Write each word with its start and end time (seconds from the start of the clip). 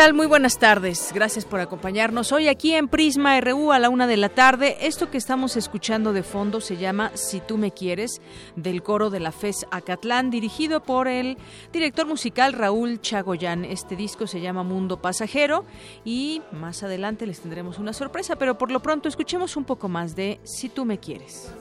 Muy 0.00 0.26
buenas 0.26 0.58
tardes. 0.58 1.12
Gracias 1.14 1.44
por 1.44 1.60
acompañarnos 1.60 2.32
hoy 2.32 2.48
aquí 2.48 2.74
en 2.74 2.88
Prisma 2.88 3.38
RU 3.38 3.70
a 3.70 3.78
la 3.78 3.90
una 3.90 4.06
de 4.06 4.16
la 4.16 4.30
tarde. 4.30 4.78
Esto 4.80 5.10
que 5.10 5.18
estamos 5.18 5.58
escuchando 5.58 6.14
de 6.14 6.22
fondo 6.22 6.62
se 6.62 6.78
llama 6.78 7.12
Si 7.14 7.40
tú 7.40 7.58
me 7.58 7.70
quieres, 7.70 8.22
del 8.56 8.82
coro 8.82 9.10
de 9.10 9.20
la 9.20 9.30
FES 9.30 9.66
Acatlán, 9.70 10.30
dirigido 10.30 10.82
por 10.82 11.06
el 11.06 11.36
director 11.70 12.06
musical 12.06 12.54
Raúl 12.54 13.02
Chagoyán. 13.02 13.66
Este 13.66 13.94
disco 13.94 14.26
se 14.26 14.40
llama 14.40 14.62
Mundo 14.62 15.02
Pasajero 15.02 15.66
y 16.02 16.40
más 16.50 16.82
adelante 16.82 17.26
les 17.26 17.40
tendremos 17.40 17.78
una 17.78 17.92
sorpresa, 17.92 18.36
pero 18.36 18.56
por 18.56 18.70
lo 18.70 18.80
pronto 18.80 19.06
escuchemos 19.06 19.54
un 19.56 19.64
poco 19.64 19.88
más 19.88 20.16
de 20.16 20.40
Si 20.44 20.70
tú 20.70 20.86
me 20.86 20.98
quieres. 20.98 21.52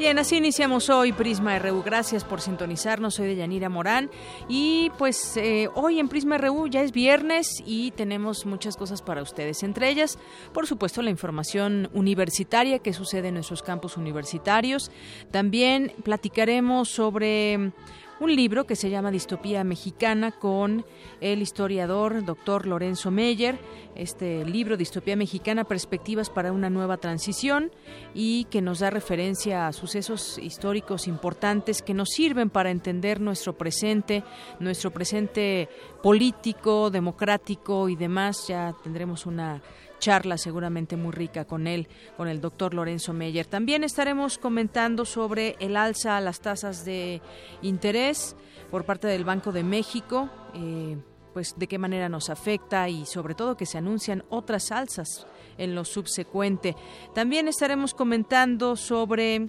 Bien, 0.00 0.18
así 0.18 0.38
iniciamos 0.38 0.88
hoy 0.88 1.12
Prisma 1.12 1.58
RU. 1.58 1.82
Gracias 1.82 2.24
por 2.24 2.40
sintonizarnos. 2.40 3.16
Soy 3.16 3.26
de 3.26 3.36
Yanira 3.36 3.68
Morán. 3.68 4.08
Y 4.48 4.90
pues 4.96 5.36
eh, 5.36 5.68
hoy 5.74 6.00
en 6.00 6.08
Prisma 6.08 6.38
RU 6.38 6.68
ya 6.68 6.80
es 6.80 6.92
viernes 6.92 7.62
y 7.66 7.90
tenemos 7.90 8.46
muchas 8.46 8.78
cosas 8.78 9.02
para 9.02 9.20
ustedes. 9.20 9.62
Entre 9.62 9.90
ellas, 9.90 10.18
por 10.54 10.66
supuesto, 10.66 11.02
la 11.02 11.10
información 11.10 11.90
universitaria 11.92 12.78
que 12.78 12.94
sucede 12.94 13.28
en 13.28 13.34
nuestros 13.34 13.62
campus 13.62 13.98
universitarios. 13.98 14.90
También 15.30 15.92
platicaremos 16.02 16.88
sobre 16.88 17.72
un 18.20 18.36
libro 18.36 18.66
que 18.66 18.76
se 18.76 18.90
llama 18.90 19.10
Distopía 19.10 19.64
Mexicana 19.64 20.30
con 20.30 20.84
el 21.22 21.40
historiador 21.40 22.22
doctor 22.24 22.66
Lorenzo 22.66 23.10
Meyer. 23.10 23.58
Este 23.94 24.44
libro, 24.44 24.76
Distopía 24.76 25.16
Mexicana, 25.16 25.64
Perspectivas 25.64 26.28
para 26.28 26.52
una 26.52 26.68
nueva 26.68 26.98
transición, 26.98 27.72
y 28.14 28.44
que 28.44 28.60
nos 28.60 28.80
da 28.80 28.90
referencia 28.90 29.66
a 29.66 29.72
sucesos 29.72 30.38
históricos 30.38 31.08
importantes 31.08 31.80
que 31.80 31.94
nos 31.94 32.10
sirven 32.10 32.50
para 32.50 32.70
entender 32.70 33.20
nuestro 33.20 33.56
presente, 33.56 34.22
nuestro 34.60 34.90
presente 34.90 35.68
político, 36.02 36.90
democrático 36.90 37.88
y 37.88 37.96
demás. 37.96 38.46
Ya 38.48 38.74
tendremos 38.82 39.24
una 39.24 39.62
charla 40.00 40.36
seguramente 40.36 40.96
muy 40.96 41.12
rica 41.12 41.44
con 41.44 41.68
él, 41.68 41.86
con 42.16 42.26
el 42.26 42.40
doctor 42.40 42.74
Lorenzo 42.74 43.12
Meyer. 43.12 43.46
También 43.46 43.84
estaremos 43.84 44.38
comentando 44.38 45.04
sobre 45.04 45.54
el 45.60 45.76
alza 45.76 46.16
a 46.16 46.20
las 46.20 46.40
tasas 46.40 46.84
de 46.84 47.22
interés 47.62 48.34
por 48.72 48.84
parte 48.84 49.06
del 49.06 49.24
Banco 49.24 49.52
de 49.52 49.62
México. 49.62 50.28
Eh, 50.54 50.96
pues 51.32 51.54
de 51.56 51.68
qué 51.68 51.78
manera 51.78 52.08
nos 52.08 52.28
afecta 52.28 52.88
y 52.88 53.06
sobre 53.06 53.36
todo 53.36 53.56
que 53.56 53.64
se 53.64 53.78
anuncian 53.78 54.24
otras 54.30 54.72
alzas 54.72 55.28
en 55.58 55.76
lo 55.76 55.84
subsecuente. 55.84 56.74
También 57.14 57.46
estaremos 57.46 57.94
comentando 57.94 58.74
sobre 58.74 59.48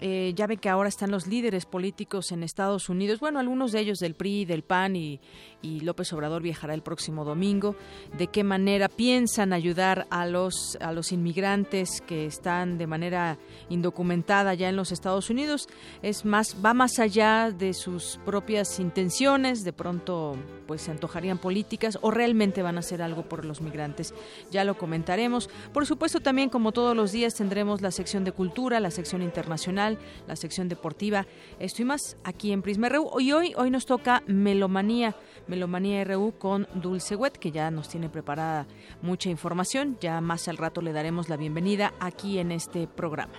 eh, 0.00 0.32
ya 0.36 0.46
ve 0.46 0.58
que 0.58 0.68
ahora 0.68 0.88
están 0.88 1.10
los 1.10 1.26
líderes 1.26 1.66
políticos 1.66 2.30
en 2.30 2.44
Estados 2.44 2.88
Unidos, 2.88 3.18
bueno, 3.18 3.40
algunos 3.40 3.72
de 3.72 3.80
ellos 3.80 3.98
del 3.98 4.14
PRI, 4.14 4.44
del 4.44 4.62
PAN 4.62 4.94
y, 4.94 5.20
y 5.60 5.80
López 5.80 6.12
Obrador 6.12 6.42
viajará 6.42 6.74
el 6.74 6.82
próximo 6.82 7.24
domingo. 7.24 7.74
¿De 8.16 8.28
qué 8.28 8.44
manera 8.44 8.88
piensan 8.88 9.52
ayudar 9.52 10.06
a 10.10 10.26
los, 10.26 10.76
a 10.80 10.92
los 10.92 11.12
inmigrantes 11.12 12.00
que 12.00 12.26
están 12.26 12.78
de 12.78 12.86
manera 12.86 13.38
indocumentada 13.68 14.54
ya 14.54 14.68
en 14.68 14.76
los 14.76 14.92
Estados 14.92 15.30
Unidos? 15.30 15.68
Es 16.02 16.24
más, 16.24 16.56
va 16.64 16.74
más 16.74 16.98
allá 16.98 17.50
de 17.50 17.74
sus 17.74 18.20
propias 18.24 18.78
intenciones, 18.78 19.64
de 19.64 19.72
pronto 19.72 20.36
pues 20.66 20.82
se 20.82 20.90
antojarían 20.90 21.38
políticas 21.38 21.98
o 22.02 22.10
realmente 22.10 22.62
van 22.62 22.76
a 22.76 22.80
hacer 22.80 23.00
algo 23.00 23.22
por 23.22 23.46
los 23.46 23.62
migrantes. 23.62 24.12
Ya 24.50 24.64
lo 24.64 24.76
comentaremos. 24.76 25.48
Por 25.72 25.86
supuesto, 25.86 26.20
también 26.20 26.50
como 26.50 26.72
todos 26.72 26.94
los 26.94 27.10
días 27.10 27.34
tendremos 27.34 27.80
la 27.80 27.90
sección 27.90 28.22
de 28.22 28.32
cultura, 28.32 28.78
la 28.78 28.90
sección 28.90 29.22
internacional, 29.22 29.98
la 30.26 30.36
sección 30.36 30.68
deportiva, 30.68 31.26
esto 31.58 31.80
y 31.82 31.86
más 31.86 32.18
aquí 32.22 32.52
en 32.52 32.60
Prisma 32.60 32.90
RU. 32.90 33.18
Y 33.18 33.32
hoy, 33.32 33.54
hoy 33.56 33.70
nos 33.70 33.86
toca 33.86 34.22
Melomanía. 34.26 35.16
Melomanía 35.48 36.04
RU 36.04 36.34
con 36.38 36.68
Dulce 36.74 37.16
Wet, 37.16 37.38
que 37.38 37.50
ya 37.50 37.70
nos 37.70 37.88
tiene 37.88 38.08
preparada 38.08 38.66
mucha 39.02 39.30
información. 39.30 39.96
Ya 40.00 40.20
más 40.20 40.46
al 40.48 40.58
rato 40.58 40.82
le 40.82 40.92
daremos 40.92 41.28
la 41.28 41.36
bienvenida 41.36 41.92
aquí 41.98 42.38
en 42.38 42.52
este 42.52 42.86
programa. 42.86 43.34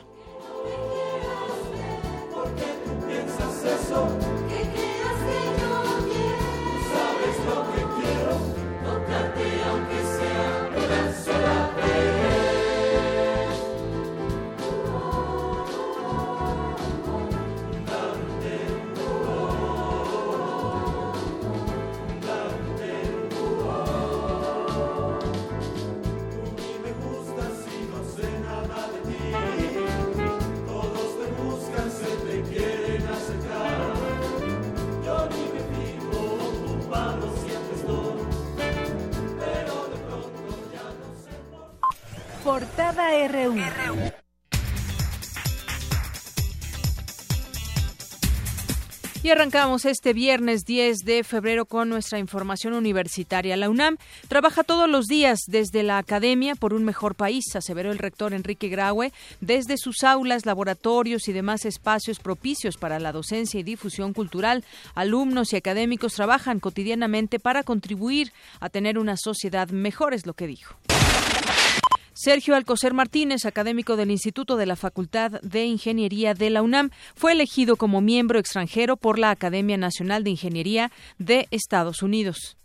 RU. 42.79 43.55
Y 49.21 49.29
arrancamos 49.31 49.83
este 49.83 50.13
viernes 50.13 50.63
10 50.63 50.99
de 50.99 51.25
febrero 51.25 51.65
con 51.65 51.89
nuestra 51.89 52.19
información 52.19 52.73
universitaria. 52.73 53.57
La 53.57 53.69
UNAM 53.69 53.97
trabaja 54.29 54.63
todos 54.63 54.89
los 54.89 55.07
días 55.07 55.39
desde 55.47 55.83
la 55.83 55.97
academia 55.97 56.55
por 56.55 56.73
un 56.73 56.85
mejor 56.85 57.15
país, 57.15 57.53
aseveró 57.53 57.91
el 57.91 57.97
rector 57.97 58.33
Enrique 58.33 58.69
Graue, 58.69 59.11
desde 59.41 59.75
sus 59.77 60.05
aulas, 60.05 60.45
laboratorios 60.45 61.27
y 61.27 61.33
demás 61.33 61.65
espacios 61.65 62.19
propicios 62.19 62.77
para 62.77 62.97
la 62.99 63.11
docencia 63.11 63.59
y 63.59 63.63
difusión 63.63 64.13
cultural. 64.13 64.63
Alumnos 64.95 65.51
y 65.51 65.57
académicos 65.57 66.13
trabajan 66.13 66.61
cotidianamente 66.61 67.39
para 67.39 67.63
contribuir 67.63 68.31
a 68.61 68.69
tener 68.69 68.97
una 68.97 69.17
sociedad 69.17 69.67
mejor, 69.67 70.13
es 70.13 70.25
lo 70.25 70.33
que 70.33 70.47
dijo. 70.47 70.77
Sergio 72.21 72.57
Alcocer 72.57 72.93
Martínez, 72.93 73.45
académico 73.45 73.95
del 73.95 74.11
Instituto 74.11 74.57
de 74.57 74.65
la 74.65 74.75
Facultad 74.75 75.39
de 75.41 75.63
Ingeniería 75.63 76.33
de 76.33 76.49
la 76.49 76.61
UNAM, 76.61 76.89
fue 77.15 77.31
elegido 77.31 77.77
como 77.77 78.01
miembro 78.01 78.39
extranjero 78.39 78.97
por 78.97 79.17
la 79.17 79.31
Academia 79.31 79.77
Nacional 79.77 80.25
de 80.25 80.31
Ingeniería 80.31 80.91
de 81.17 81.47
Estados 81.49 82.03
Unidos. 82.03 82.57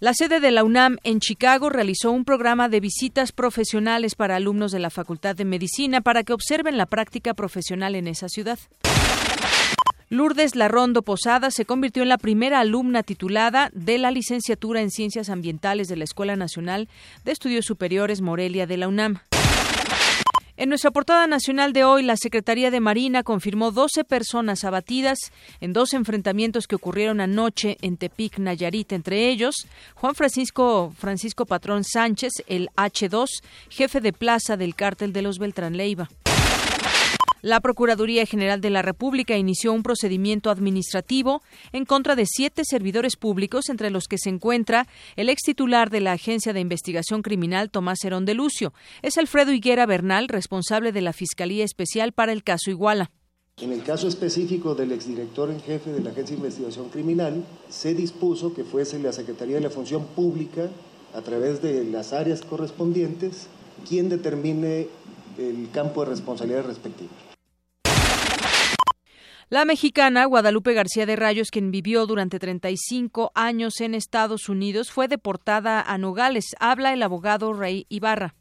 La 0.00 0.14
sede 0.14 0.40
de 0.40 0.50
la 0.50 0.64
UNAM 0.64 0.96
en 1.04 1.20
Chicago 1.20 1.70
realizó 1.70 2.10
un 2.10 2.24
programa 2.24 2.68
de 2.68 2.80
visitas 2.80 3.30
profesionales 3.30 4.16
para 4.16 4.34
alumnos 4.34 4.72
de 4.72 4.80
la 4.80 4.90
Facultad 4.90 5.36
de 5.36 5.44
Medicina 5.44 6.00
para 6.00 6.24
que 6.24 6.32
observen 6.32 6.76
la 6.76 6.86
práctica 6.86 7.34
profesional 7.34 7.94
en 7.94 8.08
esa 8.08 8.28
ciudad. 8.28 8.58
Lourdes 10.10 10.56
Larrondo 10.56 11.02
Posada 11.02 11.50
se 11.50 11.66
convirtió 11.66 12.02
en 12.02 12.08
la 12.08 12.16
primera 12.16 12.60
alumna 12.60 13.02
titulada 13.02 13.70
de 13.74 13.98
la 13.98 14.10
licenciatura 14.10 14.80
en 14.80 14.90
Ciencias 14.90 15.28
Ambientales 15.28 15.86
de 15.86 15.96
la 15.96 16.04
Escuela 16.04 16.34
Nacional 16.34 16.88
de 17.26 17.32
Estudios 17.32 17.66
Superiores 17.66 18.22
Morelia 18.22 18.66
de 18.66 18.78
la 18.78 18.88
UNAM. 18.88 19.18
En 20.56 20.70
nuestra 20.70 20.90
portada 20.90 21.26
nacional 21.26 21.74
de 21.74 21.84
hoy, 21.84 22.02
la 22.02 22.16
Secretaría 22.16 22.70
de 22.70 22.80
Marina 22.80 23.22
confirmó 23.22 23.70
12 23.70 24.02
personas 24.04 24.64
abatidas 24.64 25.18
en 25.60 25.74
dos 25.74 25.92
enfrentamientos 25.92 26.66
que 26.66 26.76
ocurrieron 26.76 27.20
anoche 27.20 27.76
en 27.82 27.98
Tepic, 27.98 28.38
Nayarit, 28.38 28.92
entre 28.92 29.28
ellos 29.28 29.54
Juan 29.94 30.14
Francisco 30.14 30.90
Francisco 30.98 31.44
Patrón 31.44 31.84
Sánchez, 31.84 32.32
el 32.46 32.70
H2, 32.76 33.26
jefe 33.68 34.00
de 34.00 34.14
plaza 34.14 34.56
del 34.56 34.74
cártel 34.74 35.12
de 35.12 35.20
los 35.20 35.38
Beltrán 35.38 35.76
Leiva. 35.76 36.08
La 37.40 37.60
Procuraduría 37.60 38.26
General 38.26 38.60
de 38.60 38.70
la 38.70 38.82
República 38.82 39.36
inició 39.36 39.72
un 39.72 39.84
procedimiento 39.84 40.50
administrativo 40.50 41.42
en 41.72 41.84
contra 41.84 42.16
de 42.16 42.26
siete 42.26 42.62
servidores 42.64 43.16
públicos, 43.16 43.68
entre 43.68 43.90
los 43.90 44.08
que 44.08 44.18
se 44.18 44.28
encuentra 44.28 44.88
el 45.14 45.28
ex 45.28 45.42
titular 45.42 45.90
de 45.90 46.00
la 46.00 46.12
Agencia 46.12 46.52
de 46.52 46.60
Investigación 46.60 47.22
Criminal, 47.22 47.70
Tomás 47.70 48.04
Herón 48.04 48.24
de 48.24 48.34
Lucio. 48.34 48.72
Es 49.02 49.18
Alfredo 49.18 49.52
Higuera 49.52 49.86
Bernal, 49.86 50.28
responsable 50.28 50.90
de 50.90 51.00
la 51.00 51.12
Fiscalía 51.12 51.64
Especial 51.64 52.12
para 52.12 52.32
el 52.32 52.42
caso 52.42 52.70
Iguala. 52.70 53.12
En 53.60 53.72
el 53.72 53.82
caso 53.82 54.08
específico 54.08 54.74
del 54.74 54.92
exdirector 54.92 55.50
en 55.50 55.60
jefe 55.60 55.92
de 55.92 56.00
la 56.00 56.10
Agencia 56.10 56.36
de 56.36 56.42
Investigación 56.42 56.88
Criminal, 56.90 57.44
se 57.68 57.94
dispuso 57.94 58.54
que 58.54 58.64
fuese 58.64 58.98
la 58.98 59.12
Secretaría 59.12 59.56
de 59.56 59.62
la 59.62 59.70
Función 59.70 60.06
Pública, 60.06 60.68
a 61.14 61.22
través 61.22 61.62
de 61.62 61.84
las 61.84 62.12
áreas 62.12 62.42
correspondientes, 62.42 63.46
quien 63.88 64.08
determine 64.08 64.88
el 65.38 65.70
campo 65.72 66.04
de 66.04 66.10
responsabilidad 66.10 66.66
respectivo. 66.66 67.10
La 69.50 69.64
mexicana 69.64 70.26
Guadalupe 70.26 70.74
García 70.74 71.06
de 71.06 71.16
Rayos, 71.16 71.50
quien 71.50 71.70
vivió 71.70 72.04
durante 72.04 72.38
35 72.38 73.32
años 73.34 73.80
en 73.80 73.94
Estados 73.94 74.50
Unidos, 74.50 74.90
fue 74.90 75.08
deportada 75.08 75.80
a 75.80 75.96
Nogales. 75.96 76.54
Habla 76.60 76.92
el 76.92 77.02
abogado 77.02 77.54
Rey 77.54 77.86
Ibarra. 77.88 78.34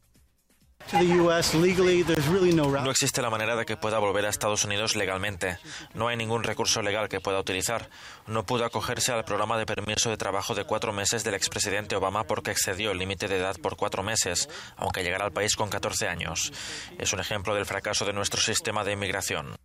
No 2.84 2.92
existe 2.92 3.22
la 3.22 3.30
manera 3.30 3.56
de 3.56 3.66
que 3.66 3.78
pueda 3.78 4.00
volver 4.00 4.26
a 4.26 4.30
Estados 4.30 4.66
Unidos 4.66 4.98
legalmente. 4.98 5.60
No 5.94 6.10
hay 6.10 6.18
ningún 6.18 6.44
recurso 6.44 6.82
legal 6.82 7.08
que 7.08 7.22
pueda 7.22 7.40
utilizar. 7.40 7.90
No 8.28 8.46
pudo 8.46 8.66
acogerse 8.66 9.14
al 9.14 9.24
programa 9.24 9.58
de 9.58 9.66
permiso 9.66 10.10
de 10.10 10.18
trabajo 10.18 10.56
de 10.56 10.66
cuatro 10.66 10.92
meses 10.92 11.24
del 11.24 11.36
expresidente 11.36 11.96
Obama 11.96 12.26
porque 12.26 12.52
excedió 12.52 12.92
el 12.92 13.00
límite 13.00 13.30
de 13.30 13.38
edad 13.38 13.56
por 13.62 13.78
cuatro 13.78 14.04
meses, 14.04 14.50
aunque 14.76 15.04
llegara 15.04 15.24
al 15.24 15.32
país 15.32 15.56
con 15.56 15.70
14 15.70 16.10
años. 16.10 16.52
Es 16.98 17.14
un 17.14 17.22
ejemplo 17.22 17.56
del 17.56 17.66
fracaso 17.66 18.04
de 18.04 18.12
nuestro 18.12 18.42
sistema 18.42 18.84
de 18.84 18.92
inmigración. 18.92 19.56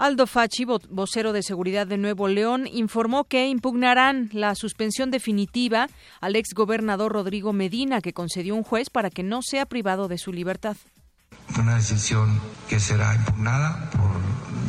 Aldo 0.00 0.26
Fachi, 0.26 0.64
vocero 0.64 1.34
de 1.34 1.42
seguridad 1.42 1.86
de 1.86 1.98
Nuevo 1.98 2.26
León, 2.26 2.66
informó 2.66 3.24
que 3.24 3.48
impugnarán 3.48 4.30
la 4.32 4.54
suspensión 4.54 5.10
definitiva 5.10 5.90
al 6.22 6.36
exgobernador 6.36 7.12
Rodrigo 7.12 7.52
Medina, 7.52 8.00
que 8.00 8.14
concedió 8.14 8.54
un 8.54 8.62
juez 8.62 8.88
para 8.88 9.10
que 9.10 9.22
no 9.22 9.42
sea 9.42 9.66
privado 9.66 10.08
de 10.08 10.16
su 10.16 10.32
libertad. 10.32 10.78
Una 11.58 11.74
decisión 11.74 12.40
que 12.66 12.80
será 12.80 13.14
impugnada 13.14 13.90
por 13.90 14.10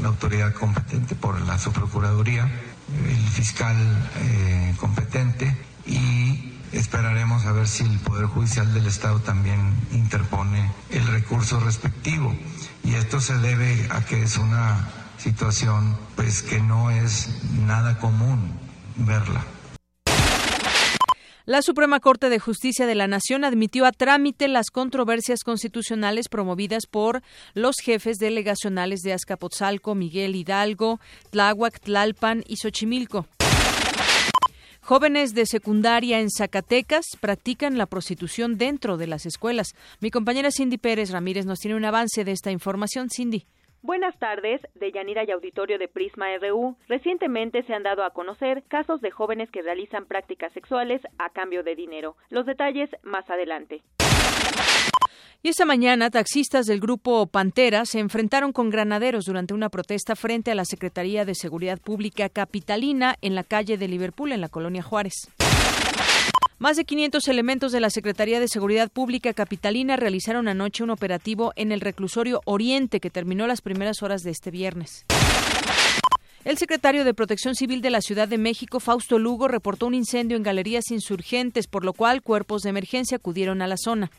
la 0.01 0.09
autoridad 0.09 0.53
competente, 0.53 1.15
por 1.15 1.39
la 1.39 1.57
subprocuraduría, 1.57 2.51
el 3.07 3.29
fiscal 3.29 3.77
eh, 4.17 4.75
competente 4.81 5.55
y 5.85 6.55
esperaremos 6.73 7.45
a 7.45 7.53
ver 7.53 7.69
si 7.69 7.85
el 7.85 7.99
Poder 7.99 8.25
Judicial 8.25 8.73
del 8.73 8.85
Estado 8.85 9.19
también 9.21 9.61
interpone 9.93 10.73
el 10.89 11.07
recurso 11.07 11.61
respectivo. 11.61 12.35
Y 12.83 12.95
esto 12.95 13.21
se 13.21 13.37
debe 13.37 13.87
a 13.91 14.03
que 14.03 14.23
es 14.23 14.37
una 14.37 15.00
situación 15.21 15.95
pues 16.15 16.41
que 16.41 16.59
no 16.59 16.89
es 16.89 17.29
nada 17.67 17.99
común 17.99 18.51
verla. 18.95 19.45
La 21.45 21.61
Suprema 21.61 21.99
Corte 21.99 22.29
de 22.29 22.39
Justicia 22.39 22.87
de 22.87 22.95
la 22.95 23.07
Nación 23.07 23.43
admitió 23.43 23.85
a 23.85 23.91
trámite 23.91 24.47
las 24.47 24.69
controversias 24.71 25.43
constitucionales 25.43 26.27
promovidas 26.27 26.85
por 26.85 27.21
los 27.53 27.75
jefes 27.83 28.17
delegacionales 28.17 29.01
de 29.01 29.13
Azcapotzalco, 29.13 29.93
Miguel 29.95 30.35
Hidalgo, 30.35 30.99
Tláhuac, 31.29 31.79
Tlalpan 31.79 32.43
y 32.47 32.57
Xochimilco. 32.57 33.27
Jóvenes 34.81 35.33
de 35.35 35.45
secundaria 35.45 36.19
en 36.19 36.29
Zacatecas 36.31 37.05
practican 37.19 37.77
la 37.77 37.85
prostitución 37.85 38.57
dentro 38.57 38.97
de 38.97 39.07
las 39.07 39.25
escuelas. 39.25 39.75
Mi 39.99 40.09
compañera 40.09 40.49
Cindy 40.51 40.77
Pérez 40.77 41.11
Ramírez 41.11 41.45
nos 41.45 41.59
tiene 41.59 41.77
un 41.77 41.85
avance 41.85 42.23
de 42.23 42.31
esta 42.31 42.51
información. 42.51 43.09
Cindy. 43.09 43.45
Buenas 43.83 44.17
tardes, 44.19 44.61
de 44.75 44.91
Yanira 44.91 45.23
y 45.23 45.31
Auditorio 45.31 45.79
de 45.79 45.87
Prisma 45.87 46.27
RU. 46.37 46.77
Recientemente 46.87 47.63
se 47.63 47.73
han 47.73 47.81
dado 47.81 48.03
a 48.03 48.11
conocer 48.11 48.63
casos 48.67 49.01
de 49.01 49.09
jóvenes 49.09 49.49
que 49.49 49.63
realizan 49.63 50.05
prácticas 50.05 50.53
sexuales 50.53 51.01
a 51.17 51.31
cambio 51.31 51.63
de 51.63 51.75
dinero. 51.75 52.15
Los 52.29 52.45
detalles 52.45 52.91
más 53.01 53.27
adelante. 53.27 53.81
Y 55.41 55.49
esta 55.49 55.65
mañana, 55.65 56.11
taxistas 56.11 56.67
del 56.67 56.79
grupo 56.79 57.25
Pantera 57.25 57.85
se 57.85 57.97
enfrentaron 57.97 58.53
con 58.53 58.69
granaderos 58.69 59.25
durante 59.25 59.55
una 59.55 59.69
protesta 59.69 60.15
frente 60.15 60.51
a 60.51 60.55
la 60.55 60.65
Secretaría 60.65 61.25
de 61.25 61.33
Seguridad 61.33 61.79
Pública 61.79 62.29
Capitalina 62.29 63.15
en 63.21 63.33
la 63.33 63.43
calle 63.43 63.79
de 63.79 63.87
Liverpool, 63.87 64.31
en 64.31 64.41
la 64.41 64.49
colonia 64.49 64.83
Juárez. 64.83 65.31
Más 66.61 66.77
de 66.77 66.85
500 66.85 67.27
elementos 67.27 67.71
de 67.71 67.79
la 67.79 67.89
Secretaría 67.89 68.39
de 68.39 68.47
Seguridad 68.47 68.91
Pública 68.91 69.33
Capitalina 69.33 69.95
realizaron 69.95 70.47
anoche 70.47 70.83
un 70.83 70.91
operativo 70.91 71.53
en 71.55 71.71
el 71.71 71.81
reclusorio 71.81 72.41
Oriente 72.45 72.99
que 72.99 73.09
terminó 73.09 73.47
las 73.47 73.61
primeras 73.61 74.03
horas 74.03 74.21
de 74.21 74.29
este 74.29 74.51
viernes. 74.51 75.07
El 76.45 76.59
secretario 76.59 77.03
de 77.03 77.15
Protección 77.15 77.55
Civil 77.55 77.81
de 77.81 77.89
la 77.89 77.99
Ciudad 77.99 78.27
de 78.27 78.37
México, 78.37 78.79
Fausto 78.79 79.17
Lugo, 79.17 79.47
reportó 79.47 79.87
un 79.87 79.95
incendio 79.95 80.37
en 80.37 80.43
galerías 80.43 80.91
insurgentes, 80.91 81.65
por 81.65 81.83
lo 81.83 81.93
cual 81.93 82.21
cuerpos 82.21 82.61
de 82.61 82.69
emergencia 82.69 83.17
acudieron 83.17 83.63
a 83.63 83.67
la 83.67 83.77
zona. 83.77 84.11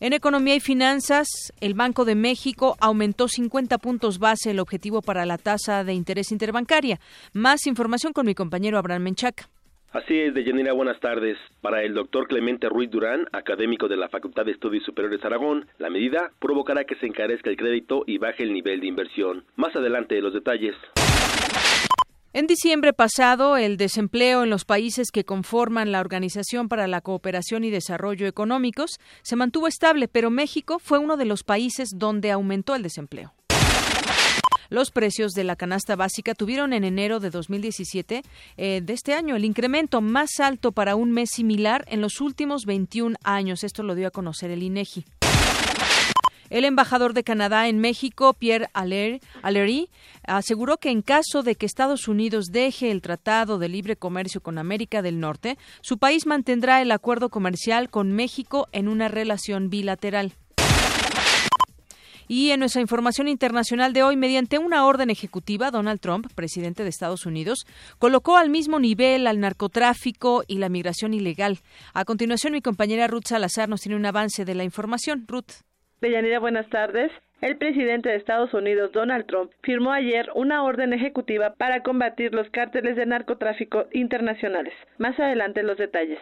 En 0.00 0.12
economía 0.12 0.56
y 0.56 0.60
finanzas, 0.60 1.28
el 1.60 1.74
Banco 1.74 2.04
de 2.04 2.16
México 2.16 2.76
aumentó 2.80 3.28
50 3.28 3.78
puntos 3.78 4.18
base 4.18 4.50
el 4.50 4.58
objetivo 4.58 5.00
para 5.00 5.26
la 5.26 5.38
tasa 5.38 5.84
de 5.84 5.94
interés 5.94 6.32
interbancaria. 6.32 6.98
Más 7.32 7.68
información 7.68 8.12
con 8.12 8.26
mi 8.26 8.34
compañero 8.34 8.78
Abraham 8.78 9.02
Menchaca. 9.02 9.48
Así 9.92 10.18
es, 10.18 10.32
Deyanira, 10.32 10.72
buenas 10.72 10.98
tardes. 11.00 11.36
Para 11.60 11.82
el 11.82 11.92
doctor 11.92 12.26
Clemente 12.26 12.66
Ruiz 12.70 12.90
Durán, 12.90 13.26
académico 13.30 13.88
de 13.88 13.98
la 13.98 14.08
Facultad 14.08 14.46
de 14.46 14.52
Estudios 14.52 14.84
Superiores 14.84 15.22
Aragón, 15.22 15.66
la 15.76 15.90
medida 15.90 16.32
provocará 16.38 16.84
que 16.84 16.94
se 16.94 17.06
encarezca 17.06 17.50
el 17.50 17.58
crédito 17.58 18.02
y 18.06 18.16
baje 18.16 18.42
el 18.42 18.54
nivel 18.54 18.80
de 18.80 18.86
inversión. 18.86 19.44
Más 19.56 19.76
adelante, 19.76 20.18
los 20.22 20.32
detalles. 20.32 20.74
En 22.32 22.46
diciembre 22.46 22.94
pasado, 22.94 23.58
el 23.58 23.76
desempleo 23.76 24.44
en 24.44 24.48
los 24.48 24.64
países 24.64 25.10
que 25.12 25.24
conforman 25.24 25.92
la 25.92 26.00
Organización 26.00 26.70
para 26.70 26.86
la 26.86 27.02
Cooperación 27.02 27.62
y 27.62 27.70
Desarrollo 27.70 28.26
Económicos 28.26 28.98
se 29.20 29.36
mantuvo 29.36 29.68
estable, 29.68 30.08
pero 30.08 30.30
México 30.30 30.78
fue 30.78 30.98
uno 31.00 31.18
de 31.18 31.26
los 31.26 31.44
países 31.44 31.90
donde 31.94 32.30
aumentó 32.30 32.74
el 32.74 32.82
desempleo. 32.82 33.34
Los 34.72 34.90
precios 34.90 35.32
de 35.34 35.44
la 35.44 35.54
canasta 35.54 35.96
básica 35.96 36.34
tuvieron 36.34 36.72
en 36.72 36.84
enero 36.84 37.20
de 37.20 37.28
2017 37.28 38.22
eh, 38.56 38.80
de 38.82 38.92
este 38.94 39.12
año 39.12 39.36
el 39.36 39.44
incremento 39.44 40.00
más 40.00 40.40
alto 40.40 40.72
para 40.72 40.96
un 40.96 41.12
mes 41.12 41.28
similar 41.30 41.84
en 41.88 42.00
los 42.00 42.22
últimos 42.22 42.64
21 42.64 43.16
años. 43.22 43.64
Esto 43.64 43.82
lo 43.82 43.94
dio 43.94 44.08
a 44.08 44.10
conocer 44.10 44.50
el 44.50 44.62
INEGI. 44.62 45.04
El 46.48 46.64
embajador 46.64 47.12
de 47.12 47.22
Canadá 47.22 47.68
en 47.68 47.80
México, 47.80 48.32
Pierre 48.32 48.70
Allery, 48.72 49.90
aseguró 50.22 50.78
que 50.78 50.88
en 50.88 51.02
caso 51.02 51.42
de 51.42 51.54
que 51.54 51.66
Estados 51.66 52.08
Unidos 52.08 52.46
deje 52.46 52.90
el 52.90 53.02
Tratado 53.02 53.58
de 53.58 53.68
Libre 53.68 53.96
Comercio 53.96 54.40
con 54.40 54.56
América 54.56 55.02
del 55.02 55.20
Norte, 55.20 55.58
su 55.82 55.98
país 55.98 56.24
mantendrá 56.24 56.80
el 56.80 56.92
acuerdo 56.92 57.28
comercial 57.28 57.90
con 57.90 58.12
México 58.12 58.68
en 58.72 58.88
una 58.88 59.08
relación 59.08 59.68
bilateral. 59.68 60.32
Y 62.28 62.50
en 62.50 62.60
nuestra 62.60 62.80
información 62.80 63.28
internacional 63.28 63.92
de 63.92 64.02
hoy, 64.02 64.16
mediante 64.16 64.58
una 64.58 64.86
orden 64.86 65.10
ejecutiva, 65.10 65.70
Donald 65.70 66.00
Trump, 66.00 66.26
presidente 66.34 66.82
de 66.82 66.88
Estados 66.88 67.26
Unidos, 67.26 67.66
colocó 67.98 68.36
al 68.36 68.50
mismo 68.50 68.78
nivel 68.78 69.26
al 69.26 69.40
narcotráfico 69.40 70.42
y 70.46 70.58
la 70.58 70.68
migración 70.68 71.14
ilegal. 71.14 71.58
A 71.94 72.04
continuación, 72.04 72.52
mi 72.52 72.60
compañera 72.60 73.06
Ruth 73.06 73.26
Salazar 73.26 73.68
nos 73.68 73.80
tiene 73.80 73.96
un 73.96 74.06
avance 74.06 74.44
de 74.44 74.54
la 74.54 74.64
información. 74.64 75.24
Ruth. 75.26 75.62
Deyanira, 76.00 76.40
buenas 76.40 76.68
tardes. 76.68 77.12
El 77.40 77.56
presidente 77.56 78.08
de 78.08 78.16
Estados 78.16 78.54
Unidos, 78.54 78.92
Donald 78.92 79.26
Trump, 79.26 79.50
firmó 79.62 79.90
ayer 79.90 80.28
una 80.36 80.62
orden 80.62 80.92
ejecutiva 80.92 81.54
para 81.54 81.82
combatir 81.82 82.32
los 82.32 82.48
cárteles 82.50 82.94
de 82.96 83.04
narcotráfico 83.04 83.86
internacionales. 83.92 84.74
Más 84.98 85.18
adelante 85.18 85.64
los 85.64 85.76
detalles. 85.76 86.20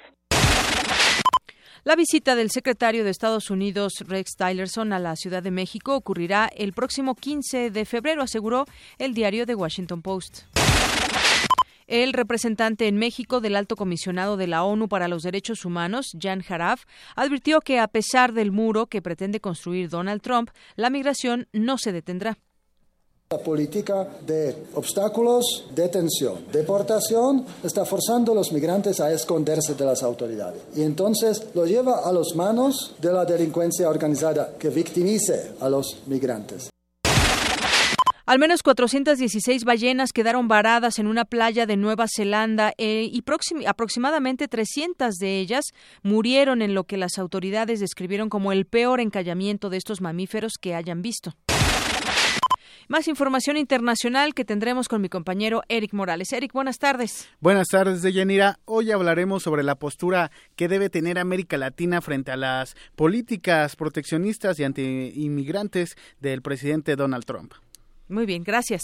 La 1.82 1.96
visita 1.96 2.34
del 2.34 2.50
secretario 2.50 3.04
de 3.04 3.10
Estados 3.10 3.48
Unidos, 3.48 3.94
Rex 4.06 4.32
Tillerson, 4.36 4.92
a 4.92 4.98
la 4.98 5.16
Ciudad 5.16 5.42
de 5.42 5.50
México 5.50 5.96
ocurrirá 5.96 6.50
el 6.54 6.74
próximo 6.74 7.14
15 7.14 7.70
de 7.70 7.84
febrero, 7.86 8.22
aseguró 8.22 8.66
el 8.98 9.14
diario 9.14 9.46
The 9.46 9.54
Washington 9.54 10.02
Post. 10.02 10.42
El 11.86 12.12
representante 12.12 12.86
en 12.86 12.98
México 12.98 13.40
del 13.40 13.56
Alto 13.56 13.76
Comisionado 13.76 14.36
de 14.36 14.46
la 14.46 14.62
ONU 14.62 14.88
para 14.88 15.08
los 15.08 15.22
Derechos 15.22 15.64
Humanos, 15.64 16.12
Jan 16.20 16.44
Haraf, 16.46 16.84
advirtió 17.16 17.60
que 17.62 17.80
a 17.80 17.88
pesar 17.88 18.34
del 18.34 18.52
muro 18.52 18.86
que 18.86 19.00
pretende 19.00 19.40
construir 19.40 19.88
Donald 19.88 20.20
Trump, 20.20 20.50
la 20.76 20.90
migración 20.90 21.48
no 21.52 21.78
se 21.78 21.92
detendrá. 21.92 22.36
La 23.32 23.38
política 23.38 24.08
de 24.26 24.56
obstáculos, 24.74 25.66
detención, 25.72 26.46
deportación 26.50 27.46
está 27.62 27.84
forzando 27.84 28.32
a 28.32 28.34
los 28.34 28.50
migrantes 28.50 28.98
a 28.98 29.12
esconderse 29.12 29.76
de 29.76 29.84
las 29.84 30.02
autoridades 30.02 30.60
y 30.74 30.82
entonces 30.82 31.46
lo 31.54 31.64
lleva 31.64 32.00
a 32.04 32.12
las 32.12 32.34
manos 32.34 32.96
de 33.00 33.12
la 33.12 33.24
delincuencia 33.24 33.88
organizada 33.88 34.54
que 34.58 34.70
victimice 34.70 35.52
a 35.60 35.68
los 35.68 35.98
migrantes. 36.08 36.70
Al 38.26 38.40
menos 38.40 38.64
416 38.64 39.62
ballenas 39.62 40.12
quedaron 40.12 40.48
varadas 40.48 40.98
en 40.98 41.06
una 41.06 41.24
playa 41.24 41.66
de 41.66 41.76
Nueva 41.76 42.06
Zelanda 42.12 42.72
eh, 42.78 43.08
y 43.12 43.22
aproximadamente 43.64 44.48
300 44.48 45.14
de 45.14 45.38
ellas 45.38 45.66
murieron 46.02 46.62
en 46.62 46.74
lo 46.74 46.82
que 46.82 46.96
las 46.96 47.16
autoridades 47.16 47.78
describieron 47.78 48.28
como 48.28 48.50
el 48.50 48.66
peor 48.66 48.98
encallamiento 48.98 49.70
de 49.70 49.76
estos 49.76 50.00
mamíferos 50.00 50.54
que 50.60 50.74
hayan 50.74 51.00
visto. 51.00 51.32
Más 52.90 53.06
información 53.06 53.56
internacional 53.56 54.34
que 54.34 54.44
tendremos 54.44 54.88
con 54.88 55.00
mi 55.00 55.08
compañero 55.08 55.62
Eric 55.68 55.92
Morales. 55.92 56.32
Eric, 56.32 56.52
buenas 56.52 56.78
tardes. 56.78 57.28
Buenas 57.38 57.68
tardes, 57.68 58.02
Deyanira. 58.02 58.58
Hoy 58.64 58.90
hablaremos 58.90 59.44
sobre 59.44 59.62
la 59.62 59.76
postura 59.76 60.32
que 60.56 60.66
debe 60.66 60.90
tener 60.90 61.16
América 61.16 61.56
Latina 61.56 62.00
frente 62.00 62.32
a 62.32 62.36
las 62.36 62.74
políticas 62.96 63.76
proteccionistas 63.76 64.58
y 64.58 64.64
anti-inmigrantes 64.64 65.94
del 66.18 66.42
presidente 66.42 66.96
Donald 66.96 67.24
Trump. 67.26 67.52
Muy 68.08 68.26
bien, 68.26 68.42
gracias 68.42 68.82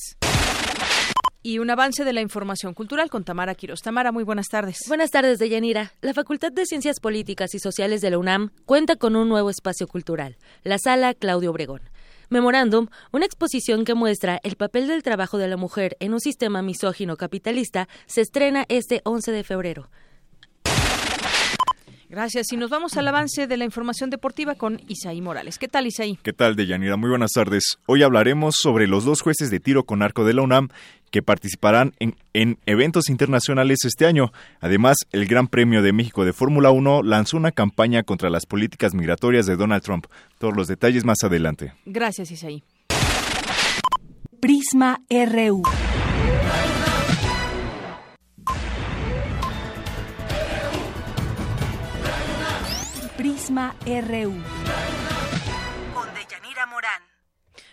y 1.43 1.61
un 1.61 1.71
avance 1.71 2.05
de 2.05 2.13
la 2.13 2.21
información 2.21 2.75
cultural 2.75 3.09
con 3.09 3.23
Tamara 3.23 3.55
Quiroz. 3.55 3.81
Tamara, 3.81 4.11
muy 4.11 4.25
buenas 4.25 4.49
tardes. 4.49 4.79
Buenas 4.89 5.13
tardes, 5.13 5.39
Deyanira. 5.39 5.93
La 6.01 6.13
Facultad 6.13 6.51
de 6.51 6.67
Ciencias 6.67 6.99
Políticas 6.99 7.55
y 7.55 7.61
Sociales 7.61 8.01
de 8.01 8.11
la 8.11 8.19
UNAM 8.19 8.51
cuenta 8.65 8.97
con 8.97 9.15
un 9.15 9.29
nuevo 9.29 9.49
espacio 9.49 9.87
cultural, 9.87 10.37
la 10.65 10.79
Sala 10.79 11.15
Claudio 11.15 11.53
Obregón. 11.53 11.83
Memorándum, 12.29 12.89
una 13.13 13.25
exposición 13.25 13.85
que 13.85 13.95
muestra 13.95 14.41
el 14.43 14.57
papel 14.57 14.89
del 14.89 15.05
trabajo 15.05 15.39
de 15.39 15.47
la 15.47 15.57
mujer 15.57 15.97
en 16.01 16.13
un 16.13 16.21
sistema 16.21 16.61
misógino 16.61 17.17
capitalista, 17.17 17.89
se 18.07 18.21
estrena 18.21 18.65
este 18.69 19.01
11 19.05 19.31
de 19.31 19.45
febrero. 19.45 19.89
Gracias. 22.17 22.51
Y 22.51 22.57
nos 22.57 22.71
vamos 22.71 22.97
al 22.97 23.07
avance 23.09 23.47
de 23.47 23.59
la 23.59 23.67
información 23.67 24.09
deportiva 24.09 24.55
con 24.55 24.81
Isaí 24.89 25.21
Morales. 25.21 25.59
¿Qué 25.59 25.69
tal, 25.69 25.87
Isaí? 25.87 26.19
¿Qué 26.23 26.33
tal, 26.33 26.57
Deyanira? 26.57 26.97
Muy 26.97 27.11
buenas 27.11 27.33
tardes. 27.33 27.77
Hoy 27.85 28.03
hablaremos 28.03 28.55
sobre 28.59 28.87
los 28.87 29.05
dos 29.05 29.21
jueces 29.21 29.51
de 29.51 29.61
tiro 29.61 29.85
con 29.85 30.01
arco 30.01 30.25
de 30.25 30.33
la 30.33 30.41
UNAM 30.41 30.71
que 31.11 31.21
participarán 31.21 31.93
en, 31.99 32.17
en 32.33 32.59
eventos 32.65 33.11
internacionales 33.11 33.81
este 33.85 34.07
año. 34.07 34.33
Además, 34.61 34.97
el 35.13 35.27
Gran 35.27 35.47
Premio 35.47 35.83
de 35.83 35.93
México 35.93 36.25
de 36.25 36.33
Fórmula 36.33 36.71
1 36.71 37.03
lanzó 37.03 37.37
una 37.37 37.53
campaña 37.53 38.03
contra 38.03 38.31
las 38.31 38.47
políticas 38.47 38.95
migratorias 38.95 39.45
de 39.45 39.57
Donald 39.57 39.83
Trump. 39.83 40.07
Todos 40.39 40.57
los 40.57 40.69
detalles 40.69 41.05
más 41.05 41.23
adelante. 41.23 41.75
Gracias, 41.85 42.31
Isaí. 42.31 42.65
Prisma 44.41 45.03
RU. 45.11 45.63
Prisma 53.27 53.75
RU. 53.85 55.06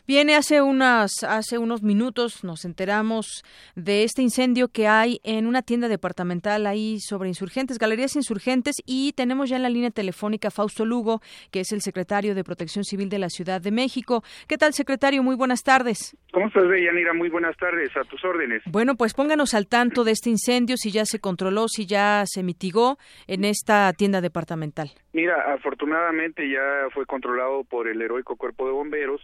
Viene 0.05 0.35
hace 0.35 0.61
unas 0.61 1.23
hace 1.23 1.57
unos 1.57 1.81
minutos 1.81 2.43
nos 2.43 2.65
enteramos 2.65 3.41
de 3.75 4.03
este 4.03 4.21
incendio 4.21 4.67
que 4.67 4.85
hay 4.85 5.21
en 5.23 5.47
una 5.47 5.61
tienda 5.61 5.87
departamental 5.87 6.67
ahí 6.67 6.99
sobre 6.99 7.29
Insurgentes, 7.29 7.79
Galerías 7.79 8.17
Insurgentes 8.17 8.75
y 8.85 9.13
tenemos 9.13 9.49
ya 9.49 9.55
en 9.55 9.63
la 9.63 9.69
línea 9.69 9.91
telefónica 9.91 10.51
Fausto 10.51 10.85
Lugo, 10.85 11.21
que 11.51 11.61
es 11.61 11.71
el 11.71 11.79
secretario 11.79 12.35
de 12.35 12.43
Protección 12.43 12.83
Civil 12.83 13.07
de 13.07 13.17
la 13.17 13.29
Ciudad 13.29 13.61
de 13.61 13.71
México. 13.71 14.23
¿Qué 14.49 14.57
tal, 14.57 14.73
secretario? 14.73 15.23
Muy 15.23 15.37
buenas 15.37 15.63
tardes. 15.63 16.17
¿Cómo 16.33 16.47
estás, 16.47 16.67
Deyanira? 16.67 17.13
Muy 17.13 17.29
buenas 17.29 17.55
tardes, 17.55 17.95
a 17.95 18.03
tus 18.03 18.25
órdenes. 18.25 18.61
Bueno, 18.65 18.95
pues 18.95 19.13
pónganos 19.13 19.53
al 19.53 19.67
tanto 19.67 20.03
de 20.03 20.11
este 20.11 20.29
incendio, 20.29 20.75
si 20.75 20.91
ya 20.91 21.05
se 21.05 21.19
controló, 21.19 21.69
si 21.69 21.85
ya 21.85 22.23
se 22.25 22.43
mitigó 22.43 22.97
en 23.27 23.45
esta 23.45 23.93
tienda 23.93 24.19
departamental. 24.19 24.91
Mira, 25.13 25.53
afortunadamente 25.53 26.49
ya 26.49 26.89
fue 26.93 27.05
controlado 27.05 27.63
por 27.63 27.87
el 27.87 28.01
heroico 28.01 28.35
cuerpo 28.35 28.65
de 28.65 28.73
bomberos 28.73 29.21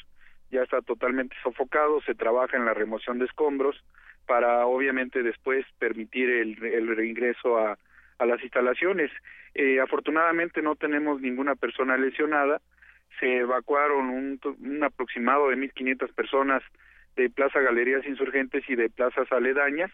ya 0.52 0.64
está 0.64 0.82
totalmente 0.82 1.36
sofocado, 1.44 2.02
se 2.02 2.16
trabaja 2.16 2.58
en 2.58 2.66
la 2.66 2.74
remoción 2.74 3.20
de 3.20 3.26
escombros 3.26 3.84
para 4.26 4.66
obviamente 4.66 5.24
después 5.24 5.66
permitir 5.80 6.30
el, 6.30 6.64
el 6.64 6.96
reingreso 6.96 7.58
a, 7.58 7.78
las 8.20 8.44
instalaciones. 8.44 9.10
Eh, 9.56 9.80
afortunadamente 9.80 10.62
no 10.62 10.76
tenemos 10.76 11.22
ninguna 11.22 11.56
persona 11.56 11.98
lesionada, 11.98 12.62
se 13.20 13.38
evacuaron 13.38 14.10
un, 14.10 14.40
un 14.60 14.84
aproximado 14.84 15.50
de 15.50 15.56
1.500 15.56 16.14
personas 16.14 16.62
de 17.16 17.30
Plaza 17.30 17.60
Galerías 17.60 18.06
Insurgentes 18.06 18.64
y 18.70 18.76
de 18.76 18.90
plazas 18.90 19.32
aledañas, 19.32 19.90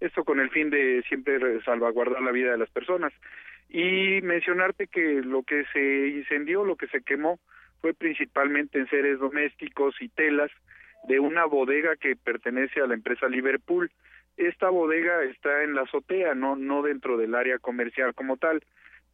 esto 0.00 0.24
con 0.24 0.40
el 0.40 0.50
fin 0.50 0.70
de 0.70 1.02
siempre 1.08 1.62
salvaguardar 1.62 2.22
la 2.22 2.32
vida 2.32 2.50
de 2.50 2.58
las 2.58 2.70
personas. 2.70 3.12
Y 3.68 4.20
mencionarte 4.22 4.86
que 4.86 5.22
lo 5.22 5.42
que 5.42 5.64
se 5.72 6.08
incendió, 6.08 6.64
lo 6.64 6.76
que 6.76 6.86
se 6.88 7.02
quemó, 7.02 7.38
fue 7.80 7.94
principalmente 7.94 8.78
en 8.78 8.88
seres 8.88 9.18
domésticos 9.18 9.94
y 10.00 10.08
telas 10.08 10.50
de 11.08 11.20
una 11.20 11.44
bodega 11.44 11.96
que 11.96 12.16
pertenece 12.16 12.80
a 12.80 12.86
la 12.86 12.94
empresa 12.94 13.28
Liverpool. 13.28 13.90
Esta 14.36 14.68
bodega 14.70 15.22
está 15.24 15.62
en 15.62 15.74
la 15.74 15.82
azotea, 15.82 16.34
no, 16.34 16.56
no 16.56 16.82
dentro 16.82 17.16
del 17.16 17.34
área 17.34 17.58
comercial 17.58 18.14
como 18.14 18.36
tal, 18.36 18.62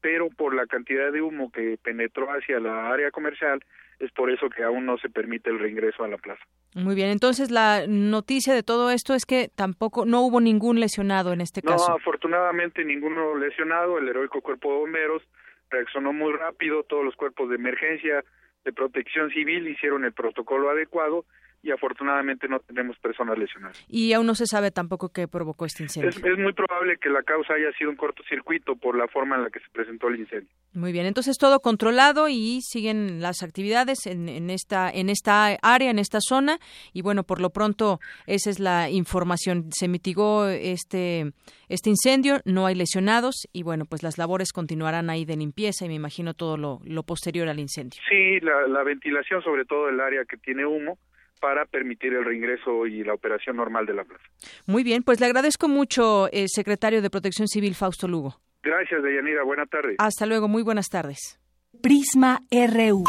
pero 0.01 0.31
por 0.31 0.55
la 0.55 0.67
cantidad 0.67 1.13
de 1.13 1.23
humo 1.23 1.53
que 1.53 1.79
penetró 1.83 2.29
hacia 2.31 2.59
la 2.59 2.91
área 2.91 3.11
comercial, 3.11 3.61
es 4.01 4.11
por 4.11 4.31
eso 4.31 4.51
que 4.51 4.65
aún 4.65 4.85
no 4.85 4.99
se 4.99 5.09
permite 5.09 5.49
el 5.49 5.61
reingreso 5.61 6.03
a 6.03 6.09
la 6.09 6.19
plaza. 6.19 6.43
Muy 6.75 6.97
bien, 6.97 7.11
entonces 7.11 7.51
la 7.53 7.87
noticia 7.87 8.53
de 8.53 8.65
todo 8.65 8.91
esto 8.91 9.15
es 9.15 9.25
que 9.25 9.49
tampoco 9.55 10.05
no 10.05 10.23
hubo 10.23 10.41
ningún 10.41 10.81
lesionado 10.81 11.33
en 11.33 11.41
este 11.41 11.63
caso. 11.63 11.89
No, 11.89 11.97
afortunadamente 11.97 12.85
ninguno 12.85 13.37
lesionado, 13.37 13.99
el 13.99 14.09
heroico 14.09 14.41
cuerpo 14.41 14.73
de 14.73 14.79
bomberos 14.79 15.23
reaccionó 15.71 16.13
muy 16.13 16.33
rápido, 16.33 16.83
todos 16.83 17.05
los 17.05 17.15
cuerpos 17.15 17.49
de 17.49 17.57
emergencia 17.57 18.25
de 18.65 18.73
protección 18.73 19.31
civil 19.31 19.69
hicieron 19.69 20.05
el 20.05 20.13
protocolo 20.13 20.71
adecuado 20.71 21.25
y 21.63 21.71
afortunadamente 21.71 22.49
no 22.49 22.59
tenemos 22.59 22.99
personas 22.99 23.39
lesionadas. 23.39 23.85
Y 23.89 24.13
aún 24.13 24.27
no 24.27 24.35
se 24.35 24.47
sabe 24.47 24.73
tampoco 24.73 25.11
qué 25.11 25.29
provocó 25.29 25.65
este 25.65 25.85
incendio. 25.85 26.11
Es, 26.11 26.39
muy 26.39 26.53
probable 26.53 26.97
que 26.97 27.09
la 27.09 27.23
causa 27.23 27.55
haya 27.55 27.71
sido 27.79 27.91
un 27.91 27.97
cortocircuito 27.97 28.75
por 28.75 28.99
la 28.99 29.07
forma 29.07 29.37
en 29.37 29.45
la 29.45 29.51
que 29.51 29.61
se 29.61 29.67
presentó 29.73 30.09
el 30.09 30.19
incendio. 30.19 30.49
Muy 30.75 30.93
bien, 30.93 31.07
entonces 31.07 31.39
todo 31.39 31.61
controlado 31.61 32.29
y 32.29 32.61
siguen 32.63 33.21
las 33.21 33.43
actividades 33.43 34.07
en, 34.07 34.29
en 34.29 34.51
esta 34.51 34.91
en 34.91 35.09
esta 35.09 35.57
área, 35.63 35.91
en 35.91 35.99
esta 35.99 36.19
zona 36.21 36.59
y 36.93 37.03
bueno, 37.03 37.23
por 37.23 37.41
lo 37.41 37.51
pronto 37.51 38.01
esa 38.27 38.51
es 38.51 38.59
la 38.59 38.91
información. 38.91 39.67
Se 39.71 39.87
mitigó 39.87 40.49
este 40.49 41.33
este 41.69 41.91
incendio, 41.91 42.41
no 42.45 42.67
hay 42.67 42.75
lesionados 42.75 43.47
y 43.53 43.63
bueno, 43.63 43.85
pues 43.85 44.03
las 44.03 44.19
labores 44.19 44.53
continuarán 44.53 45.11
ahí 45.11 45.25
de 45.25 45.37
limpieza 45.37 45.85
y 45.85 45.89
me 45.89 45.95
imagino 45.95 46.35
todo 46.35 46.57
lo, 46.57 46.81
lo 46.85 47.05
posterior 47.05 47.49
al 47.49 47.61
incendio. 47.61 48.01
Sí, 48.09 48.41
la, 48.41 48.67
la 48.67 48.83
ventilación 48.83 49.43
sobre 49.43 49.65
todo 49.65 49.87
del 49.87 50.01
área 50.01 50.25
que 50.25 50.37
tiene 50.37 50.67
humo 50.67 50.99
para 51.43 51.67
permitir 51.67 52.15
el 52.15 52.25
reingreso 52.25 52.87
y 52.87 53.03
la 53.03 53.15
operación 53.15 53.57
normal 53.57 53.85
de 53.85 53.95
la 53.95 54.05
plaza. 54.05 54.23
Muy 54.67 54.85
bien, 54.85 55.03
pues 55.03 55.19
le 55.19 55.27
agradezco 55.27 55.67
mucho, 55.67 56.29
eh, 56.33 56.47
secretario 56.47 57.03
de 57.03 57.11
Protección 57.11 57.49
Civil 57.49 57.75
Fausto 57.75 58.07
Lugo. 58.07 58.41
Gracias, 58.63 59.03
Deyanira. 59.03 59.43
Buenas 59.43 59.69
tardes. 59.69 59.97
Hasta 59.99 60.25
luego, 60.25 60.47
muy 60.47 60.63
buenas 60.63 60.89
tardes. 60.89 61.41
Prisma 61.83 62.39
RU. 62.53 63.03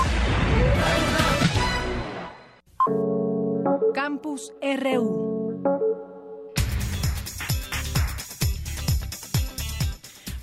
Campus 3.93 4.51
RU. 4.61 5.32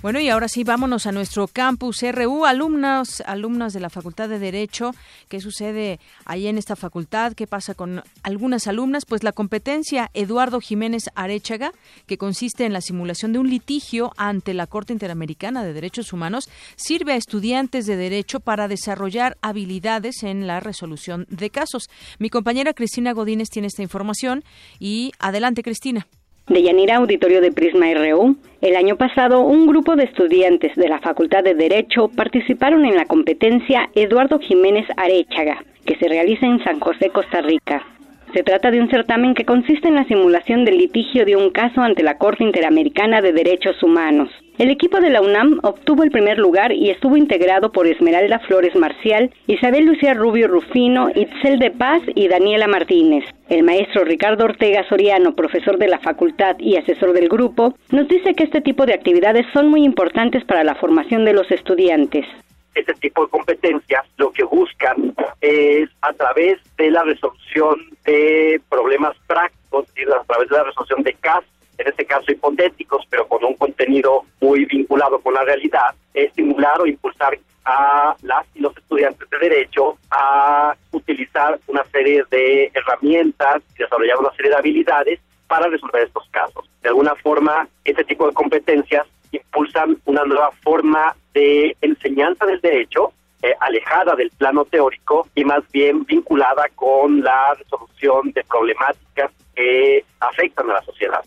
Bueno, 0.01 0.19
y 0.19 0.29
ahora 0.29 0.47
sí, 0.47 0.63
vámonos 0.63 1.05
a 1.05 1.11
nuestro 1.11 1.47
campus 1.47 2.01
RU, 2.01 2.47
alumnos, 2.47 3.21
alumnas 3.27 3.71
de 3.71 3.79
la 3.79 3.91
Facultad 3.91 4.29
de 4.29 4.39
Derecho. 4.39 4.95
¿Qué 5.29 5.39
sucede 5.39 5.99
ahí 6.25 6.47
en 6.47 6.57
esta 6.57 6.75
facultad? 6.75 7.33
¿Qué 7.33 7.45
pasa 7.45 7.75
con 7.75 8.01
algunas 8.23 8.65
alumnas? 8.65 9.05
Pues 9.05 9.23
la 9.23 9.31
competencia 9.31 10.09
Eduardo 10.15 10.59
Jiménez 10.59 11.03
Arechaga, 11.13 11.71
que 12.07 12.17
consiste 12.17 12.65
en 12.65 12.73
la 12.73 12.81
simulación 12.81 13.31
de 13.31 13.37
un 13.37 13.47
litigio 13.51 14.11
ante 14.17 14.55
la 14.55 14.65
Corte 14.65 14.91
Interamericana 14.91 15.63
de 15.63 15.73
Derechos 15.73 16.13
Humanos, 16.13 16.49
sirve 16.77 17.13
a 17.13 17.17
estudiantes 17.17 17.85
de 17.85 17.95
Derecho 17.95 18.39
para 18.39 18.67
desarrollar 18.67 19.37
habilidades 19.43 20.23
en 20.23 20.47
la 20.47 20.61
resolución 20.61 21.27
de 21.29 21.51
casos. 21.51 21.91
Mi 22.17 22.31
compañera 22.31 22.73
Cristina 22.73 23.13
Godínez 23.13 23.49
tiene 23.49 23.67
esta 23.67 23.83
información 23.83 24.43
y 24.79 25.11
adelante, 25.19 25.61
Cristina. 25.61 26.07
De 26.47 26.63
Yanira 26.63 26.97
Auditorio 26.97 27.39
de 27.39 27.51
Prisma 27.51 27.93
RU, 27.93 28.35
el 28.61 28.75
año 28.75 28.95
pasado 28.95 29.41
un 29.41 29.67
grupo 29.67 29.95
de 29.95 30.05
estudiantes 30.05 30.75
de 30.75 30.89
la 30.89 30.99
Facultad 30.99 31.43
de 31.43 31.53
Derecho 31.53 32.09
participaron 32.09 32.85
en 32.85 32.95
la 32.95 33.05
competencia 33.05 33.89
Eduardo 33.95 34.39
Jiménez 34.39 34.85
Arechaga, 34.97 35.63
que 35.85 35.95
se 35.97 36.07
realiza 36.07 36.45
en 36.45 36.63
San 36.63 36.79
José, 36.79 37.09
Costa 37.09 37.41
Rica. 37.41 37.85
Se 38.33 38.43
trata 38.43 38.71
de 38.71 38.79
un 38.79 38.89
certamen 38.89 39.33
que 39.33 39.43
consiste 39.43 39.89
en 39.89 39.95
la 39.95 40.05
simulación 40.05 40.63
del 40.63 40.77
litigio 40.77 41.25
de 41.25 41.35
un 41.35 41.49
caso 41.49 41.81
ante 41.81 42.01
la 42.01 42.17
Corte 42.17 42.45
Interamericana 42.45 43.21
de 43.21 43.33
Derechos 43.33 43.83
Humanos. 43.83 44.29
El 44.57 44.69
equipo 44.69 45.01
de 45.01 45.09
la 45.09 45.21
UNAM 45.21 45.59
obtuvo 45.63 46.03
el 46.03 46.11
primer 46.11 46.37
lugar 46.37 46.71
y 46.71 46.91
estuvo 46.91 47.17
integrado 47.17 47.73
por 47.73 47.87
Esmeralda 47.87 48.39
Flores 48.39 48.73
Marcial, 48.75 49.31
Isabel 49.47 49.85
Lucía 49.85 50.13
Rubio 50.13 50.47
Rufino, 50.47 51.09
Itzel 51.13 51.59
de 51.59 51.71
Paz 51.71 52.01
y 52.15 52.29
Daniela 52.29 52.67
Martínez. 52.67 53.25
El 53.49 53.63
maestro 53.63 54.05
Ricardo 54.05 54.45
Ortega 54.45 54.87
Soriano, 54.87 55.35
profesor 55.35 55.77
de 55.77 55.89
la 55.89 55.99
facultad 55.99 56.55
y 56.57 56.77
asesor 56.77 57.11
del 57.11 57.27
grupo, 57.27 57.75
nos 57.91 58.07
dice 58.07 58.33
que 58.33 58.45
este 58.45 58.61
tipo 58.61 58.85
de 58.85 58.93
actividades 58.93 59.45
son 59.51 59.67
muy 59.67 59.83
importantes 59.83 60.45
para 60.45 60.63
la 60.63 60.75
formación 60.75 61.25
de 61.25 61.33
los 61.33 61.51
estudiantes 61.51 62.25
este 62.75 62.93
tipo 62.95 63.23
de 63.23 63.29
competencias 63.29 64.05
lo 64.17 64.31
que 64.31 64.43
buscan 64.43 65.13
es 65.41 65.89
a 66.01 66.13
través 66.13 66.59
de 66.77 66.91
la 66.91 67.03
resolución 67.03 67.75
de 68.05 68.61
problemas 68.69 69.15
prácticos 69.27 69.85
y 69.95 70.03
a 70.03 70.23
través 70.23 70.49
de 70.49 70.57
la 70.57 70.63
resolución 70.63 71.03
de 71.03 71.13
casos 71.15 71.49
en 71.81 71.87
este 71.87 72.05
caso 72.05 72.31
hipotéticos, 72.31 73.05
pero 73.09 73.27
con 73.27 73.43
un 73.43 73.55
contenido 73.55 74.23
muy 74.39 74.65
vinculado 74.65 75.19
con 75.19 75.33
la 75.33 75.43
realidad, 75.43 75.95
estimular 76.13 76.79
o 76.79 76.85
impulsar 76.85 77.37
a 77.65 78.15
las 78.21 78.45
y 78.55 78.59
los 78.59 78.75
estudiantes 78.77 79.29
de 79.29 79.37
derecho 79.37 79.97
a 80.11 80.75
utilizar 80.91 81.59
una 81.67 81.83
serie 81.85 82.23
de 82.29 82.71
herramientas 82.73 83.61
y 83.75 83.83
desarrollar 83.83 84.17
una 84.17 84.31
serie 84.33 84.51
de 84.51 84.57
habilidades 84.57 85.19
para 85.47 85.67
resolver 85.67 86.03
estos 86.03 86.27
casos. 86.31 86.69
De 86.81 86.89
alguna 86.89 87.15
forma, 87.15 87.67
este 87.83 88.03
tipo 88.03 88.27
de 88.27 88.33
competencias 88.33 89.05
impulsan 89.31 89.97
una 90.05 90.23
nueva 90.25 90.51
forma 90.63 91.15
de 91.33 91.75
enseñanza 91.81 92.45
del 92.45 92.61
derecho 92.61 93.13
eh, 93.43 93.55
alejada 93.59 94.15
del 94.15 94.29
plano 94.31 94.65
teórico 94.65 95.27
y 95.33 95.43
más 95.43 95.63
bien 95.71 96.03
vinculada 96.05 96.65
con 96.75 97.21
la 97.21 97.55
resolución 97.55 98.31
de 98.33 98.43
problemáticas 98.43 99.31
que 99.55 100.05
afectan 100.19 100.69
a 100.69 100.73
la 100.73 100.81
sociedad. 100.83 101.21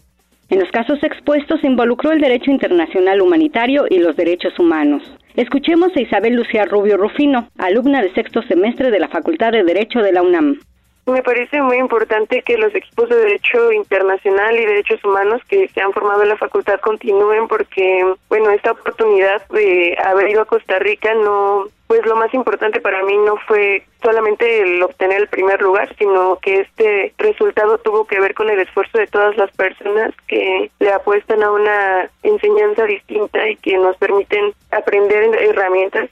En 0.51 0.61
los 0.61 0.71
casos 0.71 1.03
expuestos 1.03 1.61
se 1.61 1.67
involucró 1.67 2.13
el 2.13 2.21
derecho 2.21 2.51
internacional 2.51 3.21
humanitario 3.21 3.87
y 3.91 3.99
los 3.99 4.15
derechos 4.15 4.57
humanos. 4.59 5.03
Escuchemos 5.35 5.97
a 5.97 6.01
Isabel 6.01 6.35
Lucía 6.35 6.65
Rubio 6.67 6.97
Rufino, 6.97 7.49
alumna 7.59 8.01
de 8.01 8.13
sexto 8.15 8.43
semestre 8.43 8.93
de 8.93 9.01
la 9.01 9.09
Facultad 9.09 9.51
de 9.51 9.65
Derecho 9.65 10.01
de 10.01 10.13
la 10.13 10.23
UNAM. 10.23 10.61
Me 11.07 11.23
parece 11.23 11.61
muy 11.61 11.77
importante 11.77 12.43
que 12.43 12.57
los 12.57 12.75
equipos 12.75 13.11
de 13.11 13.17
Derecho 13.17 13.73
Internacional 13.73 14.59
y 14.59 14.65
Derechos 14.65 15.05
Humanos 15.05 15.43
que 15.47 15.69
se 15.69 15.83
han 15.83 15.93
formado 15.93 16.23
en 16.23 16.31
la 16.31 16.39
facultad 16.39 16.81
continúen 16.81 17.47
porque, 17.47 18.15
bueno, 18.31 18.51
esta 18.51 18.73
oportunidad 18.73 19.47
de 19.49 19.99
haber 20.03 20.31
ido 20.31 20.43
a 20.43 20.47
Costa 20.47 20.79
Rica 20.79 21.13
no 21.15 21.67
pues 21.87 22.05
lo 22.07 22.17
más 22.17 22.33
importante 22.33 22.81
para 22.81 23.03
mí 23.05 23.17
no 23.19 23.37
fue 23.47 23.85
solamente 24.03 24.63
el 24.63 24.83
obtener 24.83 25.23
el 25.23 25.29
primer 25.29 25.63
lugar, 25.63 25.95
sino 25.97 26.39
que 26.41 26.61
este 26.61 27.15
resultado 27.19 27.79
tuvo 27.79 28.07
que 28.07 28.21
ver 28.21 28.35
con 28.35 28.51
el 28.51 28.61
esfuerzo 28.61 28.99
de 28.99 29.07
todas 29.07 29.37
las 29.37 29.51
personas 29.53 30.13
que 30.27 30.71
le 30.79 30.93
apuestan 30.93 31.43
a 31.43 31.51
una 31.51 32.11
enseñanza 32.23 32.85
distinta 32.85 33.49
y 33.49 33.57
que 33.57 33.79
nos 33.79 33.97
permiten 33.97 34.53
aprender 34.71 35.35
herramientas, 35.43 36.11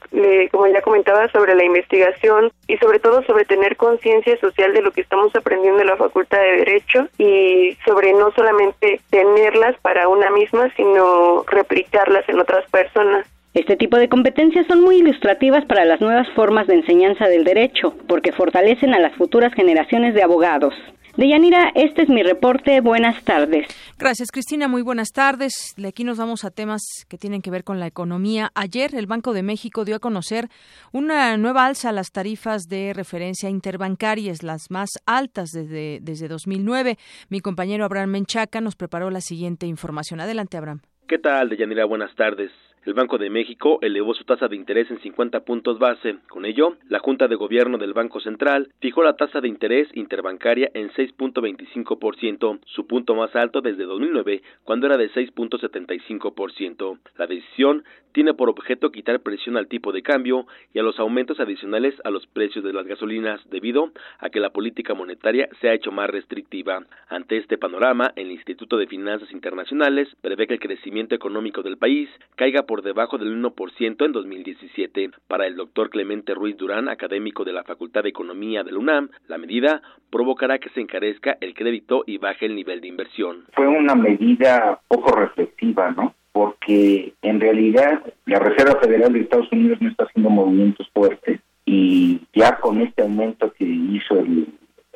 como 0.51 0.67
ya 0.67 0.81
comentaba, 0.81 1.29
sobre 1.29 1.55
la 1.55 1.65
investigación 1.65 2.51
y 2.67 2.77
sobre 2.77 2.99
todo 2.99 3.23
sobre 3.23 3.45
tener 3.45 3.75
conciencia 3.77 4.37
social 4.39 4.73
de 4.73 4.81
lo 4.81 4.91
que 4.91 5.01
estamos 5.01 5.35
aprendiendo 5.35 5.81
en 5.81 5.87
la 5.87 5.97
Facultad 5.97 6.39
de 6.39 6.57
Derecho 6.57 7.07
y 7.17 7.77
sobre 7.85 8.13
no 8.13 8.31
solamente 8.31 9.01
tenerlas 9.09 9.75
para 9.81 10.07
una 10.07 10.31
misma, 10.31 10.73
sino 10.75 11.43
replicarlas 11.47 12.27
en 12.27 12.39
otras 12.39 12.67
personas. 12.71 13.27
Este 13.53 13.75
tipo 13.75 13.97
de 13.97 14.09
competencias 14.09 14.65
son 14.67 14.81
muy 14.81 14.95
ilustrativas 14.97 15.63
para 15.65 15.85
las 15.85 16.01
nuevas 16.01 16.27
formas 16.35 16.65
de 16.65 16.73
enseñanza 16.73 17.27
del 17.27 17.43
derecho, 17.43 17.95
porque 18.07 18.31
fortalecen 18.31 18.95
a 18.95 18.99
las 18.99 19.13
futuras 19.15 19.53
generaciones 19.53 20.15
de 20.15 20.23
abogados. 20.23 20.73
Deyanira, 21.17 21.71
este 21.75 22.01
es 22.01 22.09
mi 22.09 22.23
reporte. 22.23 22.81
Buenas 22.81 23.23
tardes. 23.23 23.67
Gracias, 23.99 24.31
Cristina. 24.31 24.67
Muy 24.67 24.81
buenas 24.81 25.11
tardes. 25.11 25.75
De 25.77 25.87
aquí 25.87 26.03
nos 26.03 26.17
vamos 26.17 26.43
a 26.43 26.49
temas 26.49 26.81
que 27.07 27.19
tienen 27.19 27.43
que 27.43 27.51
ver 27.51 27.63
con 27.63 27.79
la 27.79 27.85
economía. 27.85 28.49
Ayer 28.55 28.95
el 28.95 29.05
Banco 29.05 29.33
de 29.33 29.43
México 29.43 29.85
dio 29.85 29.97
a 29.97 29.99
conocer 29.99 30.47
una 30.91 31.37
nueva 31.37 31.67
alza 31.67 31.89
a 31.89 31.91
las 31.91 32.11
tarifas 32.11 32.63
de 32.63 32.93
referencia 32.95 33.51
interbancarias, 33.51 34.41
las 34.41 34.71
más 34.71 34.89
altas 35.05 35.51
desde, 35.51 35.99
desde 36.01 36.27
2009. 36.27 36.97
Mi 37.29 37.41
compañero 37.41 37.85
Abraham 37.85 38.09
Menchaca 38.09 38.59
nos 38.61 38.75
preparó 38.75 39.11
la 39.11 39.21
siguiente 39.21 39.67
información. 39.67 40.19
Adelante, 40.19 40.57
Abraham. 40.57 40.81
¿Qué 41.07 41.19
tal, 41.19 41.49
Deyanira? 41.49 41.85
Buenas 41.85 42.15
tardes. 42.15 42.49
El 42.85 42.93
Banco 42.95 43.17
de 43.17 43.29
México 43.29 43.79
elevó 43.81 44.13
su 44.13 44.25
tasa 44.25 44.49
de 44.49 44.57
interés 44.57 44.91
en 44.91 44.99
50 44.99 45.45
puntos 45.45 45.79
base. 45.79 46.17
Con 46.27 46.43
ello, 46.43 46.75
la 46.89 46.99
Junta 46.99 47.29
de 47.29 47.35
Gobierno 47.35 47.77
del 47.77 47.93
Banco 47.93 48.19
Central 48.19 48.73
fijó 48.81 49.03
la 49.03 49.15
tasa 49.15 49.39
de 49.39 49.47
interés 49.47 49.87
interbancaria 49.93 50.69
en 50.73 50.89
6.25%, 50.89 52.59
su 52.65 52.85
punto 52.85 53.15
más 53.15 53.33
alto 53.37 53.61
desde 53.61 53.85
2009, 53.85 54.41
cuando 54.65 54.87
era 54.87 54.97
de 54.97 55.09
6.75%. 55.11 56.99
La 57.17 57.27
decisión 57.27 57.85
tiene 58.13 58.33
por 58.33 58.49
objeto 58.49 58.91
quitar 58.91 59.19
presión 59.19 59.57
al 59.57 59.67
tipo 59.67 59.91
de 59.91 60.01
cambio 60.01 60.45
y 60.73 60.79
a 60.79 60.83
los 60.83 60.99
aumentos 60.99 61.39
adicionales 61.39 61.95
a 62.03 62.11
los 62.11 62.25
precios 62.27 62.63
de 62.63 62.73
las 62.73 62.87
gasolinas 62.87 63.41
debido 63.49 63.91
a 64.19 64.29
que 64.29 64.39
la 64.39 64.51
política 64.51 64.93
monetaria 64.93 65.49
se 65.59 65.69
ha 65.69 65.73
hecho 65.73 65.91
más 65.91 66.09
restrictiva. 66.09 66.83
Ante 67.09 67.37
este 67.37 67.57
panorama, 67.57 68.11
el 68.15 68.31
Instituto 68.31 68.77
de 68.77 68.87
Finanzas 68.87 69.31
Internacionales 69.31 70.07
prevé 70.21 70.47
que 70.47 70.53
el 70.53 70.59
crecimiento 70.59 71.15
económico 71.15 71.61
del 71.61 71.77
país 71.77 72.09
caiga 72.35 72.63
por 72.63 72.81
debajo 72.81 73.17
del 73.17 73.35
1% 73.41 74.05
en 74.05 74.11
2017. 74.11 75.11
Para 75.27 75.47
el 75.47 75.55
doctor 75.55 75.89
Clemente 75.89 76.33
Ruiz 76.33 76.55
Durán, 76.57 76.89
académico 76.89 77.43
de 77.43 77.53
la 77.53 77.63
Facultad 77.63 78.03
de 78.03 78.09
Economía 78.09 78.63
del 78.63 78.77
UNAM, 78.77 79.09
la 79.27 79.37
medida 79.37 79.81
provocará 80.11 80.59
que 80.59 80.69
se 80.69 80.81
encarezca 80.81 81.37
el 81.41 81.53
crédito 81.53 82.03
y 82.05 82.17
baje 82.17 82.45
el 82.45 82.55
nivel 82.55 82.81
de 82.81 82.87
inversión. 82.87 83.45
Fue 83.53 83.67
una 83.67 83.95
medida 83.95 84.79
poco 84.87 85.15
reflexiva, 85.15 85.91
¿no? 85.91 86.13
Porque 86.33 87.13
en 87.21 87.39
realidad 87.39 88.01
la 88.25 88.39
Reserva 88.39 88.79
Federal 88.81 89.13
de 89.13 89.21
Estados 89.21 89.51
Unidos 89.51 89.79
no 89.81 89.89
está 89.89 90.03
haciendo 90.03 90.29
movimientos 90.29 90.89
fuertes 90.93 91.39
y 91.65 92.21
ya 92.33 92.57
con 92.59 92.81
este 92.81 93.03
aumento 93.03 93.53
que 93.53 93.63
hizo 93.63 94.19
el 94.19 94.47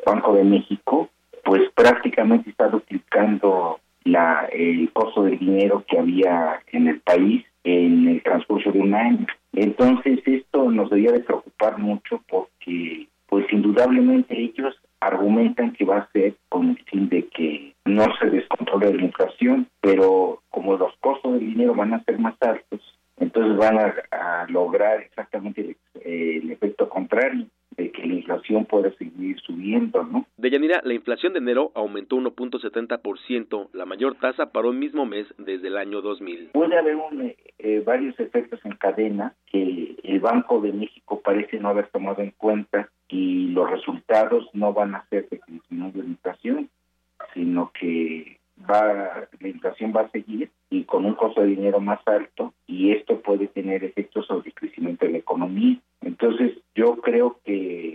Banco 0.05 0.33
de 0.33 0.43
México, 0.43 1.09
pues 1.43 1.61
prácticamente 1.73 2.49
está 2.49 2.67
duplicando 2.67 3.79
la, 4.03 4.49
el 4.51 4.91
costo 4.91 5.23
del 5.23 5.39
dinero 5.39 5.85
que 5.87 5.99
había 5.99 6.61
en 6.71 6.87
el 6.87 6.99
país 6.99 7.45
en 7.63 8.07
el 8.07 8.23
transcurso 8.23 8.71
de 8.71 8.79
un 8.79 8.93
año. 8.93 9.27
Entonces 9.53 10.19
esto 10.25 10.71
nos 10.71 10.89
debería 10.89 11.11
de 11.11 11.19
preocupar 11.19 11.77
mucho 11.77 12.23
porque 12.29 13.07
pues 13.27 13.45
indudablemente 13.51 14.39
ellos 14.39 14.75
argumentan 14.99 15.73
que 15.73 15.85
va 15.85 15.97
a 15.97 16.11
ser 16.11 16.35
con 16.49 16.69
el 16.69 16.77
fin 16.85 17.09
de 17.09 17.27
que 17.27 17.73
no 17.85 18.05
se 18.19 18.29
descontrole 18.29 18.93
la 18.93 19.03
inflación, 19.03 19.67
pero 19.81 20.41
como 20.49 20.77
los 20.77 20.93
costos 20.99 21.33
del 21.33 21.51
dinero 21.51 21.75
van 21.75 21.93
a 21.93 22.03
ser 22.03 22.17
más 22.19 22.35
altos, 22.41 22.81
entonces 23.17 23.57
van 23.57 23.77
a, 23.79 24.45
lograr 24.49 25.01
exactamente 25.01 25.75
el 26.05 26.51
efecto 26.51 26.87
contrario 26.87 27.47
de 27.71 27.91
que 27.91 28.05
la 28.05 28.13
inflación 28.13 28.63
pueda 28.65 28.91
seguir 28.93 29.37
subiendo, 29.41 30.07
la 30.83 30.93
inflación 30.93 31.33
de 31.33 31.39
enero 31.39 31.71
aumentó 31.75 32.17
1.70%, 32.17 33.69
la 33.73 33.85
mayor 33.85 34.15
tasa 34.15 34.51
para 34.51 34.69
un 34.69 34.79
mismo 34.79 35.05
mes 35.05 35.27
desde 35.37 35.67
el 35.67 35.77
año 35.77 36.01
2000. 36.01 36.49
Puede 36.53 36.77
haber 36.77 36.97
eh, 37.59 37.81
varios 37.85 38.19
efectos 38.19 38.59
en 38.63 38.73
cadena 38.73 39.35
que 39.51 39.95
el 40.03 40.19
Banco 40.19 40.59
de 40.61 40.73
México 40.73 41.21
parece 41.23 41.59
no 41.59 41.69
haber 41.69 41.87
tomado 41.87 42.21
en 42.21 42.31
cuenta 42.31 42.89
y 43.07 43.47
los 43.49 43.69
resultados 43.69 44.49
no 44.53 44.73
van 44.73 44.95
a 44.95 45.05
ser 45.09 45.29
de 45.29 45.39
que 45.39 45.51
disminuya 45.51 46.03
la 46.03 46.09
inflación, 46.09 46.69
sino 47.33 47.71
que 47.79 48.37
va 48.69 49.27
la 49.39 49.47
inflación 49.47 49.93
va 49.95 50.01
a 50.01 50.09
seguir 50.09 50.49
y 50.69 50.83
con 50.83 51.05
un 51.05 51.13
costo 51.13 51.41
de 51.41 51.47
dinero 51.47 51.79
más 51.79 51.99
alto 52.05 52.53
y 52.65 52.91
esto 52.91 53.21
puede 53.21 53.47
tener 53.47 53.83
efectos 53.83 54.25
sobre 54.25 54.49
el 54.49 54.55
crecimiento 54.55 55.05
de 55.05 55.13
la 55.13 55.17
economía. 55.19 55.77
Entonces 56.01 56.57
yo 56.75 56.97
creo 56.97 57.39
que 57.45 57.86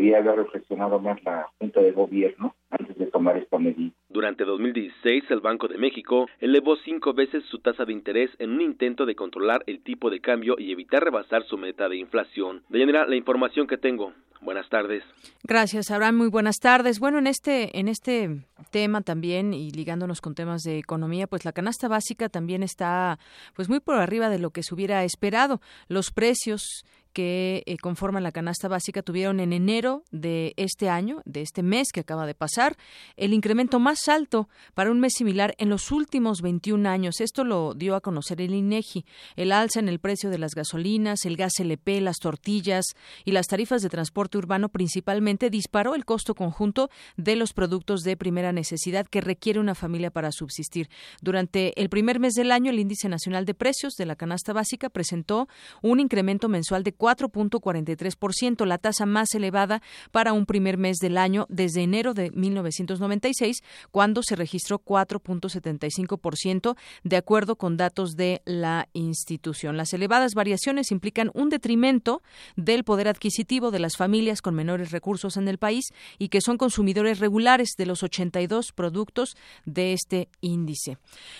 debía 0.00 0.18
haber 0.18 0.36
reflexionado 0.36 0.98
más 0.98 1.22
la 1.24 1.48
Junta 1.58 1.80
de 1.80 1.92
Gobierno 1.92 2.54
antes 2.70 2.96
de 2.96 3.06
tomar 3.06 3.36
esta 3.36 3.58
medida. 3.58 3.92
Durante 4.08 4.44
2016, 4.44 5.24
el 5.30 5.40
Banco 5.40 5.68
de 5.68 5.76
México 5.76 6.26
elevó 6.40 6.76
cinco 6.76 7.12
veces 7.12 7.44
su 7.50 7.58
tasa 7.58 7.84
de 7.84 7.92
interés 7.92 8.30
en 8.38 8.52
un 8.52 8.62
intento 8.62 9.04
de 9.04 9.14
controlar 9.14 9.62
el 9.66 9.82
tipo 9.82 10.10
de 10.10 10.20
cambio 10.20 10.56
y 10.58 10.72
evitar 10.72 11.04
rebasar 11.04 11.44
su 11.44 11.58
meta 11.58 11.88
de 11.88 11.96
inflación. 11.96 12.62
De 12.70 12.80
manera, 12.80 13.06
la 13.06 13.16
información 13.16 13.66
que 13.66 13.76
tengo. 13.76 14.12
Buenas 14.40 14.70
tardes. 14.70 15.04
Gracias, 15.42 15.90
Abraham. 15.90 16.16
Muy 16.16 16.28
buenas 16.28 16.60
tardes. 16.60 16.98
Bueno, 16.98 17.18
en 17.18 17.26
este 17.26 17.78
en 17.78 17.88
este 17.88 18.40
tema 18.70 19.02
también 19.02 19.52
y 19.52 19.70
ligándonos 19.70 20.22
con 20.22 20.34
temas 20.34 20.62
de 20.62 20.78
economía, 20.78 21.26
pues 21.26 21.44
la 21.44 21.52
canasta 21.52 21.88
básica 21.88 22.30
también 22.30 22.62
está 22.62 23.18
pues 23.54 23.68
muy 23.68 23.80
por 23.80 23.96
arriba 23.96 24.30
de 24.30 24.38
lo 24.38 24.48
que 24.48 24.62
se 24.62 24.74
hubiera 24.74 25.04
esperado. 25.04 25.60
Los 25.88 26.10
precios 26.10 26.86
que 27.12 27.62
eh, 27.66 27.76
conforman 27.78 28.22
la 28.22 28.32
canasta 28.32 28.68
básica 28.68 29.02
tuvieron 29.02 29.40
en 29.40 29.52
enero 29.52 30.04
de 30.10 30.54
este 30.56 30.88
año, 30.88 31.22
de 31.24 31.42
este 31.42 31.62
mes 31.62 31.88
que 31.92 32.00
acaba 32.00 32.26
de 32.26 32.34
pasar, 32.34 32.76
el 33.16 33.32
incremento 33.32 33.78
más 33.78 34.08
alto 34.08 34.48
para 34.74 34.90
un 34.90 35.00
mes 35.00 35.14
similar 35.16 35.54
en 35.58 35.68
los 35.68 35.90
últimos 35.90 36.42
21 36.42 36.88
años. 36.88 37.20
Esto 37.20 37.44
lo 37.44 37.74
dio 37.74 37.94
a 37.94 38.00
conocer 38.00 38.40
el 38.40 38.54
INEGI. 38.54 39.04
El 39.36 39.52
alza 39.52 39.80
en 39.80 39.88
el 39.88 39.98
precio 39.98 40.30
de 40.30 40.38
las 40.38 40.54
gasolinas, 40.54 41.24
el 41.24 41.36
gas 41.36 41.58
LP, 41.58 42.00
las 42.00 42.18
tortillas 42.18 42.84
y 43.24 43.32
las 43.32 43.46
tarifas 43.46 43.82
de 43.82 43.88
transporte 43.88 44.38
urbano 44.38 44.68
principalmente 44.68 45.50
disparó 45.50 45.94
el 45.94 46.04
costo 46.04 46.34
conjunto 46.34 46.90
de 47.16 47.36
los 47.36 47.52
productos 47.52 48.02
de 48.02 48.16
primera 48.16 48.52
necesidad 48.52 49.06
que 49.06 49.20
requiere 49.20 49.60
una 49.60 49.74
familia 49.74 50.10
para 50.10 50.32
subsistir. 50.32 50.88
Durante 51.20 51.80
el 51.80 51.88
primer 51.88 52.20
mes 52.20 52.34
del 52.34 52.52
año, 52.52 52.70
el 52.70 52.78
Índice 52.78 53.08
Nacional 53.08 53.44
de 53.44 53.54
Precios 53.54 53.94
de 53.94 54.06
la 54.06 54.16
Canasta 54.16 54.52
Básica 54.52 54.88
presentó 54.90 55.48
un 55.82 56.00
incremento 56.00 56.48
mensual 56.48 56.82
de 56.82 56.92
4.43%, 57.00 58.66
la 58.66 58.78
tasa 58.78 59.06
más 59.06 59.34
elevada 59.34 59.80
para 60.12 60.34
un 60.34 60.44
primer 60.44 60.76
mes 60.76 60.98
del 60.98 61.16
año 61.16 61.46
desde 61.48 61.82
enero 61.82 62.12
de 62.12 62.30
1996, 62.32 63.62
cuando 63.90 64.22
se 64.22 64.36
registró 64.36 64.78
4.75%, 64.78 66.76
de 67.02 67.16
acuerdo 67.16 67.56
con 67.56 67.78
datos 67.78 68.16
de 68.16 68.42
la 68.44 68.88
institución. 68.92 69.78
Las 69.78 69.94
elevadas 69.94 70.34
variaciones 70.34 70.92
implican 70.92 71.30
un 71.32 71.48
detrimento 71.48 72.22
del 72.56 72.84
poder 72.84 73.08
adquisitivo 73.08 73.70
de 73.70 73.78
las 73.78 73.96
familias 73.96 74.42
con 74.42 74.54
menores 74.54 74.90
recursos 74.90 75.38
en 75.38 75.48
el 75.48 75.56
país 75.58 75.86
y 76.18 76.28
que 76.28 76.42
son 76.42 76.58
consumidores 76.58 77.18
regulares 77.18 77.70
de 77.78 77.86
los 77.86 78.02
82 78.02 78.72
productos 78.72 79.36
de 79.64 79.94
este 79.94 80.28
índice. 80.42 80.98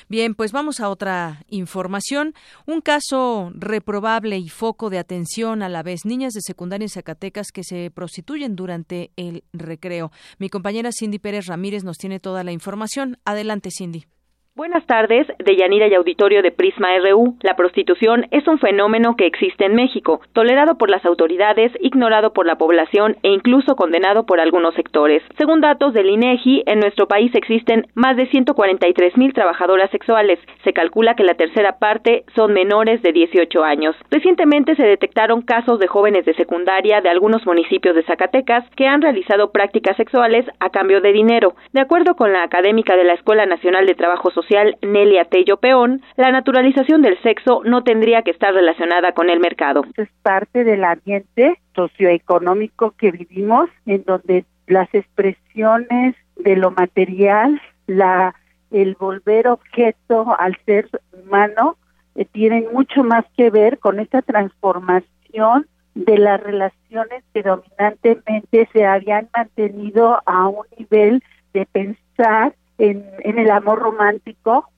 Bien, 0.08 0.34
pues 0.34 0.52
vamos 0.52 0.80
a 0.80 0.88
otra 0.88 1.44
información. 1.48 2.34
Un 2.66 2.80
caso 2.80 3.52
reprobable 3.54 4.38
y 4.38 4.48
foco 4.48 4.88
de 4.88 4.98
atención 4.98 5.49
a 5.50 5.68
la 5.68 5.82
vez. 5.82 6.04
Niñas 6.04 6.32
de 6.32 6.40
secundaria 6.40 6.84
en 6.84 6.90
Zacatecas 6.90 7.48
que 7.52 7.64
se 7.64 7.90
prostituyen 7.90 8.56
durante 8.56 9.10
el 9.16 9.44
recreo. 9.52 10.12
Mi 10.38 10.48
compañera 10.48 10.90
Cindy 10.92 11.18
Pérez 11.18 11.46
Ramírez 11.46 11.84
nos 11.84 11.98
tiene 11.98 12.20
toda 12.20 12.44
la 12.44 12.52
información. 12.52 13.18
Adelante, 13.24 13.70
Cindy. 13.76 14.06
Buenas 14.60 14.84
tardes, 14.84 15.26
de 15.38 15.56
Yanira 15.56 15.86
y 15.86 15.94
Auditorio 15.94 16.42
de 16.42 16.50
Prisma 16.50 16.88
RU. 16.98 17.34
La 17.40 17.56
prostitución 17.56 18.26
es 18.30 18.46
un 18.46 18.58
fenómeno 18.58 19.16
que 19.16 19.24
existe 19.24 19.64
en 19.64 19.74
México, 19.74 20.20
tolerado 20.34 20.76
por 20.76 20.90
las 20.90 21.02
autoridades, 21.06 21.72
ignorado 21.80 22.34
por 22.34 22.44
la 22.44 22.58
población 22.58 23.16
e 23.22 23.30
incluso 23.30 23.74
condenado 23.74 24.26
por 24.26 24.38
algunos 24.38 24.74
sectores. 24.74 25.22
Según 25.38 25.62
datos 25.62 25.94
del 25.94 26.10
INEGI, 26.10 26.64
en 26.66 26.80
nuestro 26.80 27.08
país 27.08 27.34
existen 27.34 27.86
más 27.94 28.18
de 28.18 28.26
143 28.26 29.16
mil 29.16 29.32
trabajadoras 29.32 29.90
sexuales. 29.92 30.38
Se 30.62 30.74
calcula 30.74 31.14
que 31.14 31.24
la 31.24 31.36
tercera 31.36 31.78
parte 31.78 32.24
son 32.36 32.52
menores 32.52 33.00
de 33.00 33.12
18 33.12 33.64
años. 33.64 33.96
Recientemente 34.10 34.76
se 34.76 34.84
detectaron 34.86 35.40
casos 35.40 35.78
de 35.78 35.88
jóvenes 35.88 36.26
de 36.26 36.34
secundaria 36.34 37.00
de 37.00 37.08
algunos 37.08 37.46
municipios 37.46 37.96
de 37.96 38.02
Zacatecas 38.02 38.68
que 38.76 38.86
han 38.86 39.00
realizado 39.00 39.52
prácticas 39.52 39.96
sexuales 39.96 40.44
a 40.60 40.68
cambio 40.68 41.00
de 41.00 41.14
dinero. 41.14 41.54
De 41.72 41.80
acuerdo 41.80 42.14
con 42.14 42.34
la 42.34 42.42
académica 42.42 42.94
de 42.94 43.04
la 43.04 43.14
Escuela 43.14 43.46
Nacional 43.46 43.86
de 43.86 43.94
Trabajo 43.94 44.30
Social, 44.30 44.49
Nelia 44.82 45.24
Tello 45.26 45.58
Peón, 45.58 46.02
la 46.16 46.32
naturalización 46.32 47.02
del 47.02 47.20
sexo 47.22 47.62
no 47.64 47.84
tendría 47.84 48.22
que 48.22 48.30
estar 48.30 48.52
relacionada 48.52 49.12
con 49.12 49.30
el 49.30 49.40
mercado. 49.40 49.84
Es 49.96 50.08
parte 50.22 50.64
del 50.64 50.84
ambiente 50.84 51.60
socioeconómico 51.74 52.92
que 52.92 53.12
vivimos, 53.12 53.70
en 53.86 54.04
donde 54.04 54.44
las 54.66 54.92
expresiones 54.94 56.16
de 56.36 56.56
lo 56.56 56.70
material, 56.70 57.60
la 57.86 58.34
el 58.70 58.94
volver 58.94 59.48
objeto 59.48 60.36
al 60.38 60.56
ser 60.64 60.88
humano, 61.12 61.76
eh, 62.14 62.24
tienen 62.24 62.66
mucho 62.72 63.02
más 63.02 63.24
que 63.36 63.50
ver 63.50 63.78
con 63.78 63.98
esta 63.98 64.22
transformación 64.22 65.66
de 65.94 66.18
las 66.18 66.40
relaciones 66.40 67.24
que 67.34 67.42
dominantemente 67.42 68.68
se 68.72 68.86
habían 68.86 69.28
mantenido 69.36 70.20
a 70.24 70.48
un 70.48 70.64
nivel 70.78 71.22
de 71.52 71.66
pensar 71.66 72.54
en, 72.80 73.38
el 73.38 73.50
amor 73.50 73.78
romántico, 73.80 74.68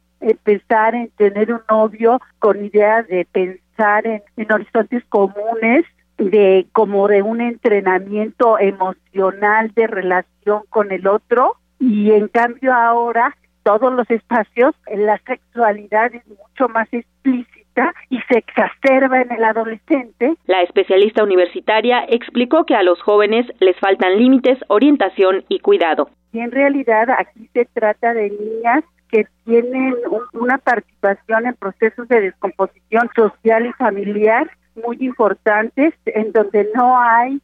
pensar 0.45 0.95
en 0.95 1.11
tener 1.11 1.53
un 1.53 1.62
novio 1.69 2.21
con 2.38 2.65
idea 2.65 3.03
de 3.03 3.27
pensar 3.31 4.07
en, 4.07 4.23
en 4.37 4.53
horizontes 4.53 5.05
comunes, 5.09 5.85
de 6.19 6.67
como 6.73 7.09
de 7.09 7.23
un 7.23 7.41
entrenamiento 7.41 8.59
emocional 8.59 9.73
de 9.75 9.87
relación 9.87 10.62
con 10.69 10.93
el 10.93 11.07
otro. 11.07 11.57
Y 11.79 12.12
en 12.12 12.29
cambio 12.29 12.73
ahora 12.73 13.37
todos 13.62 13.93
los 13.93 14.09
espacios 14.11 14.75
la 14.93 15.19
sexualidad 15.27 16.15
es 16.15 16.23
mucho 16.27 16.69
más 16.69 16.88
explícita 16.93 17.52
y 18.11 18.20
se 18.28 18.38
exacerba 18.38 19.22
en 19.22 19.32
el 19.32 19.44
adolescente. 19.44 20.35
La 20.46 20.62
especialista 20.62 21.22
universitaria 21.22 22.04
explicó 22.08 22.64
que 22.66 22.74
a 22.74 22.82
los 22.82 23.00
jóvenes 23.02 23.46
les 23.61 23.78
faltan 23.78 24.18
límites, 24.18 24.58
orientación 24.68 25.44
y 25.48 25.61
cuidado. 25.61 26.11
Y 26.32 26.40
en 26.40 26.50
realidad 26.50 27.11
aquí 27.11 27.48
se 27.52 27.64
trata 27.66 28.14
de 28.14 28.30
niñas 28.30 28.85
que 29.11 29.26
tienen 29.44 29.94
una 30.32 30.58
participación 30.58 31.46
en 31.46 31.54
procesos 31.54 32.08
de 32.08 32.20
descomposición 32.22 33.11
social 33.14 33.66
y 33.66 33.72
familiar 33.72 34.50
muy 34.74 34.96
importantes, 35.00 35.94
en 36.06 36.32
donde 36.32 36.68
no 36.74 36.98
hay 36.98 37.40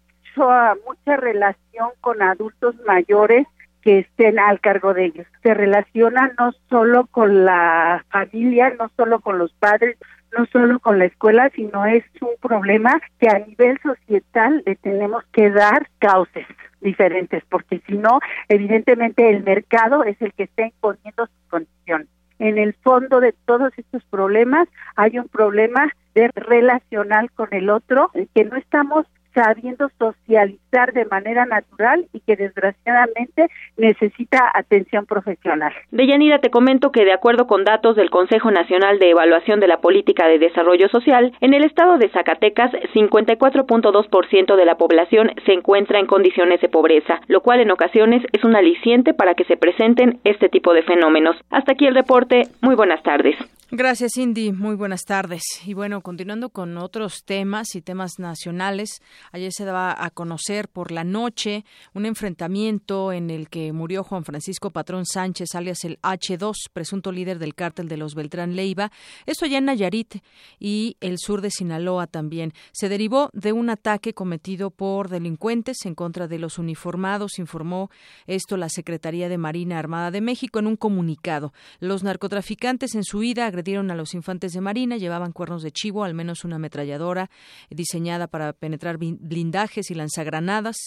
mucha 0.86 1.16
relación 1.16 1.88
con 2.00 2.22
adultos 2.22 2.76
mayores 2.86 3.46
que 3.82 4.00
estén 4.00 4.38
al 4.38 4.60
cargo 4.60 4.94
de 4.94 5.06
ellos. 5.06 5.26
Se 5.42 5.52
relaciona 5.52 6.32
no 6.38 6.52
solo 6.68 7.06
con 7.06 7.44
la 7.44 8.04
familia, 8.10 8.72
no 8.78 8.90
solo 8.96 9.20
con 9.20 9.38
los 9.38 9.52
padres, 9.54 9.96
no 10.36 10.46
solo 10.46 10.78
con 10.80 10.98
la 10.98 11.06
escuela, 11.06 11.50
sino 11.54 11.86
es 11.86 12.04
un 12.20 12.36
problema 12.40 13.00
que 13.18 13.28
a 13.28 13.38
nivel 13.38 13.78
societal 13.82 14.62
le 14.66 14.76
tenemos 14.76 15.24
que 15.32 15.50
dar 15.50 15.88
cauces 15.98 16.46
diferentes, 16.80 17.42
porque 17.48 17.80
si 17.86 17.94
no, 17.96 18.20
evidentemente 18.48 19.28
el 19.30 19.42
mercado 19.42 20.04
es 20.04 20.20
el 20.22 20.32
que 20.32 20.44
está 20.44 20.66
imponiendo 20.66 21.26
sus 21.26 21.48
condiciones. 21.48 22.08
En 22.38 22.56
el 22.56 22.74
fondo 22.74 23.20
de 23.20 23.34
todos 23.46 23.72
estos 23.76 24.04
problemas 24.04 24.68
hay 24.94 25.18
un 25.18 25.28
problema 25.28 25.92
de 26.14 26.28
relacional 26.34 27.30
con 27.32 27.48
el 27.52 27.68
otro, 27.68 28.10
que 28.34 28.44
no 28.44 28.56
estamos 28.56 29.06
sabiendo 29.34 29.90
socializar 29.98 30.67
de 30.70 31.06
manera 31.06 31.46
natural 31.46 32.06
y 32.12 32.20
que 32.20 32.36
desgraciadamente 32.36 33.48
necesita 33.76 34.50
atención 34.54 35.06
profesional. 35.06 35.72
Deyanira, 35.90 36.40
te 36.40 36.50
comento 36.50 36.92
que 36.92 37.04
de 37.04 37.12
acuerdo 37.12 37.46
con 37.46 37.64
datos 37.64 37.96
del 37.96 38.10
Consejo 38.10 38.50
Nacional 38.50 38.98
de 38.98 39.10
Evaluación 39.10 39.60
de 39.60 39.66
la 39.66 39.80
Política 39.80 40.28
de 40.28 40.38
Desarrollo 40.38 40.88
Social, 40.88 41.32
en 41.40 41.54
el 41.54 41.64
estado 41.64 41.96
de 41.96 42.10
Zacatecas, 42.10 42.70
54.2% 42.94 44.56
de 44.56 44.64
la 44.64 44.76
población 44.76 45.30
se 45.46 45.52
encuentra 45.52 45.98
en 45.98 46.06
condiciones 46.06 46.60
de 46.60 46.68
pobreza, 46.68 47.20
lo 47.28 47.40
cual 47.40 47.60
en 47.60 47.70
ocasiones 47.70 48.22
es 48.32 48.44
un 48.44 48.54
aliciente 48.54 49.14
para 49.14 49.34
que 49.34 49.44
se 49.44 49.56
presenten 49.56 50.20
este 50.24 50.48
tipo 50.48 50.74
de 50.74 50.82
fenómenos. 50.82 51.36
Hasta 51.50 51.72
aquí 51.72 51.86
el 51.86 51.94
reporte. 51.94 52.42
Muy 52.60 52.74
buenas 52.74 53.02
tardes. 53.02 53.36
Gracias, 53.70 54.12
Cindy. 54.14 54.50
Muy 54.50 54.76
buenas 54.76 55.04
tardes. 55.04 55.42
Y 55.66 55.74
bueno, 55.74 56.00
continuando 56.00 56.48
con 56.48 56.78
otros 56.78 57.24
temas 57.26 57.74
y 57.74 57.82
temas 57.82 58.18
nacionales, 58.18 59.02
ayer 59.30 59.52
se 59.52 59.66
daba 59.66 59.94
a 59.96 60.08
conocer 60.08 60.57
por 60.66 60.90
la 60.90 61.04
noche 61.04 61.64
un 61.94 62.06
enfrentamiento 62.06 63.12
en 63.12 63.30
el 63.30 63.48
que 63.48 63.72
murió 63.72 64.02
Juan 64.02 64.24
Francisco 64.24 64.70
Patrón 64.70 65.06
Sánchez, 65.06 65.54
alias 65.54 65.84
el 65.84 66.00
H2, 66.00 66.54
presunto 66.72 67.12
líder 67.12 67.38
del 67.38 67.54
cártel 67.54 67.86
de 67.86 67.96
los 67.96 68.16
Beltrán 68.16 68.56
Leiva. 68.56 68.90
Esto 69.26 69.44
allá 69.44 69.58
en 69.58 69.66
Nayarit 69.66 70.16
y 70.58 70.96
el 71.00 71.18
sur 71.18 71.40
de 71.40 71.50
Sinaloa 71.50 72.08
también. 72.08 72.52
Se 72.72 72.88
derivó 72.88 73.30
de 73.32 73.52
un 73.52 73.70
ataque 73.70 74.14
cometido 74.14 74.70
por 74.70 75.08
delincuentes 75.08 75.84
en 75.84 75.94
contra 75.94 76.26
de 76.26 76.40
los 76.40 76.58
uniformados, 76.58 77.38
informó 77.38 77.90
esto 78.26 78.56
la 78.56 78.68
Secretaría 78.68 79.28
de 79.28 79.38
Marina 79.38 79.78
Armada 79.78 80.10
de 80.10 80.20
México 80.20 80.58
en 80.58 80.66
un 80.66 80.76
comunicado. 80.76 81.52
Los 81.78 82.02
narcotraficantes 82.02 82.94
en 82.94 83.04
su 83.04 83.22
ida 83.22 83.46
agredieron 83.46 83.90
a 83.90 83.94
los 83.94 84.14
infantes 84.14 84.52
de 84.52 84.60
Marina, 84.60 84.96
llevaban 84.96 85.32
cuernos 85.32 85.62
de 85.62 85.70
chivo, 85.70 86.04
al 86.04 86.14
menos 86.14 86.44
una 86.44 86.56
ametralladora 86.56 87.30
diseñada 87.70 88.26
para 88.26 88.52
penetrar 88.52 88.96
blindajes 88.98 89.90
y 89.90 89.94
lanzagranadas, 89.94 90.38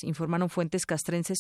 informaron 0.04 0.50
fuentes 0.50 0.86
castrenses 0.86 1.40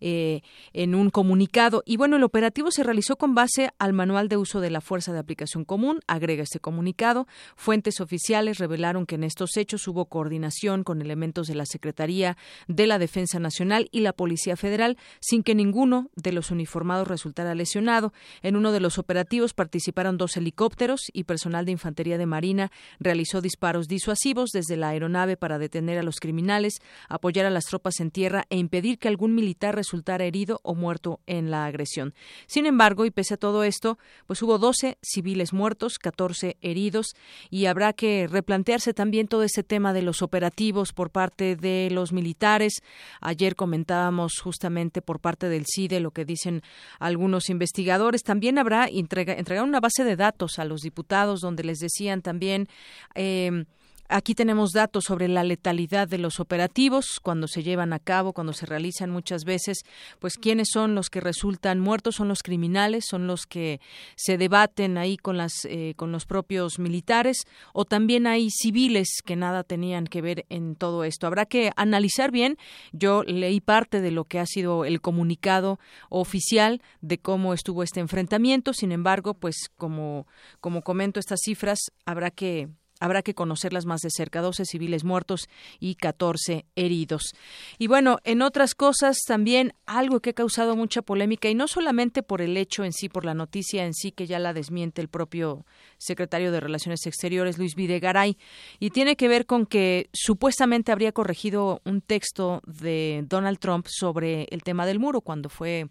eh, 0.00 0.42
en 0.72 0.94
un 0.94 1.10
comunicado. 1.10 1.82
Y 1.86 1.96
bueno, 1.96 2.16
el 2.16 2.24
operativo 2.24 2.70
se 2.70 2.82
realizó 2.82 3.16
con 3.16 3.34
base 3.34 3.70
al 3.78 3.92
manual 3.92 4.28
de 4.28 4.36
uso 4.36 4.60
de 4.60 4.70
la 4.70 4.80
fuerza 4.80 5.12
de 5.12 5.18
aplicación 5.18 5.64
común, 5.64 6.00
agrega 6.06 6.42
este 6.42 6.60
comunicado. 6.60 7.26
Fuentes 7.56 8.00
oficiales 8.00 8.58
revelaron 8.58 9.06
que 9.06 9.16
en 9.16 9.24
estos 9.24 9.56
hechos 9.56 9.86
hubo 9.88 10.06
coordinación 10.06 10.84
con 10.84 11.02
elementos 11.02 11.46
de 11.46 11.54
la 11.54 11.66
Secretaría 11.66 12.36
de 12.66 12.86
la 12.86 12.98
Defensa 12.98 13.38
Nacional 13.38 13.88
y 13.92 14.00
la 14.00 14.12
Policía 14.12 14.56
Federal, 14.56 14.96
sin 15.20 15.42
que 15.42 15.54
ninguno 15.54 16.10
de 16.16 16.32
los 16.32 16.50
uniformados 16.50 17.08
resultara 17.08 17.54
lesionado. 17.54 18.12
En 18.42 18.56
uno 18.56 18.72
de 18.72 18.80
los 18.80 18.98
operativos 18.98 19.54
participaron 19.54 20.16
dos 20.16 20.36
helicópteros 20.36 21.02
y 21.12 21.24
personal 21.24 21.64
de 21.64 21.72
infantería 21.72 22.18
de 22.18 22.26
Marina 22.26 22.70
realizó 22.98 23.40
disparos 23.40 23.88
disuasivos 23.88 24.50
desde 24.50 24.76
la 24.76 24.88
aeronave 24.88 25.36
para 25.36 25.58
detener 25.58 25.98
a 25.98 26.02
los 26.02 26.16
criminales, 26.20 26.80
apoyar 27.08 27.46
a 27.46 27.50
las 27.58 27.64
tropas 27.64 27.98
en 27.98 28.12
tierra 28.12 28.44
e 28.50 28.56
impedir 28.56 29.00
que 29.00 29.08
algún 29.08 29.34
militar 29.34 29.74
resultara 29.74 30.24
herido 30.24 30.60
o 30.62 30.76
muerto 30.76 31.18
en 31.26 31.50
la 31.50 31.66
agresión. 31.66 32.14
Sin 32.46 32.66
embargo, 32.66 33.04
y 33.04 33.10
pese 33.10 33.34
a 33.34 33.36
todo 33.36 33.64
esto, 33.64 33.98
pues 34.28 34.40
hubo 34.42 34.58
12 34.58 34.96
civiles 35.02 35.52
muertos, 35.52 35.98
14 35.98 36.56
heridos 36.62 37.16
y 37.50 37.66
habrá 37.66 37.94
que 37.94 38.28
replantearse 38.28 38.94
también 38.94 39.26
todo 39.26 39.42
ese 39.42 39.64
tema 39.64 39.92
de 39.92 40.02
los 40.02 40.22
operativos 40.22 40.92
por 40.92 41.10
parte 41.10 41.56
de 41.56 41.88
los 41.90 42.12
militares. 42.12 42.74
Ayer 43.20 43.56
comentábamos 43.56 44.34
justamente 44.40 45.02
por 45.02 45.18
parte 45.18 45.48
del 45.48 45.64
CIDE 45.66 45.98
lo 45.98 46.12
que 46.12 46.24
dicen 46.24 46.62
algunos 47.00 47.50
investigadores. 47.50 48.22
También 48.22 48.58
habrá 48.58 48.86
entregar 48.86 49.64
una 49.64 49.80
base 49.80 50.04
de 50.04 50.14
datos 50.14 50.60
a 50.60 50.64
los 50.64 50.82
diputados 50.82 51.40
donde 51.40 51.64
les 51.64 51.80
decían 51.80 52.22
también 52.22 52.68
eh, 53.16 53.64
Aquí 54.10 54.34
tenemos 54.34 54.72
datos 54.72 55.04
sobre 55.04 55.28
la 55.28 55.44
letalidad 55.44 56.08
de 56.08 56.16
los 56.16 56.40
operativos 56.40 57.20
cuando 57.22 57.46
se 57.46 57.62
llevan 57.62 57.92
a 57.92 57.98
cabo, 57.98 58.32
cuando 58.32 58.54
se 58.54 58.64
realizan 58.64 59.10
muchas 59.10 59.44
veces, 59.44 59.82
pues 60.18 60.38
quiénes 60.38 60.68
son 60.72 60.94
los 60.94 61.10
que 61.10 61.20
resultan 61.20 61.78
muertos, 61.78 62.14
son 62.14 62.26
los 62.26 62.42
criminales, 62.42 63.04
son 63.06 63.26
los 63.26 63.46
que 63.46 63.82
se 64.16 64.38
debaten 64.38 64.96
ahí 64.96 65.18
con 65.18 65.36
las 65.36 65.66
eh, 65.66 65.92
con 65.96 66.10
los 66.10 66.24
propios 66.24 66.78
militares 66.78 67.44
o 67.74 67.84
también 67.84 68.26
hay 68.26 68.48
civiles 68.48 69.20
que 69.22 69.36
nada 69.36 69.62
tenían 69.62 70.06
que 70.06 70.22
ver 70.22 70.46
en 70.48 70.74
todo 70.74 71.04
esto. 71.04 71.26
Habrá 71.26 71.44
que 71.44 71.70
analizar 71.76 72.30
bien. 72.30 72.56
Yo 72.92 73.24
leí 73.24 73.60
parte 73.60 74.00
de 74.00 74.10
lo 74.10 74.24
que 74.24 74.38
ha 74.38 74.46
sido 74.46 74.86
el 74.86 75.02
comunicado 75.02 75.78
oficial 76.08 76.80
de 77.02 77.18
cómo 77.18 77.52
estuvo 77.52 77.82
este 77.82 78.00
enfrentamiento. 78.00 78.72
Sin 78.72 78.90
embargo, 78.90 79.34
pues 79.34 79.68
como 79.76 80.26
como 80.60 80.80
comento 80.80 81.20
estas 81.20 81.40
cifras, 81.44 81.78
habrá 82.06 82.30
que 82.30 82.68
Habrá 83.00 83.22
que 83.22 83.34
conocerlas 83.34 83.86
más 83.86 84.00
de 84.00 84.10
cerca. 84.10 84.40
12 84.40 84.64
civiles 84.64 85.04
muertos 85.04 85.48
y 85.80 85.94
14 85.94 86.66
heridos. 86.76 87.34
Y 87.78 87.86
bueno, 87.86 88.18
en 88.24 88.42
otras 88.42 88.74
cosas 88.74 89.18
también 89.26 89.74
algo 89.86 90.20
que 90.20 90.30
ha 90.30 90.34
causado 90.34 90.76
mucha 90.76 91.02
polémica 91.02 91.48
y 91.48 91.54
no 91.54 91.68
solamente 91.68 92.22
por 92.22 92.42
el 92.42 92.56
hecho 92.56 92.84
en 92.84 92.92
sí, 92.92 93.08
por 93.08 93.24
la 93.24 93.34
noticia 93.34 93.84
en 93.84 93.94
sí 93.94 94.12
que 94.12 94.26
ya 94.26 94.38
la 94.38 94.52
desmiente 94.52 95.00
el 95.00 95.08
propio 95.08 95.64
secretario 95.98 96.52
de 96.52 96.60
Relaciones 96.60 97.06
Exteriores, 97.06 97.58
Luis 97.58 97.74
Videgaray, 97.74 98.36
y 98.78 98.90
tiene 98.90 99.16
que 99.16 99.28
ver 99.28 99.46
con 99.46 99.66
que 99.66 100.08
supuestamente 100.12 100.92
habría 100.92 101.12
corregido 101.12 101.80
un 101.84 102.00
texto 102.00 102.62
de 102.66 103.24
Donald 103.26 103.58
Trump 103.58 103.86
sobre 103.88 104.46
el 104.50 104.62
tema 104.62 104.86
del 104.86 104.98
muro 104.98 105.20
cuando 105.20 105.48
fue 105.48 105.88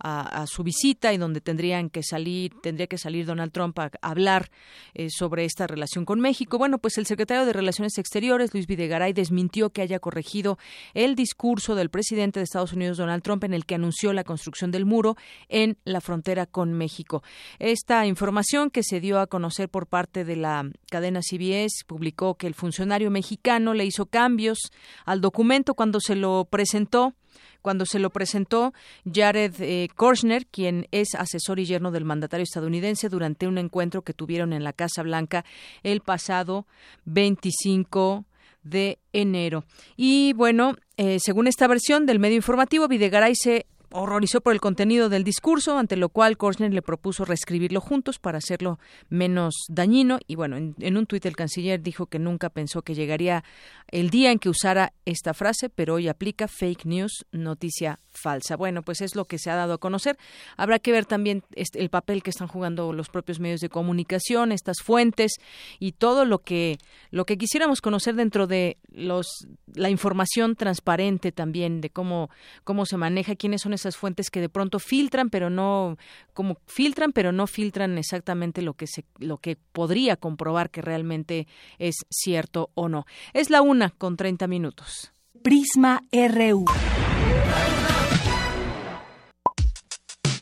a, 0.00 0.44
su 0.46 0.62
visita 0.62 1.12
y 1.12 1.18
donde 1.18 1.40
tendrían 1.40 1.90
que 1.90 2.02
salir, 2.02 2.52
tendría 2.62 2.86
que 2.86 2.98
salir 2.98 3.26
Donald 3.26 3.52
Trump 3.52 3.78
a, 3.78 3.90
hablar 4.00 4.50
eh, 4.94 5.08
sobre 5.10 5.44
esta 5.44 5.66
relación 5.66 6.04
con 6.04 6.20
México. 6.20 6.47
Bueno, 6.56 6.78
pues 6.78 6.96
el 6.98 7.06
secretario 7.06 7.44
de 7.44 7.52
Relaciones 7.52 7.98
Exteriores, 7.98 8.54
Luis 8.54 8.66
Videgaray, 8.66 9.12
desmintió 9.12 9.70
que 9.70 9.82
haya 9.82 9.98
corregido 9.98 10.58
el 10.94 11.14
discurso 11.14 11.74
del 11.74 11.90
presidente 11.90 12.40
de 12.40 12.44
Estados 12.44 12.72
Unidos, 12.72 12.96
Donald 12.96 13.22
Trump, 13.22 13.44
en 13.44 13.52
el 13.52 13.66
que 13.66 13.74
anunció 13.74 14.12
la 14.12 14.24
construcción 14.24 14.70
del 14.70 14.86
muro 14.86 15.16
en 15.48 15.76
la 15.84 16.00
frontera 16.00 16.46
con 16.46 16.72
México. 16.72 17.22
Esta 17.58 18.06
información 18.06 18.70
que 18.70 18.82
se 18.82 19.00
dio 19.00 19.20
a 19.20 19.26
conocer 19.26 19.68
por 19.68 19.86
parte 19.86 20.24
de 20.24 20.36
la 20.36 20.70
cadena 20.90 21.20
CBS 21.20 21.84
publicó 21.86 22.36
que 22.36 22.46
el 22.46 22.54
funcionario 22.54 23.10
mexicano 23.10 23.74
le 23.74 23.84
hizo 23.84 24.06
cambios 24.06 24.70
al 25.04 25.20
documento 25.20 25.74
cuando 25.74 26.00
se 26.00 26.14
lo 26.14 26.46
presentó 26.50 27.14
cuando 27.62 27.86
se 27.86 27.98
lo 27.98 28.10
presentó 28.10 28.72
Jared 29.10 29.54
eh, 29.60 29.88
Korshner, 29.94 30.46
quien 30.46 30.86
es 30.90 31.14
asesor 31.14 31.58
y 31.58 31.66
yerno 31.66 31.90
del 31.90 32.04
mandatario 32.04 32.44
estadounidense, 32.44 33.08
durante 33.08 33.46
un 33.46 33.58
encuentro 33.58 34.02
que 34.02 34.14
tuvieron 34.14 34.52
en 34.52 34.64
la 34.64 34.72
Casa 34.72 35.02
Blanca 35.02 35.44
el 35.82 36.00
pasado 36.00 36.66
25 37.04 38.24
de 38.62 38.98
enero. 39.12 39.64
Y 39.96 40.32
bueno, 40.34 40.76
eh, 40.96 41.18
según 41.20 41.46
esta 41.46 41.66
versión 41.66 42.06
del 42.06 42.18
medio 42.18 42.36
informativo, 42.36 42.88
Videgaray 42.88 43.34
se 43.34 43.66
horrorizó 43.90 44.40
por 44.40 44.52
el 44.52 44.60
contenido 44.60 45.08
del 45.08 45.24
discurso, 45.24 45.78
ante 45.78 45.96
lo 45.96 46.10
cual 46.10 46.36
Korshner 46.36 46.72
le 46.72 46.82
propuso 46.82 47.24
reescribirlo 47.24 47.80
juntos 47.80 48.18
para 48.18 48.38
hacerlo 48.38 48.78
menos 49.08 49.54
dañino. 49.68 50.18
Y 50.26 50.34
bueno, 50.34 50.56
en, 50.56 50.96
un 50.96 51.06
tuit 51.06 51.24
el 51.26 51.36
canciller 51.36 51.82
dijo 51.82 52.06
que 52.06 52.18
nunca 52.18 52.50
pensó 52.50 52.82
que 52.82 52.94
llegaría 52.94 53.44
el 53.90 54.10
día 54.10 54.30
en 54.30 54.38
que 54.38 54.50
usara 54.50 54.92
esta 55.06 55.32
frase, 55.32 55.70
pero 55.70 55.94
hoy 55.94 56.08
aplica 56.08 56.48
fake 56.48 56.84
news, 56.84 57.24
noticia 57.32 57.98
falsa. 58.10 58.56
Bueno, 58.56 58.82
pues 58.82 59.00
es 59.00 59.14
lo 59.14 59.24
que 59.24 59.38
se 59.38 59.50
ha 59.50 59.54
dado 59.54 59.74
a 59.74 59.78
conocer. 59.78 60.18
Habrá 60.56 60.78
que 60.78 60.92
ver 60.92 61.06
también 61.06 61.42
este, 61.54 61.80
el 61.80 61.88
papel 61.88 62.22
que 62.22 62.30
están 62.30 62.48
jugando 62.48 62.92
los 62.92 63.08
propios 63.08 63.40
medios 63.40 63.60
de 63.60 63.68
comunicación, 63.68 64.52
estas 64.52 64.78
fuentes 64.82 65.32
y 65.78 65.92
todo 65.92 66.24
lo 66.24 66.40
que 66.40 66.78
lo 67.10 67.24
que 67.24 67.38
quisiéramos 67.38 67.80
conocer 67.80 68.16
dentro 68.16 68.46
de 68.46 68.76
los 68.90 69.46
la 69.74 69.88
información 69.88 70.56
transparente 70.56 71.32
también 71.32 71.80
de 71.80 71.90
cómo 71.90 72.28
cómo 72.64 72.84
se 72.86 72.96
maneja, 72.96 73.36
quiénes 73.36 73.62
son 73.62 73.72
esas 73.80 73.96
fuentes 73.96 74.30
que 74.30 74.40
de 74.40 74.48
pronto 74.48 74.78
filtran, 74.78 75.30
pero 75.30 75.50
no 75.50 75.96
como 76.32 76.58
filtran, 76.66 77.12
pero 77.12 77.32
no 77.32 77.46
filtran 77.46 77.98
exactamente 77.98 78.62
lo 78.62 78.74
que 78.74 78.86
se 78.86 79.04
lo 79.18 79.38
que 79.38 79.56
podría 79.72 80.16
comprobar 80.16 80.70
que 80.70 80.82
realmente 80.82 81.46
es 81.78 81.96
cierto 82.10 82.70
o 82.74 82.88
no. 82.88 83.06
Es 83.32 83.50
la 83.50 83.62
una 83.62 83.90
con 83.90 84.16
30 84.16 84.46
minutos. 84.46 85.12
Prisma 85.42 86.02
RU. 86.12 86.64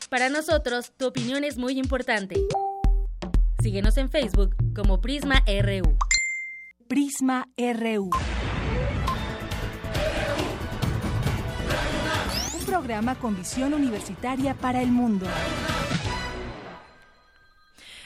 Para 0.09 0.29
nosotros, 0.29 0.93
tu 0.97 1.05
opinión 1.05 1.43
es 1.43 1.57
muy 1.57 1.77
importante. 1.77 2.35
Síguenos 3.61 3.97
en 3.97 4.09
Facebook 4.09 4.55
como 4.73 5.01
Prisma 5.01 5.43
RU. 5.45 5.97
Prisma 6.87 7.47
RU. 7.57 8.09
Programa 12.77 13.15
con 13.15 13.35
visión 13.35 13.73
universitaria 13.73 14.53
para 14.53 14.83
el 14.83 14.89
mundo. 14.89 15.25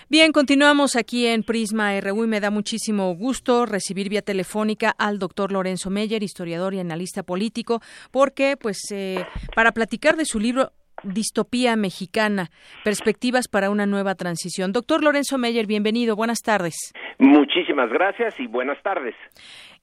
Bien, 0.07 0.31
continuamos 0.31 0.95
aquí 0.95 1.27
en 1.27 1.43
Prisma 1.43 1.99
RU 1.99 2.23
y 2.23 2.27
me 2.27 2.39
da 2.39 2.51
muchísimo 2.51 3.13
gusto 3.13 3.65
recibir 3.65 4.07
vía 4.07 4.21
telefónica 4.21 4.93
al 4.97 5.19
doctor 5.19 5.51
Lorenzo 5.51 5.89
Meyer, 5.89 6.23
historiador 6.23 6.73
y 6.73 6.79
analista 6.79 7.21
político, 7.21 7.81
porque 8.11 8.55
pues 8.55 8.77
eh, 8.93 9.25
para 9.53 9.73
platicar 9.73 10.15
de 10.15 10.23
su 10.23 10.39
libro 10.39 10.71
Distopía 11.03 11.75
Mexicana, 11.75 12.49
Perspectivas 12.85 13.47
para 13.49 13.69
una 13.71 13.85
nueva 13.85 14.15
transición. 14.15 14.71
Doctor 14.71 15.03
Lorenzo 15.03 15.37
Meyer, 15.37 15.65
bienvenido, 15.65 16.15
buenas 16.15 16.39
tardes. 16.39 16.93
Muchísimas 17.19 17.89
gracias 17.89 18.39
y 18.39 18.47
buenas 18.47 18.81
tardes. 18.83 19.15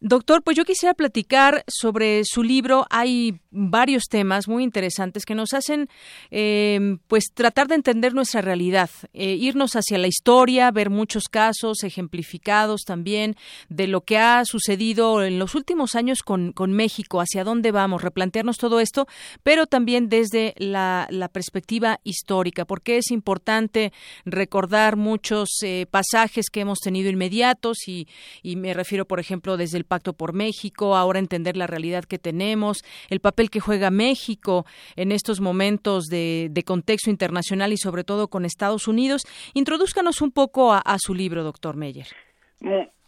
Doctor, 0.01 0.45
pues 0.45 0.57
yo 0.57 0.65
quisiera 0.65 0.95
platicar 0.95 1.65
sobre 1.67 2.23
su 2.25 2.45
libro. 2.45 2.87
Hay 2.89 3.41
varios 3.51 4.05
temas 4.05 4.47
muy 4.47 4.63
interesantes 4.63 5.25
que 5.25 5.35
nos 5.35 5.55
hacen, 5.55 5.89
em, 6.31 6.99
pues, 7.09 7.33
tratar 7.35 7.67
de 7.67 7.75
entender 7.75 8.15
nuestra 8.15 8.41
realidad, 8.41 8.91
eh, 9.13 9.35
irnos 9.35 9.75
hacia 9.75 9.99
la 9.99 10.07
historia, 10.07 10.71
ver 10.71 10.89
muchos 10.89 11.25
casos 11.25 11.83
ejemplificados 11.83 12.83
también 12.83 13.35
de 13.71 13.89
lo 13.89 14.03
que 14.03 14.19
ha 14.19 14.45
sucedido 14.45 15.25
en 15.25 15.41
los 15.41 15.57
últimos 15.57 15.97
años 15.97 16.23
con, 16.23 16.53
con 16.53 16.71
México, 16.71 17.21
hacia 17.21 17.43
dónde 17.43 17.73
vamos, 17.73 18.01
replantearnos 18.01 18.57
todo 18.57 18.79
esto, 18.79 19.09
pero 19.43 19.67
también 19.67 20.09
desde 20.09 20.55
la, 20.59 21.09
la 21.11 21.27
perspectiva 21.27 21.99
histórica, 22.05 22.65
porque 22.65 22.99
es 22.99 23.11
importante 23.11 23.93
recordar 24.25 24.95
muchos 24.95 25.49
eh, 25.65 25.87
pasajes 25.91 26.51
que 26.51 26.61
hemos 26.61 26.79
tenido 26.79 27.11
inmediatos 27.11 27.89
y, 27.89 28.07
y 28.45 28.55
me 28.55 28.75
refiero, 28.75 29.05
por 29.05 29.19
ejemplo, 29.19 29.57
desde 29.57 29.79
el 29.79 29.88
Pacto 29.89 30.13
por 30.13 30.35
México, 30.35 30.95
ahora 30.95 31.19
entender 31.19 31.57
la 31.57 31.67
realidad 31.67 32.05
que 32.05 32.19
tenemos, 32.19 32.85
el 33.11 33.21
papel 33.21 33.51
que 33.51 33.61
juega 33.61 33.91
México 33.91 34.65
en 34.97 35.13
estos 35.13 35.41
momentos 35.41 36.05
de, 36.05 36.51
contexto 36.67 37.09
internacional 37.11 37.73
y 37.73 37.79
sobre 37.79 38.05
todo 38.05 38.29
con 38.29 38.45
Estados 38.45 38.89
Unidos. 38.89 39.23
Introduzcanos 39.55 40.21
un 40.21 40.33
poco 40.33 40.73
a, 40.73 40.83
su 40.99 41.15
libro, 41.15 41.43
doctor 41.43 41.77
Meyer. 41.77 42.07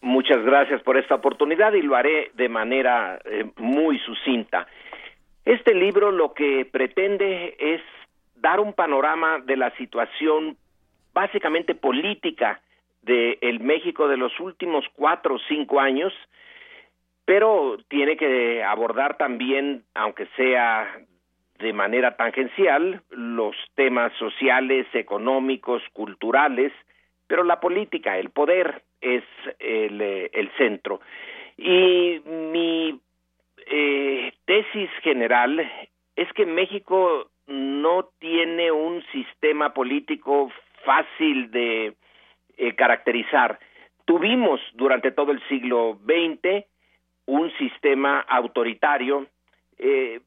Muchas 0.01 0.43
gracias 0.45 0.83
por 0.83 0.97
esta 0.97 1.16
oportunidad 1.16 1.75
y 1.75 1.83
lo 1.83 1.95
haré 1.95 2.31
de 2.35 2.49
manera 2.49 3.21
eh, 3.25 3.45
muy 3.57 3.99
sucinta. 3.99 4.66
Este 5.45 5.75
libro 5.75 6.11
lo 6.11 6.33
que 6.33 6.66
pretende 6.71 7.57
es 7.59 7.83
dar 8.37 8.61
un 8.61 8.73
panorama 8.73 9.40
de 9.40 9.57
la 9.57 9.71
situación 9.77 10.57
básicamente 11.12 11.75
política 11.75 12.61
del 13.03 13.38
el 13.40 13.61
México 13.61 14.09
de 14.09 14.16
los 14.16 14.38
últimos 14.40 14.85
cuatro 14.95 15.35
o 15.35 15.38
cinco 15.49 15.81
años 15.81 16.12
pero 17.31 17.79
tiene 17.87 18.16
que 18.16 18.64
abordar 18.64 19.16
también, 19.16 19.85
aunque 19.95 20.27
sea 20.37 20.99
de 21.61 21.73
manera 21.73 22.16
tangencial, 22.16 23.03
los 23.11 23.55
temas 23.77 24.12
sociales, 24.14 24.88
económicos, 24.95 25.81
culturales, 25.93 26.73
pero 27.29 27.45
la 27.45 27.61
política, 27.61 28.19
el 28.19 28.31
poder 28.31 28.83
es 29.01 29.23
el, 29.61 30.01
el 30.01 30.51
centro. 30.59 31.03
Y 31.57 32.21
mi 32.27 33.01
eh, 33.64 34.33
tesis 34.45 34.90
general 35.01 35.71
es 36.16 36.33
que 36.33 36.47
México 36.47 37.31
no 37.47 38.09
tiene 38.19 38.73
un 38.73 39.05
sistema 39.12 39.73
político 39.73 40.51
fácil 40.85 41.53
de 41.53 41.95
eh, 42.57 42.75
caracterizar. 42.75 43.61
Tuvimos 44.05 44.61
durante 44.73 45.12
todo 45.12 45.31
el 45.31 45.40
siglo 45.47 45.97
XX 46.05 46.66
un 47.26 47.50
sistema 47.59 48.20
autoritario 48.20 49.26
eh, 49.78 50.20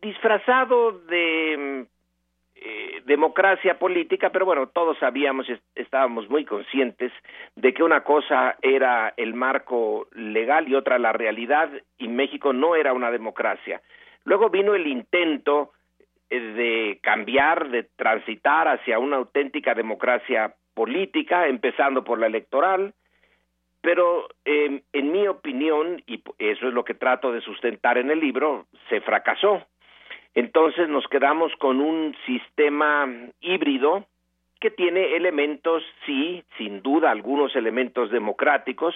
disfrazado 0.00 0.92
de 0.92 1.86
eh, 2.62 3.02
democracia 3.06 3.78
política, 3.78 4.30
pero 4.30 4.44
bueno, 4.44 4.68
todos 4.68 4.98
sabíamos, 4.98 5.46
estábamos 5.74 6.28
muy 6.28 6.44
conscientes 6.44 7.12
de 7.56 7.72
que 7.72 7.82
una 7.82 8.02
cosa 8.02 8.56
era 8.60 9.14
el 9.16 9.32
marco 9.32 10.08
legal 10.12 10.68
y 10.68 10.74
otra 10.74 10.98
la 10.98 11.12
realidad, 11.12 11.70
y 11.98 12.08
México 12.08 12.52
no 12.52 12.76
era 12.76 12.92
una 12.92 13.10
democracia. 13.10 13.80
Luego 14.24 14.50
vino 14.50 14.74
el 14.74 14.86
intento 14.86 15.72
eh, 16.28 16.38
de 16.38 16.98
cambiar, 17.02 17.70
de 17.70 17.84
transitar 17.96 18.68
hacia 18.68 18.98
una 18.98 19.16
auténtica 19.16 19.74
democracia 19.74 20.54
política, 20.74 21.46
empezando 21.46 22.04
por 22.04 22.18
la 22.18 22.26
electoral, 22.26 22.94
pero 23.80 24.28
em, 24.44 24.82
en 24.92 25.12
mi 25.12 25.26
opinión, 25.26 26.02
y 26.06 26.22
eso 26.38 26.68
es 26.68 26.74
lo 26.74 26.84
que 26.84 26.94
trato 26.94 27.32
de 27.32 27.40
sustentar 27.40 27.98
en 27.98 28.10
el 28.10 28.20
libro, 28.20 28.66
se 28.88 29.00
fracasó. 29.00 29.62
Entonces 30.34 30.88
nos 30.88 31.06
quedamos 31.08 31.52
con 31.56 31.80
un 31.80 32.14
sistema 32.26 33.08
híbrido 33.40 34.06
que 34.60 34.70
tiene 34.70 35.16
elementos, 35.16 35.82
sí, 36.04 36.44
sin 36.58 36.82
duda, 36.82 37.10
algunos 37.10 37.56
elementos 37.56 38.10
democráticos. 38.10 38.94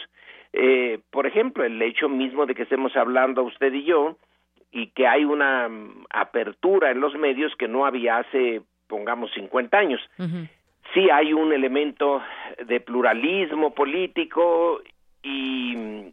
Eh, 0.52 1.00
por 1.10 1.26
ejemplo, 1.26 1.64
el 1.64 1.80
hecho 1.80 2.08
mismo 2.08 2.46
de 2.46 2.54
que 2.54 2.62
estemos 2.62 2.94
hablando 2.96 3.42
usted 3.42 3.72
y 3.72 3.84
yo 3.84 4.16
y 4.70 4.88
que 4.88 5.06
hay 5.06 5.24
una 5.24 5.70
apertura 6.10 6.90
en 6.90 7.00
los 7.00 7.14
medios 7.14 7.54
que 7.56 7.68
no 7.68 7.86
había 7.86 8.18
hace, 8.18 8.60
pongamos, 8.86 9.32
50 9.32 9.78
años 9.78 10.00
sí 10.94 11.10
hay 11.10 11.32
un 11.32 11.52
elemento 11.52 12.22
de 12.66 12.80
pluralismo 12.80 13.74
político 13.74 14.80
y 15.22 16.12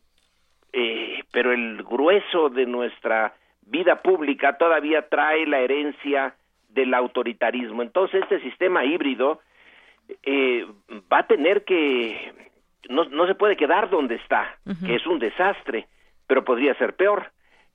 eh, 0.73 1.23
pero 1.31 1.51
el 1.51 1.83
grueso 1.83 2.49
de 2.49 2.65
nuestra 2.65 3.33
vida 3.61 4.01
pública 4.01 4.57
todavía 4.57 5.07
trae 5.07 5.45
la 5.45 5.59
herencia 5.59 6.35
del 6.69 6.93
autoritarismo. 6.93 7.81
Entonces 7.81 8.23
este 8.23 8.41
sistema 8.41 8.83
híbrido 8.83 9.41
eh, 10.23 10.65
va 11.11 11.19
a 11.19 11.27
tener 11.27 11.63
que 11.63 12.33
no, 12.89 13.05
no 13.05 13.27
se 13.27 13.35
puede 13.35 13.55
quedar 13.55 13.89
donde 13.89 14.15
está, 14.15 14.57
que 14.85 14.95
es 14.95 15.05
un 15.05 15.19
desastre, 15.19 15.87
pero 16.27 16.43
podría 16.43 16.73
ser 16.75 16.95
peor. 16.95 17.31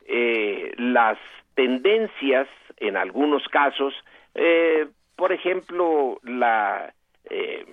Eh, 0.07 0.73
las 0.77 1.19
tendencias 1.55 2.49
en 2.79 2.97
algunos 2.97 3.47
casos 3.49 3.95
eh, 4.37 4.87
por 5.17 5.33
ejemplo, 5.33 6.21
la, 6.23 6.93
eh, 7.31 7.65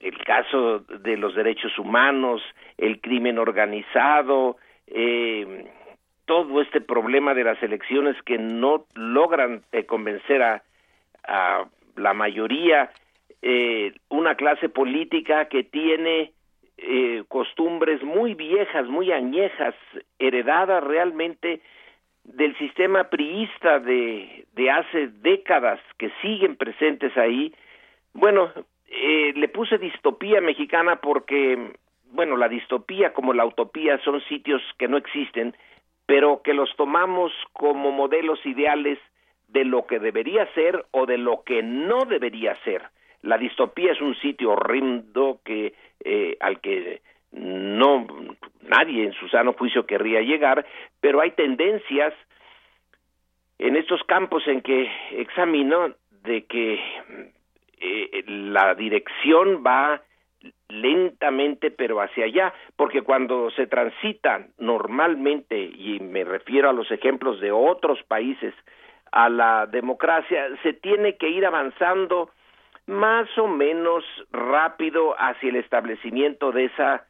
el 0.00 0.18
caso 0.24 0.80
de 0.80 1.16
los 1.16 1.34
derechos 1.34 1.78
humanos, 1.78 2.42
el 2.76 3.00
crimen 3.00 3.38
organizado, 3.38 4.56
eh, 4.86 5.66
todo 6.28 6.60
este 6.60 6.80
problema 6.80 7.34
de 7.34 7.44
las 7.44 7.60
elecciones 7.62 8.14
que 8.22 8.38
no 8.38 8.84
logran 8.94 9.62
eh, 9.72 9.84
convencer 9.84 10.42
a, 10.42 10.62
a, 11.26 11.64
la 11.96 12.14
mayoría, 12.14 12.90
eh, 13.42 13.94
una 14.08 14.34
clase 14.34 14.68
política 14.68 15.46
que 15.46 15.64
tiene 15.64 16.32
eh, 16.76 17.24
costumbres 17.28 18.02
muy 18.02 18.34
viejas, 18.34 18.86
muy 18.86 19.10
añejas, 19.10 19.74
heredadas 20.18 20.84
realmente 20.84 21.60
del 22.24 22.56
sistema 22.58 23.04
priista 23.04 23.78
de, 23.78 24.44
de 24.54 24.70
hace 24.70 25.08
décadas 25.08 25.80
que 25.96 26.10
siguen 26.20 26.56
presentes 26.56 27.16
ahí, 27.16 27.54
bueno, 28.12 28.52
eh, 28.90 29.32
le 29.34 29.48
puse 29.48 29.78
distopía 29.78 30.40
mexicana 30.40 30.96
porque, 30.96 31.72
bueno, 32.12 32.36
la 32.36 32.48
distopía 32.48 33.12
como 33.12 33.34
la 33.34 33.44
utopía 33.44 33.98
son 33.98 34.20
sitios 34.22 34.62
que 34.78 34.88
no 34.88 34.96
existen, 34.96 35.54
pero 36.06 36.42
que 36.42 36.54
los 36.54 36.74
tomamos 36.76 37.32
como 37.52 37.92
modelos 37.92 38.44
ideales 38.46 38.98
de 39.48 39.64
lo 39.64 39.86
que 39.86 39.98
debería 39.98 40.46
ser 40.54 40.86
o 40.90 41.06
de 41.06 41.18
lo 41.18 41.42
que 41.44 41.62
no 41.62 42.04
debería 42.04 42.56
ser. 42.64 42.82
La 43.22 43.36
distopía 43.36 43.92
es 43.92 44.00
un 44.00 44.14
sitio 44.16 44.52
horrendo 44.52 45.40
que 45.44 45.74
eh, 46.04 46.36
al 46.40 46.60
que 46.60 47.02
no 47.32 48.06
nadie 48.62 49.04
en 49.04 49.12
su 49.12 49.28
sano 49.28 49.52
juicio 49.52 49.86
querría 49.86 50.22
llegar, 50.22 50.64
pero 51.00 51.20
hay 51.20 51.32
tendencias 51.32 52.14
en 53.58 53.76
estos 53.76 54.02
campos 54.04 54.46
en 54.46 54.62
que 54.62 54.90
examino 55.12 55.94
de 56.22 56.44
que 56.44 56.80
eh, 57.80 58.24
la 58.26 58.74
dirección 58.74 59.62
va 59.66 60.00
lentamente 60.68 61.70
pero 61.70 62.00
hacia 62.00 62.26
allá, 62.26 62.52
porque 62.76 63.02
cuando 63.02 63.50
se 63.50 63.66
transita 63.66 64.46
normalmente, 64.58 65.58
y 65.58 65.98
me 66.00 66.24
refiero 66.24 66.70
a 66.70 66.72
los 66.72 66.90
ejemplos 66.90 67.40
de 67.40 67.50
otros 67.50 68.02
países, 68.04 68.54
a 69.10 69.28
la 69.28 69.66
democracia, 69.66 70.48
se 70.62 70.74
tiene 70.74 71.16
que 71.16 71.30
ir 71.30 71.46
avanzando 71.46 72.30
más 72.86 73.26
o 73.38 73.46
menos 73.46 74.04
rápido 74.30 75.14
hacia 75.18 75.50
el 75.50 75.56
establecimiento 75.56 76.52
de 76.52 76.66
esa 76.66 77.04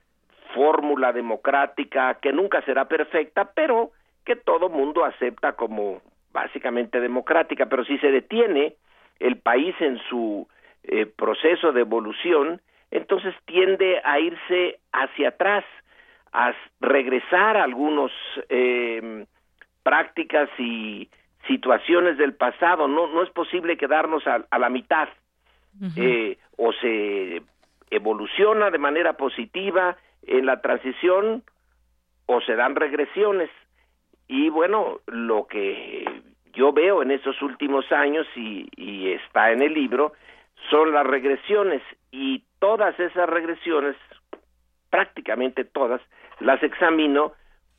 fórmula 0.54 1.12
democrática 1.12 2.14
que 2.20 2.32
nunca 2.32 2.62
será 2.62 2.86
perfecta, 2.86 3.50
pero 3.54 3.92
que 4.24 4.36
todo 4.36 4.68
mundo 4.68 5.04
acepta 5.04 5.52
como 5.52 6.00
básicamente 6.32 7.00
democrática, 7.00 7.66
pero 7.66 7.84
si 7.84 7.98
se 7.98 8.10
detiene 8.10 8.74
el 9.18 9.38
país 9.38 9.74
en 9.80 9.98
su 10.08 10.48
eh, 10.88 11.06
proceso 11.06 11.72
de 11.72 11.80
evolución, 11.82 12.60
entonces 12.90 13.34
tiende 13.44 14.00
a 14.04 14.18
irse 14.18 14.78
hacia 14.92 15.28
atrás, 15.28 15.64
a 16.32 16.54
regresar 16.80 17.56
a 17.56 17.64
algunos 17.64 18.12
eh, 18.48 19.24
prácticas 19.82 20.48
y 20.58 21.08
situaciones 21.46 22.18
del 22.18 22.34
pasado. 22.34 22.88
No, 22.88 23.06
no 23.08 23.22
es 23.22 23.30
posible 23.30 23.76
quedarnos 23.76 24.26
a, 24.26 24.44
a 24.50 24.58
la 24.58 24.68
mitad. 24.68 25.08
eh, 25.96 26.38
o 26.56 26.72
se 26.72 27.42
evoluciona 27.90 28.70
de 28.70 28.78
manera 28.78 29.12
positiva 29.12 29.96
en 30.26 30.46
la 30.46 30.60
transición 30.60 31.42
o 32.26 32.40
se 32.40 32.56
dan 32.56 32.74
regresiones. 32.74 33.50
Y 34.26 34.48
bueno, 34.48 35.00
lo 35.06 35.46
que 35.46 36.04
yo 36.52 36.72
veo 36.72 37.02
en 37.02 37.10
estos 37.10 37.40
últimos 37.42 37.90
años 37.92 38.26
y, 38.34 38.68
y 38.76 39.12
está 39.12 39.52
en 39.52 39.62
el 39.62 39.72
libro 39.72 40.12
son 40.70 40.92
las 40.92 41.06
regresiones 41.06 41.82
y 42.10 42.44
todas 42.58 42.98
esas 42.98 43.28
regresiones, 43.28 43.96
prácticamente 44.90 45.64
todas, 45.64 46.00
las 46.40 46.62
examino 46.62 47.32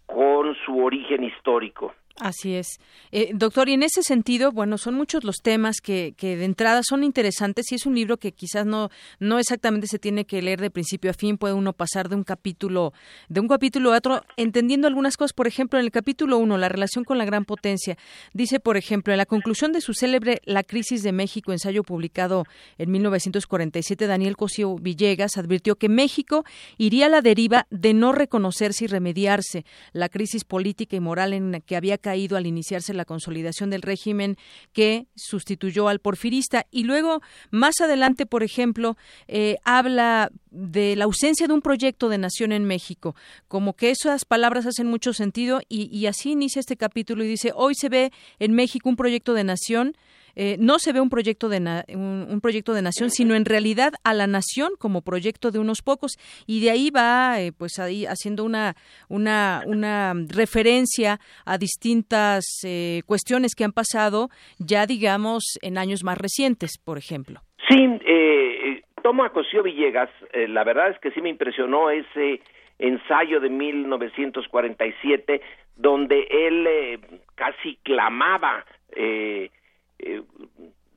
con 0.05 0.55
su 0.65 0.83
origen 0.83 1.23
histórico. 1.23 1.93
Así 2.19 2.53
es. 2.53 2.79
Eh, 3.11 3.31
doctor, 3.33 3.69
y 3.69 3.73
en 3.73 3.83
ese 3.83 4.03
sentido, 4.03 4.51
bueno, 4.51 4.77
son 4.77 4.93
muchos 4.93 5.23
los 5.23 5.37
temas 5.37 5.77
que, 5.81 6.13
que 6.17 6.35
de 6.35 6.43
entrada 6.43 6.81
son 6.83 7.05
interesantes 7.05 7.71
y 7.71 7.75
es 7.75 7.85
un 7.85 7.95
libro 7.95 8.17
que 8.17 8.33
quizás 8.33 8.65
no, 8.65 8.89
no 9.19 9.39
exactamente 9.39 9.87
se 9.87 9.99
tiene 9.99 10.25
que 10.25 10.41
leer 10.41 10.59
de 10.59 10.69
principio 10.69 11.11
a 11.11 11.13
fin, 11.13 11.37
puede 11.37 11.53
uno 11.53 11.71
pasar 11.71 12.09
de 12.09 12.17
un 12.17 12.25
capítulo, 12.25 12.91
de 13.29 13.39
un 13.39 13.47
capítulo 13.47 13.93
a 13.93 13.97
otro, 13.97 14.21
entendiendo 14.35 14.85
algunas 14.87 15.15
cosas. 15.15 15.31
Por 15.31 15.47
ejemplo, 15.47 15.79
en 15.79 15.85
el 15.85 15.91
capítulo 15.91 16.37
1, 16.39 16.57
la 16.57 16.67
relación 16.67 17.05
con 17.05 17.17
la 17.17 17.23
gran 17.23 17.45
potencia, 17.45 17.97
dice, 18.33 18.59
por 18.59 18.75
ejemplo, 18.75 19.13
en 19.13 19.17
la 19.17 19.25
conclusión 19.25 19.71
de 19.71 19.79
su 19.79 19.93
célebre 19.93 20.41
La 20.43 20.63
crisis 20.63 21.03
de 21.03 21.13
México, 21.13 21.53
ensayo 21.53 21.83
publicado 21.83 22.43
en 22.77 22.91
1947, 22.91 24.07
Daniel 24.07 24.35
Cosío 24.35 24.75
Villegas 24.75 25.37
advirtió 25.37 25.77
que 25.77 25.87
México 25.87 26.43
iría 26.77 27.05
a 27.05 27.09
la 27.09 27.21
deriva 27.21 27.65
de 27.69 27.93
no 27.93 28.11
reconocerse 28.11 28.83
y 28.83 28.87
remediarse 28.87 29.63
la 29.93 30.09
crisis 30.09 30.43
política 30.43 30.97
y 30.97 30.99
moral 30.99 31.31
en 31.31 31.53
la 31.53 31.61
que 31.61 31.77
había 31.77 31.97
caído 32.09 32.37
al 32.37 32.47
iniciarse 32.47 32.91
la 32.95 33.05
consolidación 33.05 33.69
del 33.69 33.83
régimen 33.83 34.35
que 34.73 35.05
sustituyó 35.15 35.89
al 35.89 35.99
porfirista. 35.99 36.65
Y 36.71 36.85
luego, 36.85 37.21
más 37.51 37.81
adelante, 37.81 38.25
por 38.25 38.41
ejemplo, 38.41 38.97
eh, 39.27 39.57
habla 39.63 40.31
de 40.49 40.95
la 40.95 41.05
ausencia 41.05 41.45
de 41.45 41.53
un 41.53 41.61
proyecto 41.61 42.09
de 42.09 42.17
nación 42.17 42.51
en 42.51 42.65
México, 42.65 43.15
como 43.47 43.75
que 43.75 43.91
esas 43.91 44.25
palabras 44.25 44.65
hacen 44.65 44.87
mucho 44.87 45.13
sentido 45.13 45.61
y, 45.69 45.95
y 45.95 46.07
así 46.07 46.31
inicia 46.31 46.61
este 46.61 46.77
capítulo 46.77 47.23
y 47.23 47.27
dice, 47.27 47.51
hoy 47.53 47.75
se 47.75 47.89
ve 47.89 48.11
en 48.39 48.53
México 48.53 48.89
un 48.89 48.95
proyecto 48.95 49.35
de 49.35 49.43
nación 49.43 49.95
eh, 50.35 50.57
no 50.59 50.79
se 50.79 50.93
ve 50.93 51.01
un 51.01 51.09
proyecto 51.09 51.49
de 51.49 51.59
un, 51.95 52.39
proyecto 52.41 52.73
de 52.73 52.81
nación, 52.81 53.09
sino 53.09 53.35
en 53.35 53.45
realidad 53.45 53.93
a 54.03 54.13
la 54.13 54.27
nación 54.27 54.71
como 54.79 55.01
proyecto 55.01 55.51
de 55.51 55.59
unos 55.59 55.81
pocos 55.81 56.13
y 56.47 56.61
de 56.63 56.71
ahí 56.71 56.89
va 56.89 57.41
eh, 57.41 57.51
pues 57.57 57.79
ahí 57.79 58.05
haciendo 58.05 58.43
una 58.43 58.75
una 59.09 59.61
una 59.65 60.13
referencia 60.29 61.19
a 61.45 61.57
distintas 61.57 62.45
eh, 62.65 63.01
cuestiones 63.05 63.55
que 63.55 63.63
han 63.63 63.73
pasado 63.73 64.29
ya 64.57 64.85
digamos 64.85 65.57
en 65.61 65.77
años 65.77 66.03
más 66.03 66.17
recientes, 66.17 66.77
por 66.77 66.97
ejemplo. 66.97 67.41
Sí, 67.67 67.77
eh, 68.05 68.81
tomo 69.03 69.23
a 69.23 69.31
Cosío 69.31 69.63
Villegas, 69.63 70.09
la 70.33 70.63
verdad 70.63 70.89
es 70.91 70.99
que 70.99 71.11
sí 71.11 71.21
me 71.21 71.29
impresionó 71.29 71.89
ese 71.89 72.41
ensayo 72.79 73.39
de 73.39 73.49
1947 73.49 75.41
donde 75.75 76.27
él 76.29 76.99
casi 77.35 77.77
clamaba 77.83 78.65
eh, 78.95 79.51
eh, 79.99 80.21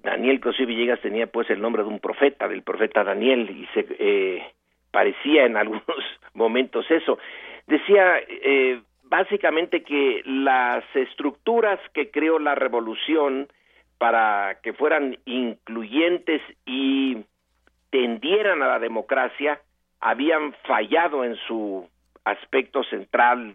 Daniel 0.02 0.40
Cosío 0.40 0.66
Villegas 0.66 1.00
tenía 1.00 1.26
pues 1.26 1.48
el 1.50 1.60
nombre 1.60 1.82
de 1.82 1.88
un 1.88 2.00
profeta, 2.00 2.48
del 2.48 2.62
profeta 2.62 3.04
Daniel, 3.04 3.48
y 3.50 3.66
se 3.74 3.86
eh, 3.98 4.42
parecía 4.90 5.46
en 5.46 5.56
algunos 5.58 5.84
momentos 6.34 6.90
eso. 6.90 7.18
Decía, 7.66 8.18
eh, 8.28 8.80
básicamente 9.04 9.82
que 9.82 10.22
las 10.24 10.84
estructuras 10.94 11.78
que 11.92 12.10
creó 12.10 12.38
la 12.38 12.54
revolución 12.54 13.48
para 13.98 14.58
que 14.62 14.72
fueran 14.72 15.16
incluyentes 15.26 16.42
y 16.66 17.18
tendieran 17.90 18.62
a 18.62 18.66
la 18.66 18.78
democracia 18.78 19.60
habían 20.00 20.54
fallado 20.66 21.24
en 21.24 21.36
su 21.46 21.88
aspecto 22.24 22.82
central. 22.84 23.54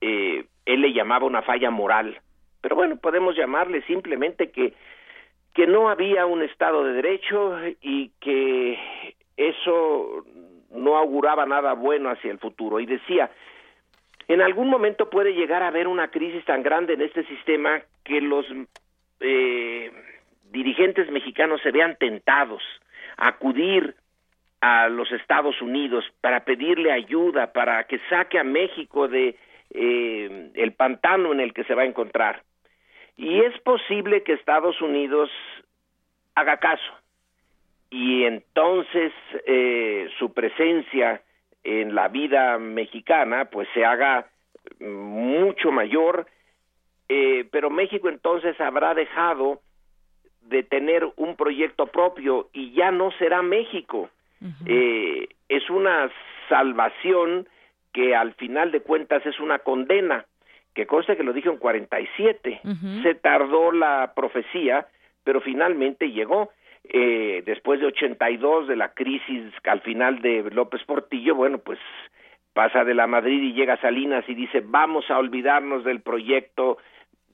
Eh, 0.00 0.46
él 0.64 0.80
le 0.80 0.92
llamaba 0.92 1.26
una 1.26 1.42
falla 1.42 1.70
moral, 1.70 2.18
pero 2.62 2.76
bueno, 2.76 2.96
podemos 2.96 3.36
llamarle 3.36 3.82
simplemente 3.82 4.50
que 4.50 4.72
que 5.54 5.66
no 5.66 5.90
había 5.90 6.26
un 6.26 6.42
Estado 6.42 6.84
de 6.84 6.94
Derecho 6.94 7.58
y 7.80 8.10
que 8.20 8.78
eso 9.36 10.24
no 10.70 10.96
auguraba 10.96 11.44
nada 11.46 11.74
bueno 11.74 12.10
hacia 12.10 12.30
el 12.30 12.38
futuro. 12.38 12.80
Y 12.80 12.86
decía, 12.86 13.30
en 14.28 14.40
algún 14.40 14.68
momento 14.68 15.10
puede 15.10 15.34
llegar 15.34 15.62
a 15.62 15.68
haber 15.68 15.88
una 15.88 16.08
crisis 16.08 16.44
tan 16.44 16.62
grande 16.62 16.94
en 16.94 17.02
este 17.02 17.24
sistema 17.24 17.82
que 18.04 18.20
los 18.20 18.46
eh, 19.20 19.92
dirigentes 20.50 21.10
mexicanos 21.10 21.60
se 21.62 21.70
vean 21.70 21.96
tentados 21.98 22.62
a 23.18 23.28
acudir 23.28 23.94
a 24.60 24.88
los 24.88 25.10
Estados 25.12 25.60
Unidos 25.60 26.04
para 26.20 26.44
pedirle 26.44 26.92
ayuda, 26.92 27.52
para 27.52 27.84
que 27.84 27.98
saque 28.08 28.38
a 28.38 28.44
México 28.44 29.08
de 29.08 29.36
eh, 29.70 30.50
el 30.54 30.72
pantano 30.72 31.32
en 31.32 31.40
el 31.40 31.52
que 31.52 31.64
se 31.64 31.74
va 31.74 31.82
a 31.82 31.86
encontrar. 31.86 32.42
Y 33.16 33.40
es 33.40 33.58
posible 33.60 34.22
que 34.22 34.32
Estados 34.32 34.80
Unidos 34.80 35.30
haga 36.34 36.58
caso. 36.58 36.92
Y 37.90 38.24
entonces 38.24 39.12
eh, 39.46 40.08
su 40.18 40.32
presencia 40.32 41.22
en 41.62 41.94
la 41.94 42.08
vida 42.08 42.58
mexicana 42.58 43.46
pues 43.46 43.68
se 43.74 43.84
haga 43.84 44.26
mucho 44.80 45.70
mayor, 45.70 46.26
eh, 47.08 47.46
pero 47.50 47.70
México 47.70 48.08
entonces 48.08 48.58
habrá 48.60 48.94
dejado 48.94 49.60
de 50.42 50.62
tener 50.62 51.08
un 51.16 51.36
proyecto 51.36 51.86
propio 51.86 52.48
y 52.52 52.72
ya 52.72 52.90
no 52.90 53.10
será 53.12 53.42
México. 53.42 54.10
eh, 54.66 55.28
es 55.48 55.70
una 55.70 56.10
salvación 56.48 57.46
que 57.92 58.16
al 58.16 58.34
final 58.34 58.72
de 58.72 58.80
cuentas 58.80 59.24
es 59.26 59.38
una 59.38 59.60
condena, 59.60 60.26
que 60.74 60.86
consta 60.86 61.16
que 61.16 61.22
lo 61.22 61.32
dijo 61.32 61.50
en 61.50 61.58
47. 61.58 62.60
Se 63.02 63.14
tardó 63.14 63.72
la 63.72 64.12
profecía, 64.14 64.86
pero 65.24 65.40
finalmente 65.40 66.10
llegó. 66.10 66.50
Eh, 66.84 67.42
después 67.46 67.80
de 67.80 67.86
82 67.86 68.66
de 68.66 68.76
la 68.76 68.92
crisis 68.92 69.52
al 69.64 69.80
final 69.82 70.20
de 70.20 70.50
López 70.50 70.82
Portillo, 70.84 71.34
bueno, 71.34 71.58
pues 71.58 71.78
pasa 72.52 72.84
de 72.84 72.94
la 72.94 73.06
Madrid 73.06 73.40
y 73.40 73.52
llega 73.52 73.74
a 73.74 73.80
Salinas 73.80 74.24
y 74.28 74.34
dice 74.34 74.62
vamos 74.64 75.08
a 75.10 75.18
olvidarnos 75.18 75.84
del 75.84 76.00
proyecto 76.00 76.78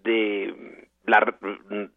de 0.05 0.87
la, 1.05 1.35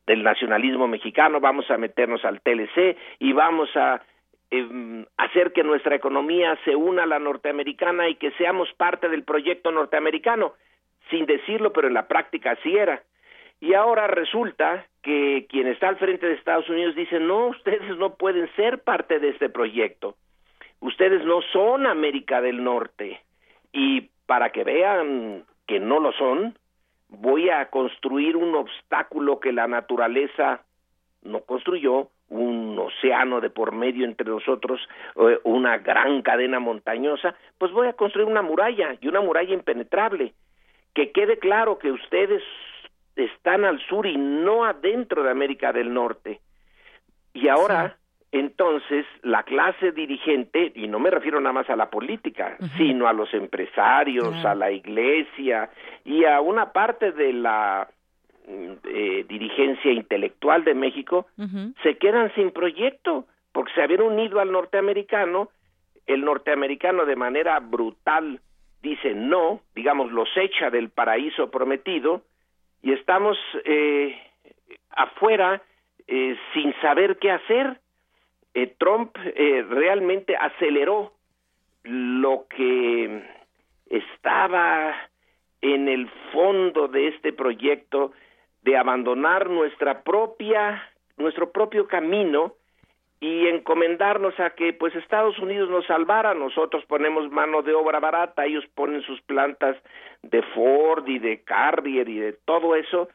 del 0.07 0.23
nacionalismo 0.23 0.87
mexicano, 0.87 1.39
vamos 1.39 1.69
a 1.69 1.77
meternos 1.77 2.23
al 2.25 2.41
TLC 2.41 2.97
y 3.19 3.33
vamos 3.33 3.69
a 3.75 4.01
eh, 4.49 5.05
hacer 5.17 5.53
que 5.53 5.63
nuestra 5.63 5.95
economía 5.95 6.57
se 6.65 6.75
una 6.75 7.03
a 7.03 7.07
la 7.07 7.19
norteamericana 7.19 8.09
y 8.09 8.15
que 8.15 8.31
seamos 8.31 8.71
parte 8.73 9.09
del 9.09 9.23
proyecto 9.23 9.71
norteamericano, 9.71 10.53
sin 11.11 11.27
decirlo, 11.27 11.71
pero 11.71 11.87
en 11.87 11.93
la 11.93 12.07
práctica 12.07 12.51
así 12.51 12.75
era. 12.75 13.03
Y 13.59 13.75
ahora 13.75 14.07
resulta 14.07 14.87
que 15.03 15.45
quien 15.47 15.67
está 15.67 15.89
al 15.89 15.97
frente 15.97 16.25
de 16.25 16.33
Estados 16.33 16.67
Unidos 16.67 16.95
dice, 16.95 17.19
no, 17.19 17.47
ustedes 17.47 17.95
no 17.97 18.15
pueden 18.15 18.49
ser 18.55 18.79
parte 18.79 19.19
de 19.19 19.29
este 19.29 19.49
proyecto. 19.49 20.15
Ustedes 20.79 21.23
no 21.23 21.41
son 21.53 21.85
América 21.85 22.41
del 22.41 22.63
Norte. 22.63 23.21
Y 23.71 24.09
para 24.25 24.49
que 24.51 24.63
vean 24.63 25.43
que 25.67 25.79
no 25.79 25.99
lo 25.99 26.11
son, 26.13 26.57
voy 27.07 27.49
a 27.49 27.69
construir 27.69 28.35
un 28.35 28.55
obstáculo 28.55 29.39
que 29.39 29.51
la 29.51 29.67
naturaleza 29.67 30.63
no 31.21 31.41
construyó, 31.41 32.09
un 32.29 32.79
océano 32.79 33.41
de 33.41 33.49
por 33.49 33.73
medio 33.73 34.05
entre 34.05 34.27
nosotros, 34.27 34.79
eh, 35.17 35.39
una 35.43 35.77
gran 35.79 36.21
cadena 36.21 36.59
montañosa, 36.59 37.35
pues 37.57 37.71
voy 37.73 37.87
a 37.87 37.93
construir 37.93 38.27
una 38.27 38.41
muralla 38.41 38.95
y 39.01 39.07
una 39.07 39.19
muralla 39.19 39.53
impenetrable. 39.53 40.33
Que 40.93 41.11
quede 41.11 41.39
claro 41.39 41.79
que 41.79 41.91
ustedes 41.91 42.43
están 43.15 43.65
al 43.65 43.79
sur 43.87 44.05
y 44.05 44.17
no 44.17 44.65
adentro 44.65 45.23
de 45.23 45.31
América 45.31 45.73
del 45.73 45.93
Norte. 45.93 46.39
Y 47.33 47.47
ahora, 47.47 47.97
entonces, 48.31 49.05
la 49.23 49.43
clase 49.43 49.91
dirigente, 49.91 50.71
y 50.75 50.87
no 50.87 50.99
me 50.99 51.09
refiero 51.09 51.39
nada 51.39 51.53
más 51.53 51.69
a 51.69 51.75
la 51.75 51.89
política, 51.89 52.57
sino 52.77 53.07
a 53.07 53.13
los 53.13 53.33
empresarios, 53.33 54.33
a 54.45 54.55
la 54.55 54.71
iglesia 54.71 55.69
y 56.03 56.25
a 56.25 56.41
una 56.41 56.71
parte 56.71 57.11
de 57.11 57.33
la 57.33 57.89
eh, 58.47 59.25
dirigencia 59.27 59.91
intelectual 59.91 60.63
de 60.63 60.73
México, 60.73 61.27
se 61.83 61.97
quedan 61.97 62.33
sin 62.35 62.51
proyecto, 62.51 63.25
porque 63.51 63.73
se 63.73 63.83
habían 63.83 64.01
unido 64.01 64.39
al 64.39 64.51
norteamericano, 64.51 65.49
el 66.05 66.25
norteamericano 66.25 67.05
de 67.05 67.15
manera 67.15 67.59
brutal 67.59 68.41
dice 68.81 69.13
no, 69.13 69.61
digamos, 69.75 70.11
los 70.11 70.29
echa 70.35 70.69
del 70.69 70.89
paraíso 70.89 71.51
prometido, 71.51 72.21
y 72.81 72.93
estamos 72.93 73.37
eh, 73.65 74.19
afuera 74.89 75.61
eh, 76.07 76.35
sin 76.53 76.73
saber 76.81 77.17
qué 77.19 77.31
hacer. 77.31 77.79
Eh, 78.53 78.75
Trump 78.77 79.15
eh, 79.23 79.65
realmente 79.69 80.35
aceleró 80.35 81.13
lo 81.83 82.47
que 82.49 83.23
estaba 83.89 84.95
en 85.61 85.87
el 85.87 86.09
fondo 86.33 86.87
de 86.87 87.09
este 87.09 87.33
proyecto 87.33 88.11
de 88.63 88.77
abandonar 88.77 89.49
nuestra 89.49 90.03
propia 90.03 90.83
nuestro 91.17 91.51
propio 91.51 91.87
camino 91.87 92.55
y 93.21 93.47
encomendarnos 93.47 94.37
a 94.39 94.49
que 94.49 94.73
pues 94.73 94.95
Estados 94.95 95.37
Unidos 95.37 95.69
nos 95.69 95.85
salvara, 95.85 96.33
nosotros 96.33 96.83
ponemos 96.85 97.31
mano 97.31 97.61
de 97.61 97.73
obra 97.73 97.99
barata, 97.99 98.45
ellos 98.45 98.65
ponen 98.73 99.03
sus 99.03 99.21
plantas 99.21 99.77
de 100.23 100.41
Ford 100.41 101.07
y 101.07 101.19
de 101.19 101.43
Carrier 101.43 102.09
y 102.09 102.17
de 102.17 102.33
todo 102.33 102.75
eso 102.75 103.07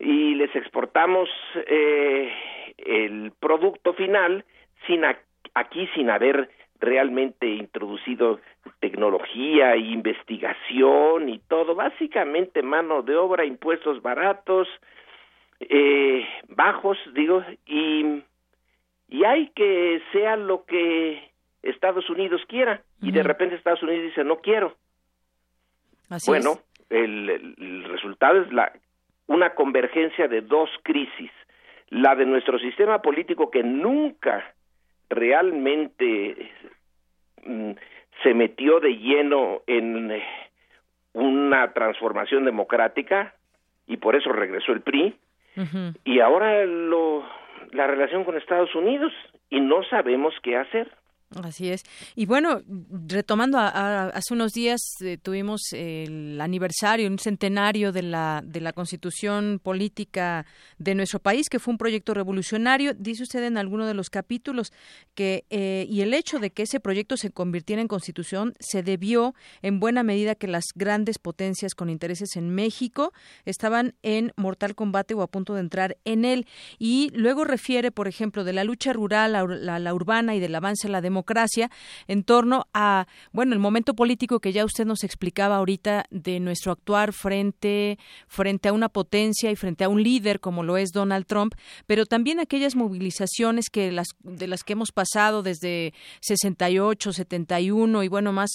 y 0.00 0.34
les 0.34 0.54
exportamos 0.56 1.28
eh, 1.68 2.32
el 2.78 3.32
producto 3.38 3.94
final 3.94 4.44
sin 4.86 5.04
aquí 5.04 5.88
sin 5.94 6.10
haber 6.10 6.50
realmente 6.80 7.46
introducido 7.46 8.40
tecnología 8.80 9.74
e 9.74 9.78
investigación 9.78 11.28
y 11.28 11.38
todo, 11.38 11.76
básicamente 11.76 12.62
mano 12.62 13.02
de 13.02 13.16
obra, 13.16 13.44
impuestos 13.44 14.02
baratos, 14.02 14.68
eh, 15.60 16.26
bajos, 16.48 16.98
digo, 17.14 17.42
y 17.64 18.22
y 19.14 19.24
hay 19.24 19.46
que 19.50 20.02
sea 20.10 20.34
lo 20.34 20.64
que 20.64 21.30
Estados 21.62 22.10
Unidos 22.10 22.42
quiera 22.48 22.82
y 23.00 23.12
de 23.12 23.22
repente 23.22 23.54
Estados 23.54 23.82
Unidos 23.84 24.06
dice 24.06 24.24
no 24.24 24.38
quiero 24.38 24.74
bueno 26.26 26.58
el, 26.90 27.30
el, 27.30 27.84
resultado 27.84 28.42
es 28.42 28.52
la 28.52 28.72
una 29.28 29.54
convergencia 29.54 30.26
de 30.26 30.40
dos 30.40 30.68
crisis 30.82 31.30
la 31.90 32.16
de 32.16 32.26
nuestro 32.26 32.58
sistema 32.58 33.02
político 33.02 33.52
que 33.52 33.62
nunca 33.62 34.52
realmente 35.08 36.50
mm, 37.44 37.70
se 38.24 38.34
metió 38.34 38.80
de 38.80 38.96
lleno 38.96 39.62
en 39.68 40.10
eh, 40.10 40.24
una 41.12 41.72
transformación 41.72 42.44
democrática 42.44 43.32
y 43.86 43.98
por 43.98 44.16
eso 44.16 44.32
regresó 44.32 44.72
el 44.72 44.80
PRI 44.80 45.16
y 46.02 46.18
ahora 46.18 46.64
lo 46.64 47.24
la 47.74 47.86
relación 47.86 48.24
con 48.24 48.36
Estados 48.36 48.74
Unidos 48.74 49.12
y 49.50 49.60
no 49.60 49.82
sabemos 49.84 50.34
qué 50.42 50.56
hacer. 50.56 50.90
Así 51.42 51.68
es. 51.68 51.82
Y 52.14 52.26
bueno, 52.26 52.60
retomando, 53.08 53.58
a, 53.58 54.08
hace 54.08 54.34
unos 54.34 54.52
días 54.52 54.80
eh, 55.00 55.18
tuvimos 55.20 55.72
el 55.72 56.40
aniversario, 56.40 57.08
un 57.08 57.18
centenario 57.18 57.90
de 57.90 58.02
la, 58.02 58.42
de 58.44 58.60
la 58.60 58.72
constitución 58.72 59.60
política 59.62 60.46
de 60.78 60.94
nuestro 60.94 61.18
país, 61.18 61.48
que 61.48 61.58
fue 61.58 61.72
un 61.72 61.78
proyecto 61.78 62.14
revolucionario. 62.14 62.94
Dice 62.94 63.24
usted 63.24 63.42
en 63.44 63.58
alguno 63.58 63.86
de 63.86 63.94
los 63.94 64.10
capítulos 64.10 64.72
que, 65.14 65.44
eh, 65.50 65.86
y 65.90 66.02
el 66.02 66.14
hecho 66.14 66.38
de 66.38 66.50
que 66.50 66.62
ese 66.62 66.78
proyecto 66.78 67.16
se 67.16 67.30
convirtiera 67.30 67.82
en 67.82 67.88
constitución 67.88 68.54
se 68.60 68.82
debió 68.82 69.34
en 69.62 69.80
buena 69.80 70.04
medida 70.04 70.36
que 70.36 70.46
las 70.46 70.66
grandes 70.74 71.18
potencias 71.18 71.74
con 71.74 71.90
intereses 71.90 72.36
en 72.36 72.54
México 72.54 73.12
estaban 73.44 73.94
en 74.02 74.32
mortal 74.36 74.76
combate 74.76 75.14
o 75.14 75.22
a 75.22 75.26
punto 75.26 75.54
de 75.54 75.60
entrar 75.60 75.96
en 76.04 76.24
él. 76.24 76.46
Y 76.78 77.10
luego 77.14 77.44
refiere, 77.44 77.90
por 77.90 78.06
ejemplo, 78.06 78.44
de 78.44 78.52
la 78.52 78.62
lucha 78.62 78.92
rural, 78.92 79.32
la, 79.32 79.78
la 79.80 79.94
urbana 79.94 80.36
y 80.36 80.40
del 80.40 80.54
avance 80.54 80.86
a 80.86 80.90
la 80.90 81.00
democracia 81.00 81.13
democracia 81.14 81.70
en 82.08 82.24
torno 82.24 82.66
a, 82.74 83.06
bueno, 83.32 83.52
el 83.52 83.60
momento 83.60 83.94
político 83.94 84.40
que 84.40 84.52
ya 84.52 84.64
usted 84.64 84.84
nos 84.84 85.04
explicaba 85.04 85.56
ahorita 85.56 86.06
de 86.10 86.40
nuestro 86.40 86.72
actuar 86.72 87.12
frente, 87.12 87.98
frente 88.26 88.68
a 88.68 88.72
una 88.72 88.88
potencia 88.88 89.50
y 89.52 89.56
frente 89.56 89.84
a 89.84 89.88
un 89.88 90.02
líder 90.02 90.40
como 90.40 90.64
lo 90.64 90.76
es 90.76 90.90
Donald 90.90 91.26
Trump, 91.26 91.54
pero 91.86 92.04
también 92.04 92.40
aquellas 92.40 92.74
movilizaciones 92.74 93.70
que 93.70 93.92
las, 93.92 94.08
de 94.24 94.48
las 94.48 94.64
que 94.64 94.72
hemos 94.72 94.90
pasado 94.90 95.44
desde 95.44 95.94
68, 96.22 97.12
71 97.12 98.02
y 98.02 98.08
bueno, 98.08 98.32
más 98.32 98.50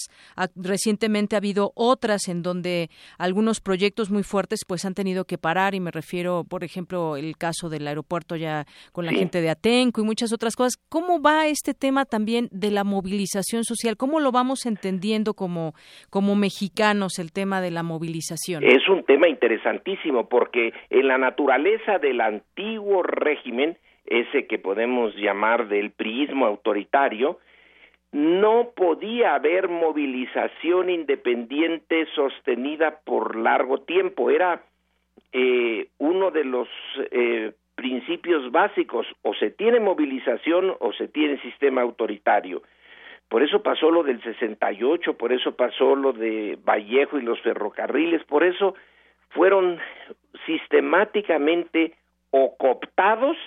recientemente 0.54 1.36
ha 1.36 1.38
habido 1.38 1.72
otras 1.74 2.28
en 2.28 2.42
donde 2.42 2.90
algunos 3.16 3.60
proyectos 3.60 4.10
muy 4.10 4.22
fuertes 4.22 4.60
pues 4.66 4.84
han 4.84 4.94
tenido 4.94 5.24
que 5.24 5.38
parar 5.38 5.74
y 5.74 5.80
me 5.80 5.90
refiero, 5.90 6.44
por 6.44 6.62
ejemplo, 6.62 7.16
el 7.16 7.38
caso 7.38 7.70
del 7.70 7.86
aeropuerto 7.86 8.36
ya 8.36 8.66
con 8.92 9.06
la 9.06 9.12
gente 9.12 9.40
de 9.40 9.48
Atenco 9.48 10.02
y 10.02 10.04
muchas 10.04 10.32
otras 10.32 10.56
cosas. 10.56 10.74
¿Cómo 10.90 11.22
va 11.22 11.46
este 11.46 11.72
tema 11.72 12.04
también 12.04 12.49
de 12.50 12.70
la 12.70 12.84
movilización 12.84 13.64
social? 13.64 13.96
¿Cómo 13.96 14.20
lo 14.20 14.32
vamos 14.32 14.66
entendiendo 14.66 15.34
como, 15.34 15.74
como 16.10 16.36
mexicanos 16.36 17.18
el 17.18 17.32
tema 17.32 17.60
de 17.60 17.70
la 17.70 17.82
movilización? 17.82 18.64
Es 18.64 18.88
un 18.88 19.04
tema 19.04 19.28
interesantísimo 19.28 20.28
porque 20.28 20.72
en 20.90 21.08
la 21.08 21.18
naturaleza 21.18 21.98
del 21.98 22.20
antiguo 22.20 23.02
régimen, 23.02 23.76
ese 24.06 24.46
que 24.46 24.58
podemos 24.58 25.14
llamar 25.16 25.68
del 25.68 25.90
priismo 25.90 26.46
autoritario, 26.46 27.38
no 28.12 28.70
podía 28.74 29.36
haber 29.36 29.68
movilización 29.68 30.90
independiente 30.90 32.06
sostenida 32.14 33.00
por 33.04 33.36
largo 33.36 33.82
tiempo. 33.82 34.30
Era 34.30 34.62
eh, 35.32 35.88
uno 35.98 36.30
de 36.32 36.44
los 36.44 36.68
eh, 37.12 37.52
principios 37.80 38.52
básicos, 38.52 39.06
o 39.22 39.32
se 39.32 39.50
tiene 39.50 39.80
movilización 39.80 40.76
o 40.80 40.92
se 40.92 41.08
tiene 41.08 41.40
sistema 41.40 41.80
autoritario. 41.80 42.60
Por 43.30 43.42
eso 43.42 43.62
pasó 43.62 43.90
lo 43.90 44.02
del 44.02 44.22
68, 44.22 45.16
por 45.16 45.32
eso 45.32 45.56
pasó 45.56 45.94
lo 45.96 46.12
de 46.12 46.58
Vallejo 46.62 47.18
y 47.18 47.22
los 47.22 47.40
ferrocarriles, 47.40 48.22
por 48.24 48.44
eso 48.44 48.74
fueron 49.30 49.78
sistemáticamente 50.44 51.94
o 52.30 52.54
cooptados 52.58 53.38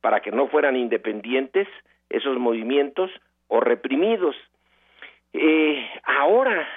para 0.00 0.18
que 0.18 0.32
no 0.32 0.48
fueran 0.48 0.74
independientes 0.74 1.68
esos 2.10 2.36
movimientos 2.38 3.12
o 3.46 3.60
reprimidos. 3.60 4.34
Eh, 5.34 5.88
ahora, 6.02 6.68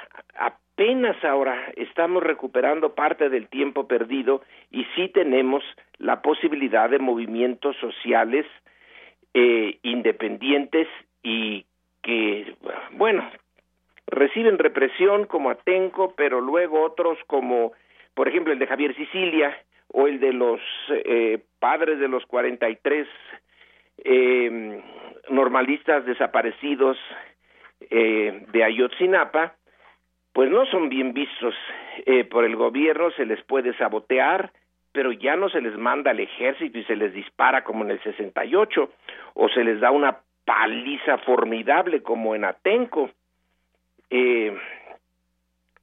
apenas 0.76 1.16
ahora 1.24 1.72
estamos 1.78 2.22
recuperando 2.22 2.96
parte 2.96 3.30
del 3.30 3.48
tiempo 3.48 3.88
perdido 3.88 4.42
y 4.72 4.84
sí 4.96 5.08
tenemos 5.08 5.64
la 6.00 6.22
posibilidad 6.22 6.90
de 6.90 7.00
movimientos 7.00 7.78
sociales 7.78 8.46
eh, 9.34 9.80
independientes 9.84 10.90
y 11.24 11.66
que, 12.04 12.56
bueno, 12.92 13.26
reciben 14.08 14.60
represión 14.60 15.26
como 15.28 15.50
Atenco, 15.50 16.14
pero 16.18 16.42
luego 16.42 16.84
otros 16.84 17.18
como, 17.28 17.72
por 18.14 18.28
ejemplo, 18.28 18.52
el 18.52 18.60
de 18.60 18.68
Javier 18.68 18.94
Sicilia 18.98 19.58
o 19.94 20.08
el 20.08 20.20
de 20.20 20.34
los 20.34 20.60
eh, 20.90 21.40
padres 21.60 22.00
de 22.00 22.10
los 22.10 22.26
43 22.26 23.08
eh, 24.04 24.82
normalistas 25.30 26.06
desaparecidos 26.06 26.98
eh, 27.90 28.46
de 28.52 28.64
Ayotzinapa, 28.64 29.56
pues 30.36 30.52
no 30.52 30.66
son 30.66 30.90
bien 30.90 31.14
vistos 31.14 31.56
eh, 32.06 32.26
por 32.26 32.44
el 32.44 32.58
gobierno, 32.58 33.10
se 33.12 33.26
les 33.26 33.42
puede 33.44 33.74
sabotear, 33.78 34.52
pero 34.92 35.14
ya 35.14 35.38
no 35.38 35.48
se 35.48 35.62
les 35.62 35.78
manda 35.78 36.12
al 36.12 36.20
ejército 36.20 36.78
y 36.78 36.84
se 36.84 36.98
les 36.98 37.14
dispara 37.14 37.64
como 37.64 37.86
en 37.86 37.92
el 37.92 38.04
68, 38.04 38.92
o 39.36 39.48
se 39.48 39.64
les 39.64 39.80
da 39.80 39.92
una 39.92 40.18
paliza 40.44 41.20
formidable 41.20 42.04
como 42.04 42.36
en 42.36 42.44
Atenco. 42.44 43.12
Eh, 44.10 44.54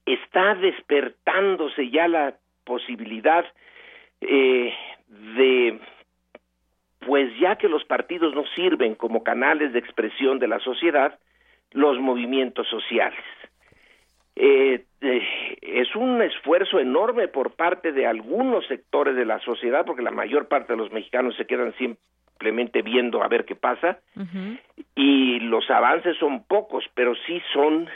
está 0.05 0.55
despertándose 0.57 1.88
ya 1.88 2.07
la 2.07 2.34
posibilidad 2.64 3.46
eh, 4.20 4.74
de, 5.09 5.80
pues 7.07 7.34
ya 7.38 7.57
que 7.57 7.70
los 7.70 7.86
partidos 7.86 8.34
no 8.34 8.44
sirven 8.55 8.96
como 8.96 9.24
canales 9.24 9.72
de 9.72 9.78
expresión 9.78 10.38
de 10.38 10.48
la 10.48 10.59
sociedad, 10.59 11.18
los 11.70 11.98
movimientos 11.98 12.68
sociales. 12.68 13.24
Eh, 14.34 14.84
eh, 15.00 15.58
es 15.60 15.94
un 15.94 16.22
esfuerzo 16.22 16.78
enorme 16.78 17.28
por 17.28 17.52
parte 17.52 17.92
de 17.92 18.06
algunos 18.06 18.66
sectores 18.66 19.14
de 19.16 19.24
la 19.24 19.38
sociedad, 19.40 19.84
porque 19.84 20.02
la 20.02 20.10
mayor 20.10 20.48
parte 20.48 20.72
de 20.72 20.78
los 20.78 20.92
mexicanos 20.92 21.36
se 21.36 21.46
quedan 21.46 21.74
simplemente 21.76 22.82
viendo 22.82 23.22
a 23.22 23.28
ver 23.28 23.44
qué 23.44 23.54
pasa, 23.54 23.98
y 24.94 25.40
los 25.40 25.70
avances 25.70 26.16
son 26.18 26.44
pocos, 26.44 26.84
pero 26.94 27.14
sí 27.26 27.40
son 27.52 27.88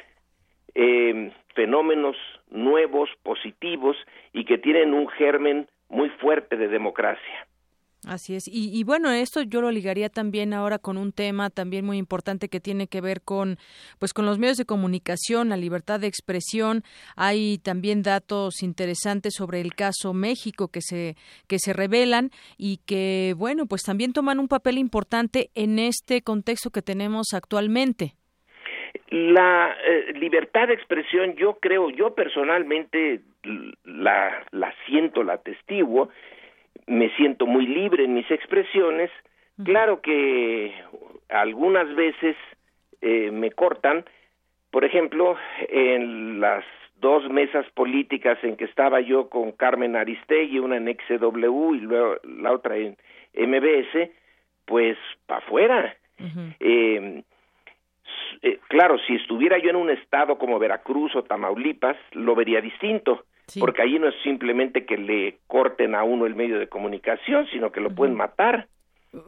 eh, 0.75 1.33
fenómenos 1.55 2.17
nuevos, 2.51 3.09
positivos, 3.23 3.97
y 4.33 4.45
que 4.45 4.59
tienen 4.59 4.95
un 4.95 5.09
germen 5.09 5.67
muy 5.89 6.11
fuerte 6.11 6.57
de 6.57 6.69
democracia. 6.69 7.46
Así 8.07 8.37
es. 8.37 8.45
Y, 8.47 8.85
bueno, 8.85 9.11
esto 9.11 9.43
yo 9.43 9.61
lo 9.61 9.73
ligaría 9.73 10.09
también 10.09 10.55
ahora 10.55 10.79
con 10.79 10.97
un 10.97 11.11
tema 11.11 11.51
también 11.51 11.85
muy 11.85 11.99
importante 11.99 12.49
que 12.49 12.61
tiene 12.61 12.87
que 12.87 13.01
ver 13.01 13.21
con, 13.21 13.59
pues, 13.99 14.13
con 14.13 14.25
los 14.27 14.39
medios 14.39 14.59
de 14.59 14.65
comunicación, 14.65 15.49
la 15.49 15.57
libertad 15.57 15.99
de 15.99 16.07
expresión. 16.07 16.85
Hay 17.17 17.59
también 17.59 18.05
datos 18.05 18.63
interesantes 18.63 19.35
sobre 19.35 19.61
el 19.61 19.75
caso 19.75 20.15
México 20.15 20.69
que 20.69 20.83
se 20.83 21.17
que 21.49 21.59
se 21.59 21.73
revelan 21.73 22.31
y 22.57 22.79
que, 22.87 23.35
bueno, 23.37 23.67
pues 23.67 23.83
también 23.83 24.13
toman 24.13 24.39
un 24.39 24.47
papel 24.47 24.79
importante 24.79 25.51
en 25.57 25.81
este 25.81 26.23
contexto 26.23 26.71
que 26.71 26.83
tenemos 26.83 27.35
actualmente. 27.35 28.15
La 29.11 29.77
eh, 29.85 30.13
libertad 30.15 30.69
de 30.69 30.75
expresión, 30.75 31.35
yo 31.35 31.59
creo, 31.61 31.91
yo 31.91 32.15
personalmente 32.15 33.23
la, 33.85 34.47
la 34.53 34.73
siento, 34.87 35.25
la 35.25 35.35
atestiguo, 35.35 36.09
me 36.87 37.11
siento 37.17 37.47
muy 37.47 37.67
libre 37.67 38.05
en 38.05 38.15
mis 38.15 38.31
expresiones. 38.31 39.11
Claro 39.65 40.03
que 40.03 40.75
algunas 41.31 41.95
veces 41.95 42.37
eh, 43.01 43.31
me 43.31 43.51
cortan, 43.51 44.05
por 44.71 44.85
ejemplo, 44.85 45.37
en 45.69 46.41
las 46.41 46.65
dos 46.97 47.29
mesas 47.31 47.65
políticas 47.73 48.39
en 48.43 48.57
que 48.57 48.65
estaba 48.65 49.01
yo 49.01 49.31
con 49.31 49.53
Carmen 49.53 49.97
Aristegui, 49.97 50.59
una 50.59 50.77
en 50.77 50.95
XW 50.95 51.75
y 51.75 51.81
luego 51.81 52.17
la 52.25 52.53
otra 52.53 52.77
en 52.77 52.97
MBS, 53.35 54.11
pues 54.67 54.99
para 55.27 55.39
afuera. 55.39 55.97
Em, 56.61 57.23
eh, 58.43 58.59
claro, 58.69 58.99
si 59.07 59.15
estuviera 59.15 59.59
yo 59.59 59.71
en 59.71 59.77
un 59.77 59.91
estado 59.91 60.37
como 60.37 60.59
Veracruz 60.59 61.17
o 61.17 61.25
Tamaulipas, 61.25 61.97
lo 62.13 62.35
vería 62.35 62.61
distinto 62.61 63.25
porque 63.61 63.83
ahí 63.83 63.99
no 63.99 64.09
es 64.09 64.15
simplemente 64.23 64.85
que 64.85 64.97
le 64.97 65.39
corten 65.47 65.95
a 65.95 66.03
uno 66.03 66.27
el 66.27 66.35
medio 66.35 66.59
de 66.59 66.69
comunicación, 66.69 67.47
sino 67.53 67.71
que 67.71 67.81
lo 67.81 67.91
pueden 67.91 68.15
matar. 68.15 68.69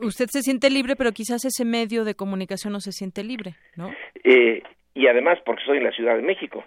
Usted 0.03 0.27
se 0.29 0.43
siente 0.43 0.71
libre, 0.71 0.97
pero 0.97 1.13
quizás 1.13 1.45
ese 1.45 1.65
medio 1.65 2.05
de 2.05 2.15
comunicación 2.15 2.73
no 2.73 2.81
se 2.81 2.93
siente 2.93 3.25
libre, 3.25 3.55
¿no? 3.77 3.91
Eh, 4.25 4.63
y 4.95 5.07
además 5.07 5.39
porque 5.45 5.65
soy 5.65 5.79
en 5.79 5.85
la 5.85 5.93
Ciudad 5.93 6.17
de 6.17 6.23
México, 6.23 6.65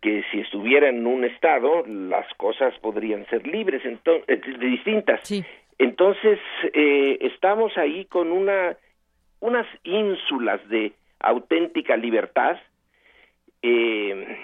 que 0.00 0.24
si 0.30 0.40
estuviera 0.40 0.88
en 0.88 1.06
un 1.06 1.24
estado, 1.24 1.84
las 1.86 2.26
cosas 2.34 2.74
podrían 2.80 3.26
ser 3.26 3.46
libres, 3.46 3.84
entonces, 3.84 4.24
eh, 4.28 4.40
distintas. 4.58 5.20
Entonces, 5.78 6.38
eh, 6.72 7.18
estamos 7.20 7.76
ahí 7.76 8.04
con 8.06 8.32
una, 8.32 8.76
unas 9.40 9.66
ínsulas 9.82 10.66
de 10.68 10.92
auténtica 11.20 11.96
libertad, 11.96 12.58
eh, 13.62 14.38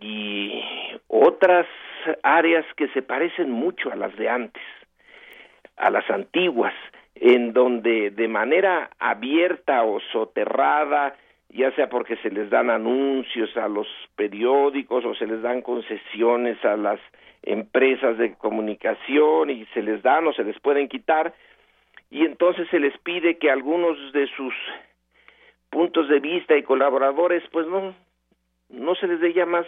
y 0.00 0.62
otras 1.08 1.66
áreas 2.22 2.64
que 2.76 2.88
se 2.88 3.02
parecen 3.02 3.50
mucho 3.50 3.90
a 3.90 3.96
las 3.96 4.14
de 4.16 4.28
antes, 4.28 4.62
a 5.76 5.90
las 5.90 6.08
antiguas, 6.10 6.74
en 7.14 7.52
donde 7.52 8.10
de 8.10 8.28
manera 8.28 8.90
abierta 8.98 9.84
o 9.84 10.00
soterrada, 10.12 11.16
ya 11.48 11.70
sea 11.72 11.88
porque 11.88 12.16
se 12.16 12.30
les 12.30 12.50
dan 12.50 12.70
anuncios 12.70 13.56
a 13.56 13.68
los 13.68 13.86
periódicos 14.16 15.04
o 15.04 15.14
se 15.14 15.26
les 15.26 15.40
dan 15.42 15.62
concesiones 15.62 16.62
a 16.64 16.76
las 16.76 17.00
empresas 17.42 18.18
de 18.18 18.34
comunicación 18.34 19.50
y 19.50 19.64
se 19.66 19.82
les 19.82 20.02
dan 20.02 20.26
o 20.26 20.32
se 20.32 20.44
les 20.44 20.58
pueden 20.60 20.88
quitar, 20.88 21.34
y 22.10 22.24
entonces 22.24 22.68
se 22.70 22.80
les 22.80 22.96
pide 22.98 23.38
que 23.38 23.50
algunos 23.50 24.12
de 24.12 24.26
sus 24.36 24.54
puntos 25.70 26.08
de 26.08 26.20
vista 26.20 26.56
y 26.56 26.62
colaboradores 26.62 27.42
pues 27.50 27.66
no 27.66 27.94
no 28.68 28.94
se 28.94 29.06
les 29.06 29.20
dé 29.20 29.32
ya 29.32 29.46
más 29.46 29.66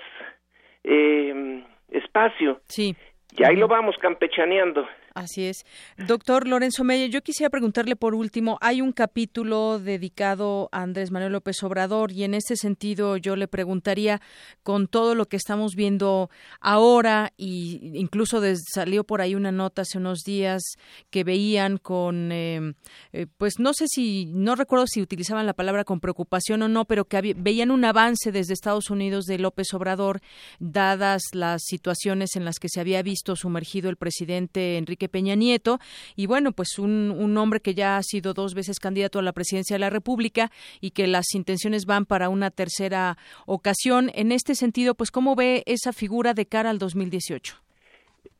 eh, 0.85 1.65
espacio. 1.91 2.61
Sí. 2.69 2.95
Y 3.37 3.45
ahí 3.45 3.57
lo 3.57 3.69
vamos 3.69 3.97
campechaneando. 3.99 4.87
Así 5.17 5.47
es. 5.47 5.65
Doctor 5.97 6.47
Lorenzo 6.47 6.85
Meyer, 6.85 7.09
yo 7.09 7.23
quisiera 7.23 7.49
preguntarle 7.49 7.97
por 7.97 8.15
último, 8.15 8.59
hay 8.61 8.83
un 8.83 8.93
capítulo 8.93 9.79
dedicado 9.79 10.69
a 10.73 10.83
Andrés 10.83 11.11
Manuel 11.11 11.33
López 11.33 11.63
Obrador 11.63 12.13
y 12.13 12.25
en 12.25 12.35
este 12.35 12.55
sentido 12.55 13.17
yo 13.17 13.35
le 13.35 13.49
preguntaría, 13.49 14.21
con 14.63 14.89
todo 14.89 15.15
lo 15.15 15.25
que 15.25 15.39
estamos 15.39 15.75
viendo 15.75 16.29
ahora 16.61 17.33
y 17.39 17.93
incluso 17.95 18.43
salió 18.75 19.05
por 19.05 19.23
ahí 19.23 19.35
una 19.35 19.53
nota 19.53 19.83
hace 19.83 19.97
unos 19.97 20.19
días 20.19 20.63
que 21.09 21.25
veían 21.25 21.79
con, 21.79 22.31
eh, 22.31 22.75
eh, 23.15 23.27
pues 23.39 23.55
no 23.59 23.73
sé 23.73 23.87
si, 23.89 24.27
no 24.27 24.55
recuerdo 24.55 24.87
si 24.87 25.01
utilizaban 25.01 25.47
la 25.47 25.55
palabra 25.55 25.85
con 25.85 25.99
preocupación 25.99 26.61
o 26.61 26.69
no, 26.69 26.85
pero 26.85 27.07
que 27.07 27.35
veían 27.35 27.71
un 27.71 27.87
avance 27.87 28.33
desde 28.33 28.53
Estados 28.53 28.91
Unidos 28.91 29.25
de 29.25 29.39
López 29.39 29.73
Obrador, 29.73 30.21
dadas 30.59 31.23
las 31.33 31.63
situaciones 31.65 32.37
en 32.37 32.45
las 32.45 32.59
que 32.59 32.69
se 32.69 32.81
había 32.81 33.01
visto 33.01 33.35
sumergido 33.35 33.89
el 33.89 33.97
presidente 33.97 34.77
Enrique 34.77 35.06
Peña 35.09 35.35
Nieto, 35.35 35.79
y 36.17 36.27
bueno, 36.27 36.53
pues 36.53 36.79
un, 36.79 37.11
un 37.11 37.37
hombre 37.37 37.61
que 37.61 37.75
ya 37.75 37.97
ha 37.97 38.03
sido 38.03 38.35
dos 38.35 38.55
veces 38.55 38.79
candidato 38.79 39.19
a 39.19 39.23
la 39.23 39.33
presidencia 39.33 39.75
de 39.75 39.81
la 39.81 39.91
República 39.91 40.51
y 40.81 40.91
que 40.91 41.07
las 41.07 41.35
intenciones 41.35 41.87
van 41.87 42.07
para 42.07 42.29
una 42.29 42.51
tercera 42.51 43.17
ocasión. 43.47 44.11
En 44.15 44.33
este 44.33 44.55
sentido, 44.55 44.95
pues, 44.95 45.11
¿cómo 45.11 45.35
ve 45.35 45.63
esa 45.67 45.93
figura 45.93 46.35
de 46.35 46.47
cara 46.47 46.71
al 46.71 46.79
2018? 46.79 47.57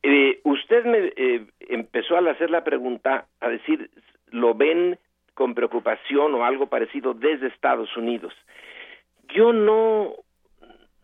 Eh, 0.03 0.39
usted 0.43 0.85
me 0.85 1.13
eh, 1.15 1.45
empezó 1.69 2.17
al 2.17 2.27
hacer 2.27 2.49
la 2.49 2.63
pregunta 2.63 3.27
a 3.39 3.49
decir, 3.49 3.89
¿lo 4.31 4.53
ven 4.53 4.97
con 5.33 5.53
preocupación 5.53 6.33
o 6.35 6.45
algo 6.45 6.67
parecido 6.67 7.13
desde 7.13 7.47
Estados 7.47 7.95
Unidos? 7.97 8.33
Yo 9.35 9.53
no 9.53 10.13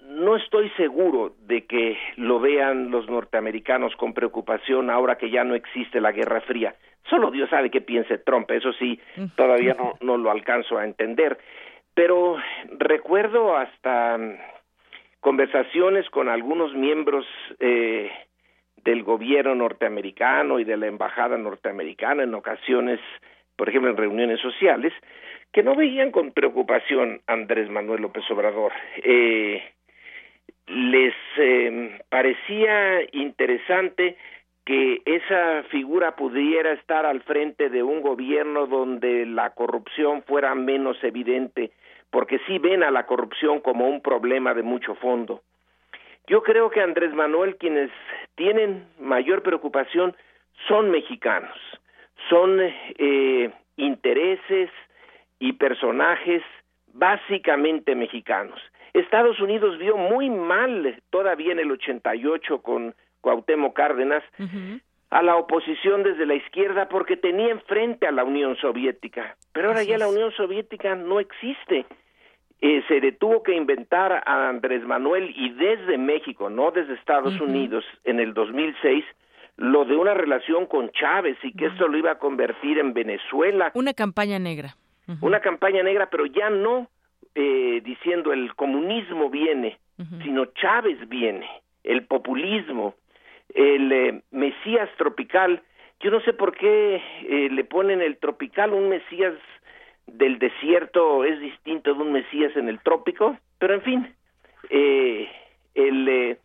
no 0.08 0.36
estoy 0.36 0.70
seguro 0.72 1.34
de 1.48 1.66
que 1.66 1.98
lo 2.18 2.40
vean 2.40 2.92
los 2.92 3.10
norteamericanos 3.10 3.96
con 3.96 4.14
preocupación 4.14 4.90
ahora 4.90 5.18
que 5.18 5.30
ya 5.30 5.44
no 5.44 5.56
existe 5.56 6.02
la 6.02 6.12
Guerra 6.12 6.42
Fría. 6.42 6.76
Solo 7.10 7.32
Dios 7.32 7.50
sabe 7.50 7.70
qué 7.70 7.82
piense 7.82 8.18
Trump, 8.18 8.50
eso 8.52 8.72
sí, 8.74 9.00
todavía 9.36 9.76
no, 9.78 9.94
no 10.02 10.18
lo 10.18 10.32
alcanzo 10.32 10.78
a 10.78 10.86
entender. 10.86 11.38
Pero 11.94 12.38
recuerdo 12.80 13.56
hasta 13.56 14.18
mm, 14.18 14.38
conversaciones 15.20 16.10
con 16.10 16.30
algunos 16.30 16.74
miembros 16.74 17.26
eh, 17.60 18.12
del 18.84 19.04
gobierno 19.04 19.56
norteamericano 19.56 20.60
y 20.60 20.64
de 20.64 20.78
la 20.78 20.88
embajada 20.88 21.38
norteamericana 21.38 22.24
en 22.24 22.34
ocasiones, 22.34 23.00
por 23.56 23.70
ejemplo, 23.70 23.92
en 23.92 23.98
reuniones 23.98 24.40
sociales, 24.42 24.94
que 25.52 25.64
no 25.64 25.76
veían 25.76 26.12
con 26.12 26.32
preocupación 26.32 27.22
a 27.28 27.34
Andrés 27.34 27.70
Manuel 27.70 28.02
López 28.02 28.24
Obrador. 28.32 28.74
Eh, 28.98 29.62
les 30.68 31.14
eh, 31.38 32.00
parecía 32.10 33.02
interesante 33.12 34.18
que 34.66 35.02
esa 35.06 35.64
figura 35.64 36.16
pudiera 36.16 36.72
estar 36.72 37.06
al 37.06 37.22
frente 37.24 37.70
de 37.70 37.84
un 37.84 38.02
gobierno 38.02 38.66
donde 38.66 39.26
la 39.26 39.50
corrupción 39.50 40.24
fuera 40.24 40.56
menos 40.56 41.04
evidente, 41.04 41.72
porque 42.10 42.40
sí 42.48 42.60
ven 42.60 42.84
a 42.84 42.92
la 42.92 43.06
corrupción 43.06 43.60
como 43.60 43.88
un 43.88 44.02
problema 44.02 44.54
de 44.54 44.64
mucho 44.64 44.96
fondo. 44.96 45.42
Yo 46.28 46.44
creo 46.44 46.70
que 46.70 46.82
Andrés 46.82 47.14
Manuel 47.14 47.58
quienes 47.58 47.92
tienen 48.36 48.88
mayor 49.00 49.44
preocupación 49.44 50.16
son 50.68 50.90
mexicanos, 50.92 51.58
son 52.30 52.60
eh, 52.62 53.52
intereses 53.76 54.70
y 55.40 55.54
personajes 55.54 56.42
básicamente 56.94 57.96
mexicanos. 57.96 58.62
Estados 58.94 59.40
Unidos 59.40 59.78
vio 59.80 59.98
muy 59.98 60.30
mal 60.30 61.02
todavía 61.10 61.52
en 61.52 61.60
el 61.60 61.72
88 61.72 62.62
con 62.62 62.96
Cuauhtémoc 63.22 63.76
Cárdenas 63.76 64.24
a 65.10 65.22
la 65.22 65.36
oposición 65.36 66.04
desde 66.04 66.26
la 66.26 66.36
izquierda 66.36 66.88
porque 66.90 67.18
tenía 67.18 67.50
enfrente 67.52 68.08
a 68.08 68.12
la 68.12 68.24
Unión 68.24 68.56
Soviética. 68.58 69.36
Pero 69.52 69.70
ahora 69.70 69.84
ya 69.84 69.98
la 69.98 70.08
Unión 70.08 70.32
Soviética 70.32 70.96
no 70.96 71.20
existe. 71.20 71.86
Eh, 72.62 72.84
se 72.88 73.02
detuvo 73.02 73.44
que 73.44 73.56
inventar 73.56 74.24
a 74.26 74.50
Andrés 74.50 74.84
Manuel 74.86 75.34
y 75.36 75.50
desde 75.50 75.98
México, 75.98 76.50
no 76.50 76.72
desde 76.72 76.94
Estados 76.94 77.40
Unidos, 77.42 77.84
en 78.06 78.20
el 78.20 78.34
2006, 78.34 79.04
lo 79.58 79.86
de 79.86 79.96
una 79.96 80.14
relación 80.14 80.66
con 80.66 80.90
Chávez 80.92 81.38
y 81.44 81.52
que 81.54 81.68
esto 81.68 81.88
lo 81.88 81.98
iba 81.98 82.12
a 82.12 82.20
convertir 82.20 82.80
en 82.80 82.94
Venezuela. 82.94 83.72
Una 83.76 83.94
campaña 83.94 84.40
negra. 84.40 84.76
Una 85.22 85.42
campaña 85.42 85.84
negra, 85.84 86.10
pero 86.10 86.26
ya 86.26 86.50
no 86.50 86.88
eh, 87.36 87.82
diciendo 87.84 88.32
el 88.32 88.54
comunismo 88.56 89.30
viene, 89.30 89.80
sino 90.24 90.46
Chávez 90.46 90.98
viene, 91.08 91.50
el 91.84 92.06
populismo, 92.06 92.96
el 93.54 93.92
eh, 93.92 94.22
Mesías 94.32 94.90
tropical. 94.98 95.62
Yo 96.00 96.12
no 96.12 96.20
sé 96.22 96.34
por 96.34 96.56
qué 96.56 96.96
eh, 96.96 97.50
le 97.52 97.64
ponen 97.64 98.02
el 98.02 98.18
tropical, 98.18 98.74
un 98.74 98.90
Mesías 98.90 99.34
del 100.06 100.38
desierto 100.38 101.24
es 101.24 101.40
distinto 101.40 101.94
de 101.94 102.02
un 102.02 102.12
Mesías 102.12 102.56
en 102.58 102.70
el 102.70 102.80
trópico, 102.82 103.38
pero 103.58 103.76
en 103.76 103.82
fin, 103.82 104.16
el 104.70 106.38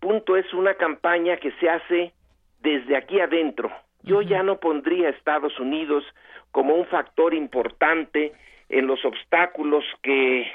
punto 0.00 0.36
es 0.36 0.52
una 0.52 0.74
campaña 0.74 1.38
que 1.38 1.52
se 1.52 1.70
hace 1.70 2.12
desde 2.60 2.96
aquí 2.96 3.20
adentro. 3.20 3.72
Yo 4.02 4.22
ya 4.22 4.42
no 4.42 4.58
pondría 4.58 5.08
a 5.08 5.10
Estados 5.10 5.58
Unidos 5.58 6.04
como 6.52 6.74
un 6.74 6.86
factor 6.86 7.34
importante 7.34 8.32
en 8.68 8.86
los 8.86 9.04
obstáculos 9.04 9.84
que 10.02 10.50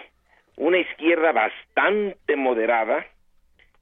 una 0.58 0.78
izquierda 0.78 1.32
bastante 1.32 2.36
moderada, 2.36 3.06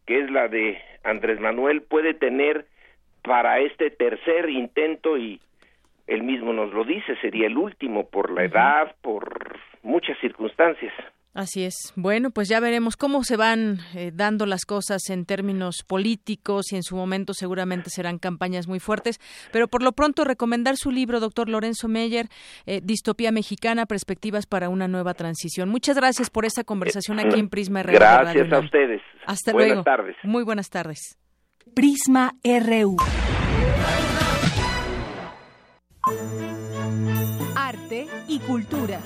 que 0.05 0.19
es 0.19 0.31
la 0.31 0.47
de 0.47 0.81
Andrés 1.03 1.39
Manuel, 1.39 1.81
puede 1.81 2.13
tener 2.13 2.65
para 3.21 3.59
este 3.59 3.89
tercer 3.89 4.49
intento 4.49 5.17
y 5.17 5.39
él 6.07 6.23
mismo 6.23 6.51
nos 6.51 6.73
lo 6.73 6.83
dice, 6.83 7.15
sería 7.21 7.47
el 7.47 7.57
último 7.57 8.09
por 8.09 8.31
la 8.31 8.43
edad, 8.43 8.95
por 9.01 9.57
muchas 9.83 10.17
circunstancias. 10.19 10.93
Así 11.33 11.63
es. 11.63 11.93
Bueno, 11.95 12.29
pues 12.29 12.47
ya 12.47 12.59
veremos 12.59 12.95
cómo 12.95 13.23
se 13.23 13.37
van 13.37 13.79
eh, 13.95 14.11
dando 14.13 14.45
las 14.45 14.65
cosas 14.65 15.09
en 15.09 15.25
términos 15.25 15.83
políticos 15.85 16.71
y 16.71 16.75
en 16.75 16.83
su 16.83 16.95
momento 16.95 17.33
seguramente 17.33 17.89
serán 17.89 18.19
campañas 18.19 18.67
muy 18.67 18.79
fuertes. 18.79 19.19
Pero 19.51 19.67
por 19.67 19.81
lo 19.81 19.93
pronto 19.93 20.25
recomendar 20.25 20.77
su 20.77 20.91
libro, 20.91 21.19
doctor 21.19 21.49
Lorenzo 21.49 21.87
Meyer, 21.87 22.27
eh, 22.67 22.81
Distopía 22.83 23.31
Mexicana, 23.31 23.87
Perspectivas 23.87 24.45
para 24.45 24.69
una 24.69 24.87
Nueva 24.87 25.15
Transición. 25.15 25.69
Muchas 25.69 25.95
gracias 25.95 26.29
por 26.29 26.45
esta 26.45 26.63
conversación 26.63 27.19
aquí 27.19 27.39
en 27.39 27.49
Prisma 27.49 27.81
RU. 27.81 27.93
Gracias 27.93 28.53
a 28.53 28.59
ustedes. 28.59 29.01
Hasta 29.25 29.53
buenas 29.53 29.69
luego. 29.69 29.83
tardes. 29.83 30.15
Muy 30.21 30.43
buenas 30.43 30.69
tardes. 30.69 31.17
Prisma 31.73 32.35
RU. 32.43 32.97
Arte 37.55 38.07
y 38.27 38.39
cultura. 38.39 38.99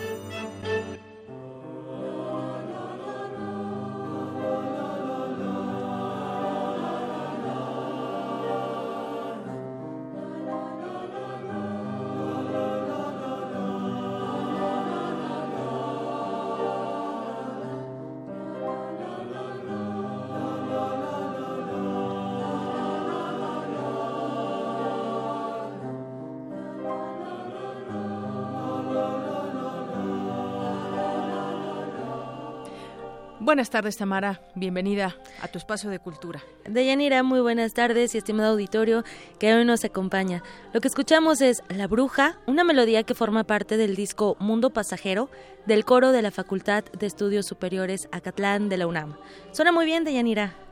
Buenas 33.48 33.70
tardes, 33.70 33.96
Tamara. 33.96 34.42
Bienvenida 34.56 35.16
a 35.42 35.48
tu 35.48 35.58
espacio 35.58 35.90
de 35.90 36.00
cultura. 36.00 36.44
Deyanira, 36.66 37.24
muy 37.24 37.40
buenas 37.40 37.74
tardes 37.74 38.14
y 38.14 38.18
estimado 38.18 38.52
auditorio 38.52 39.06
que 39.40 39.54
hoy 39.54 39.64
nos 39.64 39.86
acompaña. 39.86 40.44
Lo 40.74 40.82
que 40.82 40.90
escuchamos 40.90 41.40
es 41.40 41.64
La 41.70 41.88
Bruja, 41.88 42.36
una 42.46 42.66
melodía 42.66 43.04
que 43.04 43.16
forma 43.16 43.46
parte 43.46 43.78
del 43.78 43.96
disco 43.96 44.36
Mundo 44.42 44.72
Pasajero 44.72 45.30
del 45.66 45.86
coro 45.86 46.12
de 46.12 46.24
la 46.24 46.32
Facultad 46.32 46.84
de 46.92 47.06
Estudios 47.08 47.46
Superiores 47.46 48.10
Acatlán 48.12 48.68
de 48.68 48.76
la 48.76 48.88
UNAM. 48.88 49.16
Suena 49.54 49.72
muy 49.72 49.86
bien, 49.86 50.04
Deyanira. 50.04 50.67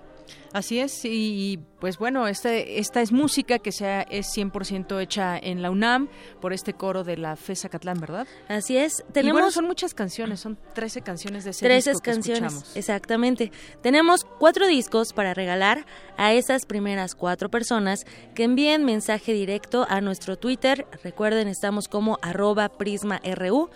Así 0.54 0.80
es, 0.80 1.02
y 1.04 1.60
pues 1.80 1.98
bueno, 1.98 2.28
este, 2.28 2.80
esta 2.80 3.02
es 3.02 3.12
música 3.12 3.60
que 3.60 3.72
sea, 3.72 4.02
es 4.04 4.28
100% 4.36 5.02
hecha 5.02 5.38
en 5.38 5.62
la 5.62 5.70
UNAM 5.70 6.08
por 6.40 6.54
este 6.54 6.74
coro 6.74 7.04
de 7.04 7.18
la 7.18 7.36
FESA 7.36 7.70
Catlán, 7.70 8.00
¿verdad? 8.00 8.26
Así 8.48 8.78
es. 8.78 9.04
Tenemos... 9.12 9.54
son 9.54 9.66
muchas 9.66 9.94
canciones, 9.94 10.40
son 10.40 10.58
13 10.74 11.02
canciones 11.02 11.44
de 11.44 11.52
ese 11.52 11.66
13 11.66 11.94
canciones, 12.02 12.72
exactamente. 12.76 13.52
Tenemos 13.82 14.26
cuatro 14.40 14.68
discos 14.68 15.14
para 15.14 15.34
regalar 15.34 15.86
a 16.18 16.34
esas 16.34 16.66
primeras 16.66 17.16
cuatro 17.16 17.50
personas 17.50 18.06
que 18.34 18.44
envíen 18.44 18.86
mensaje 18.86 19.34
directo 19.34 19.86
a 19.90 20.02
nuestro 20.02 20.38
Twitter. 20.38 20.88
Recuerden, 21.04 21.48
estamos 21.48 21.88
como 21.88 22.18
arroba 22.22 22.70
prisma.ru. 22.70 23.70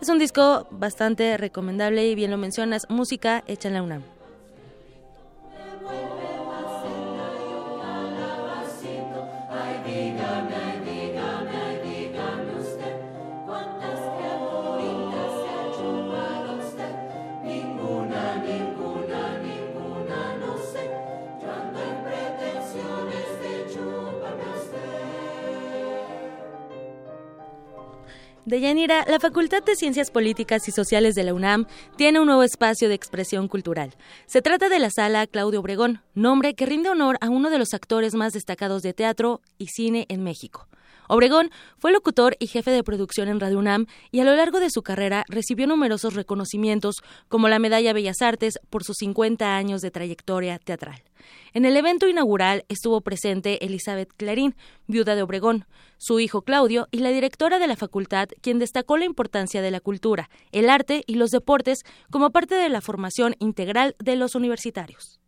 Es 0.00 0.08
un 0.08 0.18
disco 0.18 0.66
bastante 0.70 1.36
recomendable 1.36 2.06
y 2.06 2.14
bien 2.14 2.30
lo 2.30 2.36
mencionas, 2.36 2.86
música 2.88 3.42
hecha 3.46 3.68
en 3.68 3.74
la 3.74 3.82
UNAM. 3.82 4.13
Ay, 5.86 6.43
Deyanira, 28.46 29.06
la 29.08 29.18
Facultad 29.20 29.62
de 29.62 29.74
Ciencias 29.74 30.10
Políticas 30.10 30.68
y 30.68 30.70
Sociales 30.70 31.14
de 31.14 31.24
la 31.24 31.32
UNAM 31.32 31.66
tiene 31.96 32.20
un 32.20 32.26
nuevo 32.26 32.42
espacio 32.42 32.90
de 32.90 32.94
expresión 32.94 33.48
cultural. 33.48 33.94
Se 34.26 34.42
trata 34.42 34.68
de 34.68 34.78
la 34.78 34.90
Sala 34.90 35.26
Claudio 35.26 35.60
Obregón, 35.60 36.02
nombre 36.14 36.54
que 36.54 36.66
rinde 36.66 36.90
honor 36.90 37.16
a 37.22 37.30
uno 37.30 37.48
de 37.48 37.58
los 37.58 37.72
actores 37.72 38.14
más 38.14 38.34
destacados 38.34 38.82
de 38.82 38.92
teatro 38.92 39.40
y 39.56 39.68
cine 39.68 40.04
en 40.10 40.22
México. 40.22 40.68
Obregón 41.08 41.50
fue 41.78 41.92
locutor 41.92 42.36
y 42.38 42.46
jefe 42.46 42.70
de 42.70 42.82
producción 42.82 43.28
en 43.28 43.40
Radio 43.40 43.58
UNAM 43.58 43.86
y 44.10 44.20
a 44.20 44.24
lo 44.24 44.34
largo 44.34 44.60
de 44.60 44.70
su 44.70 44.82
carrera 44.82 45.24
recibió 45.28 45.66
numerosos 45.66 46.14
reconocimientos 46.14 46.96
como 47.28 47.48
la 47.48 47.58
Medalla 47.58 47.92
Bellas 47.92 48.22
Artes 48.22 48.58
por 48.70 48.84
sus 48.84 48.96
50 48.98 49.56
años 49.56 49.80
de 49.80 49.90
trayectoria 49.90 50.58
teatral. 50.58 51.02
En 51.52 51.64
el 51.64 51.76
evento 51.76 52.08
inaugural 52.08 52.64
estuvo 52.68 53.00
presente 53.00 53.64
Elizabeth 53.64 54.12
Clarín, 54.16 54.56
viuda 54.86 55.14
de 55.14 55.22
Obregón, 55.22 55.66
su 55.98 56.20
hijo 56.20 56.42
Claudio 56.42 56.88
y 56.90 56.98
la 56.98 57.10
directora 57.10 57.58
de 57.58 57.66
la 57.66 57.76
facultad, 57.76 58.28
quien 58.40 58.58
destacó 58.58 58.96
la 58.98 59.04
importancia 59.04 59.62
de 59.62 59.70
la 59.70 59.80
cultura, 59.80 60.28
el 60.52 60.68
arte 60.68 61.02
y 61.06 61.14
los 61.14 61.30
deportes 61.30 61.80
como 62.10 62.30
parte 62.30 62.54
de 62.56 62.68
la 62.68 62.80
formación 62.80 63.36
integral 63.38 63.96
de 63.98 64.16
los 64.16 64.34
universitarios. 64.34 65.20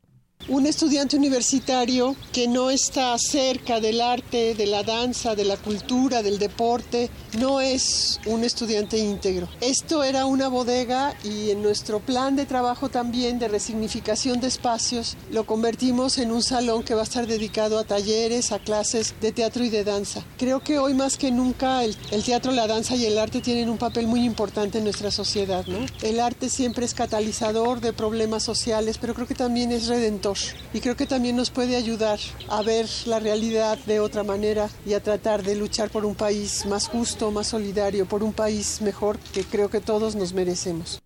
Un 0.49 0.65
estudiante 0.65 1.17
universitario 1.17 2.15
que 2.33 2.47
no 2.47 2.71
está 2.71 3.19
cerca 3.19 3.81
del 3.81 4.01
arte, 4.01 4.55
de 4.55 4.67
la 4.67 4.85
danza, 4.85 5.35
de 5.35 5.45
la 5.45 5.57
cultura, 5.57 6.23
del 6.23 6.39
deporte, 6.39 7.11
no 7.41 7.61
es 7.61 8.21
un 8.27 8.45
estudiante 8.45 8.97
íntegro. 8.97 9.49
Esto 9.61 10.05
era 10.05 10.25
una 10.25 10.47
bodega 10.47 11.15
y 11.25 11.51
en 11.51 11.63
nuestro 11.63 11.99
plan 11.99 12.37
de 12.37 12.47
trabajo 12.47 12.89
también 12.89 13.41
de 13.41 13.49
resignificación 13.49 14.41
de 14.41 14.47
espacios 14.47 15.17
lo 15.33 15.47
convertimos 15.47 16.17
en 16.19 16.31
un 16.31 16.45
salón 16.45 16.85
que 16.85 16.95
va 16.95 17.01
a 17.01 17.05
estar 17.05 17.27
dedicado 17.27 17.77
a 17.77 17.85
talleres, 17.85 18.53
a 18.53 18.61
clases 18.61 19.17
de 19.21 19.33
teatro 19.33 19.65
y 19.65 19.69
de 19.69 19.83
danza. 19.83 20.23
Creo 20.39 20.61
que 20.61 20.79
hoy 20.79 20.95
más 20.95 21.17
que 21.17 21.33
nunca 21.33 21.83
el, 21.83 21.97
teatro, 22.25 22.53
la 22.53 22.69
danza 22.69 22.95
y 22.95 23.05
el 23.05 23.19
arte 23.19 23.41
tienen 23.41 23.69
un 23.69 23.79
papel 23.79 24.07
muy 24.07 24.25
importante 24.25 24.79
en 24.79 24.85
nuestra 24.85 25.11
sociedad. 25.11 25.65
El 26.03 26.21
arte 26.21 26.49
siempre 26.49 26.85
es 26.85 26.95
catalizador 26.95 27.81
de 27.81 27.93
problemas 27.93 28.45
sociales, 28.45 28.99
pero 29.01 29.13
creo 29.13 29.27
que 29.27 29.35
también 29.35 29.73
es 29.73 29.89
redentor 29.89 30.26
y 30.73 30.81
creo 30.81 30.97
que 30.97 31.07
también 31.07 31.37
nos 31.37 31.51
puede 31.51 31.77
ayudar 31.77 32.19
a 32.49 32.63
ver 32.63 32.87
la 33.07 33.21
realidad 33.21 33.79
de 33.87 34.01
otra 34.01 34.25
manera 34.25 34.69
y 34.85 34.95
a 34.95 35.03
tratar 35.03 35.43
de 35.43 35.55
luchar 35.55 35.91
por 35.91 36.05
un 36.05 36.15
país 36.15 36.67
más 36.67 36.89
justo, 36.89 37.31
más 37.31 37.49
solidario, 37.49 38.07
por 38.07 38.23
un 38.23 38.33
país 38.33 38.81
mejor 38.81 39.19
que 39.33 39.45
creo 39.45 39.69
que 39.69 39.81
todos 39.81 40.17
nos 40.17 40.33
merecemos. 40.33 41.01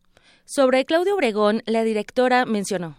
Sobre 0.45 0.85
Claudio 0.85 1.15
Obregón, 1.15 1.63
la 1.67 1.85
directora 1.85 2.45
mencionó. 2.45 2.97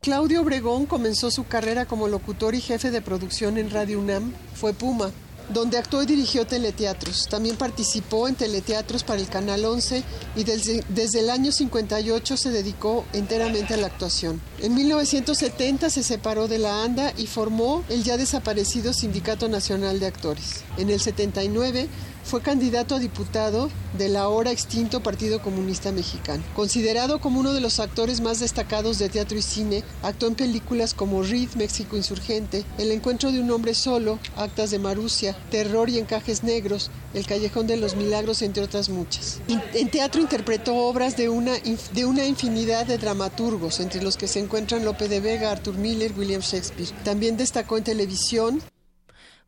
Claudio 0.00 0.42
Obregón 0.42 0.84
comenzó 0.84 1.30
su 1.30 1.46
carrera 1.46 1.86
como 1.86 2.08
locutor 2.08 2.54
y 2.54 2.60
jefe 2.60 2.90
de 2.90 3.00
producción 3.00 3.56
en 3.56 3.70
Radio 3.70 3.98
UNAM. 3.98 4.34
Fue 4.54 4.74
Puma, 4.74 5.10
donde 5.48 5.78
actuó 5.78 6.02
y 6.02 6.06
dirigió 6.06 6.46
teleteatros. 6.46 7.28
También 7.28 7.56
participó 7.56 8.28
en 8.28 8.34
teleteatros 8.34 9.04
para 9.04 9.20
el 9.20 9.28
Canal 9.28 9.64
11 9.64 10.02
y 10.36 10.44
desde, 10.44 10.84
desde, 10.88 11.20
el 11.20 11.30
año 11.30 11.52
58 11.52 12.36
se 12.36 12.50
dedicó 12.50 13.04
enteramente 13.12 13.74
a 13.74 13.76
la 13.76 13.86
actuación. 13.86 14.40
En 14.60 14.74
1970 14.74 15.90
se 15.90 16.02
separó 16.02 16.48
de 16.48 16.58
la 16.58 16.82
ANDA 16.82 17.12
y 17.16 17.26
formó 17.26 17.84
el 17.88 18.04
ya 18.04 18.16
desaparecido 18.16 18.92
Sindicato 18.92 19.48
Nacional 19.48 20.00
de 20.00 20.06
Actores. 20.06 20.64
En 20.76 20.90
el 20.90 21.00
79 21.00 21.88
fue 22.24 22.40
candidato 22.40 22.94
a 22.94 22.98
diputado 22.98 23.70
del 23.96 24.16
ahora 24.16 24.50
extinto 24.50 25.02
Partido 25.02 25.40
Comunista 25.40 25.92
Mexicano. 25.92 26.42
Considerado 26.54 27.20
como 27.20 27.40
uno 27.40 27.52
de 27.52 27.60
los 27.60 27.78
actores 27.78 28.20
más 28.20 28.40
destacados 28.40 28.98
de 28.98 29.08
teatro 29.08 29.38
y 29.38 29.42
cine, 29.42 29.84
actuó 30.02 30.28
en 30.28 30.34
películas 30.34 30.94
como 30.94 31.22
Reed, 31.22 31.50
México 31.56 31.96
Insurgente, 31.96 32.64
El 32.78 32.90
Encuentro 32.90 33.30
de 33.30 33.40
un 33.40 33.50
Hombre 33.50 33.74
Solo, 33.74 34.18
Actas 34.36 34.70
de 34.70 34.78
Marusia, 34.78 35.36
Terror 35.50 35.88
y 35.90 35.98
Encajes 35.98 36.42
Negros, 36.42 36.90
El 37.12 37.26
Callejón 37.26 37.66
de 37.66 37.76
los 37.76 37.94
Milagros, 37.94 38.42
entre 38.42 38.64
otras 38.64 38.88
muchas. 38.88 39.40
En 39.74 39.90
teatro 39.90 40.20
interpretó 40.20 40.74
obras 40.74 41.16
de 41.16 41.28
una, 41.28 41.52
de 41.92 42.04
una 42.04 42.26
infinidad 42.26 42.86
de 42.86 42.98
dramaturgos, 42.98 43.80
entre 43.80 44.02
los 44.02 44.16
que 44.16 44.28
se 44.28 44.40
encuentran 44.40 44.84
Lope 44.84 45.08
de 45.08 45.20
Vega, 45.20 45.50
Arthur 45.50 45.76
Miller, 45.76 46.12
William 46.16 46.40
Shakespeare. 46.40 46.90
También 47.04 47.36
destacó 47.36 47.76
en 47.76 47.84
televisión, 47.84 48.62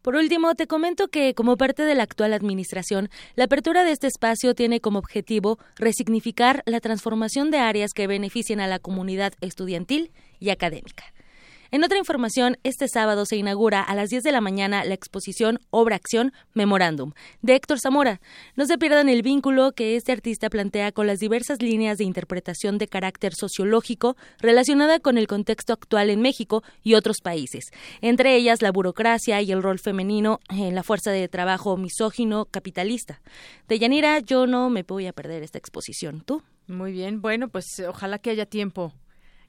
por 0.07 0.15
último, 0.15 0.55
te 0.55 0.69
comento 0.69 1.09
que, 1.09 1.35
como 1.35 1.57
parte 1.57 1.83
de 1.83 1.97
la 1.97 2.05
actual 2.05 2.33
administración, 2.33 3.11
la 3.35 3.47
apertura 3.47 3.83
de 3.83 3.91
este 3.91 4.07
espacio 4.07 4.55
tiene 4.55 4.79
como 4.79 5.01
objetivo 5.01 5.59
resignificar 5.75 6.63
la 6.65 6.79
transformación 6.79 7.51
de 7.51 7.59
áreas 7.59 7.91
que 7.93 8.07
beneficien 8.07 8.61
a 8.61 8.69
la 8.69 8.79
comunidad 8.79 9.33
estudiantil 9.41 10.13
y 10.39 10.51
académica. 10.51 11.13
En 11.77 11.85
otra 11.85 11.99
información, 11.99 12.57
este 12.63 12.89
sábado 12.89 13.27
se 13.27 13.37
inaugura 13.37 13.83
a 13.83 13.95
las 13.95 14.09
10 14.09 14.23
de 14.23 14.33
la 14.33 14.41
mañana 14.41 14.83
la 14.87 14.95
exposición 14.95 15.59
Obra 15.69 15.97
Acción 15.97 16.33
Memorándum 16.55 17.13
de 17.43 17.55
Héctor 17.55 17.81
Zamora. 17.81 18.23
No 18.55 18.65
se 18.65 18.79
pierdan 18.79 19.11
el 19.11 19.21
vínculo 19.21 19.73
que 19.73 19.95
este 19.95 20.13
artista 20.13 20.49
plantea 20.49 20.93
con 20.93 21.07
las 21.07 21.19
diversas 21.19 21.61
líneas 21.61 21.99
de 21.99 22.05
interpretación 22.05 22.79
de 22.79 22.89
carácter 22.89 23.35
sociológico 23.35 24.17
relacionada 24.39 25.01
con 25.01 25.19
el 25.19 25.27
contexto 25.27 25.75
actual 25.75 26.09
en 26.09 26.23
México 26.23 26.63
y 26.83 26.95
otros 26.95 27.19
países, 27.23 27.67
entre 28.01 28.37
ellas 28.37 28.63
la 28.63 28.73
burocracia 28.73 29.43
y 29.43 29.53
el 29.53 29.63
rol 29.63 29.79
femenino 29.79 30.41
en 30.49 30.75
la 30.75 30.83
fuerza 30.83 31.11
de 31.11 31.29
trabajo 31.29 31.77
misógino 31.77 32.47
capitalista. 32.47 33.21
De 33.69 33.79
Yanira, 33.79 34.21
yo 34.21 34.47
no 34.47 34.71
me 34.71 34.83
voy 34.83 35.09
a 35.09 35.13
perder 35.13 35.43
esta 35.43 35.59
exposición. 35.59 36.23
¿Tú? 36.25 36.43
Muy 36.69 36.93
bien, 36.93 37.21
bueno, 37.21 37.49
pues 37.49 37.67
ojalá 37.87 38.19
que 38.19 38.31
haya 38.31 38.47
tiempo 38.47 38.95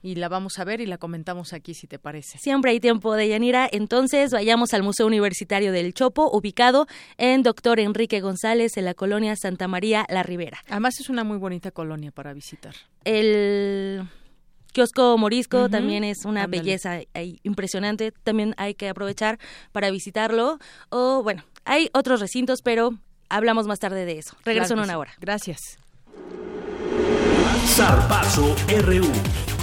y 0.01 0.15
la 0.15 0.29
vamos 0.29 0.59
a 0.59 0.63
ver 0.63 0.81
y 0.81 0.85
la 0.85 0.97
comentamos 0.97 1.53
aquí 1.53 1.73
si 1.73 1.87
te 1.87 1.99
parece. 1.99 2.37
Siempre 2.37 2.71
hay 2.71 2.79
tiempo 2.79 3.15
de 3.15 3.27
Yanira, 3.27 3.67
entonces 3.71 4.31
vayamos 4.31 4.73
al 4.73 4.83
Museo 4.83 5.07
Universitario 5.07 5.71
del 5.71 5.93
Chopo, 5.93 6.29
ubicado 6.31 6.87
en 7.17 7.43
Doctor 7.43 7.79
Enrique 7.79 8.21
González 8.21 8.77
en 8.77 8.85
la 8.85 8.93
colonia 8.93 9.35
Santa 9.35 9.67
María 9.67 10.05
La 10.09 10.23
Ribera. 10.23 10.59
Además 10.69 10.99
es 10.99 11.09
una 11.09 11.23
muy 11.23 11.37
bonita 11.37 11.71
colonia 11.71 12.11
para 12.11 12.33
visitar. 12.33 12.75
El 13.03 14.07
kiosco 14.73 15.17
morisco 15.17 15.69
también 15.69 16.03
es 16.03 16.25
una 16.25 16.45
belleza 16.45 16.99
impresionante, 17.43 18.11
también 18.11 18.53
hay 18.57 18.75
que 18.75 18.89
aprovechar 18.89 19.39
para 19.71 19.89
visitarlo 19.89 20.59
o 20.89 21.23
bueno, 21.23 21.43
hay 21.65 21.89
otros 21.93 22.19
recintos, 22.19 22.61
pero 22.61 22.91
hablamos 23.29 23.67
más 23.67 23.79
tarde 23.79 24.05
de 24.05 24.19
eso. 24.19 24.35
Regreso 24.45 24.73
en 24.73 24.81
una 24.81 24.97
hora. 24.97 25.13
Gracias. 25.19 25.79
Zarpazo 27.65 28.55
RU. 28.81 29.56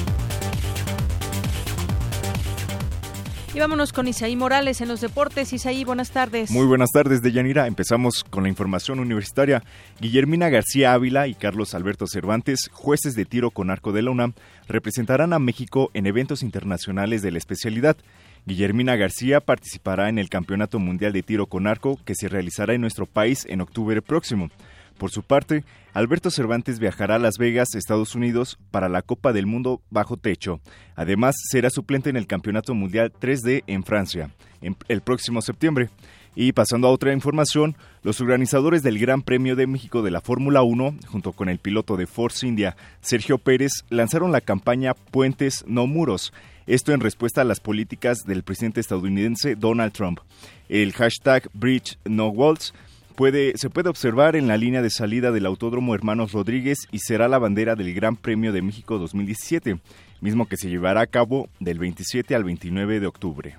Y 3.55 3.61
vámonos 3.61 3.93
con 3.93 4.09
Isaí 4.09 4.35
Morales 4.35 4.81
en 4.81 4.89
los 4.89 5.01
deportes. 5.01 5.53
Isaí, 5.53 5.85
buenas 5.85 6.11
tardes. 6.11 6.51
Muy 6.51 6.67
buenas 6.67 6.91
tardes, 6.91 7.23
Deyanira. 7.23 7.69
Empezamos 7.69 8.25
con 8.25 8.43
la 8.43 8.49
información 8.49 8.99
universitaria. 8.99 9.63
Guillermina 10.01 10.49
García 10.49 10.93
Ávila 10.93 11.29
y 11.29 11.37
Carlos 11.37 11.73
Alberto 11.73 12.09
Cervantes, 12.09 12.69
jueces 12.73 13.15
de 13.15 13.25
tiro 13.25 13.53
con 13.53 13.71
arco 13.71 13.93
de 13.93 14.03
la 14.03 14.11
UNAM, 14.11 14.33
representarán 14.67 15.33
a 15.33 15.39
México 15.39 15.93
en 15.95 16.07
eventos 16.09 16.43
internacionales 16.43 17.23
de 17.23 17.31
la 17.31 17.39
especialidad. 17.39 17.97
Guillermina 18.45 18.97
García 18.97 19.39
participará 19.39 20.09
en 20.09 20.19
el 20.19 20.31
Campeonato 20.31 20.81
Mundial 20.81 21.13
de 21.13 21.23
Tiro 21.23 21.47
con 21.47 21.69
Arco 21.69 22.01
que 22.05 22.17
se 22.17 22.29
realizará 22.29 22.75
en 22.75 22.81
nuestro 22.81 23.07
país 23.07 23.47
en 23.49 23.61
octubre 23.61 24.03
próximo. 24.03 24.51
Por 24.99 25.11
su 25.11 25.23
parte, 25.23 25.65
Alberto 25.93 26.31
Cervantes 26.31 26.79
viajará 26.79 27.17
a 27.17 27.19
Las 27.19 27.39
Vegas, 27.39 27.75
Estados 27.75 28.15
Unidos, 28.15 28.59
para 28.71 28.89
la 28.89 29.03
Copa 29.03 29.33
del 29.33 29.47
Mundo 29.47 29.83
bajo 29.91 30.17
techo. 30.17 30.61
Además, 30.95 31.35
será 31.51 31.71
suplente 31.71 32.11
en 32.11 32.17
el 32.17 32.27
Campeonato 32.27 32.75
Mundial 32.75 33.13
3D 33.13 33.65
en 33.67 33.85
Francia, 33.85 34.31
el 34.61 35.01
próximo 35.01 35.43
septiembre. 35.43 35.91
Y 36.37 36.53
pasando 36.53 36.89
a 36.89 36.91
otra 36.91 37.13
información, 37.13 37.77
los 38.03 38.21
organizadores 38.21 38.83
del 38.83 38.99
Gran 38.99 39.23
Premio 39.23 39.55
de 39.55 39.69
México 39.69 40.03
de 40.03 40.11
la 40.11 40.21
Fórmula 40.21 40.63
1, 40.63 40.97
junto 41.07 41.33
con 41.33 41.49
el 41.49 41.59
piloto 41.59 41.97
de 41.97 42.09
Force 42.09 42.47
India, 42.47 42.77
Sergio 43.01 43.39
Pérez, 43.39 43.85
lanzaron 43.89 44.33
la 44.33 44.41
campaña 44.41 44.95
Puentes 44.95 45.65
no 45.69 45.87
muros. 45.87 46.33
Esto 46.67 46.93
en 46.93 47.01
respuesta 47.01 47.43
a 47.43 47.45
las 47.45 47.61
políticas 47.61 48.25
del 48.27 48.43
presidente 48.43 48.81
estadounidense 48.81 49.55
Donald 49.55 49.93
Trump. 49.93 50.21
El 50.69 50.93
hashtag 50.93 51.49
Bridge 51.53 51.99
se 53.55 53.71
puede 53.71 53.89
observar 53.89 54.35
en 54.35 54.49
la 54.49 54.57
línea 54.57 54.83
de 54.83 54.91
salida 54.91 55.31
del 55.31 55.47
Autódromo 55.47 55.95
Hermanos 55.95 56.33
Rodríguez 56.33 56.89
y 56.91 56.99
será 56.99 57.29
la 57.29 57.39
bandera 57.39 57.77
del 57.77 57.95
Gran 57.95 58.17
Premio 58.17 58.53
de 58.53 58.61
México 58.61 58.99
2017, 58.99 59.81
mismo 60.21 60.47
que 60.47 60.57
se 60.57 60.69
llevará 60.69 61.03
a 61.03 61.07
cabo 61.07 61.49
del 61.61 61.79
27 61.79 62.35
al 62.35 62.45
29 62.45 63.01
de 63.01 63.07
octubre 63.07 63.57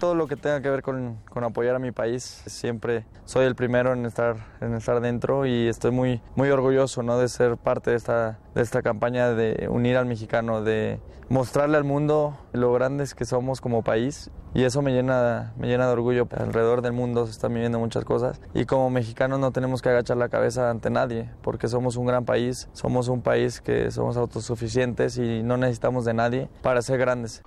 todo 0.00 0.14
lo 0.14 0.26
que 0.26 0.34
tenga 0.34 0.62
que 0.62 0.70
ver 0.70 0.82
con, 0.82 1.18
apoyar 1.44 1.76
a 1.76 1.78
mi 1.78 1.92
país. 1.92 2.42
Siempre 2.46 3.04
soy 3.26 3.44
el 3.44 3.54
primero 3.54 3.92
en 3.92 4.06
estar, 4.06 4.36
en 4.62 4.74
estar 4.74 5.00
dentro 5.00 5.44
y 5.44 5.68
estoy 5.68 5.90
muy, 5.90 6.22
muy 6.34 6.48
orgulloso 6.48 7.02
de 7.02 7.28
ser 7.28 7.58
parte 7.58 7.90
de 7.90 7.98
esta, 7.98 8.38
de 8.54 8.62
esta 8.62 8.80
campaña 8.80 9.34
de 9.34 9.68
unir 9.68 9.98
al 9.98 10.06
mexicano, 10.06 10.62
de 10.62 10.98
mostrarle 11.28 11.76
al 11.76 11.84
mundo 11.84 12.38
lo 12.52 12.72
grandes 12.72 13.14
que 13.14 13.26
somos 13.26 13.60
como 13.60 13.82
país 13.82 14.30
y 14.54 14.64
eso 14.64 14.82
me 14.82 14.92
llena, 14.92 15.52
me 15.58 15.68
llena 15.68 15.86
de 15.86 15.92
orgullo. 15.92 16.28
Alrededor 16.36 16.82
del 16.82 16.92
mundo 16.92 17.26
se 17.26 17.32
están 17.32 17.54
viviendo 17.54 17.78
muchas 17.78 18.04
cosas 18.04 18.40
y 18.54 18.64
como 18.64 18.90
mexicanos 18.90 19.38
no 19.38 19.52
tenemos 19.52 19.82
que 19.82 19.88
agachar 19.88 20.16
la 20.16 20.28
cabeza 20.28 20.70
ante 20.70 20.90
nadie 20.90 21.30
porque 21.42 21.68
somos 21.68 21.96
un 21.96 22.06
gran 22.06 22.24
país, 22.24 22.68
somos 22.72 23.08
un 23.08 23.22
país 23.22 23.60
que 23.60 23.90
somos 23.90 24.16
autosuficientes 24.16 25.18
y 25.18 25.42
no 25.42 25.56
necesitamos 25.56 26.04
de 26.04 26.14
nadie 26.14 26.48
para 26.62 26.82
ser 26.82 26.98
grandes. 26.98 27.42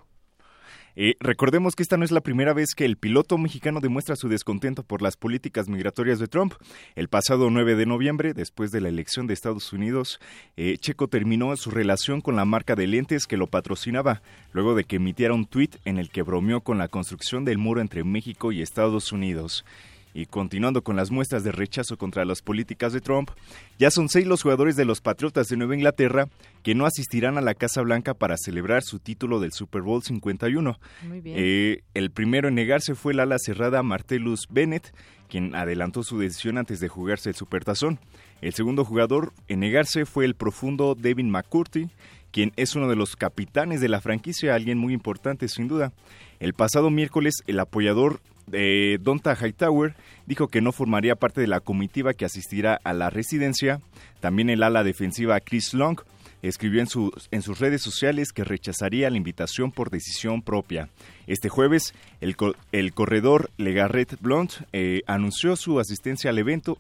Eh, 0.96 1.16
recordemos 1.20 1.76
que 1.76 1.84
esta 1.84 1.98
no 1.98 2.06
es 2.06 2.12
la 2.12 2.22
primera 2.22 2.54
vez 2.54 2.76
que 2.76 2.86
el 2.86 2.98
piloto 2.98 3.38
mexicano 3.38 3.80
demuestra 3.80 4.16
su 4.16 4.30
descontento 4.30 4.84
por 4.84 5.02
las 5.02 5.18
políticas 5.18 5.68
migratorias 5.68 6.20
de 6.20 6.28
Trump. 6.28 6.54
El 6.96 7.08
pasado 7.08 7.50
9 7.50 7.76
de 7.76 7.86
noviembre, 7.86 8.34
después 8.34 8.72
de 8.72 8.82
la 8.82 8.90
elección 8.90 9.26
de 9.26 9.34
Estados 9.34 9.74
Unidos, 9.74 10.20
eh, 10.56 10.78
Checo 10.78 11.08
terminó 11.08 11.56
su 11.56 11.72
relación 11.72 12.22
con 12.22 12.36
la 12.36 12.46
marca 12.46 12.76
de 12.76 12.88
lentes 12.88 13.26
que 13.26 13.38
lo 13.38 13.48
patrocinaba, 13.48 14.22
luego 14.52 14.76
de 14.76 14.84
que 14.84 14.98
emitiera 14.98 15.34
un 15.34 15.46
tuit 15.46 15.78
en 15.86 15.98
el 15.98 16.10
que 16.10 16.22
bromeó 16.22 16.62
con 16.62 16.78
la 16.78 16.88
construcción 16.88 17.44
del 17.44 17.58
muro 17.58 17.82
entre 17.82 18.04
México 18.04 18.52
y 18.52 18.62
Estados 18.62 19.12
Unidos. 19.12 19.66
Y 20.14 20.28
continuando 20.28 20.84
con 20.84 20.96
las 20.96 21.10
muestras 21.12 21.44
de 21.44 21.52
rechazo 21.52 21.98
contra 21.98 22.26
las 22.26 22.42
políticas 22.42 22.94
de 22.94 23.02
Trump, 23.02 23.32
ya 23.80 23.90
son 23.90 24.10
seis 24.10 24.28
los 24.28 24.44
jugadores 24.44 24.76
de 24.76 24.86
los 24.86 25.02
Patriotas 25.02 25.48
de 25.48 25.58
Nueva 25.58 25.76
Inglaterra 25.76 26.28
que 26.62 26.76
no 26.76 26.86
asistirán 26.86 27.38
a 27.38 27.42
la 27.42 27.56
Casa 27.56 27.82
Blanca 27.82 28.14
para 28.14 28.38
celebrar 28.38 28.84
su 28.84 29.00
título 29.00 29.40
del 29.40 29.54
Super 29.54 29.82
Bowl 29.82 30.04
51. 30.04 30.80
Muy 31.08 31.22
bien. 31.22 31.36
Eh, 31.40 31.84
el 31.94 32.12
primero 32.12 32.48
en 32.48 32.56
negarse 32.56 32.96
fue 32.96 33.14
el 33.14 33.20
ala 33.20 33.38
cerrada 33.40 33.82
Martellus 33.82 34.48
Bennett, 34.50 34.94
quien 35.30 35.56
adelantó 35.56 36.04
su 36.04 36.20
decisión 36.20 36.58
antes 36.58 36.80
de 36.80 36.88
jugarse 36.90 37.30
el 37.30 37.36
Supertazón. 37.36 38.00
El 38.42 38.54
segundo 38.54 38.86
jugador 38.86 39.34
en 39.48 39.62
negarse 39.62 40.06
fue 40.06 40.26
el 40.26 40.36
profundo 40.36 40.96
Devin 40.96 41.32
McCurdy, 41.32 41.90
quien 42.32 42.52
es 42.56 42.76
uno 42.76 42.88
de 42.90 42.96
los 42.96 43.16
capitanes 43.16 43.82
de 43.82 43.90
la 43.90 44.02
franquicia, 44.02 44.54
alguien 44.54 44.78
muy 44.78 44.94
importante 44.94 45.48
sin 45.48 45.68
duda. 45.68 45.94
El 46.40 46.54
pasado 46.54 46.90
miércoles, 46.90 47.36
el 47.48 47.60
apoyador 47.60 48.20
de 48.48 49.00
Donta 49.02 49.36
Hightower 49.36 49.96
dijo 50.26 50.48
que 50.48 50.62
no 50.62 50.72
formaría 50.72 51.16
parte 51.16 51.42
de 51.42 51.48
la 51.48 51.60
comitiva 51.60 52.14
que 52.14 52.26
asistirá 52.26 52.80
a 52.84 52.94
la 52.94 53.10
residencia. 53.10 53.82
También 54.20 54.50
el 54.50 54.64
ala 54.64 54.84
defensiva 54.84 55.40
Chris 55.40 55.74
Long 55.74 56.00
escribió 56.42 56.82
en, 56.82 56.88
en 57.32 57.42
sus 57.42 57.60
redes 57.60 57.82
sociales 57.82 58.34
que 58.34 58.44
rechazaría 58.44 59.10
la 59.10 59.18
invitación 59.18 59.72
por 59.72 59.90
decisión 59.90 60.42
propia. 60.42 60.90
Este 61.26 61.50
jueves, 61.50 61.94
el, 62.22 62.36
el 62.72 62.94
corredor 62.94 63.50
Legarret 63.58 64.20
Blount 64.20 64.52
eh, 64.74 65.02
anunció 65.08 65.56
su 65.56 65.80
asistencia 65.80 66.30
al 66.30 66.38
evento 66.38 66.78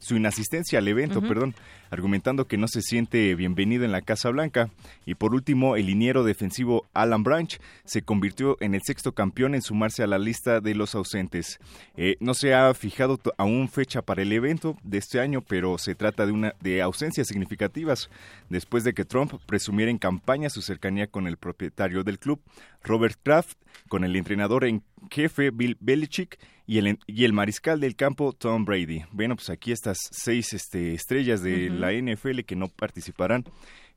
su 0.00 0.16
inasistencia 0.16 0.78
al 0.78 0.88
evento, 0.88 1.20
perdón, 1.22 1.54
argumentando 1.90 2.46
que 2.46 2.56
no 2.56 2.68
se 2.68 2.82
siente 2.82 3.34
bienvenido 3.34 3.84
en 3.84 3.92
la 3.92 4.02
Casa 4.02 4.30
Blanca. 4.30 4.70
Y 5.06 5.14
por 5.14 5.34
último, 5.34 5.76
el 5.76 5.86
liniero 5.86 6.24
defensivo 6.24 6.86
Alan 6.94 7.22
Branch 7.22 7.60
se 7.84 8.02
convirtió 8.02 8.56
en 8.60 8.74
el 8.74 8.82
sexto 8.82 9.12
campeón 9.12 9.54
en 9.54 9.62
sumarse 9.62 10.02
a 10.02 10.06
la 10.06 10.18
lista 10.18 10.60
de 10.60 10.74
los 10.74 10.94
ausentes. 10.94 11.58
Eh, 11.96 12.16
no 12.20 12.34
se 12.34 12.54
ha 12.54 12.72
fijado 12.74 13.20
aún 13.36 13.68
fecha 13.68 14.02
para 14.02 14.22
el 14.22 14.32
evento 14.32 14.76
de 14.82 14.98
este 14.98 15.20
año, 15.20 15.42
pero 15.42 15.78
se 15.78 15.94
trata 15.94 16.26
de 16.26 16.32
una 16.32 16.54
de 16.60 16.82
ausencias 16.82 17.28
significativas 17.28 18.10
después 18.48 18.84
de 18.84 18.94
que 18.94 19.04
Trump 19.04 19.34
presumiera 19.46 19.90
en 19.90 19.98
campaña 19.98 20.50
su 20.50 20.62
cercanía 20.62 21.06
con 21.06 21.26
el 21.26 21.36
propietario 21.36 22.04
del 22.04 22.18
club, 22.18 22.40
Robert 22.82 23.18
Kraft, 23.22 23.58
con 23.88 24.04
el 24.04 24.16
entrenador 24.16 24.64
en 24.64 24.82
jefe 25.10 25.50
Bill 25.50 25.76
Belichick 25.80 26.38
y 26.70 26.78
el, 26.78 27.00
y 27.08 27.24
el 27.24 27.32
mariscal 27.32 27.80
del 27.80 27.96
campo 27.96 28.32
Tom 28.32 28.64
Brady. 28.64 29.02
Bueno, 29.10 29.34
pues 29.34 29.50
aquí 29.50 29.72
estas 29.72 29.98
seis 30.12 30.52
este, 30.52 30.94
estrellas 30.94 31.42
de 31.42 31.68
la 31.68 31.92
NFL 31.92 32.42
que 32.46 32.54
no 32.54 32.68
participarán 32.68 33.44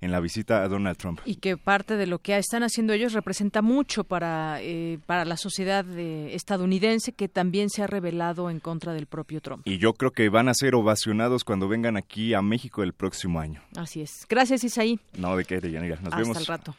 en 0.01 0.11
la 0.11 0.19
visita 0.19 0.63
a 0.63 0.67
Donald 0.67 0.97
Trump. 0.97 1.19
Y 1.24 1.36
que 1.36 1.55
parte 1.55 1.97
de 1.97 2.07
lo 2.07 2.17
que 2.17 2.36
están 2.36 2.63
haciendo 2.63 2.93
ellos 2.93 3.13
representa 3.13 3.61
mucho 3.61 4.05
para, 4.05 4.59
eh, 4.59 4.97
para 5.05 5.24
la 5.24 5.38
sociedad 5.38 5.86
estadounidense 5.99 7.11
que 7.11 7.28
también 7.28 7.69
se 7.69 7.84
ha 7.84 7.88
revelado 7.88 8.49
en 8.49 8.59
contra 8.59 8.93
del 8.93 9.05
propio 9.05 9.39
Trump. 9.39 9.61
Y 9.67 9.78
yo 9.78 9.93
creo 9.93 10.09
que 10.09 10.30
van 10.30 10.49
a 10.49 10.55
ser 10.55 10.74
ovacionados 10.74 11.43
cuando 11.43 11.67
vengan 11.67 11.95
aquí 11.95 12.34
a 12.34 12.41
México 12.41 12.82
el 12.82 12.93
próximo 12.93 13.39
año. 13.39 13.61
Así 13.76 14.01
es. 14.01 14.26
Gracias, 14.28 14.63
Isaí. 14.63 14.99
No, 15.15 15.38
de 15.38 15.45
qué, 15.45 15.59
de 15.59 15.69
Nos 15.69 16.05
Hasta 16.05 16.17
vemos. 16.17 16.38
Hasta 16.38 16.39
el 16.39 16.59
rato. 16.59 16.76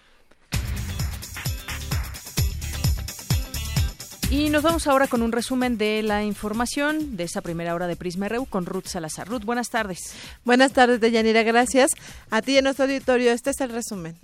Y 4.31 4.49
nos 4.51 4.63
vamos 4.63 4.87
ahora 4.87 5.07
con 5.07 5.23
un 5.23 5.33
resumen 5.33 5.79
de 5.79 6.03
la 6.03 6.25
información 6.25 7.17
de 7.17 7.25
esa 7.25 7.43
primera 7.43 7.75
hora 7.75 7.87
de 7.87 7.95
Prisma 7.95 8.29
RU 8.29 8.47
con 8.47 8.67
Ruth 8.67 8.87
Salazar. 8.87 9.29
Ruth, 9.29 9.45
buenas 9.45 9.71
tardes. 9.71 9.99
Buenas 10.45 10.73
tardes, 10.73 11.01
Deyanira, 11.01 11.43
gracias. 11.43 11.93
A 12.31 12.43
ti 12.43 12.57
en 12.57 12.65
nuestro 12.65 12.87
auditorio, 12.87 13.33
este 13.33 13.51
es 13.51 13.61
el 13.61 13.71
resumen. 13.71 14.15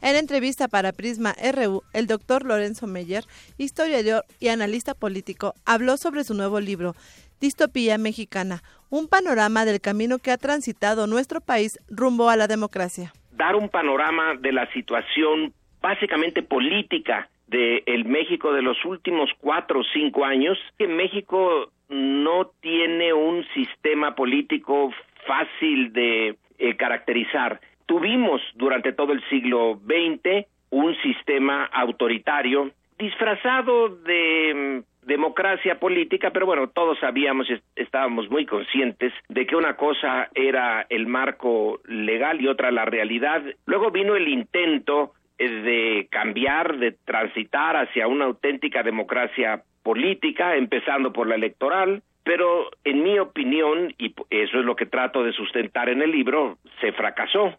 En 0.00 0.16
entrevista 0.16 0.66
para 0.66 0.92
Prisma 0.92 1.34
RU, 1.54 1.82
el 1.92 2.08
doctor 2.08 2.44
Lorenzo 2.44 2.88
Meyer, 2.88 3.24
historiador 3.56 4.24
y 4.40 4.48
analista 4.48 4.94
político, 4.94 5.54
habló 5.64 5.96
sobre 5.96 6.24
su 6.24 6.34
nuevo 6.34 6.58
libro, 6.58 6.96
Distopía 7.40 7.98
Mexicana, 7.98 8.62
un 8.90 9.06
panorama 9.06 9.64
del 9.64 9.80
camino 9.80 10.18
que 10.18 10.32
ha 10.32 10.38
transitado 10.38 11.06
nuestro 11.06 11.40
país 11.40 11.78
rumbo 11.88 12.30
a 12.30 12.36
la 12.36 12.48
democracia. 12.48 13.12
Dar 13.32 13.54
un 13.54 13.68
panorama 13.68 14.34
de 14.40 14.52
la 14.52 14.70
situación 14.72 15.52
básicamente 15.80 16.42
política 16.42 17.28
de 17.52 17.84
el 17.86 18.06
México 18.06 18.52
de 18.52 18.62
los 18.62 18.84
últimos 18.84 19.30
cuatro 19.38 19.80
o 19.80 19.84
cinco 19.92 20.24
años, 20.24 20.58
que 20.78 20.88
México 20.88 21.70
no 21.88 22.50
tiene 22.60 23.12
un 23.12 23.44
sistema 23.54 24.14
político 24.14 24.90
fácil 25.26 25.92
de 25.92 26.36
eh, 26.58 26.76
caracterizar. 26.76 27.60
Tuvimos 27.86 28.40
durante 28.54 28.92
todo 28.92 29.12
el 29.12 29.22
siglo 29.28 29.78
XX 29.84 30.46
un 30.70 30.96
sistema 31.02 31.66
autoritario 31.66 32.72
disfrazado 32.98 33.88
de 33.88 34.82
mm, 35.04 35.06
democracia 35.06 35.78
política, 35.78 36.30
pero 36.30 36.46
bueno, 36.46 36.68
todos 36.68 36.98
sabíamos, 37.00 37.48
estábamos 37.76 38.30
muy 38.30 38.46
conscientes 38.46 39.12
de 39.28 39.46
que 39.46 39.56
una 39.56 39.76
cosa 39.76 40.30
era 40.34 40.86
el 40.88 41.06
marco 41.06 41.80
legal 41.86 42.40
y 42.40 42.46
otra 42.46 42.70
la 42.70 42.84
realidad. 42.84 43.42
Luego 43.66 43.90
vino 43.90 44.16
el 44.16 44.28
intento 44.28 45.12
de 45.50 46.08
cambiar, 46.10 46.78
de 46.78 46.92
transitar 46.92 47.76
hacia 47.76 48.06
una 48.06 48.26
auténtica 48.26 48.82
democracia 48.82 49.62
política, 49.82 50.56
empezando 50.56 51.12
por 51.12 51.26
la 51.26 51.34
electoral, 51.34 52.02
pero 52.24 52.70
en 52.84 53.02
mi 53.02 53.18
opinión, 53.18 53.94
y 53.98 54.14
eso 54.30 54.58
es 54.58 54.64
lo 54.64 54.76
que 54.76 54.86
trato 54.86 55.24
de 55.24 55.32
sustentar 55.32 55.88
en 55.88 56.02
el 56.02 56.12
libro, 56.12 56.58
se 56.80 56.92
fracasó. 56.92 57.58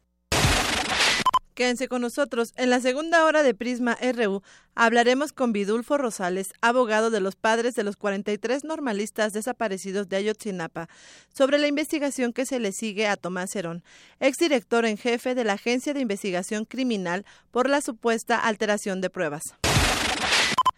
Quédense 1.53 1.87
con 1.87 2.01
nosotros. 2.01 2.53
En 2.55 2.69
la 2.69 2.79
segunda 2.79 3.25
hora 3.25 3.43
de 3.43 3.53
Prisma 3.53 3.97
RU 4.01 4.41
hablaremos 4.75 5.33
con 5.33 5.53
Vidulfo 5.53 5.97
Rosales, 5.97 6.53
abogado 6.61 7.11
de 7.11 7.19
los 7.19 7.35
padres 7.35 7.73
de 7.73 7.83
los 7.83 7.95
43 7.95 8.63
normalistas 8.63 9.33
desaparecidos 9.33 10.09
de 10.09 10.17
Ayotzinapa, 10.17 10.89
sobre 11.33 11.59
la 11.59 11.67
investigación 11.67 12.33
que 12.33 12.45
se 12.45 12.59
le 12.59 12.71
sigue 12.71 13.07
a 13.07 13.17
Tomás 13.17 13.55
Herón, 13.55 13.83
exdirector 14.19 14.85
en 14.85 14.97
jefe 14.97 15.35
de 15.35 15.43
la 15.43 15.53
Agencia 15.53 15.93
de 15.93 16.01
Investigación 16.01 16.65
Criminal 16.65 17.25
por 17.51 17.69
la 17.69 17.81
supuesta 17.81 18.39
alteración 18.39 19.01
de 19.01 19.09
pruebas. 19.09 19.43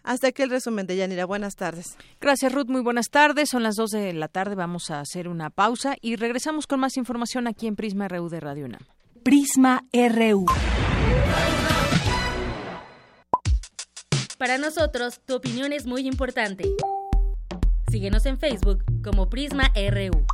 Hasta 0.06 0.28
aquí 0.28 0.42
el 0.42 0.50
resumen 0.50 0.86
de 0.86 0.96
Yanira. 0.96 1.24
Buenas 1.24 1.56
tardes. 1.56 1.96
Gracias, 2.20 2.52
Ruth. 2.52 2.68
Muy 2.68 2.80
buenas 2.80 3.10
tardes. 3.10 3.48
Son 3.48 3.64
las 3.64 3.74
2 3.74 3.90
de 3.90 4.12
la 4.12 4.28
tarde. 4.28 4.54
Vamos 4.54 4.92
a 4.92 5.00
hacer 5.00 5.26
una 5.26 5.50
pausa 5.50 5.96
y 6.00 6.14
regresamos 6.14 6.68
con 6.68 6.78
más 6.78 6.96
información 6.96 7.48
aquí 7.48 7.66
en 7.66 7.74
Prisma 7.74 8.06
RU 8.06 8.28
de 8.28 8.38
Radio 8.38 8.66
UNAM. 8.66 8.82
Prisma 9.26 9.82
RU. 9.92 10.46
Para 14.38 14.56
nosotros, 14.56 15.20
tu 15.26 15.34
opinión 15.34 15.72
es 15.72 15.84
muy 15.84 16.06
importante. 16.06 16.62
Síguenos 17.90 18.24
en 18.26 18.38
Facebook 18.38 18.84
como 19.02 19.28
Prisma 19.28 19.72
RU. 19.74 20.24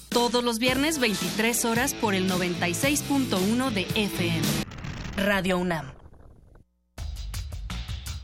Todos 0.11 0.43
los 0.43 0.59
viernes 0.59 0.99
23 0.99 1.63
horas 1.63 1.93
por 1.93 2.13
el 2.13 2.29
96.1 2.29 3.71
de 3.71 3.87
FM. 3.95 4.41
Radio 5.15 5.57
UNAM. 5.57 6.00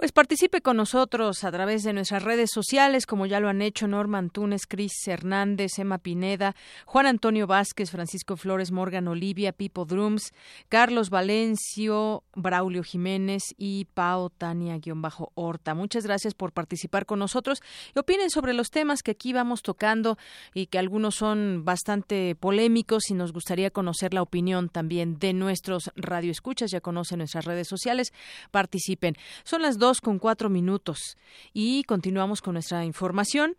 Pues 0.00 0.12
participe 0.12 0.62
con 0.62 0.78
nosotros 0.78 1.44
a 1.44 1.52
través 1.52 1.82
de 1.82 1.92
nuestras 1.92 2.22
redes 2.22 2.48
sociales, 2.54 3.04
como 3.04 3.26
ya 3.26 3.38
lo 3.38 3.50
han 3.50 3.60
hecho 3.60 3.86
Norman 3.86 4.30
Túnez, 4.30 4.62
Cris 4.66 4.94
Hernández, 5.06 5.78
Emma 5.78 5.98
Pineda, 5.98 6.56
Juan 6.86 7.04
Antonio 7.04 7.46
Vázquez, 7.46 7.90
Francisco 7.90 8.38
Flores, 8.38 8.72
Morgan 8.72 9.08
Olivia, 9.08 9.52
Pipo 9.52 9.84
Drums, 9.84 10.32
Carlos 10.70 11.10
Valencio, 11.10 12.24
Braulio 12.34 12.82
Jiménez 12.82 13.42
y 13.58 13.88
Pao 13.92 14.30
Tania-Horta. 14.30 15.74
Muchas 15.74 16.04
gracias 16.04 16.32
por 16.32 16.52
participar 16.52 17.04
con 17.04 17.18
nosotros 17.18 17.60
y 17.94 17.98
opinen 17.98 18.30
sobre 18.30 18.54
los 18.54 18.70
temas 18.70 19.02
que 19.02 19.10
aquí 19.10 19.34
vamos 19.34 19.60
tocando 19.60 20.16
y 20.54 20.68
que 20.68 20.78
algunos 20.78 21.16
son 21.16 21.66
bastante 21.66 22.34
polémicos 22.36 23.10
y 23.10 23.12
nos 23.12 23.34
gustaría 23.34 23.70
conocer 23.70 24.14
la 24.14 24.22
opinión 24.22 24.70
también 24.70 25.18
de 25.18 25.34
nuestros 25.34 25.90
radioescuchas. 25.94 26.70
Ya 26.70 26.80
conocen 26.80 27.18
nuestras 27.18 27.44
redes 27.44 27.68
sociales. 27.68 28.14
Participen. 28.50 29.14
Son 29.44 29.60
las 29.60 29.76
dos 29.76 29.89
con 29.98 30.20
cuatro 30.20 30.48
minutos 30.48 31.16
y 31.52 31.82
continuamos 31.84 32.40
con 32.42 32.54
nuestra 32.54 32.84
información. 32.84 33.56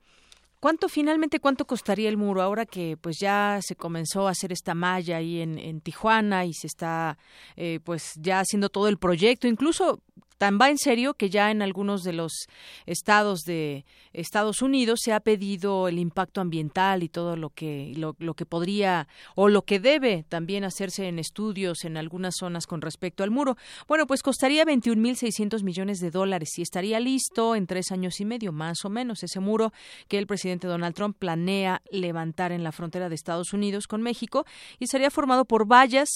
¿Cuánto 0.62 0.90
finalmente 0.90 1.40
cuánto 1.40 1.66
costaría 1.66 2.08
el 2.08 2.18
muro 2.18 2.44
ahora 2.44 2.68
que 2.68 2.96
pues 2.96 3.18
ya 3.20 3.60
se 3.64 3.76
comenzó 3.76 4.28
a 4.28 4.32
hacer 4.32 4.52
esta 4.52 4.76
malla 4.76 5.18
ahí 5.18 5.42
en, 5.42 5.58
en 5.58 5.82
Tijuana 5.82 6.46
y 6.46 6.54
se 6.54 6.68
está 6.68 7.18
eh, 7.56 7.80
pues 7.84 8.14
ya 8.18 8.42
haciendo 8.42 8.70
todo 8.70 8.88
el 8.88 9.00
proyecto? 9.00 9.48
Incluso 9.48 10.04
Tan 10.42 10.58
va 10.60 10.72
en 10.72 10.80
serio 10.80 11.14
que 11.14 11.30
ya 11.30 11.52
en 11.52 11.62
algunos 11.62 12.02
de 12.02 12.14
los 12.14 12.48
estados 12.88 13.42
de 13.42 13.86
Estados 14.12 14.64
Unidos 14.64 15.02
se 15.04 15.14
ha 15.14 15.20
pedido 15.20 15.88
el 15.88 16.00
impacto 16.00 16.42
ambiental 16.42 17.04
y 17.04 17.10
todo 17.10 17.36
lo 17.36 17.52
que 17.52 17.94
lo, 17.96 18.16
lo 18.18 18.34
que 18.34 18.48
podría 18.48 19.08
o 19.36 19.50
lo 19.50 19.62
que 19.66 19.80
debe 19.80 20.26
también 20.28 20.64
hacerse 20.64 21.08
en 21.08 21.20
estudios 21.20 21.86
en 21.86 21.96
algunas 21.96 22.34
zonas 22.40 22.66
con 22.66 22.82
respecto 22.82 23.24
al 23.24 23.30
muro. 23.30 23.56
Bueno, 23.88 24.08
pues 24.08 24.24
costaría 24.24 24.66
21.600 24.66 25.62
millones 25.62 26.00
de 26.00 26.10
dólares 26.10 26.58
y 26.58 26.64
estaría 26.64 27.00
listo 27.00 27.56
en 27.56 27.68
tres 27.68 27.92
años 27.92 28.20
y 28.20 28.26
medio, 28.26 28.52
más 28.52 28.84
o 28.84 28.90
menos, 28.90 29.22
ese 29.22 29.40
muro 29.40 29.72
que 30.08 30.18
el 30.18 30.26
presidente 30.26 30.68
Donald 30.68 30.96
Trump 30.96 31.18
planea 31.20 31.84
levantar 31.92 32.52
en 32.52 32.64
la 32.64 32.72
frontera 32.72 33.10
de 33.10 33.16
Estados 33.16 33.54
Unidos 33.54 33.86
con 33.86 34.02
México 34.02 34.48
y 34.80 34.88
sería 34.88 35.12
formado 35.12 35.46
por 35.46 35.68
vallas 35.68 36.10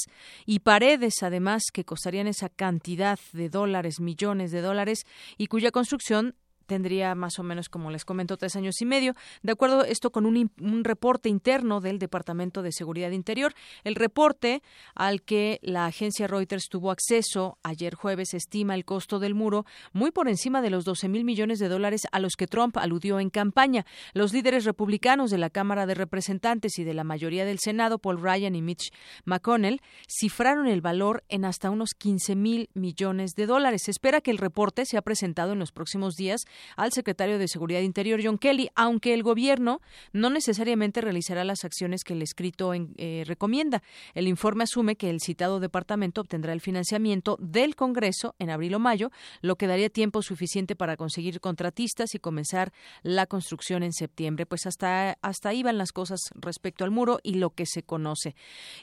y 0.47 0.61
paredes, 0.61 1.21
además, 1.21 1.65
que 1.71 1.85
costarían 1.85 2.25
esa 2.25 2.49
cantidad 2.49 3.19
de 3.31 3.49
dólares, 3.49 3.99
millones 3.99 4.14
millones 4.15 4.51
de 4.51 4.61
dólares 4.61 5.05
y 5.37 5.47
cuya 5.47 5.71
construcción 5.71 6.35
tendría 6.65 7.15
más 7.15 7.39
o 7.39 7.43
menos, 7.43 7.69
como 7.69 7.91
les 7.91 8.05
comento, 8.05 8.37
tres 8.37 8.55
años 8.55 8.81
y 8.81 8.85
medio. 8.85 9.15
De 9.43 9.51
acuerdo 9.51 9.83
esto 9.83 10.11
con 10.11 10.25
un, 10.25 10.51
un, 10.59 10.83
reporte 10.83 11.29
interno 11.29 11.81
del 11.81 11.99
Departamento 11.99 12.61
de 12.61 12.71
Seguridad 12.71 13.11
Interior, 13.11 13.53
el 13.83 13.95
reporte 13.95 14.61
al 14.93 15.21
que 15.21 15.59
la 15.61 15.85
agencia 15.85 16.27
Reuters 16.27 16.67
tuvo 16.69 16.91
acceso 16.91 17.57
ayer 17.63 17.95
jueves 17.95 18.33
estima 18.33 18.75
el 18.75 18.85
costo 18.85 19.19
del 19.19 19.35
muro 19.35 19.65
muy 19.93 20.11
por 20.11 20.27
encima 20.27 20.61
de 20.61 20.69
los 20.69 20.85
12 20.85 21.07
mil 21.09 21.23
millones 21.23 21.59
de 21.59 21.69
dólares 21.69 22.07
a 22.11 22.19
los 22.19 22.35
que 22.35 22.47
Trump 22.47 22.77
aludió 22.77 23.19
en 23.19 23.29
campaña. 23.29 23.85
Los 24.13 24.33
líderes 24.33 24.65
republicanos 24.65 25.31
de 25.31 25.37
la 25.37 25.49
Cámara 25.49 25.85
de 25.85 25.95
Representantes 25.95 26.77
y 26.79 26.83
de 26.83 26.93
la 26.93 27.03
mayoría 27.03 27.45
del 27.45 27.59
Senado, 27.59 27.99
Paul 27.99 28.21
Ryan 28.21 28.55
y 28.55 28.61
Mitch 28.61 28.91
McConnell, 29.25 29.81
cifraron 30.07 30.67
el 30.67 30.81
valor 30.81 31.23
en 31.29 31.45
hasta 31.45 31.69
unos 31.69 31.93
15 31.93 32.35
mil 32.35 32.69
millones 32.73 33.35
de 33.35 33.45
dólares. 33.45 33.83
Se 33.85 33.91
espera 33.91 34.21
que 34.21 34.31
el 34.31 34.37
reporte 34.37 34.85
sea 34.85 35.01
presentado 35.01 35.53
en 35.53 35.59
los 35.59 35.71
próximos 35.71 36.15
días 36.15 36.45
al 36.75 36.91
secretario 36.91 37.37
de 37.37 37.47
Seguridad 37.47 37.81
Interior, 37.81 38.19
John 38.23 38.37
Kelly, 38.37 38.69
aunque 38.75 39.13
el 39.13 39.23
gobierno 39.23 39.81
no 40.13 40.29
necesariamente 40.29 41.01
realizará 41.01 41.43
las 41.43 41.63
acciones 41.63 42.03
que 42.03 42.13
el 42.13 42.21
escrito 42.21 42.73
eh, 42.73 43.23
recomienda. 43.25 43.83
El 44.13 44.27
informe 44.27 44.63
asume 44.63 44.95
que 44.95 45.09
el 45.09 45.21
citado 45.21 45.59
departamento 45.59 46.21
obtendrá 46.21 46.53
el 46.53 46.61
financiamiento 46.61 47.37
del 47.39 47.75
Congreso 47.75 48.35
en 48.39 48.49
abril 48.49 48.75
o 48.75 48.79
mayo, 48.79 49.11
lo 49.41 49.55
que 49.55 49.67
daría 49.67 49.89
tiempo 49.89 50.21
suficiente 50.21 50.75
para 50.75 50.97
conseguir 50.97 51.39
contratistas 51.39 52.15
y 52.15 52.19
comenzar 52.19 52.71
la 53.03 53.25
construcción 53.25 53.83
en 53.83 53.93
septiembre. 53.93 54.45
Pues 54.45 54.65
hasta, 54.65 55.17
hasta 55.21 55.49
ahí 55.49 55.63
van 55.63 55.77
las 55.77 55.91
cosas 55.91 56.19
respecto 56.35 56.83
al 56.83 56.91
muro 56.91 57.19
y 57.23 57.35
lo 57.35 57.51
que 57.51 57.65
se 57.65 57.83
conoce. 57.83 58.35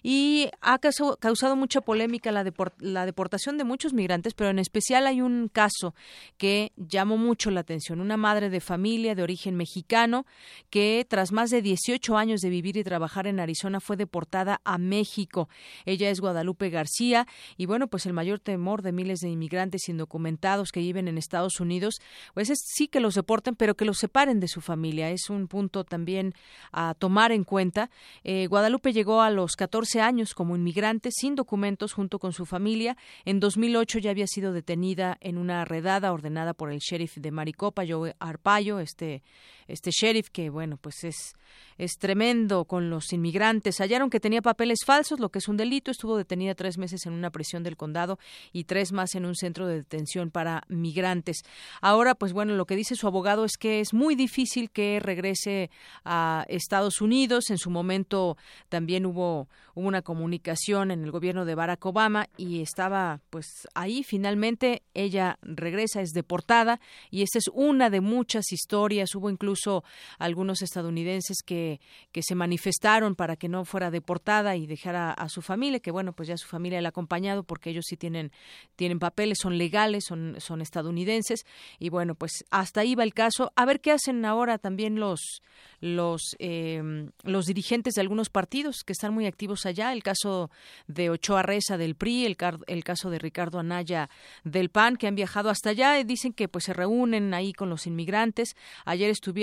Y 0.02 0.48
ha 0.60 0.78
causado 0.78 1.56
mucha 1.56 1.80
polémica 1.80 2.32
la, 2.32 2.44
la 2.78 3.06
deportación 3.06 3.58
de 3.58 3.64
muchos 3.64 3.92
migrantes, 3.92 4.34
pero 4.34 4.50
en 4.50 4.58
especial 4.58 5.06
hay 5.06 5.20
un 5.20 5.48
caso 5.48 5.94
que 6.36 6.72
llamó 6.76 7.16
mucho 7.16 7.50
la 7.50 7.61
atención. 7.62 8.00
Una 8.00 8.16
madre 8.16 8.50
de 8.50 8.60
familia 8.60 9.14
de 9.14 9.22
origen 9.22 9.56
mexicano 9.56 10.26
que 10.70 11.06
tras 11.08 11.32
más 11.32 11.50
de 11.50 11.62
18 11.62 12.16
años 12.16 12.40
de 12.40 12.50
vivir 12.50 12.76
y 12.76 12.84
trabajar 12.84 13.26
en 13.26 13.40
Arizona 13.40 13.80
fue 13.80 13.96
deportada 13.96 14.60
a 14.64 14.78
México. 14.78 15.48
Ella 15.86 16.10
es 16.10 16.20
Guadalupe 16.20 16.70
García 16.70 17.26
y 17.56 17.66
bueno, 17.66 17.88
pues 17.88 18.06
el 18.06 18.12
mayor 18.12 18.40
temor 18.40 18.82
de 18.82 18.92
miles 18.92 19.20
de 19.20 19.30
inmigrantes 19.30 19.88
indocumentados 19.88 20.72
que 20.72 20.80
viven 20.80 21.08
en 21.08 21.18
Estados 21.18 21.60
Unidos, 21.60 22.00
pues 22.34 22.50
es 22.50 22.58
sí 22.64 22.88
que 22.88 23.00
los 23.00 23.14
deporten, 23.14 23.54
pero 23.54 23.74
que 23.74 23.84
los 23.84 23.98
separen 23.98 24.40
de 24.40 24.48
su 24.48 24.60
familia. 24.60 25.10
Es 25.10 25.30
un 25.30 25.48
punto 25.48 25.84
también 25.84 26.34
a 26.72 26.94
tomar 26.94 27.32
en 27.32 27.44
cuenta. 27.44 27.90
Eh, 28.24 28.46
Guadalupe 28.48 28.92
llegó 28.92 29.22
a 29.22 29.30
los 29.30 29.56
14 29.56 30.00
años 30.00 30.34
como 30.34 30.56
inmigrante 30.56 31.10
sin 31.12 31.34
documentos 31.34 31.92
junto 31.92 32.18
con 32.18 32.32
su 32.32 32.44
familia. 32.44 32.96
En 33.24 33.40
2008 33.40 33.98
ya 34.00 34.10
había 34.10 34.26
sido 34.26 34.52
detenida 34.52 35.16
en 35.20 35.38
una 35.38 35.64
redada 35.64 36.12
ordenada 36.12 36.54
por 36.54 36.72
el 36.72 36.80
sheriff 36.80 37.16
de 37.16 37.30
Maricopa 37.30 37.51
Maricopa, 37.52 37.84
Joe 37.86 38.16
Arpaio, 38.18 38.78
este 38.78 39.22
este 39.68 39.90
sheriff 39.90 40.28
que 40.30 40.50
bueno 40.50 40.76
pues 40.76 41.04
es 41.04 41.34
es 41.78 41.98
tremendo 41.98 42.64
con 42.64 42.90
los 42.90 43.12
inmigrantes. 43.12 43.78
Hallaron 43.78 44.10
que 44.10 44.20
tenía 44.20 44.42
papeles 44.42 44.80
falsos 44.84 45.20
lo 45.20 45.30
que 45.30 45.38
es 45.38 45.48
un 45.48 45.56
delito. 45.56 45.90
Estuvo 45.90 46.16
detenida 46.16 46.54
tres 46.54 46.78
meses 46.78 47.06
en 47.06 47.12
una 47.12 47.30
prisión 47.30 47.62
del 47.62 47.76
condado 47.76 48.18
y 48.52 48.64
tres 48.64 48.92
más 48.92 49.14
en 49.14 49.24
un 49.24 49.34
centro 49.34 49.66
de 49.66 49.76
detención 49.76 50.30
para 50.30 50.62
migrantes. 50.68 51.42
Ahora 51.80 52.14
pues 52.14 52.32
bueno 52.32 52.54
lo 52.54 52.66
que 52.66 52.76
dice 52.76 52.94
su 52.94 53.06
abogado 53.06 53.44
es 53.44 53.56
que 53.58 53.80
es 53.80 53.94
muy 53.94 54.14
difícil 54.14 54.70
que 54.70 55.00
regrese 55.00 55.70
a 56.04 56.44
Estados 56.48 57.00
Unidos. 57.00 57.50
En 57.50 57.58
su 57.58 57.70
momento 57.70 58.36
también 58.68 59.06
hubo, 59.06 59.48
una 59.74 60.02
comunicación 60.02 60.90
en 60.90 61.02
el 61.02 61.10
gobierno 61.10 61.44
de 61.44 61.54
Barack 61.54 61.84
Obama 61.86 62.28
y 62.36 62.60
estaba 62.60 63.20
pues 63.30 63.66
ahí. 63.74 64.02
Finalmente 64.02 64.82
ella 64.94 65.38
regresa 65.42 66.02
es 66.02 66.10
deportada 66.10 66.80
y 67.10 67.22
esta 67.22 67.38
es 67.38 67.48
una 67.52 67.90
de 67.90 68.00
muchas 68.00 68.52
historias. 68.52 69.14
Hubo 69.14 69.30
incluso 69.30 69.51
incluso 69.52 69.84
algunos 70.18 70.62
estadounidenses 70.62 71.42
que, 71.44 71.80
que 72.10 72.22
se 72.22 72.34
manifestaron 72.34 73.14
para 73.14 73.36
que 73.36 73.48
no 73.48 73.66
fuera 73.66 73.90
deportada 73.90 74.56
y 74.56 74.66
dejara 74.66 75.12
a 75.12 75.28
su 75.28 75.42
familia, 75.42 75.80
que 75.80 75.90
bueno, 75.90 76.14
pues 76.14 76.28
ya 76.28 76.38
su 76.38 76.48
familia 76.48 76.80
la 76.80 76.88
ha 76.88 76.90
acompañado 76.90 77.42
porque 77.42 77.68
ellos 77.68 77.84
sí 77.86 77.96
tienen, 77.98 78.32
tienen 78.76 78.98
papeles, 78.98 79.38
son 79.42 79.58
legales, 79.58 80.04
son, 80.06 80.36
son 80.38 80.62
estadounidenses 80.62 81.44
y 81.78 81.90
bueno, 81.90 82.14
pues 82.14 82.44
hasta 82.50 82.80
ahí 82.80 82.94
va 82.94 83.02
el 83.04 83.12
caso. 83.12 83.52
A 83.54 83.66
ver 83.66 83.80
qué 83.80 83.92
hacen 83.92 84.24
ahora 84.24 84.56
también 84.56 84.98
los, 84.98 85.42
los, 85.80 86.34
eh, 86.38 87.10
los 87.22 87.44
dirigentes 87.44 87.94
de 87.94 88.00
algunos 88.00 88.30
partidos 88.30 88.84
que 88.86 88.92
están 88.92 89.12
muy 89.12 89.26
activos 89.26 89.66
allá, 89.66 89.92
el 89.92 90.02
caso 90.02 90.50
de 90.86 91.10
Ochoa 91.10 91.42
Reza 91.42 91.76
del 91.76 91.94
PRI, 91.94 92.24
el, 92.24 92.36
el 92.68 92.84
caso 92.84 93.10
de 93.10 93.18
Ricardo 93.18 93.58
Anaya 93.58 94.08
del 94.44 94.70
PAN, 94.70 94.96
que 94.96 95.08
han 95.08 95.14
viajado 95.14 95.50
hasta 95.50 95.70
allá 95.70 95.98
y 95.98 96.04
dicen 96.04 96.32
que 96.32 96.48
pues 96.48 96.64
se 96.64 96.72
reúnen 96.72 97.34
ahí 97.34 97.52
con 97.52 97.68
los 97.68 97.86
inmigrantes. 97.86 98.56
Ayer 98.84 99.10
estuvieron 99.10 99.41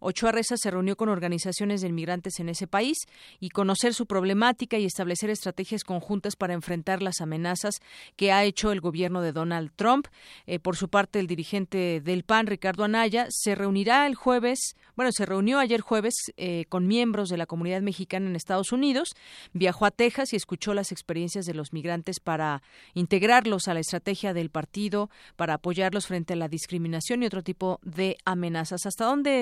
Ochoa 0.00 0.32
Reza 0.32 0.56
se 0.56 0.70
reunió 0.70 0.96
con 0.96 1.08
organizaciones 1.08 1.80
de 1.80 1.88
inmigrantes 1.88 2.38
en 2.40 2.48
ese 2.48 2.66
país 2.66 2.98
y 3.40 3.50
conocer 3.50 3.94
su 3.94 4.06
problemática 4.06 4.78
y 4.78 4.84
establecer 4.84 5.30
estrategias 5.30 5.84
conjuntas 5.84 6.36
para 6.36 6.54
enfrentar 6.54 7.02
las 7.02 7.20
amenazas 7.20 7.76
que 8.16 8.32
ha 8.32 8.44
hecho 8.44 8.72
el 8.72 8.80
gobierno 8.80 9.22
de 9.22 9.32
Donald 9.32 9.70
Trump. 9.76 10.06
Eh, 10.46 10.58
por 10.58 10.76
su 10.76 10.88
parte, 10.88 11.18
el 11.18 11.26
dirigente 11.26 12.00
del 12.00 12.24
PAN, 12.24 12.46
Ricardo 12.46 12.84
Anaya, 12.84 13.26
se 13.30 13.54
reunirá 13.54 14.06
el 14.06 14.14
jueves, 14.14 14.76
bueno, 14.96 15.12
se 15.12 15.26
reunió 15.26 15.58
ayer 15.58 15.80
jueves 15.80 16.14
eh, 16.36 16.66
con 16.68 16.86
miembros 16.86 17.28
de 17.28 17.36
la 17.36 17.46
comunidad 17.46 17.80
mexicana 17.80 18.28
en 18.28 18.36
Estados 18.36 18.72
Unidos, 18.72 19.14
viajó 19.52 19.86
a 19.86 19.90
Texas 19.90 20.32
y 20.32 20.36
escuchó 20.36 20.74
las 20.74 20.92
experiencias 20.92 21.46
de 21.46 21.54
los 21.54 21.72
migrantes 21.72 22.20
para 22.20 22.62
integrarlos 22.94 23.68
a 23.68 23.74
la 23.74 23.80
estrategia 23.80 24.34
del 24.34 24.50
partido, 24.50 25.10
para 25.36 25.54
apoyarlos 25.54 26.06
frente 26.06 26.34
a 26.34 26.36
la 26.36 26.48
discriminación 26.48 27.22
y 27.22 27.26
otro 27.26 27.42
tipo 27.42 27.80
de 27.82 28.16
amenazas. 28.24 28.86
¿Hasta 28.86 29.06
dónde 29.06 29.39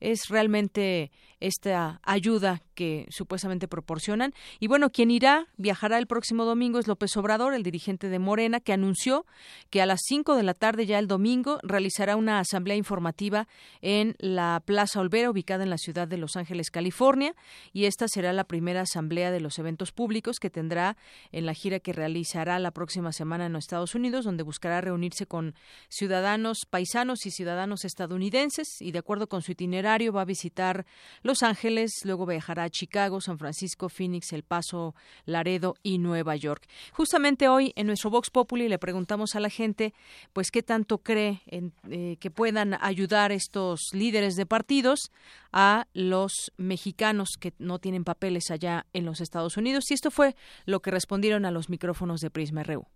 es 0.00 0.28
realmente 0.28 1.10
esta 1.40 2.00
ayuda 2.02 2.62
que 2.74 3.06
supuestamente 3.10 3.68
proporcionan. 3.68 4.34
Y 4.60 4.66
bueno, 4.66 4.90
quien 4.90 5.10
irá, 5.10 5.46
viajará 5.56 5.98
el 5.98 6.06
próximo 6.06 6.44
domingo 6.44 6.78
es 6.78 6.86
López 6.86 7.16
Obrador, 7.16 7.54
el 7.54 7.62
dirigente 7.62 8.08
de 8.08 8.18
Morena, 8.18 8.60
que 8.60 8.72
anunció 8.72 9.24
que 9.70 9.80
a 9.80 9.86
las 9.86 10.00
5 10.04 10.36
de 10.36 10.42
la 10.42 10.54
tarde 10.54 10.86
ya 10.86 10.98
el 10.98 11.06
domingo 11.06 11.58
realizará 11.62 12.16
una 12.16 12.38
asamblea 12.38 12.76
informativa 12.76 13.48
en 13.80 14.16
la 14.18 14.62
Plaza 14.64 15.00
Olvera, 15.00 15.30
ubicada 15.30 15.64
en 15.64 15.70
la 15.70 15.78
ciudad 15.78 16.08
de 16.08 16.18
Los 16.18 16.36
Ángeles, 16.36 16.70
California, 16.70 17.34
y 17.72 17.84
esta 17.86 18.08
será 18.08 18.32
la 18.32 18.44
primera 18.44 18.82
asamblea 18.82 19.30
de 19.30 19.40
los 19.40 19.58
eventos 19.58 19.92
públicos 19.92 20.38
que 20.40 20.50
tendrá 20.50 20.96
en 21.32 21.46
la 21.46 21.54
gira 21.54 21.80
que 21.80 21.92
realizará 21.92 22.58
la 22.58 22.70
próxima 22.70 23.12
semana 23.12 23.46
en 23.46 23.52
los 23.52 23.64
Estados 23.64 23.94
Unidos, 23.94 24.24
donde 24.24 24.42
buscará 24.42 24.80
reunirse 24.80 25.26
con 25.26 25.54
ciudadanos 25.88 26.66
paisanos 26.68 27.26
y 27.26 27.30
ciudadanos 27.30 27.84
estadounidenses, 27.84 28.80
y 28.80 28.92
de 28.92 28.98
acuerdo 28.98 29.28
con 29.28 29.42
su 29.42 29.52
itinerario 29.52 30.12
va 30.12 30.22
a 30.22 30.26
visitar 30.26 30.86
Los 31.22 31.42
Ángeles, 31.42 31.92
luego 32.04 32.26
viajará 32.26 32.63
Chicago, 32.70 33.20
San 33.20 33.38
Francisco, 33.38 33.88
Phoenix, 33.88 34.32
El 34.32 34.42
Paso, 34.42 34.94
Laredo 35.24 35.74
y 35.82 35.98
Nueva 35.98 36.36
York. 36.36 36.66
Justamente 36.92 37.48
hoy 37.48 37.72
en 37.76 37.86
nuestro 37.86 38.10
Vox 38.10 38.30
Populi 38.30 38.68
le 38.68 38.78
preguntamos 38.78 39.34
a 39.34 39.40
la 39.40 39.50
gente, 39.50 39.94
pues, 40.32 40.50
qué 40.50 40.62
tanto 40.62 40.98
cree 40.98 41.42
en, 41.46 41.72
eh, 41.90 42.16
que 42.20 42.30
puedan 42.30 42.74
ayudar 42.80 43.32
estos 43.32 43.90
líderes 43.92 44.36
de 44.36 44.46
partidos 44.46 45.10
a 45.52 45.86
los 45.94 46.52
mexicanos 46.56 47.30
que 47.38 47.52
no 47.58 47.78
tienen 47.78 48.04
papeles 48.04 48.50
allá 48.50 48.86
en 48.92 49.04
los 49.04 49.20
Estados 49.20 49.56
Unidos. 49.56 49.90
Y 49.90 49.94
esto 49.94 50.10
fue 50.10 50.36
lo 50.66 50.80
que 50.80 50.90
respondieron 50.90 51.44
a 51.44 51.50
los 51.50 51.68
micrófonos 51.68 52.20
de 52.20 52.30
Prisma 52.30 52.62
RU. 52.62 52.86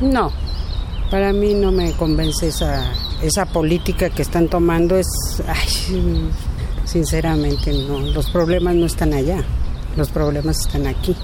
No, 0.00 0.32
para 1.10 1.32
mí 1.32 1.54
no 1.54 1.72
me 1.72 1.92
convence 1.92 2.48
esa, 2.48 2.84
esa 3.22 3.46
política 3.46 4.10
que 4.10 4.22
están 4.22 4.48
tomando. 4.48 4.96
Es, 4.96 5.08
sinceramente, 6.84 7.72
no. 7.72 8.00
Los 8.00 8.30
problemas 8.30 8.74
no 8.74 8.86
están 8.86 9.12
allá. 9.12 9.42
Los 9.96 10.10
problemas 10.10 10.60
están 10.60 10.86
aquí. 10.86 11.16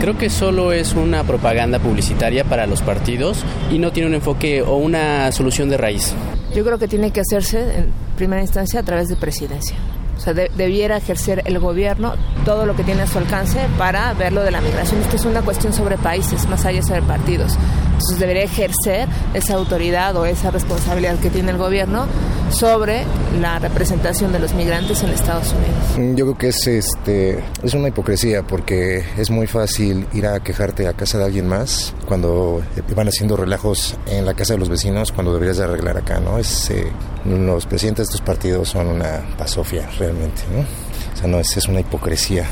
Creo 0.00 0.16
que 0.16 0.30
solo 0.30 0.72
es 0.72 0.94
una 0.94 1.24
propaganda 1.24 1.78
publicitaria 1.78 2.44
para 2.44 2.66
los 2.66 2.80
partidos 2.82 3.44
y 3.70 3.78
no 3.78 3.92
tiene 3.92 4.08
un 4.08 4.14
enfoque 4.14 4.62
o 4.62 4.76
una 4.76 5.30
solución 5.32 5.68
de 5.68 5.76
raíz. 5.76 6.14
Yo 6.54 6.64
creo 6.64 6.78
que 6.78 6.88
tiene 6.88 7.10
que 7.10 7.20
hacerse 7.20 7.78
en 7.78 7.92
primera 8.16 8.42
instancia 8.42 8.80
a 8.80 8.82
través 8.82 9.08
de 9.08 9.16
presidencia. 9.16 9.76
Sea, 10.22 10.34
debiera 10.34 10.96
ejercer 10.96 11.42
el 11.46 11.58
gobierno 11.58 12.14
todo 12.44 12.64
lo 12.64 12.76
que 12.76 12.84
tiene 12.84 13.02
a 13.02 13.06
su 13.08 13.18
alcance 13.18 13.66
para 13.76 14.12
ver 14.14 14.32
lo 14.32 14.42
de 14.42 14.52
la 14.52 14.60
migración. 14.60 15.00
Esto 15.00 15.16
es 15.16 15.24
una 15.24 15.42
cuestión 15.42 15.72
sobre 15.72 15.98
países, 15.98 16.48
más 16.48 16.64
allá 16.64 16.80
de 16.80 17.02
partidos. 17.02 17.58
Entonces 17.92 18.18
debería 18.18 18.44
ejercer 18.44 19.08
esa 19.34 19.54
autoridad 19.54 20.16
o 20.16 20.26
esa 20.26 20.50
responsabilidad 20.50 21.18
que 21.18 21.30
tiene 21.30 21.52
el 21.52 21.58
gobierno 21.58 22.06
sobre 22.50 23.04
la 23.40 23.58
representación 23.58 24.32
de 24.32 24.38
los 24.38 24.54
migrantes 24.54 25.02
en 25.02 25.10
Estados 25.10 25.52
Unidos. 25.52 25.98
Mm, 25.98 26.14
yo 26.16 26.26
creo 26.26 26.38
que 26.38 26.48
es 26.48 26.66
este 26.66 27.42
es 27.62 27.74
una 27.74 27.88
hipocresía 27.88 28.42
porque 28.42 29.04
es 29.16 29.30
muy 29.30 29.46
fácil 29.46 30.06
ir 30.12 30.26
a 30.26 30.40
quejarte 30.40 30.86
a 30.86 30.92
casa 30.92 31.18
de 31.18 31.24
alguien 31.24 31.48
más 31.48 31.94
cuando 32.06 32.62
van 32.94 33.08
haciendo 33.08 33.36
relajos 33.36 33.96
en 34.06 34.26
la 34.26 34.34
casa 34.34 34.54
de 34.54 34.58
los 34.58 34.68
vecinos 34.68 35.12
cuando 35.12 35.32
deberías 35.32 35.56
de 35.58 35.64
arreglar 35.64 35.96
acá, 35.96 36.20
¿no? 36.20 36.38
Es 36.38 36.70
eh, 36.70 36.90
los 37.24 37.66
presidentes 37.66 38.08
de 38.08 38.14
estos 38.14 38.20
partidos 38.20 38.68
son 38.68 38.88
una 38.88 39.22
pasofia 39.38 39.88
realmente, 39.98 40.42
¿no? 40.52 40.60
O 40.60 41.16
sea, 41.16 41.28
no 41.28 41.38
es, 41.38 41.56
es 41.56 41.68
una 41.68 41.80
hipocresía. 41.80 42.46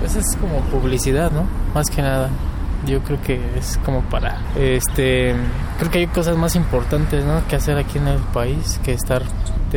Pues 0.00 0.16
es 0.16 0.36
como 0.36 0.60
publicidad, 0.70 1.30
¿no? 1.30 1.46
Más 1.74 1.88
que 1.90 2.02
nada 2.02 2.30
yo 2.86 3.00
creo 3.02 3.20
que 3.20 3.40
es 3.58 3.78
como 3.84 4.02
para 4.02 4.40
este 4.56 5.34
creo 5.78 5.90
que 5.90 5.98
hay 5.98 6.06
cosas 6.06 6.36
más 6.36 6.56
importantes 6.56 7.24
¿no? 7.24 7.46
que 7.48 7.56
hacer 7.56 7.76
aquí 7.78 7.98
en 7.98 8.08
el 8.08 8.18
país 8.18 8.80
que 8.84 8.92
estar 8.92 9.22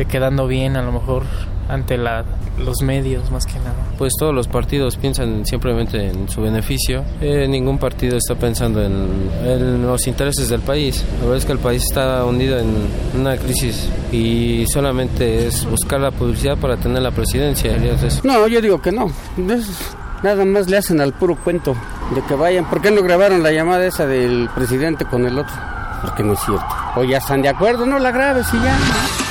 quedando 0.08 0.46
bien 0.46 0.76
a 0.76 0.82
lo 0.82 0.92
mejor 0.92 1.24
ante 1.70 1.96
la, 1.96 2.24
los 2.58 2.82
medios 2.82 3.30
más 3.30 3.46
que 3.46 3.58
nada. 3.60 3.76
Pues 3.96 4.12
todos 4.18 4.34
los 4.34 4.48
partidos 4.48 4.96
piensan 4.96 5.46
simplemente 5.46 6.08
en 6.08 6.28
su 6.28 6.42
beneficio. 6.42 7.04
Eh, 7.20 7.46
ningún 7.48 7.78
partido 7.78 8.16
está 8.16 8.34
pensando 8.34 8.82
en, 8.82 9.30
en, 9.44 9.86
los 9.86 10.06
intereses 10.06 10.48
del 10.48 10.60
país. 10.60 11.04
La 11.18 11.20
verdad 11.20 11.36
es 11.38 11.44
que 11.44 11.52
el 11.52 11.58
país 11.58 11.84
está 11.84 12.24
hundido 12.24 12.58
en 12.58 12.74
una 13.18 13.36
crisis 13.36 13.88
y 14.10 14.64
solamente 14.72 15.46
es 15.46 15.64
buscar 15.70 16.00
la 16.00 16.10
publicidad 16.10 16.58
para 16.58 16.76
tener 16.76 17.02
la 17.02 17.12
presidencia. 17.12 17.76
No, 18.24 18.48
yo 18.48 18.60
digo 18.60 18.80
que 18.80 18.90
no. 18.90 19.10
Nada 20.22 20.44
más 20.44 20.68
le 20.68 20.76
hacen 20.76 21.00
al 21.00 21.12
puro 21.12 21.34
cuento 21.36 21.74
de 22.14 22.22
que 22.22 22.34
vayan. 22.34 22.66
¿Por 22.66 22.82
qué 22.82 22.90
no 22.90 23.02
grabaron 23.02 23.42
la 23.42 23.52
llamada 23.52 23.86
esa 23.86 24.06
del 24.06 24.50
presidente 24.54 25.04
con 25.04 25.26
el 25.26 25.38
otro? 25.38 25.54
Porque 26.02 26.22
no 26.22 26.34
es 26.34 26.40
cierto. 26.40 26.66
O 26.96 27.04
ya 27.04 27.18
están 27.18 27.42
de 27.42 27.48
acuerdo, 27.48 27.86
no 27.86 27.98
la 27.98 28.10
grabes 28.10 28.46
y 28.52 28.56
ya. 28.62 29.29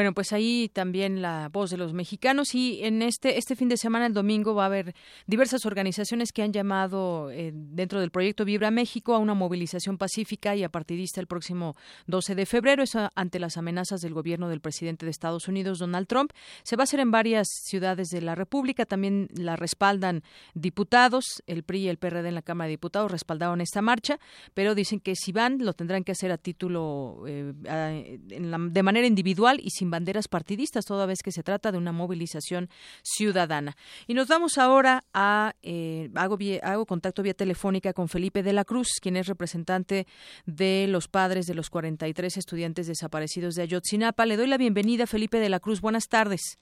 Bueno, 0.00 0.14
pues 0.14 0.32
ahí 0.32 0.70
también 0.72 1.20
la 1.20 1.50
voz 1.52 1.68
de 1.68 1.76
los 1.76 1.92
mexicanos 1.92 2.54
y 2.54 2.82
en 2.82 3.02
este 3.02 3.36
este 3.36 3.54
fin 3.54 3.68
de 3.68 3.76
semana, 3.76 4.06
el 4.06 4.14
domingo, 4.14 4.54
va 4.54 4.62
a 4.62 4.66
haber 4.66 4.94
diversas 5.26 5.66
organizaciones 5.66 6.32
que 6.32 6.42
han 6.42 6.54
llamado 6.54 7.30
eh, 7.30 7.52
dentro 7.52 8.00
del 8.00 8.10
proyecto 8.10 8.46
Vibra 8.46 8.70
México 8.70 9.14
a 9.14 9.18
una 9.18 9.34
movilización 9.34 9.98
pacífica 9.98 10.56
y 10.56 10.64
apartidista 10.64 11.20
el 11.20 11.26
próximo 11.26 11.76
12 12.06 12.34
de 12.34 12.46
febrero. 12.46 12.82
Eso 12.82 13.10
ante 13.14 13.38
las 13.38 13.58
amenazas 13.58 14.00
del 14.00 14.14
gobierno 14.14 14.48
del 14.48 14.62
presidente 14.62 15.04
de 15.04 15.10
Estados 15.10 15.48
Unidos, 15.48 15.80
Donald 15.80 16.06
Trump. 16.06 16.32
Se 16.62 16.76
va 16.76 16.84
a 16.84 16.84
hacer 16.84 17.00
en 17.00 17.10
varias 17.10 17.48
ciudades 17.50 18.08
de 18.08 18.22
la 18.22 18.34
República. 18.34 18.86
También 18.86 19.28
la 19.34 19.56
respaldan 19.56 20.22
diputados. 20.54 21.42
El 21.46 21.62
PRI 21.62 21.80
y 21.80 21.88
el 21.88 21.98
PRD 21.98 22.26
en 22.26 22.36
la 22.36 22.42
Cámara 22.42 22.68
de 22.68 22.70
Diputados 22.70 23.12
respaldaron 23.12 23.60
esta 23.60 23.82
marcha, 23.82 24.18
pero 24.54 24.74
dicen 24.74 24.98
que 24.98 25.14
si 25.14 25.30
van 25.30 25.58
lo 25.58 25.74
tendrán 25.74 26.04
que 26.04 26.12
hacer 26.12 26.32
a 26.32 26.38
título 26.38 27.24
eh, 27.26 27.52
de 27.52 28.82
manera 28.82 29.06
individual 29.06 29.60
y 29.62 29.68
sin 29.68 29.89
banderas 29.90 30.28
partidistas, 30.28 30.84
toda 30.84 31.06
vez 31.06 31.18
que 31.22 31.32
se 31.32 31.42
trata 31.42 31.72
de 31.72 31.78
una 31.78 31.92
movilización 31.92 32.68
ciudadana. 33.02 33.74
Y 34.06 34.14
nos 34.14 34.28
vamos 34.28 34.58
ahora 34.58 35.02
a, 35.12 35.52
eh, 35.62 36.10
hago, 36.14 36.38
hago 36.62 36.86
contacto 36.86 37.22
vía 37.22 37.34
telefónica 37.34 37.92
con 37.92 38.08
Felipe 38.08 38.42
de 38.42 38.52
la 38.52 38.64
Cruz, 38.64 38.98
quien 39.00 39.16
es 39.16 39.26
representante 39.26 40.06
de 40.46 40.86
los 40.88 41.08
padres 41.08 41.46
de 41.46 41.54
los 41.54 41.70
43 41.70 42.36
estudiantes 42.36 42.86
desaparecidos 42.86 43.54
de 43.54 43.62
Ayotzinapa. 43.62 44.26
Le 44.26 44.36
doy 44.36 44.46
la 44.46 44.58
bienvenida, 44.58 45.06
Felipe 45.06 45.38
de 45.38 45.48
la 45.48 45.60
Cruz. 45.60 45.80
Buenas 45.80 46.08
tardes. 46.08 46.58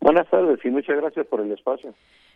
Buenas 0.00 0.28
tardes 0.30 0.58
y 0.64 0.70
muchas 0.70 0.96
gracias 0.96 1.26
por 1.26 1.40
el 1.40 1.52
espacio. 1.52 1.94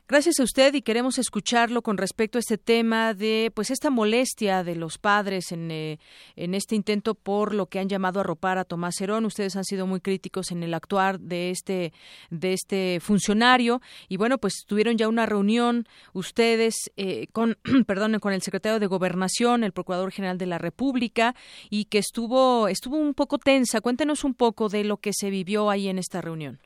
Gracias 0.09 0.39
a 0.39 0.45
usted 0.45 0.73
y 0.75 0.83
queremos 0.83 1.19
escucharlo 1.19 1.83
con 1.83 1.97
respecto 1.97 2.39
a 2.39 2.41
este 2.41 2.59
tema 2.59 3.13
de 3.13 3.51
pues 3.53 3.73
esta 3.73 3.91
molestia 3.91 4.63
de 4.63 4.77
los 4.77 4.99
padres 4.99 5.51
en, 5.51 5.69
eh, 5.73 5.99
en 6.37 6.55
este 6.55 6.77
intento 6.77 7.17
por 7.17 7.53
lo 7.53 7.67
que 7.67 7.81
han 7.81 7.89
llamado 7.89 8.21
arropar 8.21 8.57
a 8.57 8.65
Tomás 8.65 9.01
Herón. 9.01 9.25
Ustedes 9.25 9.57
han 9.57 9.65
sido 9.65 9.85
muy 9.85 10.01
críticos 10.01 10.53
en 10.53 10.63
el 10.63 10.75
actuar 10.75 11.19
de 11.19 11.51
este 11.51 11.93
de 12.31 12.53
este 12.53 13.01
funcionario 13.01 13.83
y 14.09 14.17
bueno 14.17 14.39
pues 14.39 14.63
tuvieron 14.65 14.97
ya 14.97 15.09
una 15.09 15.27
reunión 15.27 15.89
ustedes 16.13 16.77
eh, 16.97 17.27
con 17.33 17.59
perdón 17.89 18.21
con 18.21 18.33
el 18.33 18.43
secretario 18.43 18.79
de 18.79 18.87
Gobernación, 18.87 19.65
el 19.65 19.73
procurador 19.73 20.13
general 20.13 20.39
de 20.39 20.47
la 20.47 20.59
República 20.59 21.35
y 21.69 21.87
que 21.87 21.99
estuvo 21.99 22.69
estuvo 22.69 22.97
un 22.97 23.15
poco 23.15 23.39
tensa. 23.39 23.81
Cuéntenos 23.81 24.23
un 24.23 24.35
poco 24.35 24.69
de 24.69 24.85
lo 24.85 24.99
que 24.99 25.11
se 25.13 25.31
vivió 25.31 25.69
ahí 25.69 25.89
en 25.89 25.99
esta 25.99 26.21
reunión. 26.21 26.61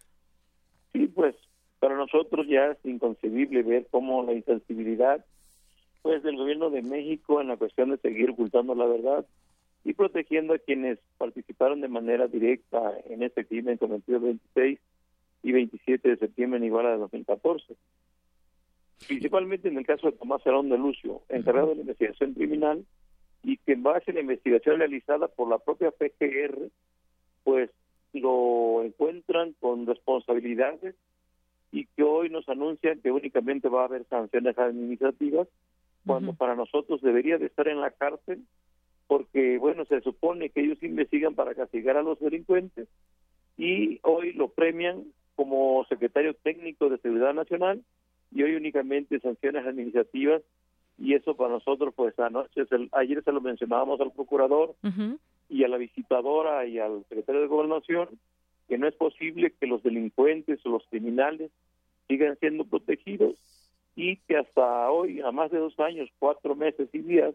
Para 1.81 1.97
nosotros 1.97 2.47
ya 2.47 2.73
es 2.73 2.79
inconcebible 2.85 3.63
ver 3.63 3.87
cómo 3.91 4.23
la 4.23 4.35
insensibilidad 4.35 5.25
pues 6.03 6.23
del 6.23 6.37
gobierno 6.37 6.71
de 6.71 6.83
México 6.83 7.41
en 7.41 7.49
la 7.49 7.57
cuestión 7.57 7.91
de 7.91 7.99
seguir 7.99 8.31
ocultando 8.31 8.75
la 8.75 8.87
verdad 8.87 9.27
y 9.85 9.95
protegiendo 9.95 10.55
a 10.55 10.59
quienes 10.59 10.99
participaron 11.19 11.81
de 11.81 11.89
manera 11.89 12.27
directa 12.27 12.93
en 13.07 13.23
este 13.23 13.47
crimen 13.47 13.79
cometido 13.79 14.19
el 14.19 14.25
26 14.55 14.79
y 15.43 15.53
27 15.53 16.09
de 16.09 16.17
septiembre 16.17 16.59
en 16.59 16.65
Iguala 16.65 16.91
de 16.91 16.99
2014. 16.99 17.75
Principalmente 19.07 19.69
en 19.69 19.79
el 19.79 19.87
caso 19.87 20.11
de 20.11 20.17
Tomás 20.17 20.45
Herón 20.45 20.69
de 20.69 20.77
Lucio, 20.77 21.23
encargado 21.31 21.71
de 21.71 21.77
la 21.77 21.81
investigación 21.81 22.35
criminal, 22.35 22.85
y 23.43 23.57
que 23.57 23.73
en 23.73 23.83
base 23.83 24.11
a 24.11 24.15
la 24.15 24.21
investigación 24.21 24.79
realizada 24.79 25.29
por 25.29 25.49
la 25.49 25.59
propia 25.59 25.91
PGR, 25.91 26.69
pues 27.43 27.71
lo 28.13 28.83
encuentran 28.83 29.55
con 29.61 29.87
responsabilidades 29.87 30.95
y 31.73 31.87
que 31.87 32.03
hoy 32.03 32.31
nos 32.31 32.49
anuncian 32.49 33.01
que 33.01 33.13
únicamente 33.13 33.69
va 33.69 33.83
a 33.83 33.87
haber 33.87 34.05
sanciones 34.07 34.59
administrativas 34.59 35.49
cuando 36.07 36.33
para 36.33 36.55
nosotros 36.55 37.01
debería 37.03 37.39
de 37.39 37.47
estar 37.47 37.69
en 37.69 37.81
la 37.81 37.91
cárcel 37.91 38.43
porque 39.07 39.59
bueno 39.59 39.85
se 39.85 40.01
supone 40.01 40.51
que 40.51 40.61
ellos 40.63 40.83
investigan 40.83 41.35
para 41.35 41.55
castigar 41.55 41.97
a 41.97 42.03
los 42.03 42.19
delincuentes 42.19 42.89
y 43.57 44.01
hoy 44.03 44.33
lo 44.33 44.49
premian 44.49 45.05
como 45.37 45.85
secretario 45.89 46.35
técnico 46.35 46.89
de 46.89 46.99
seguridad 46.99 47.35
nacional 47.35 47.83
y 48.33 48.43
hoy 48.43 48.55
únicamente 48.55 49.21
sanciones 49.21 49.67
administrativas 49.67 50.43
y 50.99 51.15
eso 51.15 51.37
para 51.37 51.51
nosotros 51.51 51.93
pues 51.95 52.19
anoche 52.19 52.63
ayer 52.93 53.23
se 53.23 53.33
lo 53.33 53.41
mencionábamos 53.41 54.01
al 54.01 54.13
procurador 54.13 54.75
y 55.49 55.65
a 55.65 55.69
la 55.69 55.77
visitadora 55.77 56.67
y 56.67 56.79
al 56.79 57.05
secretario 57.09 57.43
de 57.43 57.47
gobernación 57.47 58.09
que 58.71 58.79
no 58.79 58.87
es 58.87 58.95
posible 58.95 59.53
que 59.59 59.67
los 59.67 59.83
delincuentes 59.83 60.65
o 60.65 60.69
los 60.69 60.87
criminales 60.91 61.51
sigan 62.07 62.39
siendo 62.39 62.65
protegidos 62.65 63.35
y 63.97 64.19
que 64.19 64.37
hasta 64.37 64.89
hoy, 64.93 65.21
a 65.23 65.33
más 65.33 65.51
de 65.51 65.59
dos 65.59 65.77
años, 65.81 66.09
cuatro 66.21 66.55
meses 66.55 66.89
y 66.93 67.01
días, 67.01 67.35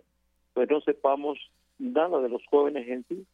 pues 0.54 0.70
no 0.70 0.80
sepamos 0.80 1.38
nada 1.78 2.22
de 2.22 2.30
los 2.30 2.42
jóvenes 2.50 2.88
en 2.88 3.06
sí. 3.10 3.26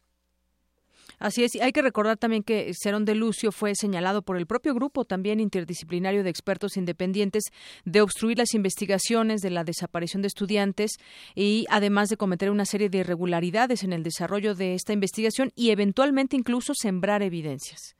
Así 1.18 1.44
es, 1.44 1.60
hay 1.60 1.72
que 1.72 1.82
recordar 1.82 2.16
también 2.16 2.42
que 2.42 2.72
Cerón 2.74 3.04
de 3.04 3.14
Lucio 3.14 3.52
fue 3.52 3.74
señalado 3.74 4.22
por 4.22 4.36
el 4.36 4.46
propio 4.46 4.74
grupo 4.74 5.04
también 5.04 5.40
interdisciplinario 5.40 6.24
de 6.24 6.30
expertos 6.30 6.76
independientes 6.76 7.44
de 7.84 8.00
obstruir 8.00 8.38
las 8.38 8.54
investigaciones 8.54 9.40
de 9.40 9.50
la 9.50 9.64
desaparición 9.64 10.22
de 10.22 10.28
estudiantes 10.28 10.92
y 11.34 11.64
además 11.70 12.08
de 12.08 12.16
cometer 12.16 12.50
una 12.50 12.64
serie 12.64 12.88
de 12.88 12.98
irregularidades 12.98 13.84
en 13.84 13.92
el 13.92 14.02
desarrollo 14.02 14.54
de 14.54 14.74
esta 14.74 14.92
investigación 14.92 15.50
y 15.54 15.70
eventualmente 15.70 16.36
incluso 16.36 16.72
sembrar 16.74 17.22
evidencias. 17.22 17.96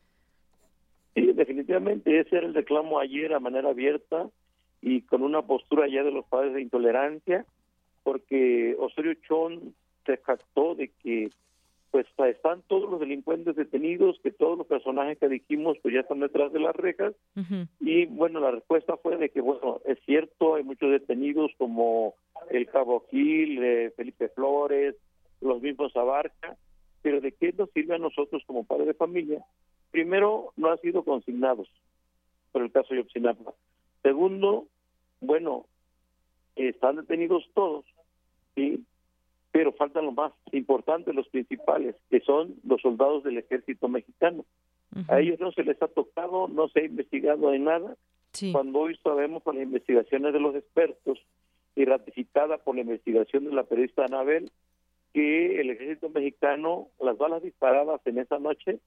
Sí, 1.14 1.32
definitivamente 1.32 2.18
ese 2.18 2.38
era 2.38 2.46
el 2.46 2.54
reclamo 2.54 2.98
ayer 2.98 3.34
a 3.34 3.40
manera 3.40 3.70
abierta 3.70 4.28
y 4.80 5.02
con 5.02 5.22
una 5.22 5.42
postura 5.42 5.86
ya 5.88 6.02
de 6.02 6.10
los 6.10 6.24
padres 6.26 6.54
de 6.54 6.62
intolerancia, 6.62 7.46
porque 8.02 8.74
Osorio 8.78 9.14
Chón 9.28 9.74
se 10.04 10.16
jactó 10.16 10.74
de 10.74 10.90
que 11.02 11.30
pues 11.92 12.06
están 12.26 12.62
todos 12.68 12.90
los 12.90 12.98
delincuentes 12.98 13.54
detenidos, 13.54 14.18
que 14.22 14.30
todos 14.30 14.56
los 14.56 14.66
personajes 14.66 15.18
que 15.18 15.28
dijimos 15.28 15.76
pues 15.82 15.94
ya 15.94 16.00
están 16.00 16.20
detrás 16.20 16.50
de 16.50 16.58
las 16.58 16.74
rejas 16.74 17.14
y 17.80 18.06
bueno, 18.06 18.40
la 18.40 18.50
respuesta 18.50 18.96
fue 18.96 19.18
de 19.18 19.28
que 19.28 19.42
bueno, 19.42 19.80
es 19.84 19.98
cierto, 20.06 20.54
hay 20.54 20.64
muchos 20.64 20.90
detenidos 20.90 21.52
como 21.58 22.14
el 22.50 22.66
Cabo 22.66 23.04
Gil, 23.10 23.62
eh, 23.62 23.92
Felipe 23.94 24.30
Flores, 24.30 24.96
los 25.42 25.60
mismos 25.60 25.94
Abarca, 25.94 26.56
pero 27.02 27.20
¿de 27.20 27.32
qué 27.32 27.52
nos 27.52 27.70
sirve 27.72 27.94
a 27.94 27.98
nosotros 27.98 28.42
como 28.46 28.64
padres 28.64 28.86
de 28.86 28.94
familia? 28.94 29.44
Primero, 29.90 30.54
no 30.56 30.70
han 30.70 30.80
sido 30.80 31.04
consignados 31.04 31.68
por 32.52 32.62
el 32.62 32.72
caso 32.72 32.94
de 32.94 33.02
Yopsinapa. 33.02 33.52
Segundo, 34.02 34.66
bueno, 35.20 35.66
están 36.56 36.96
detenidos 36.96 37.44
todos, 37.52 37.84
¿sí? 38.54 38.82
Pero 39.52 39.72
faltan 39.72 40.06
los 40.06 40.14
más 40.14 40.32
importantes, 40.50 41.14
los 41.14 41.28
principales, 41.28 41.94
que 42.10 42.20
son 42.20 42.54
los 42.64 42.80
soldados 42.80 43.22
del 43.22 43.38
ejército 43.38 43.86
mexicano. 43.86 44.44
A 45.08 45.20
ellos 45.20 45.38
no 45.40 45.52
se 45.52 45.62
les 45.62 45.80
ha 45.82 45.88
tocado, 45.88 46.48
no 46.48 46.68
se 46.68 46.80
ha 46.80 46.84
investigado 46.84 47.52
en 47.52 47.64
nada. 47.64 47.96
Cuando 48.50 48.80
hoy 48.80 48.96
sabemos 49.02 49.42
por 49.42 49.54
las 49.54 49.64
investigaciones 49.64 50.32
de 50.32 50.40
los 50.40 50.54
expertos 50.54 51.18
y 51.76 51.84
ratificada 51.84 52.58
por 52.58 52.74
la 52.74 52.80
investigación 52.80 53.44
de 53.44 53.52
la 53.52 53.64
periodista 53.64 54.06
Anabel, 54.06 54.50
que 55.12 55.60
el 55.60 55.70
ejército 55.70 56.08
mexicano, 56.08 56.88
las 56.98 57.18
balas 57.18 57.42
disparadas 57.42 58.00
en 58.06 58.18
esa 58.18 58.38
noche 58.38 58.78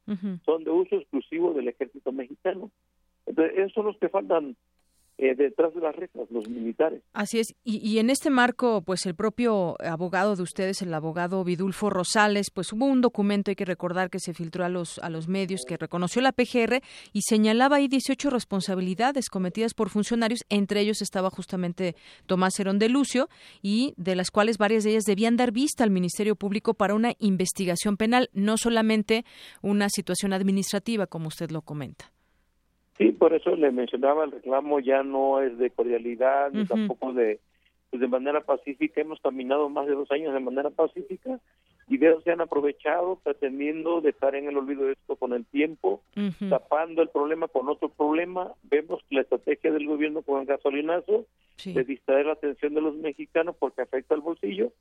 son 0.46 0.64
de 0.64 0.72
uso 0.72 0.96
exclusivo 0.96 1.54
del 1.54 1.68
ejército 1.68 2.12
mexicano. 2.12 2.72
Entonces, 3.28 3.58
esos 3.58 3.74
son 3.74 3.86
los 3.86 3.98
que 3.98 4.10
faltan 4.10 4.56
eh, 5.18 5.34
detrás 5.36 5.74
de 5.74 5.82
las 5.82 5.96
rejas, 5.96 6.30
los 6.30 6.50
militares. 6.50 7.02
Así 7.14 7.40
es. 7.40 7.56
Y, 7.64 8.00
en 8.00 8.10
este 8.10 8.30
marco, 8.30 8.82
pues 8.82 9.06
el 9.06 9.16
propio 9.16 9.76
abogado 9.80 10.36
de 10.36 10.44
ustedes, 10.44 10.82
el 10.82 10.94
abogado 10.94 11.44
Vidulfo 11.44 11.90
Rosales, 11.90 12.52
pues 12.52 12.74
hubo 12.74 12.86
un 12.86 13.02
documento, 13.02 13.50
hay 13.50 13.56
que 13.56 13.66
recordar, 13.66 14.10
que 14.10 14.20
se 14.20 14.34
filtró 14.34 14.66
a 14.66 14.70
los, 14.70 15.00
a 15.00 15.10
los 15.10 15.28
medios, 15.28 15.62
que 15.66 15.78
reconoció 15.78 16.22
la 16.22 16.34
PGR 16.34 16.82
y 17.14 17.22
señalaba 17.22 17.78
ahí 17.78 17.88
18 17.88 18.30
responsabilidades 18.30 19.30
cometidas 19.30 19.74
por 19.74 19.90
funcionarios, 19.90 20.42
entre 20.50 20.82
ellos 20.82 21.02
estaba 21.02 21.30
justamente 21.30 21.96
Tomás 22.26 22.60
Herón 22.60 22.80
de 22.80 22.90
Lucio, 22.90 23.30
y 23.62 23.94
de 23.98 24.16
las 24.16 24.32
cuales 24.32 24.58
varias 24.58 24.84
de 24.84 24.92
ellas 24.92 25.04
debían 25.06 25.38
dar 25.38 25.52
vista 25.52 25.84
al 25.84 25.92
Ministerio 25.92 26.36
Público 26.36 26.74
para 26.74 26.94
una 26.94 27.14
investigación 27.20 27.98
penal, 27.98 28.30
no 28.34 28.58
solamente 28.58 29.24
una 29.62 29.90
situación 29.90 30.34
administrativa, 30.34 31.08
como 31.08 31.28
usted 31.28 31.52
lo 31.52 31.62
comenta. 31.62 32.15
Sí, 32.98 33.12
por 33.12 33.34
eso 33.34 33.56
le 33.56 33.72
mencionaba, 33.72 34.24
el 34.24 34.32
reclamo 34.32 34.80
ya 34.80 35.04
no 35.04 35.42
es 35.42 35.58
de 35.58 35.70
cordialidad, 35.70 36.52
ni 36.52 36.66
tampoco 36.66 37.12
de, 37.12 37.40
pues 37.90 38.00
de 38.00 38.08
manera 38.08 38.42
pacífica. 38.42 39.02
Hemos 39.02 39.20
caminado 39.20 39.68
más 39.70 39.86
de 39.88 39.96
dos 39.96 40.10
años 40.12 40.34
de 40.34 40.40
manera 40.40 40.70
pacífica 40.70 41.40
y 41.88 41.98
de 41.98 42.10
eso 42.10 42.22
se 42.22 42.32
han 42.32 42.42
aprovechado 42.42 43.20
pretendiendo 43.22 44.00
dejar 44.00 44.36
en 44.36 44.48
el 44.48 44.58
olvido 44.58 44.90
esto 44.90 45.18
con 45.18 45.34
el 45.34 45.46
tiempo, 45.46 46.02
tapando 46.50 47.02
el 47.02 47.10
problema 47.10 47.50
con 47.50 47.68
otro 47.68 47.90
problema. 47.90 48.54
Vemos 48.64 49.04
la 49.10 49.22
estrategia 49.22 49.72
del 49.72 49.88
gobierno 49.88 50.22
con 50.22 50.40
el 50.40 50.48
gasolinazo 50.48 51.26
de 51.66 51.84
distraer 51.84 52.28
la 52.28 52.34
atención 52.34 52.74
de 52.74 52.82
los 52.82 52.96
mexicanos 52.96 53.56
porque 53.60 53.82
afecta 53.82 54.16
al 54.16 54.22
bolsillo, 54.22 54.72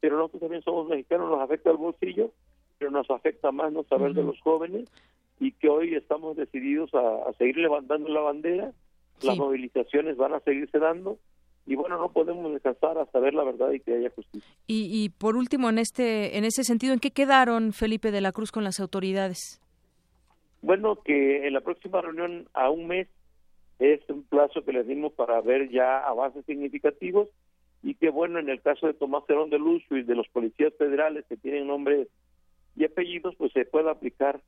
pero 0.00 0.16
nosotros 0.16 0.40
también 0.40 0.62
somos 0.62 0.88
mexicanos, 0.88 1.30
nos 1.30 1.40
afecta 1.40 1.70
al 1.70 1.76
bolsillo, 1.76 2.32
pero 2.78 2.90
nos 2.90 3.10
afecta 3.10 3.52
más 3.52 3.72
no 3.72 3.84
saber 3.84 4.14
de 4.14 4.22
los 4.22 4.40
jóvenes 4.40 4.88
y 5.40 5.52
que 5.52 5.68
hoy 5.68 5.94
estamos 5.94 6.36
decididos 6.36 6.90
a, 6.94 7.32
seguir 7.38 7.58
levantando 7.58 8.08
la 8.08 8.20
bandera, 8.20 8.72
las 9.22 9.36
movilizaciones 9.36 10.16
van 10.16 10.34
a 10.34 10.40
seguirse 10.40 10.78
dando 10.78 11.18
y 11.66 11.74
bueno, 11.74 11.98
no 11.98 12.10
podemos 12.12 12.50
descansar 12.52 12.96
hasta 12.96 13.20
ver 13.20 13.34
la 13.34 13.44
verdad 13.44 13.72
y 13.72 13.80
que 13.80 13.94
haya 13.94 14.10
justicia. 14.10 14.48
Y, 14.66 14.88
y 14.90 15.10
por 15.10 15.36
último, 15.36 15.68
en 15.68 15.78
este 15.78 16.38
en 16.38 16.44
ese 16.44 16.64
sentido, 16.64 16.94
¿en 16.94 16.98
qué 16.98 17.10
quedaron 17.10 17.72
Felipe 17.72 18.10
de 18.10 18.22
la 18.22 18.32
Cruz 18.32 18.50
con 18.50 18.64
las 18.64 18.80
autoridades? 18.80 19.60
Bueno, 20.62 21.02
que 21.02 21.46
en 21.46 21.52
la 21.52 21.60
próxima 21.60 22.00
reunión 22.00 22.48
a 22.54 22.70
un 22.70 22.86
mes 22.86 23.08
es 23.78 24.00
un 24.08 24.24
plazo 24.24 24.64
que 24.64 24.72
les 24.72 24.86
dimos 24.86 25.12
para 25.12 25.40
ver 25.40 25.70
ya 25.70 25.98
avances 25.98 26.44
significativos 26.46 27.28
y 27.82 27.94
que 27.94 28.10
bueno, 28.10 28.38
en 28.38 28.48
el 28.48 28.60
caso 28.60 28.86
de 28.86 28.94
Tomás 28.94 29.24
Cerón 29.26 29.50
de 29.50 29.58
Lucio 29.58 29.96
y 29.96 30.02
de 30.02 30.14
los 30.14 30.26
policías 30.28 30.72
federales 30.78 31.24
que 31.28 31.36
tienen 31.36 31.68
nombres 31.68 32.08
y 32.76 32.84
apellidos, 32.84 33.34
pues 33.36 33.52
se 33.52 33.64
pueda 33.64 33.92
aplicar 33.92 34.40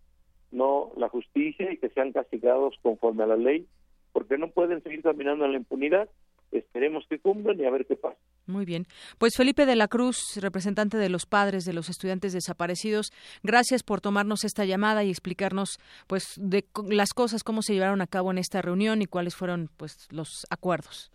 no 0.50 0.92
la 0.96 1.08
justicia 1.08 1.72
y 1.72 1.78
que 1.78 1.90
sean 1.90 2.12
castigados 2.12 2.74
conforme 2.82 3.24
a 3.24 3.26
la 3.26 3.36
ley, 3.36 3.66
porque 4.12 4.38
no 4.38 4.50
pueden 4.50 4.82
seguir 4.82 5.02
caminando 5.02 5.44
en 5.44 5.52
la 5.52 5.58
impunidad 5.58 6.08
esperemos 6.52 7.04
que 7.08 7.18
cumplan 7.18 7.58
y 7.60 7.64
a 7.64 7.70
ver 7.70 7.86
qué 7.86 7.96
pasa. 7.96 8.18
Muy 8.46 8.64
bien. 8.64 8.86
Pues 9.18 9.36
Felipe 9.36 9.66
de 9.66 9.76
la 9.76 9.88
Cruz, 9.88 10.38
representante 10.40 10.96
de 10.96 11.08
los 11.08 11.26
padres 11.26 11.64
de 11.64 11.72
los 11.72 11.88
estudiantes 11.88 12.32
desaparecidos, 12.32 13.12
gracias 13.42 13.82
por 13.82 14.00
tomarnos 14.00 14.44
esta 14.44 14.64
llamada 14.64 15.04
y 15.04 15.10
explicarnos 15.10 15.78
pues 16.06 16.34
de 16.36 16.64
las 16.88 17.12
cosas 17.12 17.44
cómo 17.44 17.62
se 17.62 17.74
llevaron 17.74 18.00
a 18.00 18.06
cabo 18.06 18.30
en 18.30 18.38
esta 18.38 18.62
reunión 18.62 19.02
y 19.02 19.06
cuáles 19.06 19.36
fueron 19.36 19.68
pues 19.76 20.08
los 20.10 20.46
acuerdos. 20.50 21.12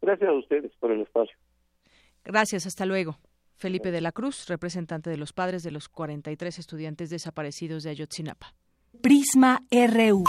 Gracias 0.00 0.28
a 0.28 0.32
ustedes 0.32 0.72
por 0.76 0.90
el 0.90 1.02
espacio. 1.02 1.36
Gracias, 2.24 2.66
hasta 2.66 2.86
luego. 2.86 3.18
Felipe 3.56 3.90
de 3.90 4.00
la 4.00 4.12
Cruz, 4.12 4.46
representante 4.48 5.08
de 5.10 5.16
los 5.16 5.32
padres 5.32 5.62
de 5.62 5.70
los 5.70 5.88
43 5.88 6.58
estudiantes 6.58 7.10
desaparecidos 7.10 7.82
de 7.82 7.90
Ayotzinapa. 7.90 8.54
Prisma 9.02 9.62
RU. 9.70 10.24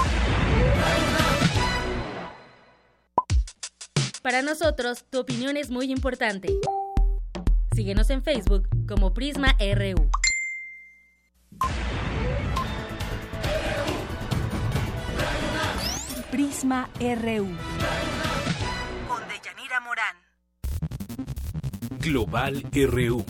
Para 4.21 4.41
nosotros, 4.41 5.05
tu 5.09 5.19
opinión 5.19 5.57
es 5.57 5.69
muy 5.69 5.91
importante. 5.91 6.49
Síguenos 7.75 8.09
en 8.09 8.23
Facebook 8.23 8.67
como 8.87 9.13
Prisma 9.13 9.55
RU. 9.59 10.09
Prisma 16.31 16.89
RU. 16.99 18.16
Global 22.07 22.63
RU. 22.71 23.25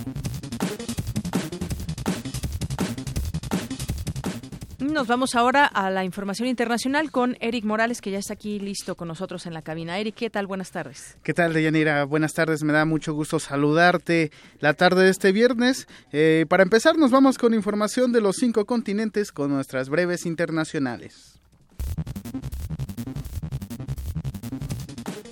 Nos 4.77 5.07
vamos 5.07 5.33
ahora 5.33 5.65
a 5.65 5.89
la 5.89 6.03
información 6.03 6.47
internacional 6.47 7.09
con 7.09 7.37
Eric 7.41 7.65
Morales, 7.65 8.01
que 8.01 8.11
ya 8.11 8.19
está 8.19 8.33
aquí 8.33 8.59
listo 8.59 8.93
con 8.93 9.07
nosotros 9.07 9.47
en 9.47 9.55
la 9.55 9.63
cabina. 9.63 9.97
Eric, 9.97 10.13
¿qué 10.13 10.29
tal? 10.29 10.45
Buenas 10.45 10.69
tardes. 10.69 11.17
¿Qué 11.23 11.33
tal, 11.33 11.53
Deyanira? 11.53 12.03
Buenas 12.03 12.33
tardes, 12.33 12.61
me 12.61 12.71
da 12.71 12.85
mucho 12.85 13.13
gusto 13.13 13.39
saludarte 13.39 14.31
la 14.59 14.75
tarde 14.75 15.05
de 15.05 15.09
este 15.09 15.31
viernes. 15.31 15.87
Eh, 16.11 16.45
para 16.47 16.61
empezar, 16.61 16.99
nos 16.99 17.09
vamos 17.09 17.39
con 17.39 17.55
información 17.55 18.11
de 18.11 18.21
los 18.21 18.35
cinco 18.35 18.65
continentes 18.65 19.31
con 19.31 19.49
nuestras 19.49 19.89
breves 19.89 20.27
internacionales. 20.27 21.39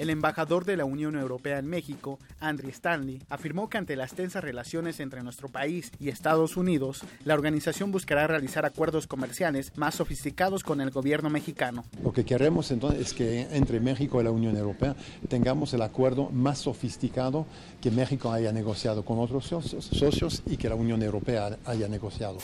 El 0.05 0.11
embajador 0.11 0.65
de 0.65 0.77
la 0.77 0.85
Unión 0.85 1.15
Europea 1.15 1.57
en 1.57 1.65
México, 1.65 2.19
Andrew 2.39 2.69
Stanley, 2.69 3.23
afirmó 3.27 3.71
que 3.71 3.79
ante 3.79 3.95
las 3.95 4.13
tensas 4.13 4.43
relaciones 4.43 4.99
entre 4.99 5.23
nuestro 5.23 5.49
país 5.49 5.91
y 5.99 6.09
Estados 6.09 6.57
Unidos, 6.57 7.03
la 7.23 7.33
organización 7.33 7.91
buscará 7.91 8.27
realizar 8.27 8.67
acuerdos 8.67 9.07
comerciales 9.07 9.75
más 9.75 9.95
sofisticados 9.95 10.63
con 10.63 10.79
el 10.79 10.91
gobierno 10.91 11.31
mexicano. 11.31 11.85
Lo 12.03 12.13
que 12.13 12.23
queremos 12.23 12.69
entonces 12.69 13.01
es 13.01 13.13
que 13.15 13.47
entre 13.49 13.79
México 13.79 14.21
y 14.21 14.23
la 14.23 14.29
Unión 14.29 14.55
Europea 14.55 14.95
tengamos 15.27 15.73
el 15.73 15.81
acuerdo 15.81 16.29
más 16.29 16.59
sofisticado 16.59 17.47
que 17.81 17.89
México 17.89 18.31
haya 18.31 18.51
negociado 18.51 19.03
con 19.03 19.17
otros 19.17 19.47
socios, 19.47 20.43
y 20.45 20.57
que 20.57 20.69
la 20.69 20.75
Unión 20.75 21.01
Europea 21.01 21.57
haya 21.65 21.87
negociado. 21.87 22.37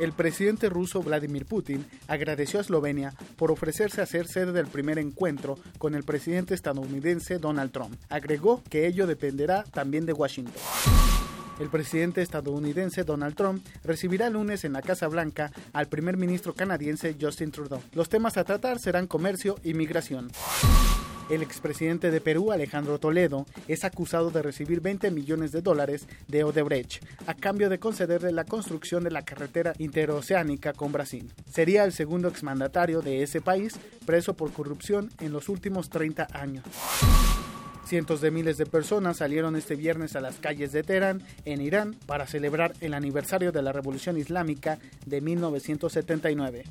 El 0.00 0.12
presidente 0.12 0.70
ruso 0.70 1.02
Vladimir 1.02 1.44
Putin 1.44 1.84
agradeció 2.08 2.58
a 2.58 2.62
Eslovenia 2.62 3.12
por 3.36 3.50
ofrecerse 3.50 4.00
a 4.00 4.06
ser 4.06 4.26
sede 4.26 4.50
del 4.50 4.66
primer 4.66 4.98
encuentro 4.98 5.58
con 5.76 5.94
el 5.94 6.04
presidente 6.04 6.54
estadounidense 6.54 7.38
Donald 7.38 7.70
Trump. 7.70 8.00
Agregó 8.08 8.62
que 8.70 8.86
ello 8.86 9.06
dependerá 9.06 9.62
también 9.62 10.06
de 10.06 10.14
Washington. 10.14 10.54
El 11.60 11.68
presidente 11.68 12.22
estadounidense 12.22 13.04
Donald 13.04 13.36
Trump 13.36 13.62
recibirá 13.84 14.28
el 14.28 14.32
lunes 14.32 14.64
en 14.64 14.72
la 14.72 14.80
Casa 14.80 15.06
Blanca 15.06 15.52
al 15.74 15.88
primer 15.88 16.16
ministro 16.16 16.54
canadiense 16.54 17.14
Justin 17.20 17.50
Trudeau. 17.50 17.82
Los 17.92 18.08
temas 18.08 18.38
a 18.38 18.44
tratar 18.44 18.78
serán 18.78 19.06
comercio 19.06 19.56
y 19.62 19.74
migración. 19.74 20.30
El 21.30 21.42
expresidente 21.42 22.10
de 22.10 22.20
Perú, 22.20 22.50
Alejandro 22.50 22.98
Toledo, 22.98 23.46
es 23.68 23.84
acusado 23.84 24.32
de 24.32 24.42
recibir 24.42 24.80
20 24.80 25.12
millones 25.12 25.52
de 25.52 25.62
dólares 25.62 26.08
de 26.26 26.42
Odebrecht 26.42 27.04
a 27.24 27.34
cambio 27.34 27.70
de 27.70 27.78
concederle 27.78 28.32
la 28.32 28.44
construcción 28.44 29.04
de 29.04 29.12
la 29.12 29.24
carretera 29.24 29.72
interoceánica 29.78 30.72
con 30.72 30.90
Brasil. 30.90 31.32
Sería 31.48 31.84
el 31.84 31.92
segundo 31.92 32.26
exmandatario 32.26 33.00
de 33.00 33.22
ese 33.22 33.40
país 33.40 33.78
preso 34.04 34.34
por 34.34 34.52
corrupción 34.52 35.08
en 35.20 35.32
los 35.32 35.48
últimos 35.48 35.88
30 35.88 36.26
años. 36.32 36.64
Cientos 37.86 38.20
de 38.20 38.32
miles 38.32 38.58
de 38.58 38.66
personas 38.66 39.18
salieron 39.18 39.54
este 39.54 39.76
viernes 39.76 40.16
a 40.16 40.20
las 40.20 40.36
calles 40.36 40.72
de 40.72 40.82
Teherán, 40.82 41.22
en 41.44 41.60
Irán, 41.60 41.94
para 42.06 42.26
celebrar 42.26 42.72
el 42.80 42.92
aniversario 42.92 43.52
de 43.52 43.62
la 43.62 43.72
Revolución 43.72 44.18
Islámica 44.18 44.78
de 45.06 45.20
1979. 45.20 46.64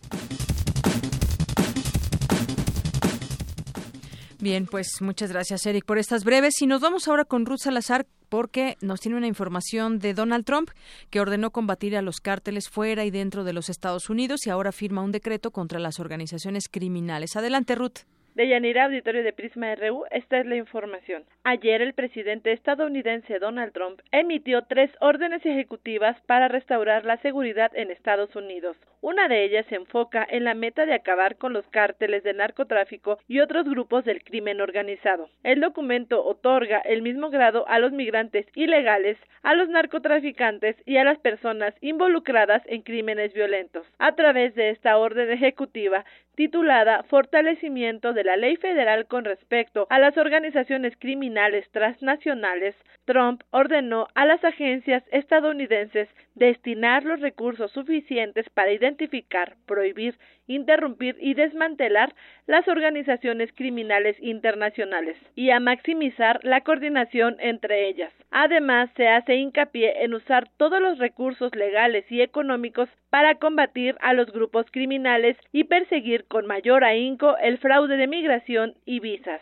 Bien, 4.42 4.68
pues 4.68 5.02
muchas 5.02 5.34
gracias, 5.34 5.66
Eric, 5.66 5.84
por 5.84 5.98
estas 5.98 6.24
breves. 6.24 6.62
Y 6.62 6.68
nos 6.68 6.80
vamos 6.80 7.10
ahora 7.10 7.26
con 7.26 7.46
Ruth 7.46 7.60
Salazar 7.64 8.08
porque 8.30 8.78
nos 8.80 9.02
tiene 9.02 9.18
una 9.18 9.28
información 9.28 10.00
de 10.00 10.14
Donald 10.14 10.46
Trump 10.46 10.70
que 11.10 11.20
ordenó 11.20 11.52
combatir 11.52 11.98
a 11.98 12.02
los 12.02 12.22
cárteles 12.22 12.70
fuera 12.70 13.04
y 13.04 13.12
dentro 13.12 13.44
de 13.44 13.52
los 13.52 13.68
Estados 13.68 14.10
Unidos 14.10 14.48
y 14.48 14.50
ahora 14.50 14.72
firma 14.72 15.02
un 15.02 15.12
decreto 15.12 15.52
contra 15.52 15.80
las 15.80 16.00
organizaciones 16.00 16.70
criminales. 16.70 17.36
Adelante, 17.36 17.76
Ruth. 17.76 18.06
De 18.40 18.48
Yanira, 18.48 18.86
auditorio 18.86 19.22
de 19.22 19.34
Prisma 19.34 19.76
RU, 19.76 20.06
esta 20.12 20.40
es 20.40 20.46
la 20.46 20.56
información. 20.56 21.26
Ayer 21.44 21.82
el 21.82 21.94
presidente 21.94 22.54
estadounidense 22.54 23.38
Donald 23.38 23.74
Trump 23.74 24.00
emitió 24.14 24.62
tres 24.62 24.90
órdenes 25.02 25.46
ejecutivas 25.46 26.16
para 26.22 26.48
restaurar 26.48 27.04
la 27.04 27.18
seguridad 27.18 27.70
en 27.76 27.92
Estados 27.92 28.34
Unidos. 28.38 28.78
Una 29.02 29.28
de 29.28 29.44
ellas 29.44 29.66
se 29.68 29.76
enfoca 29.76 30.26
en 30.30 30.46
la 30.46 30.54
meta 30.54 30.86
de 30.86 30.94
acabar 30.94 31.36
con 31.36 31.52
los 31.52 31.68
cárteles 31.68 32.24
de 32.24 32.34
narcotráfico 32.34 33.18
y 33.28 33.42
otros 33.42 33.66
grupos 33.66 34.06
del 34.06 34.24
crimen 34.24 34.62
organizado. 34.62 35.30
El 35.44 35.60
documento 35.60 36.24
otorga 36.24 36.80
el 36.80 37.02
mismo 37.02 37.30
grado 37.30 37.68
a 37.68 37.80
los 37.80 37.92
migrantes 37.92 38.46
ilegales, 38.56 39.18
a 39.42 39.54
los 39.54 39.68
narcotraficantes 39.68 40.78
y 40.86 40.96
a 40.96 41.04
las 41.04 41.18
personas 41.20 41.74
involucradas 41.82 42.62
en 42.68 42.84
crímenes 42.84 43.34
violentos. 43.34 43.86
A 44.00 44.16
través 44.16 44.56
de 44.56 44.70
esta 44.70 44.98
orden 44.98 45.30
ejecutiva 45.30 46.06
titulada 46.40 47.04
Fortalecimiento 47.10 48.14
de 48.14 48.24
la 48.24 48.38
ley 48.38 48.56
federal 48.56 49.08
con 49.08 49.26
respecto 49.26 49.88
a 49.90 50.00
las 50.00 50.18
organizaciones 50.18 50.94
criminales 50.98 51.70
transnacionales, 51.72 52.78
Trump 53.04 53.42
ordenó 53.52 54.08
a 54.16 54.26
las 54.26 54.42
agencias 54.46 55.04
estadounidenses 55.12 56.08
destinar 56.36 57.04
los 57.04 57.20
recursos 57.20 57.74
suficientes 57.74 58.50
para 58.52 58.72
identificar, 58.72 59.58
prohibir, 59.66 60.16
interrumpir 60.48 61.18
y 61.20 61.34
desmantelar 61.34 62.16
las 62.48 62.68
organizaciones 62.70 63.52
criminales 63.54 64.16
internacionales 64.22 65.18
y 65.36 65.50
a 65.50 65.60
maximizar 65.60 66.40
la 66.44 66.62
coordinación 66.62 67.36
entre 67.40 67.90
ellas. 67.90 68.14
Además, 68.32 68.90
se 68.96 69.10
hace 69.10 69.36
hincapié 69.36 70.04
en 70.04 70.14
usar 70.14 70.48
todos 70.56 70.80
los 70.82 71.00
recursos 71.00 71.54
legales 71.54 72.10
y 72.10 72.22
económicos 72.22 72.90
para 73.10 73.36
combatir 73.36 73.96
a 74.02 74.14
los 74.14 74.32
grupos 74.32 74.66
criminales 74.72 75.36
y 75.52 75.66
perseguir 75.66 76.26
con 76.30 76.46
mayor 76.46 76.84
ahínco 76.84 77.38
el 77.38 77.58
fraude 77.58 77.98
de 77.98 78.08
migración 78.08 78.76
y 78.86 79.00
visas. 79.00 79.42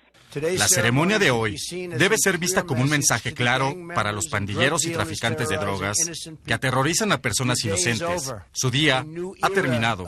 La 0.58 0.68
ceremonia 0.68 1.18
de 1.20 1.32
hoy 1.32 1.56
debe 1.98 2.18
ser 2.18 2.38
vista 2.38 2.64
como 2.64 2.84
un 2.84 2.90
mensaje 2.90 3.34
claro 3.34 3.74
para 3.96 4.12
los 4.12 4.28
pandilleros 4.28 4.86
y 4.86 4.92
traficantes 4.92 5.50
de 5.50 5.58
drogas 5.58 5.98
que 6.46 6.54
aterrorizan 6.54 7.12
a 7.12 7.22
personas 7.22 7.64
inocentes. 7.64 8.34
Su 8.52 8.70
día 8.70 9.06
ha 9.42 9.50
terminado. 9.50 10.06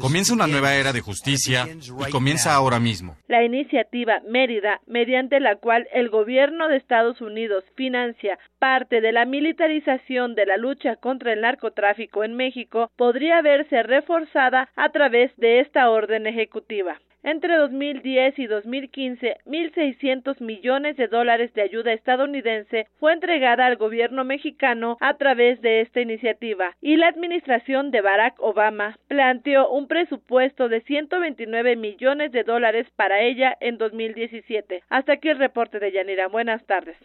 Comienza 0.00 0.32
una 0.32 0.46
nueva 0.46 0.74
era 0.74 0.92
de 0.92 1.00
justicia 1.00 1.68
y 1.68 2.10
comienza 2.10 2.54
ahora 2.54 2.80
mismo. 2.80 3.16
La 3.26 3.44
iniciativa 3.44 4.20
Mérida, 4.28 4.80
mediante 4.86 5.40
la 5.40 5.56
cual 5.56 5.86
el 5.92 6.08
gobierno 6.08 6.68
de 6.68 6.76
Estados 6.76 7.20
Unidos 7.20 7.64
financia 7.76 8.38
parte 8.58 9.00
de 9.00 9.12
la 9.12 9.24
militarización 9.24 10.34
de 10.34 10.46
la 10.46 10.56
lucha 10.56 10.96
contra 10.96 11.32
el 11.32 11.42
narcotráfico 11.42 12.24
en 12.24 12.34
México, 12.34 12.90
podría 12.96 13.42
verse 13.42 13.82
reforzada 13.82 14.68
a 14.76 14.90
través 14.90 15.30
de 15.36 15.60
esta 15.60 15.90
orden 15.90 16.26
ejecutiva. 16.26 16.98
Entre 17.24 17.56
2010 17.56 18.38
y 18.38 18.46
2015, 18.46 19.36
1.600 19.44 20.40
millones 20.40 20.96
de 20.96 21.08
dólares 21.08 21.52
de 21.54 21.62
ayuda 21.62 21.92
estadounidense 21.92 22.86
fue 23.00 23.12
entregada 23.12 23.66
al 23.66 23.76
gobierno 23.76 24.24
mexicano 24.24 24.96
a 25.00 25.16
través 25.16 25.60
de 25.60 25.80
esta 25.80 26.00
iniciativa 26.00 26.76
y 26.80 26.96
la 26.96 27.08
administración 27.08 27.90
de 27.90 28.02
Barack 28.02 28.34
Obama 28.38 28.98
planteó 29.08 29.68
un 29.70 29.88
presupuesto 29.88 30.68
de 30.68 30.80
129 30.82 31.76
millones 31.76 32.30
de 32.32 32.44
dólares 32.44 32.86
para 32.94 33.20
ella 33.20 33.56
en 33.60 33.78
2017. 33.78 34.84
Hasta 34.88 35.14
aquí 35.14 35.28
el 35.28 35.38
reporte 35.38 35.80
de 35.80 35.92
Yanira. 35.92 36.28
Buenas 36.28 36.64
tardes. 36.66 36.96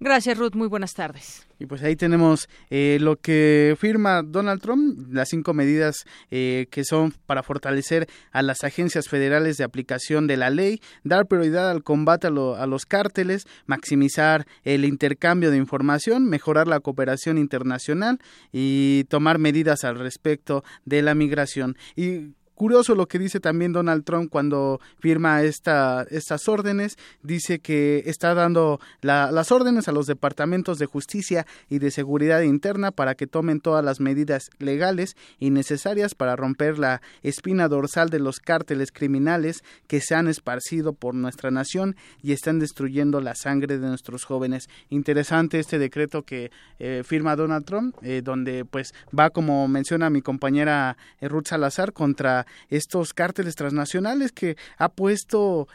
Gracias, 0.00 0.36
Ruth. 0.38 0.54
Muy 0.54 0.68
buenas 0.68 0.94
tardes. 0.94 1.46
Y 1.58 1.66
pues 1.66 1.82
ahí 1.82 1.94
tenemos 1.94 2.48
eh, 2.70 2.96
lo 3.00 3.16
que 3.16 3.76
firma 3.78 4.22
Donald 4.22 4.62
Trump, 4.62 5.12
las 5.12 5.28
cinco 5.28 5.52
medidas 5.52 6.04
eh, 6.30 6.66
que 6.70 6.84
son 6.84 7.12
para 7.26 7.42
fortalecer 7.42 8.06
a 8.32 8.40
las 8.42 8.64
agencias 8.64 9.08
federales 9.08 9.58
de 9.58 9.64
aplicación 9.70 10.26
de 10.26 10.36
la 10.36 10.50
ley, 10.50 10.80
dar 11.04 11.26
prioridad 11.26 11.70
al 11.70 11.82
combate 11.82 12.26
a, 12.26 12.30
a 12.30 12.66
los 12.66 12.86
cárteles, 12.86 13.46
maximizar 13.66 14.46
el 14.64 14.84
intercambio 14.84 15.50
de 15.50 15.56
información, 15.56 16.28
mejorar 16.28 16.68
la 16.68 16.80
cooperación 16.80 17.38
internacional 17.38 18.18
y 18.52 19.04
tomar 19.04 19.38
medidas 19.38 19.84
al 19.84 19.98
respecto 19.98 20.64
de 20.84 21.02
la 21.02 21.14
migración. 21.14 21.76
Y 21.96 22.34
curioso 22.60 22.94
lo 22.94 23.08
que 23.08 23.18
dice 23.18 23.40
también 23.40 23.72
Donald 23.72 24.04
Trump 24.04 24.28
cuando 24.28 24.82
firma 24.98 25.40
esta, 25.40 26.06
estas 26.10 26.46
órdenes. 26.46 26.98
Dice 27.22 27.58
que 27.60 28.02
está 28.04 28.34
dando 28.34 28.80
las 29.00 29.50
órdenes 29.50 29.88
a 29.88 29.92
los 29.92 30.06
departamentos 30.06 30.78
de 30.78 30.84
justicia 30.84 31.46
y 31.70 31.78
de 31.78 31.90
seguridad 31.90 32.42
interna 32.42 32.90
para 32.90 33.14
que 33.14 33.26
tomen 33.26 33.62
todas 33.62 33.82
las 33.82 33.98
medidas 33.98 34.50
legales 34.58 35.16
y 35.38 35.48
necesarias 35.48 36.14
para 36.14 36.36
romper 36.36 36.78
la 36.78 37.00
espina 37.22 37.66
dorsal 37.66 38.10
de 38.10 38.18
los 38.18 38.40
cárteles 38.40 38.92
criminales 38.92 39.64
que 39.86 40.02
se 40.02 40.14
han 40.14 40.28
esparcido 40.28 40.92
por 40.92 41.14
nuestra 41.14 41.50
nación 41.50 41.96
y 42.22 42.32
están 42.32 42.58
destruyendo 42.58 43.22
la 43.22 43.36
sangre 43.36 43.78
de 43.78 43.88
nuestros 43.88 44.26
jóvenes. 44.26 44.68
Interesante 44.90 45.60
este 45.60 45.78
decreto 45.78 46.24
que 46.24 46.50
eh, 46.78 47.04
firma 47.06 47.36
Donald 47.36 47.64
Trump, 47.64 47.96
eh, 48.02 48.20
donde 48.22 48.66
pues 48.66 48.92
va, 49.18 49.30
como 49.30 49.66
menciona 49.66 50.10
mi 50.10 50.20
compañera 50.20 50.98
eh, 51.22 51.28
Ruth 51.28 51.46
Salazar, 51.46 51.94
contra 51.94 52.46
estos 52.68 53.14
cárteles 53.14 53.54
transnacionales 53.56 54.32
que 54.32 54.56
ha 54.78 54.88
puesto 54.88 55.68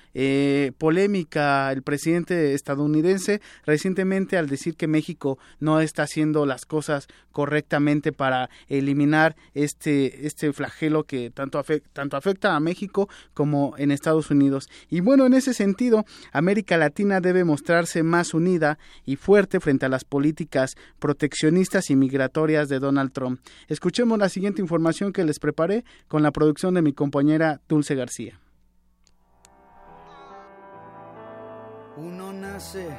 polémica 0.78 1.72
el 1.72 1.82
presidente 1.84 2.54
estadounidense 2.54 3.42
recientemente 3.66 4.38
al 4.38 4.48
decir 4.48 4.76
que 4.76 4.88
México 4.88 5.38
no 5.60 5.80
está 5.82 6.04
haciendo 6.04 6.46
las 6.46 6.66
cosas 6.66 7.08
correctamente 7.32 8.14
para 8.14 8.50
eliminar 8.70 9.36
este, 9.54 10.26
este 10.26 10.54
flagelo 10.54 11.04
que 11.04 11.32
tanto 11.32 11.60
afecta, 11.60 11.90
tanto 11.92 12.16
afecta 12.18 12.56
a 12.56 12.60
México 12.62 13.10
como 13.34 13.76
en 13.78 13.92
Estados 13.92 14.32
Unidos. 14.32 14.70
Y 14.90 15.02
bueno, 15.02 15.26
en 15.26 15.34
ese 15.34 15.54
sentido, 15.54 16.06
América 16.32 16.78
Latina 16.78 17.20
debe 17.20 17.44
mostrarse 17.44 18.04
más 18.04 18.34
unida 18.34 18.78
y 19.06 19.18
fuerte 19.18 19.60
frente 19.60 19.86
a 19.86 19.90
las 19.90 20.06
políticas 20.06 20.76
proteccionistas 21.00 21.90
y 21.90 21.96
migratorias 21.96 22.70
de 22.70 22.80
Donald 22.80 23.12
Trump. 23.12 23.42
Escuchemos 23.68 24.18
la 24.18 24.30
siguiente 24.30 24.62
información 24.62 25.12
que 25.12 25.26
les 25.26 25.40
preparé 25.40 25.84
con 26.08 26.24
la 26.24 26.32
producción 26.32 26.65
de 26.74 26.82
mi 26.82 26.94
compañera 26.94 27.62
Dulce 27.68 27.96
García. 27.96 28.40
Uno 31.98 32.34
nace 32.34 32.90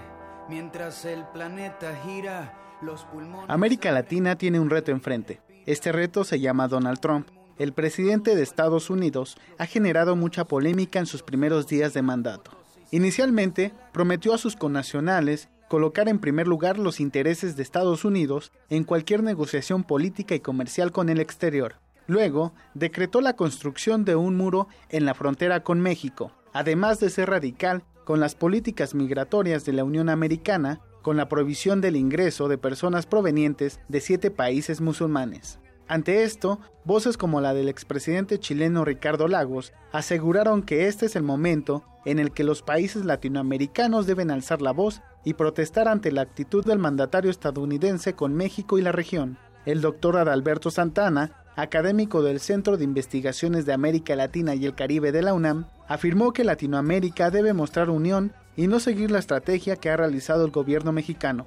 mientras 0.48 1.04
el 1.04 1.24
planeta 1.32 1.94
gira. 2.04 2.54
Los 2.82 3.06
América 3.48 3.90
Latina 3.90 4.36
tiene 4.36 4.60
un 4.60 4.68
reto 4.68 4.90
enfrente. 4.90 5.40
Este 5.64 5.92
reto 5.92 6.24
se 6.24 6.40
llama 6.40 6.68
Donald 6.68 7.00
Trump. 7.00 7.28
El 7.58 7.72
presidente 7.72 8.36
de 8.36 8.42
Estados 8.42 8.90
Unidos 8.90 9.38
ha 9.58 9.64
generado 9.64 10.14
mucha 10.14 10.44
polémica 10.44 10.98
en 10.98 11.06
sus 11.06 11.22
primeros 11.22 11.66
días 11.66 11.94
de 11.94 12.02
mandato. 12.02 12.50
Inicialmente, 12.90 13.72
prometió 13.92 14.34
a 14.34 14.38
sus 14.38 14.56
connacionales 14.56 15.48
colocar 15.68 16.08
en 16.08 16.18
primer 16.18 16.46
lugar 16.46 16.78
los 16.78 17.00
intereses 17.00 17.56
de 17.56 17.62
Estados 17.62 18.04
Unidos 18.04 18.52
en 18.68 18.84
cualquier 18.84 19.22
negociación 19.22 19.84
política 19.84 20.34
y 20.34 20.40
comercial 20.40 20.92
con 20.92 21.08
el 21.08 21.20
exterior. 21.20 21.76
Luego, 22.06 22.52
decretó 22.74 23.20
la 23.20 23.34
construcción 23.34 24.04
de 24.04 24.16
un 24.16 24.36
muro 24.36 24.68
en 24.88 25.04
la 25.04 25.14
frontera 25.14 25.62
con 25.62 25.80
México, 25.80 26.32
además 26.52 27.00
de 27.00 27.10
ser 27.10 27.30
radical 27.30 27.82
con 28.04 28.20
las 28.20 28.34
políticas 28.34 28.94
migratorias 28.94 29.64
de 29.64 29.72
la 29.72 29.84
Unión 29.84 30.08
Americana, 30.08 30.80
con 31.02 31.16
la 31.16 31.28
prohibición 31.28 31.80
del 31.80 31.96
ingreso 31.96 32.48
de 32.48 32.58
personas 32.58 33.06
provenientes 33.06 33.80
de 33.88 34.00
siete 34.00 34.30
países 34.30 34.80
musulmanes. 34.80 35.58
Ante 35.88 36.24
esto, 36.24 36.58
voces 36.84 37.16
como 37.16 37.40
la 37.40 37.54
del 37.54 37.68
expresidente 37.68 38.40
chileno 38.40 38.84
Ricardo 38.84 39.28
Lagos 39.28 39.72
aseguraron 39.92 40.62
que 40.62 40.88
este 40.88 41.06
es 41.06 41.14
el 41.14 41.22
momento 41.22 41.84
en 42.04 42.18
el 42.18 42.32
que 42.32 42.42
los 42.42 42.62
países 42.62 43.04
latinoamericanos 43.04 44.06
deben 44.06 44.32
alzar 44.32 44.62
la 44.62 44.72
voz 44.72 45.02
y 45.24 45.34
protestar 45.34 45.86
ante 45.86 46.10
la 46.10 46.22
actitud 46.22 46.64
del 46.64 46.78
mandatario 46.78 47.30
estadounidense 47.30 48.14
con 48.14 48.34
México 48.34 48.78
y 48.78 48.82
la 48.82 48.92
región. 48.92 49.38
El 49.64 49.80
doctor 49.80 50.16
Adalberto 50.16 50.70
Santana, 50.70 51.45
académico 51.56 52.22
del 52.22 52.38
Centro 52.38 52.76
de 52.76 52.84
Investigaciones 52.84 53.66
de 53.66 53.72
América 53.72 54.14
Latina 54.14 54.54
y 54.54 54.66
el 54.66 54.74
Caribe 54.74 55.10
de 55.10 55.22
la 55.22 55.34
UNAM, 55.34 55.66
afirmó 55.88 56.32
que 56.32 56.44
Latinoamérica 56.44 57.30
debe 57.30 57.52
mostrar 57.54 57.90
unión 57.90 58.32
y 58.56 58.68
no 58.68 58.78
seguir 58.78 59.10
la 59.10 59.18
estrategia 59.18 59.76
que 59.76 59.90
ha 59.90 59.96
realizado 59.96 60.44
el 60.44 60.50
gobierno 60.50 60.92
mexicano. 60.92 61.46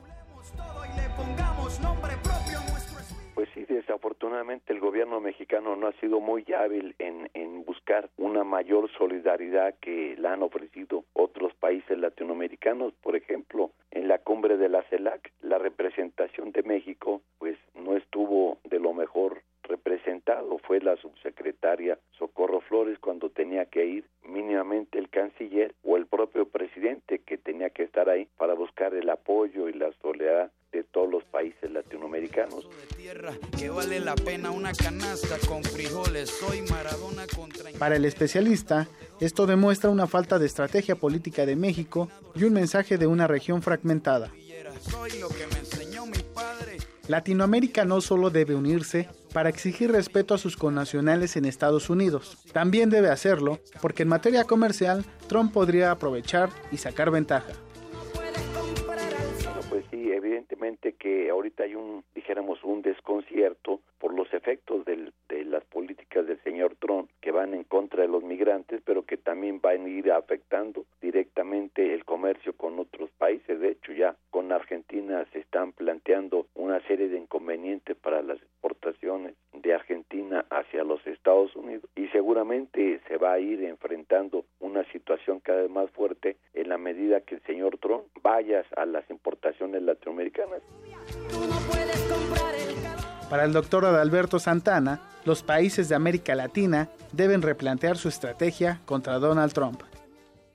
desafortunadamente 3.90 4.72
el 4.72 4.80
gobierno 4.80 5.20
mexicano 5.20 5.76
no 5.76 5.88
ha 5.88 5.94
sido 5.94 6.20
muy 6.20 6.46
hábil 6.54 6.96
en, 7.00 7.30
en 7.34 7.64
buscar 7.66 8.10
una 8.18 8.44
mayor 8.44 8.90
solidaridad 8.98 9.76
que 9.82 10.16
la 10.18 10.34
han 10.34 10.44
ofrecido 10.44 11.06
otros 11.14 11.54
países 11.56 11.98
latinoamericanos. 11.98 12.94
Por 13.02 13.16
ejemplo, 13.16 13.72
en 13.92 14.08
la 14.08 14.20
cumbre 14.20 14.58
de 14.58 14.70
la 14.70 14.84
CELAC, 14.84 15.32
la 15.42 15.58
representación 15.58 16.52
de 16.52 16.64
México 16.64 17.22
pues 17.40 17.58
no 17.76 17.98
estuvo 17.98 18.60
de 18.64 18.80
lo 18.80 18.94
mejor 18.94 19.42
representado 19.70 20.58
fue 20.68 20.82
la 20.82 20.98
subsecretaria 20.98 21.98
Socorro 22.18 22.60
Flores 22.62 23.00
cuando 23.00 23.30
tenía 23.30 23.66
que 23.66 23.86
ir 23.86 24.06
mínimamente 24.28 25.00
el 25.00 25.10
canciller 25.10 25.74
o 25.84 25.96
el 25.96 26.08
propio 26.08 26.48
presidente 26.48 27.20
que 27.20 27.38
tenía 27.38 27.70
que 27.70 27.84
estar 27.84 28.10
ahí 28.10 28.28
para 28.38 28.54
buscar 28.54 28.94
el 28.94 29.10
apoyo 29.10 29.70
y 29.70 29.74
la 29.74 29.92
soledad 30.02 30.52
de 30.72 30.84
todos 30.84 31.10
los 31.10 31.24
países 31.24 31.72
latinoamericanos. 31.72 32.68
Para 37.80 37.96
el 37.96 38.06
especialista, 38.06 38.88
esto 39.20 39.48
demuestra 39.48 39.90
una 39.90 40.08
falta 40.08 40.38
de 40.38 40.46
estrategia 40.46 40.96
política 40.96 41.46
de 41.46 41.56
México 41.56 42.10
y 42.36 42.44
un 42.44 42.54
mensaje 42.54 42.98
de 42.98 43.08
una 43.08 43.28
región 43.28 43.62
fragmentada. 43.62 44.32
Latinoamérica 47.10 47.86
no 47.86 48.02
solo 48.02 48.30
debe 48.30 48.54
unirse 48.54 49.10
para 49.34 49.50
exigir 49.50 49.92
respeto 49.92 50.36
a 50.36 50.38
sus 50.38 50.56
connacionales 50.56 51.36
en 51.38 51.46
Estados 51.46 51.90
Unidos, 51.90 52.38
también 52.54 52.92
debe 52.92 53.10
hacerlo 53.10 53.58
porque 53.82 54.04
en 54.04 54.10
materia 54.10 54.44
comercial 54.44 55.04
Trump 55.28 55.52
podría 55.52 55.90
aprovechar 55.90 56.50
y 56.72 56.78
sacar 56.78 57.10
ventaja. 57.10 57.54
pues 59.72 59.86
sí, 59.90 60.12
evidentemente 60.12 60.94
que 60.94 61.32
ahorita 61.32 61.64
hay 61.64 61.74
un, 61.74 62.04
dijéramos, 62.30 62.64
un 62.64 62.84
desconcierto 62.84 63.80
por 63.98 64.14
los 64.14 64.32
efectos 64.36 64.86
de 64.86 65.12
las 65.46 65.66
políticas 65.66 66.28
del 66.28 66.40
señor 66.44 66.76
Trump 66.76 67.10
que 67.22 67.32
van 67.32 67.56
en 67.56 67.64
contra 67.64 68.04
de 68.04 68.08
los 68.08 68.24
migrantes, 68.24 68.84
pero 68.86 69.04
que 69.04 69.18
también 69.18 69.60
van 69.62 69.86
a 69.86 69.90
ir 69.90 70.12
afectando 70.12 70.86
directamente 71.02 71.92
el 71.96 72.06
comercio 72.06 72.54
con 72.54 72.78
otros 72.78 73.10
países. 73.18 73.60
De 73.60 73.70
hecho, 73.70 73.94
ya 73.94 74.16
con 74.30 74.52
Argentina 74.52 75.26
se 75.34 75.40
están 75.40 75.72
planteando 75.72 76.46
una 76.54 76.80
serie 76.82 77.10
de 77.10 77.18
inconvenientes 77.18 77.98
para 77.98 78.22
las 78.22 78.38
exportaciones 78.38 79.34
de 79.52 79.74
Argentina 79.74 80.46
hacia 80.52 80.84
los 80.84 81.06
Estados 81.08 81.56
Unidos 81.56 81.90
y 81.96 82.10
seguramente 82.10 83.02
se 83.08 83.18
va 83.18 83.34
a 83.34 83.40
ir 83.40 83.64
enfrentando 83.64 84.46
una 84.60 84.84
situación 84.92 85.40
cada 85.40 85.64
vez 85.64 85.72
más 85.72 85.90
fuerte 85.90 86.38
en 86.54 86.70
la 86.70 86.78
medida 86.78 87.22
que 87.22 87.36
el 87.36 87.42
señor 87.42 87.80
Trump 87.80 88.04
vaya 88.22 88.64
a 88.78 88.86
las 88.86 89.10
importaciones 89.10 89.82
latinoamericanas. 89.82 90.62
Para 93.30 93.44
el 93.44 93.54
doctor 93.54 93.86
Adalberto 93.86 94.40
Santana, 94.40 95.02
los 95.24 95.44
países 95.44 95.88
de 95.88 95.96
América 95.96 96.34
Latina 96.34 96.90
deben 97.12 97.44
replantear 97.44 97.96
su 97.96 98.10
estrategia 98.10 98.82
contra 98.86 99.20
Donald 99.20 99.54
Trump. 99.54 99.84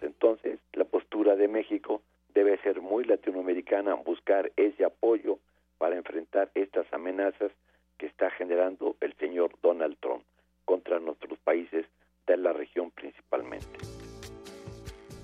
Entonces, 0.00 0.58
la 0.72 0.84
postura 0.84 1.36
de 1.36 1.46
México 1.46 2.02
debe 2.34 2.58
ser 2.62 2.80
muy 2.80 3.04
latinoamericana, 3.04 3.94
buscar 3.94 4.50
ese 4.56 4.84
apoyo 4.84 5.38
para 5.78 5.96
enfrentar 5.96 6.50
estas 6.54 6.92
amenazas 6.92 7.52
que 7.96 8.06
está 8.06 8.30
generando 8.30 8.96
el 9.00 9.14
señor 9.18 9.52
Donald 9.62 9.96
Trump 10.00 10.24
contra 10.64 10.98
nuestros 10.98 11.38
países 11.38 11.86
de 12.26 12.36
la 12.36 12.52
región 12.52 12.90
principalmente. 12.90 13.78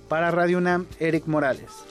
Para 0.07 0.31
Radio 0.31 0.57
UNAM, 0.57 0.87
Eric 0.99 1.25
Morales. 1.25 1.85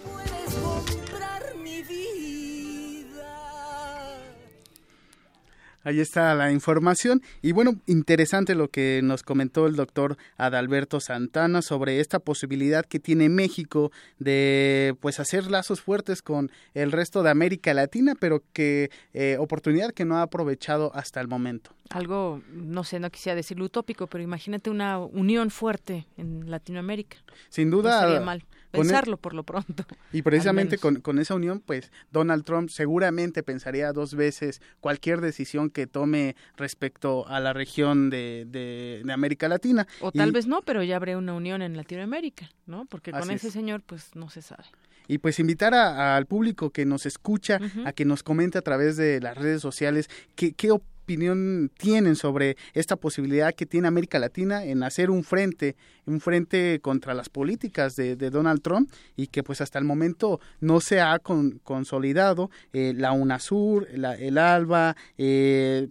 Ahí 5.82 6.00
está 6.00 6.34
la 6.34 6.52
información. 6.52 7.22
Y 7.42 7.52
bueno, 7.52 7.76
interesante 7.86 8.54
lo 8.54 8.68
que 8.68 9.00
nos 9.02 9.22
comentó 9.22 9.66
el 9.66 9.76
doctor 9.76 10.16
Adalberto 10.36 11.00
Santana 11.00 11.62
sobre 11.62 12.00
esta 12.00 12.18
posibilidad 12.18 12.84
que 12.84 12.98
tiene 12.98 13.28
México 13.28 13.90
de 14.18 14.94
pues 15.00 15.20
hacer 15.20 15.50
lazos 15.50 15.80
fuertes 15.80 16.22
con 16.22 16.50
el 16.74 16.92
resto 16.92 17.22
de 17.22 17.30
América 17.30 17.72
Latina, 17.72 18.14
pero 18.18 18.42
que 18.52 18.90
eh, 19.14 19.36
oportunidad 19.38 19.92
que 19.92 20.04
no 20.04 20.16
ha 20.18 20.22
aprovechado 20.22 20.92
hasta 20.94 21.20
el 21.20 21.28
momento. 21.28 21.70
Algo, 21.88 22.42
no 22.52 22.84
sé, 22.84 23.00
no 23.00 23.10
quisiera 23.10 23.34
decirlo 23.34 23.64
utópico, 23.64 24.06
pero 24.06 24.22
imagínate 24.22 24.70
una 24.70 24.98
unión 24.98 25.50
fuerte 25.50 26.06
en 26.16 26.50
Latinoamérica. 26.50 27.16
Sin 27.48 27.70
duda. 27.70 28.18
No 28.18 28.24
mal 28.24 28.44
pensarlo 28.70 29.16
por 29.16 29.34
lo 29.34 29.44
pronto. 29.44 29.84
Y 30.12 30.22
precisamente 30.22 30.78
con, 30.78 31.00
con, 31.00 31.18
esa 31.18 31.34
unión, 31.34 31.62
pues 31.64 31.92
Donald 32.10 32.44
Trump 32.44 32.68
seguramente 32.70 33.42
pensaría 33.42 33.92
dos 33.92 34.14
veces 34.14 34.60
cualquier 34.80 35.20
decisión 35.20 35.70
que 35.70 35.86
tome 35.86 36.36
respecto 36.56 37.26
a 37.28 37.38
la 37.40 37.52
región 37.52 38.10
de, 38.10 38.46
de, 38.48 39.12
América 39.12 39.48
Latina. 39.48 39.86
O 40.00 40.10
tal 40.10 40.32
vez 40.32 40.46
no, 40.46 40.62
pero 40.62 40.82
ya 40.82 40.96
habría 40.96 41.18
una 41.18 41.34
unión 41.34 41.62
en 41.62 41.76
Latinoamérica, 41.76 42.50
¿no? 42.66 42.86
Porque 42.86 43.12
con 43.12 43.30
ese 43.30 43.50
señor, 43.50 43.82
pues 43.82 44.14
no 44.14 44.30
se 44.30 44.42
sabe 44.42 44.64
y 45.08 45.18
pues 45.18 45.40
invitar 45.40 45.74
al 45.74 46.26
público 46.26 46.70
que 46.70 46.86
nos 46.86 47.04
escucha 47.04 47.58
a 47.84 47.92
que 47.92 48.04
nos 48.04 48.22
comente 48.22 48.58
a 48.58 48.62
través 48.62 48.96
de 48.96 49.20
las 49.20 49.36
redes 49.36 49.60
sociales 49.60 50.08
qué, 50.36 50.52
qué, 50.52 50.70
opinión 51.02 51.70
tienen 51.76 52.16
sobre 52.16 52.56
esta 52.72 52.96
posibilidad 52.96 53.54
que 53.54 53.66
tiene 53.66 53.88
América 53.88 54.18
Latina 54.18 54.64
en 54.64 54.82
hacer 54.82 55.10
un 55.10 55.24
frente, 55.24 55.76
un 56.06 56.20
frente 56.20 56.80
contra 56.80 57.14
las 57.14 57.28
políticas 57.28 57.96
de, 57.96 58.16
Donald 58.16 58.62
Trump 58.62 58.90
y 59.16 59.26
que 59.26 59.42
pues 59.42 59.60
hasta 59.60 59.78
el 59.78 59.84
momento 59.84 60.40
no 60.60 60.80
se 60.80 61.00
ha 61.00 61.18
consolidado 61.18 62.50
eh, 62.72 62.92
la 62.96 63.12
UNASUR, 63.12 63.88
el 63.90 64.38
ALBA, 64.38 64.96
eh, 65.18 65.88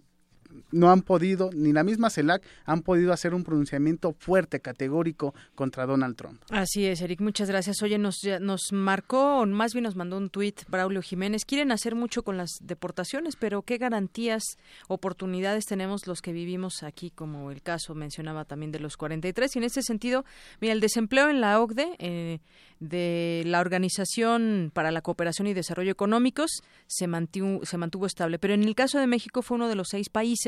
no 0.72 0.90
han 0.90 1.02
podido, 1.02 1.50
ni 1.52 1.72
la 1.72 1.84
misma 1.84 2.10
CELAC 2.10 2.42
han 2.64 2.82
podido 2.82 3.12
hacer 3.12 3.34
un 3.34 3.44
pronunciamiento 3.44 4.14
fuerte, 4.18 4.60
categórico 4.60 5.34
contra 5.54 5.86
Donald 5.86 6.16
Trump. 6.16 6.40
Así 6.50 6.86
es, 6.86 7.00
Eric, 7.00 7.20
muchas 7.20 7.48
gracias. 7.48 7.82
Oye, 7.82 7.98
nos, 7.98 8.20
nos 8.40 8.72
marcó, 8.72 9.44
más 9.46 9.72
bien 9.72 9.84
nos 9.84 9.96
mandó 9.96 10.16
un 10.16 10.30
tuit 10.30 10.62
Braulio 10.68 11.02
Jiménez. 11.02 11.44
Quieren 11.44 11.72
hacer 11.72 11.94
mucho 11.94 12.22
con 12.22 12.36
las 12.36 12.58
deportaciones, 12.62 13.36
pero 13.36 13.62
¿qué 13.62 13.78
garantías, 13.78 14.42
oportunidades 14.88 15.66
tenemos 15.66 16.06
los 16.06 16.22
que 16.22 16.32
vivimos 16.32 16.82
aquí, 16.82 17.10
como 17.10 17.50
el 17.50 17.62
caso 17.62 17.94
mencionaba 17.94 18.44
también 18.44 18.72
de 18.72 18.80
los 18.80 18.96
43? 18.96 19.56
Y 19.56 19.58
en 19.58 19.64
este 19.64 19.82
sentido, 19.82 20.24
mira, 20.60 20.72
el 20.72 20.80
desempleo 20.80 21.28
en 21.28 21.40
la 21.40 21.60
OCDE, 21.60 21.96
eh, 21.98 22.40
de 22.80 23.42
la 23.44 23.60
Organización 23.60 24.70
para 24.72 24.90
la 24.90 25.02
Cooperación 25.02 25.46
y 25.46 25.52
Desarrollo 25.52 25.92
Económicos, 25.92 26.62
se 26.86 27.06
mantuvo, 27.06 27.64
se 27.66 27.76
mantuvo 27.76 28.06
estable. 28.06 28.38
Pero 28.38 28.54
en 28.54 28.62
el 28.62 28.74
caso 28.74 28.98
de 28.98 29.06
México 29.06 29.42
fue 29.42 29.56
uno 29.56 29.68
de 29.68 29.74
los 29.74 29.88
seis 29.88 30.08
países 30.08 30.39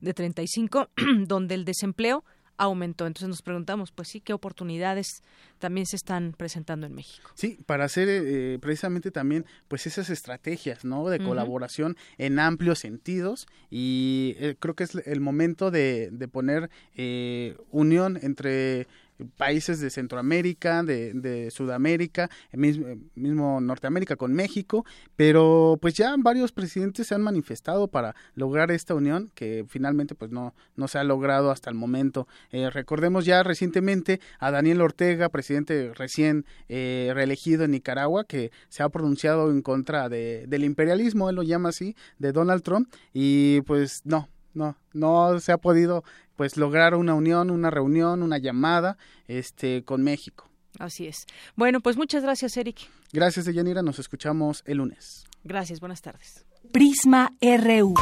de 0.00 0.14
35 0.14 0.90
donde 1.26 1.54
el 1.54 1.64
desempleo 1.64 2.24
aumentó. 2.58 3.06
Entonces 3.06 3.28
nos 3.28 3.42
preguntamos, 3.42 3.92
pues 3.92 4.08
sí, 4.08 4.20
qué 4.20 4.32
oportunidades 4.32 5.22
también 5.58 5.86
se 5.86 5.96
están 5.96 6.34
presentando 6.36 6.86
en 6.86 6.94
México. 6.94 7.30
Sí, 7.34 7.58
para 7.64 7.84
hacer 7.84 8.08
eh, 8.10 8.58
precisamente 8.60 9.10
también 9.10 9.46
pues 9.68 9.86
esas 9.86 10.10
estrategias, 10.10 10.84
¿no? 10.84 11.08
De 11.08 11.20
colaboración 11.20 11.96
en 12.18 12.38
amplios 12.38 12.80
sentidos 12.80 13.46
y 13.70 14.34
eh, 14.38 14.56
creo 14.58 14.74
que 14.74 14.84
es 14.84 14.94
el 14.94 15.20
momento 15.20 15.70
de, 15.70 16.10
de 16.12 16.28
poner 16.28 16.68
eh, 16.94 17.56
unión 17.70 18.18
entre 18.20 18.86
países 19.36 19.80
de 19.80 19.90
Centroamérica, 19.90 20.82
de, 20.82 21.12
de 21.12 21.50
Sudamérica, 21.50 22.30
mismo, 22.52 22.86
mismo, 23.14 23.60
Norteamérica 23.60 24.16
con 24.16 24.32
México, 24.32 24.84
pero 25.16 25.78
pues 25.80 25.94
ya 25.94 26.14
varios 26.18 26.52
presidentes 26.52 27.06
se 27.06 27.14
han 27.14 27.22
manifestado 27.22 27.88
para 27.88 28.14
lograr 28.34 28.70
esta 28.70 28.94
unión 28.94 29.30
que 29.34 29.64
finalmente 29.68 30.14
pues 30.14 30.30
no, 30.30 30.54
no 30.76 30.88
se 30.88 30.98
ha 30.98 31.04
logrado 31.04 31.50
hasta 31.50 31.70
el 31.70 31.76
momento. 31.76 32.26
Eh, 32.50 32.70
recordemos 32.70 33.24
ya 33.24 33.42
recientemente 33.42 34.20
a 34.38 34.50
Daniel 34.50 34.80
Ortega, 34.80 35.28
presidente 35.28 35.92
recién 35.94 36.44
eh, 36.68 37.10
reelegido 37.14 37.64
en 37.64 37.72
Nicaragua, 37.72 38.24
que 38.24 38.50
se 38.68 38.82
ha 38.82 38.88
pronunciado 38.88 39.50
en 39.50 39.62
contra 39.62 40.08
de, 40.08 40.44
del 40.48 40.64
imperialismo, 40.64 41.28
él 41.28 41.36
lo 41.36 41.42
llama 41.42 41.70
así, 41.70 41.96
de 42.18 42.32
Donald 42.32 42.62
Trump, 42.62 42.92
y 43.12 43.60
pues 43.62 44.02
no, 44.04 44.28
no, 44.58 44.76
no 44.92 45.40
se 45.40 45.52
ha 45.52 45.58
podido 45.58 46.04
pues 46.36 46.56
lograr 46.56 46.94
una 46.94 47.14
unión, 47.14 47.50
una 47.50 47.70
reunión, 47.70 48.22
una 48.22 48.38
llamada 48.38 48.98
este 49.26 49.84
con 49.84 50.02
México. 50.02 50.48
Así 50.78 51.06
es. 51.06 51.26
Bueno, 51.56 51.80
pues 51.80 51.96
muchas 51.96 52.22
gracias, 52.22 52.56
Eric. 52.56 52.88
Gracias, 53.12 53.46
Deyanira. 53.46 53.82
Nos 53.82 53.98
escuchamos 53.98 54.62
el 54.66 54.78
lunes. 54.78 55.24
Gracias, 55.44 55.80
buenas 55.80 56.02
tardes. 56.02 56.44
Prisma 56.72 57.32
RU. 57.40 57.94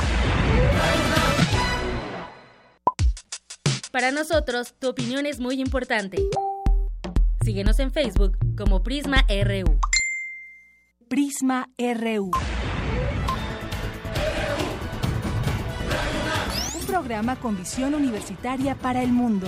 Para 3.93 4.11
nosotros, 4.11 4.75
tu 4.79 4.89
opinión 4.89 5.25
es 5.25 5.41
muy 5.41 5.61
importante. 5.61 6.19
Síguenos 7.43 7.79
en 7.79 7.93
Facebook 7.93 8.37
como 8.57 8.83
Prisma 8.83 9.25
RU. 9.29 9.79
Prisma 11.09 11.69
RU. 11.79 12.31
Programa 16.97 17.37
con 17.37 17.55
visión 17.59 17.95
universitaria 17.95 18.75
para 18.75 19.03
el 19.03 19.13
mundo. 19.13 19.47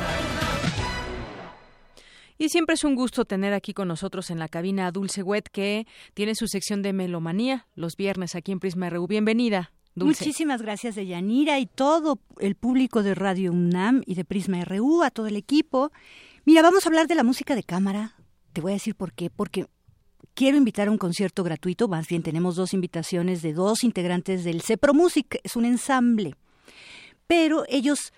Y 2.37 2.51
siempre 2.51 2.75
es 2.75 2.85
un 2.85 2.95
gusto 2.95 3.25
tener 3.25 3.55
aquí 3.55 3.73
con 3.73 3.89
nosotros 3.89 4.29
en 4.29 4.39
la 4.39 4.49
cabina 4.49 4.87
a 4.87 4.93
Dulce 4.93 5.23
Wet, 5.23 5.49
que 5.51 5.87
tiene 6.13 6.35
su 6.35 6.47
sección 6.47 6.83
de 6.83 6.93
melomanía 6.93 7.67
los 7.75 7.97
viernes 7.97 8.35
aquí 8.35 8.53
en 8.53 8.61
Prisma 8.61 8.91
RU. 8.91 9.07
Bienvenida. 9.07 9.73
Dulce. 9.95 10.27
Muchísimas 10.27 10.61
gracias 10.61 10.95
de 10.95 11.07
Yanira 11.07 11.59
y 11.59 11.65
todo 11.65 12.21
el 12.39 12.55
público 12.55 13.03
de 13.03 13.15
Radio 13.15 13.51
UNAM 13.53 14.03
y 14.05 14.15
de 14.15 14.27
Prisma 14.27 14.63
RU, 14.67 15.03
a 15.03 15.11
todo 15.11 15.27
el 15.27 15.37
equipo. 15.37 15.91
Mira, 16.45 16.61
vamos 16.61 16.85
a 16.85 16.91
hablar 16.91 17.07
de 17.07 17.15
la 17.15 17.25
música 17.25 17.55
de 17.55 17.63
cámara. 17.63 18.15
Te 18.53 18.61
voy 18.61 18.73
a 18.73 18.75
decir 18.75 18.95
por 18.95 19.15
qué. 19.15 19.31
Porque 19.31 19.69
quiero 20.35 20.59
invitar 20.59 20.89
a 20.89 20.91
un 20.91 20.99
concierto 20.99 21.45
gratuito. 21.45 21.89
Más 21.89 22.09
bien, 22.09 22.23
tenemos 22.23 22.57
dos 22.57 22.75
invitaciones 22.75 23.41
de 23.41 23.55
dos 23.55 23.85
integrantes 23.85 24.45
del 24.45 24.61
CEPRO 24.61 24.93
Music. 24.93 25.41
Es 25.45 25.57
un 25.57 25.65
ensamble 25.65 26.35
pero 27.29 27.65
ellos, 27.69 28.13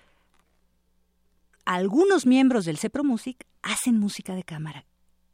algunos 1.65 2.25
miembros 2.25 2.65
del 2.65 2.77
Cepro 2.77 3.03
Music, 3.03 3.45
hacen 3.61 3.99
música 3.99 4.33
de 4.33 4.43
cámara. 4.43 4.85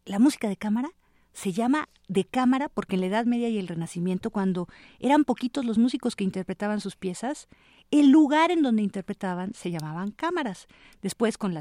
La 0.04 0.20
música 0.20 0.50
de 0.50 0.58
cámara 0.58 0.90
se 1.32 1.54
llama 1.54 1.88
de 2.08 2.24
cámara 2.26 2.68
porque 2.68 2.96
en 2.96 3.02
la 3.02 3.08
Edad 3.08 3.26
Media 3.26 3.48
y 3.48 3.60
el 3.60 3.68
Renacimiento, 3.68 4.32
cuando 4.32 4.68
eran 5.00 5.24
poquitos 5.24 5.64
los 5.64 5.78
músicos 5.78 6.16
que 6.16 6.24
interpretaban 6.24 6.82
sus 6.82 6.96
piezas, 6.96 7.48
el 7.92 8.10
lugar 8.10 8.50
en 8.50 8.64
donde 8.64 8.82
interpretaban 8.82 9.54
se 9.54 9.70
llamaban 9.70 10.10
cámaras. 10.10 10.66
Después, 11.04 11.38
con 11.38 11.54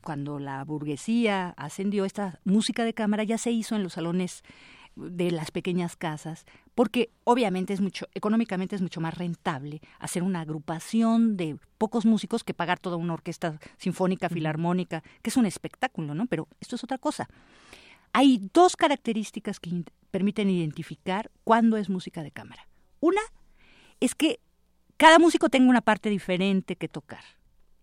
cuando 0.00 0.38
la 0.38 0.64
burguesía 0.64 1.50
ascendió, 1.58 2.06
esta 2.06 2.40
música 2.44 2.84
de 2.84 2.94
cámara 2.94 3.24
ya 3.24 3.36
se 3.36 3.50
hizo 3.50 3.76
en 3.76 3.82
los 3.82 3.92
salones 3.92 4.42
de 4.98 5.30
las 5.30 5.50
pequeñas 5.50 5.96
casas, 5.96 6.44
porque 6.74 7.10
obviamente 7.24 7.72
es 7.72 7.80
mucho, 7.80 8.06
económicamente 8.14 8.74
es 8.74 8.82
mucho 8.82 9.00
más 9.00 9.16
rentable 9.16 9.80
hacer 9.98 10.22
una 10.22 10.40
agrupación 10.40 11.36
de 11.36 11.56
pocos 11.78 12.04
músicos 12.04 12.44
que 12.44 12.54
pagar 12.54 12.78
toda 12.78 12.96
una 12.96 13.14
orquesta 13.14 13.58
sinfónica, 13.76 14.28
filarmónica, 14.28 15.02
que 15.22 15.30
es 15.30 15.36
un 15.36 15.46
espectáculo, 15.46 16.14
¿no? 16.14 16.26
Pero 16.26 16.48
esto 16.60 16.76
es 16.76 16.84
otra 16.84 16.98
cosa. 16.98 17.28
Hay 18.12 18.50
dos 18.52 18.76
características 18.76 19.60
que 19.60 19.84
permiten 20.10 20.50
identificar 20.50 21.30
cuándo 21.44 21.76
es 21.76 21.88
música 21.88 22.22
de 22.22 22.32
cámara. 22.32 22.66
Una 23.00 23.20
es 24.00 24.14
que 24.14 24.40
cada 24.96 25.18
músico 25.18 25.48
tenga 25.48 25.70
una 25.70 25.82
parte 25.82 26.10
diferente 26.10 26.76
que 26.76 26.88
tocar. 26.88 27.22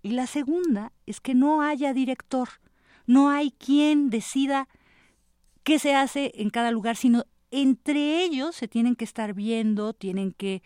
Y 0.01 0.11
la 0.11 0.27
segunda 0.27 0.91
es 1.05 1.21
que 1.21 1.33
no 1.33 1.61
haya 1.61 1.93
director, 1.93 2.49
no 3.07 3.29
hay 3.29 3.51
quien 3.51 4.09
decida 4.09 4.67
qué 5.65 5.79
se 5.79 5.95
hace 5.95 6.31
en 6.35 6.51
cada 6.51 6.71
lugar, 6.71 6.95
sino 6.95 7.25
entre 7.51 8.23
ellos 8.23 8.55
se 8.55 8.67
tienen 8.69 8.95
que 8.95 9.03
estar 9.03 9.33
viendo, 9.33 9.93
tienen 9.93 10.31
que 10.31 10.61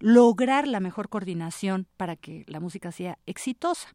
lograr 0.00 0.66
la 0.66 0.80
mejor 0.80 1.08
coordinación 1.08 1.86
para 1.96 2.16
que 2.16 2.44
la 2.48 2.58
música 2.58 2.90
sea 2.90 3.18
exitosa. 3.26 3.94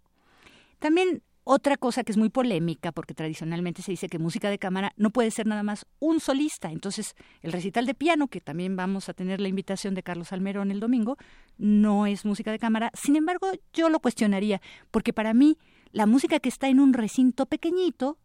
También 0.79 1.23
otra 1.43 1.75
cosa 1.75 2.03
que 2.03 2.11
es 2.11 2.17
muy 2.17 2.29
polémica, 2.29 2.91
porque 2.91 3.15
tradicionalmente 3.15 3.81
se 3.81 3.91
dice 3.91 4.07
que 4.07 4.19
música 4.19 4.49
de 4.49 4.59
cámara 4.59 4.93
no 4.95 5.09
puede 5.09 5.31
ser 5.31 5.47
nada 5.47 5.63
más 5.63 5.85
un 5.99 6.19
solista. 6.19 6.71
Entonces, 6.71 7.15
el 7.41 7.51
recital 7.51 7.85
de 7.85 7.95
piano, 7.95 8.27
que 8.27 8.39
también 8.39 8.75
vamos 8.75 9.09
a 9.09 9.13
tener 9.13 9.41
la 9.41 9.49
invitación 9.49 9.95
de 9.95 10.03
Carlos 10.03 10.31
Almerón 10.31 10.71
el 10.71 10.79
domingo, 10.79 11.17
no 11.57 12.05
es 12.05 12.25
música 12.25 12.51
de 12.51 12.59
cámara. 12.59 12.91
Sin 12.93 13.15
embargo, 13.15 13.51
yo 13.73 13.89
lo 13.89 13.99
cuestionaría, 13.99 14.61
porque 14.91 15.13
para 15.13 15.33
mí 15.33 15.57
la 15.91 16.05
música 16.05 16.39
que 16.39 16.49
está 16.49 16.69
en 16.69 16.79
un 16.79 16.93
recinto 16.93 17.45
pequeñito, 17.47 18.19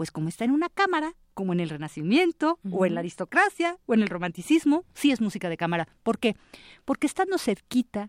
pues 0.00 0.10
como 0.10 0.30
está 0.30 0.46
en 0.46 0.52
una 0.52 0.70
cámara, 0.70 1.14
como 1.34 1.52
en 1.52 1.60
el 1.60 1.68
Renacimiento, 1.68 2.58
o 2.70 2.86
en 2.86 2.94
la 2.94 3.00
aristocracia, 3.00 3.76
o 3.84 3.92
en 3.92 4.00
el 4.00 4.08
romanticismo, 4.08 4.86
sí 4.94 5.12
es 5.12 5.20
música 5.20 5.50
de 5.50 5.58
cámara. 5.58 5.88
¿Por 6.02 6.18
qué? 6.18 6.36
Porque 6.86 7.06
estando 7.06 7.36
cerquita, 7.36 8.08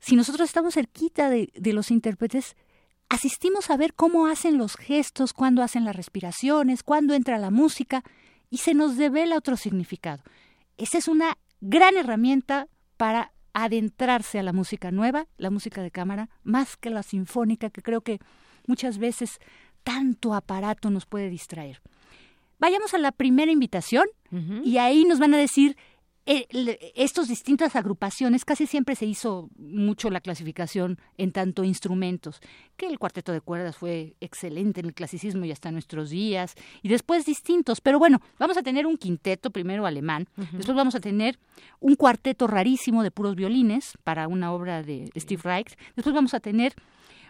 si 0.00 0.16
nosotros 0.16 0.48
estamos 0.48 0.74
cerquita 0.74 1.30
de, 1.30 1.52
de 1.54 1.72
los 1.72 1.92
intérpretes, 1.92 2.56
asistimos 3.08 3.70
a 3.70 3.76
ver 3.76 3.94
cómo 3.94 4.26
hacen 4.26 4.58
los 4.58 4.74
gestos, 4.74 5.32
cuándo 5.32 5.62
hacen 5.62 5.84
las 5.84 5.94
respiraciones, 5.94 6.82
cuándo 6.82 7.14
entra 7.14 7.38
la 7.38 7.52
música, 7.52 8.02
y 8.50 8.56
se 8.56 8.74
nos 8.74 8.96
devela 8.96 9.36
otro 9.36 9.56
significado. 9.56 10.24
Esa 10.78 10.98
es 10.98 11.06
una 11.06 11.38
gran 11.60 11.96
herramienta 11.96 12.66
para 12.96 13.30
adentrarse 13.52 14.40
a 14.40 14.42
la 14.42 14.52
música 14.52 14.90
nueva, 14.90 15.28
la 15.36 15.50
música 15.50 15.80
de 15.80 15.92
cámara, 15.92 16.28
más 16.42 16.76
que 16.76 16.90
la 16.90 17.04
sinfónica, 17.04 17.70
que 17.70 17.82
creo 17.82 18.00
que 18.00 18.18
muchas 18.66 18.98
veces 18.98 19.38
tanto 19.84 20.34
aparato 20.34 20.90
nos 20.90 21.06
puede 21.06 21.30
distraer. 21.30 21.80
Vayamos 22.58 22.94
a 22.94 22.98
la 22.98 23.12
primera 23.12 23.52
invitación 23.52 24.06
y 24.64 24.78
ahí 24.78 25.04
nos 25.04 25.20
van 25.20 25.34
a 25.34 25.38
decir 25.38 25.76
eh, 26.26 26.46
estas 26.94 27.28
distintas 27.28 27.76
agrupaciones, 27.76 28.46
casi 28.46 28.66
siempre 28.66 28.96
se 28.96 29.04
hizo 29.04 29.50
mucho 29.56 30.08
la 30.08 30.22
clasificación 30.22 30.98
en 31.18 31.32
tanto 31.32 31.64
instrumentos, 31.64 32.40
que 32.78 32.86
el 32.86 32.98
cuarteto 32.98 33.30
de 33.32 33.42
cuerdas 33.42 33.76
fue 33.76 34.16
excelente 34.22 34.80
en 34.80 34.86
el 34.86 34.94
clasicismo 34.94 35.44
y 35.44 35.52
hasta 35.52 35.70
nuestros 35.70 36.08
días, 36.08 36.54
y 36.80 36.88
después 36.88 37.26
distintos, 37.26 37.82
pero 37.82 37.98
bueno, 37.98 38.22
vamos 38.38 38.56
a 38.56 38.62
tener 38.62 38.86
un 38.86 38.96
quinteto, 38.96 39.50
primero 39.50 39.84
alemán, 39.84 40.26
después 40.52 40.74
vamos 40.74 40.94
a 40.94 41.00
tener 41.00 41.38
un 41.78 41.94
cuarteto 41.94 42.46
rarísimo 42.46 43.02
de 43.02 43.10
puros 43.10 43.36
violines 43.36 43.92
para 44.02 44.26
una 44.26 44.50
obra 44.50 44.82
de 44.82 45.10
Steve 45.16 45.42
Reich, 45.44 45.76
después 45.94 46.14
vamos 46.14 46.32
a 46.32 46.40
tener 46.40 46.74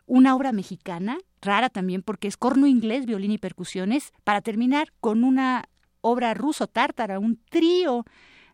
una 0.07 0.37
obra 0.37 0.53
mexicana, 0.53 1.19
rara 1.45 1.69
también 1.69 2.03
porque 2.03 2.29
es 2.29 2.37
corno 2.37 2.67
inglés, 2.67 3.07
violín 3.07 3.33
y 3.33 3.39
percusiones, 3.39 4.13
para 4.25 4.41
terminar 4.41 4.89
con 5.01 5.25
una 5.25 5.65
obra 6.01 6.35
ruso-tártara, 6.35 7.19
un 7.19 7.41
trío 7.51 8.05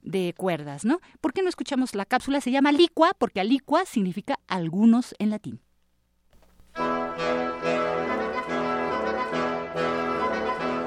de 0.03 0.35
cuerdas, 0.37 0.85
¿no? 0.85 1.01
¿Por 1.21 1.33
qué 1.33 1.43
no 1.43 1.49
escuchamos 1.49 1.95
la 1.95 2.05
cápsula? 2.05 2.41
Se 2.41 2.51
llama 2.51 2.73
licua 2.73 3.13
porque 3.19 3.41
alicua 3.41 3.85
significa 3.85 4.37
algunos 4.49 5.15
en 5.19 5.31
latín. 5.31 5.61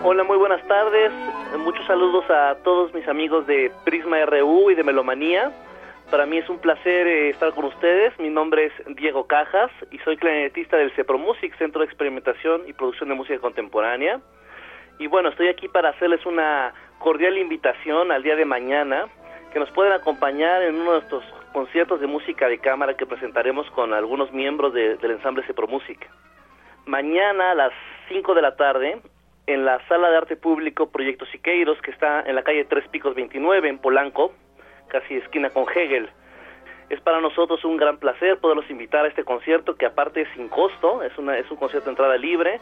Hola, 0.05 0.23
muy 0.25 0.38
buenas 0.38 0.65
tardes. 0.67 1.11
Muchos 1.59 1.85
saludos 1.88 2.25
a 2.30 2.55
todos 2.63 2.93
mis 2.93 3.07
amigos 3.07 3.47
de 3.47 3.71
Prisma 3.85 4.25
RU 4.25 4.69
y 4.71 4.75
de 4.75 4.84
Melomanía. 4.84 5.51
Para 6.14 6.27
mí 6.27 6.38
es 6.38 6.48
un 6.48 6.60
placer 6.60 7.07
eh, 7.07 7.30
estar 7.30 7.56
con 7.56 7.65
ustedes. 7.65 8.14
Mi 8.19 8.30
nombre 8.30 8.65
es 8.65 8.95
Diego 8.98 9.26
Cajas 9.26 9.72
y 9.90 9.98
soy 9.98 10.15
clarinetista 10.15 10.77
del 10.77 10.91
CEPRO 10.91 11.18
Music, 11.18 11.57
Centro 11.57 11.80
de 11.80 11.88
Experimentación 11.88 12.61
y 12.68 12.73
Producción 12.73 13.10
de 13.10 13.15
Música 13.15 13.40
Contemporánea. 13.40 14.22
Y 14.99 15.07
bueno, 15.07 15.30
estoy 15.30 15.48
aquí 15.48 15.68
para 15.68 15.90
hacerles 15.90 16.23
una 16.27 16.72
cordial 16.99 17.35
invitación 17.40 18.11
al 18.11 18.22
día 18.22 18.35
de 18.35 18.45
mañana, 18.45 19.07
que 19.52 19.57
nos 19.60 19.72
pueden 19.72 19.91
acompañar 19.91 20.61
en 20.61 20.76
uno 20.76 20.91
de 20.91 20.99
estos 20.99 21.23
conciertos 21.52 21.99
de 21.99 22.06
música 22.06 22.48
de 22.48 22.60
cámara 22.60 22.95
que 22.95 23.07
presentaremos 23.07 23.68
con 23.72 23.91
algunos 23.91 24.31
miembros 24.31 24.72
del 24.72 25.10
ensamble 25.10 25.44
Cepro 25.48 25.65
Music. 25.65 26.07
Mañana 26.85 27.49
a 27.49 27.56
las 27.56 27.73
5 28.10 28.35
de 28.35 28.41
la 28.44 28.56
tarde, 28.56 29.02
en 29.48 29.65
la 29.65 29.80
Sala 29.88 30.11
de 30.11 30.18
Arte 30.18 30.35
Público 30.35 30.91
Proyecto 30.91 31.26
Siqueiros, 31.26 31.81
que 31.81 31.90
está 31.90 32.22
en 32.22 32.35
la 32.35 32.44
calle 32.44 32.65
Tres 32.65 32.88
Picos 32.90 33.15
29, 33.15 33.68
en 33.68 33.80
Polanco, 33.80 34.31
casi 34.88 35.15
esquina 35.15 35.49
con 35.49 35.65
Hegel. 35.69 36.10
Es 36.89 37.01
para 37.01 37.22
nosotros 37.22 37.64
un 37.65 37.77
gran 37.77 37.97
placer 37.97 38.38
poderlos 38.39 38.69
invitar 38.69 39.05
a 39.05 39.07
este 39.07 39.23
concierto, 39.23 39.76
que 39.76 39.85
aparte 39.85 40.22
es 40.22 40.30
sin 40.35 40.47
costo, 40.49 41.01
es, 41.01 41.18
una, 41.18 41.38
es 41.38 41.49
un 41.49 41.57
concierto 41.57 41.85
de 41.85 41.91
entrada 41.91 42.18
libre, 42.18 42.60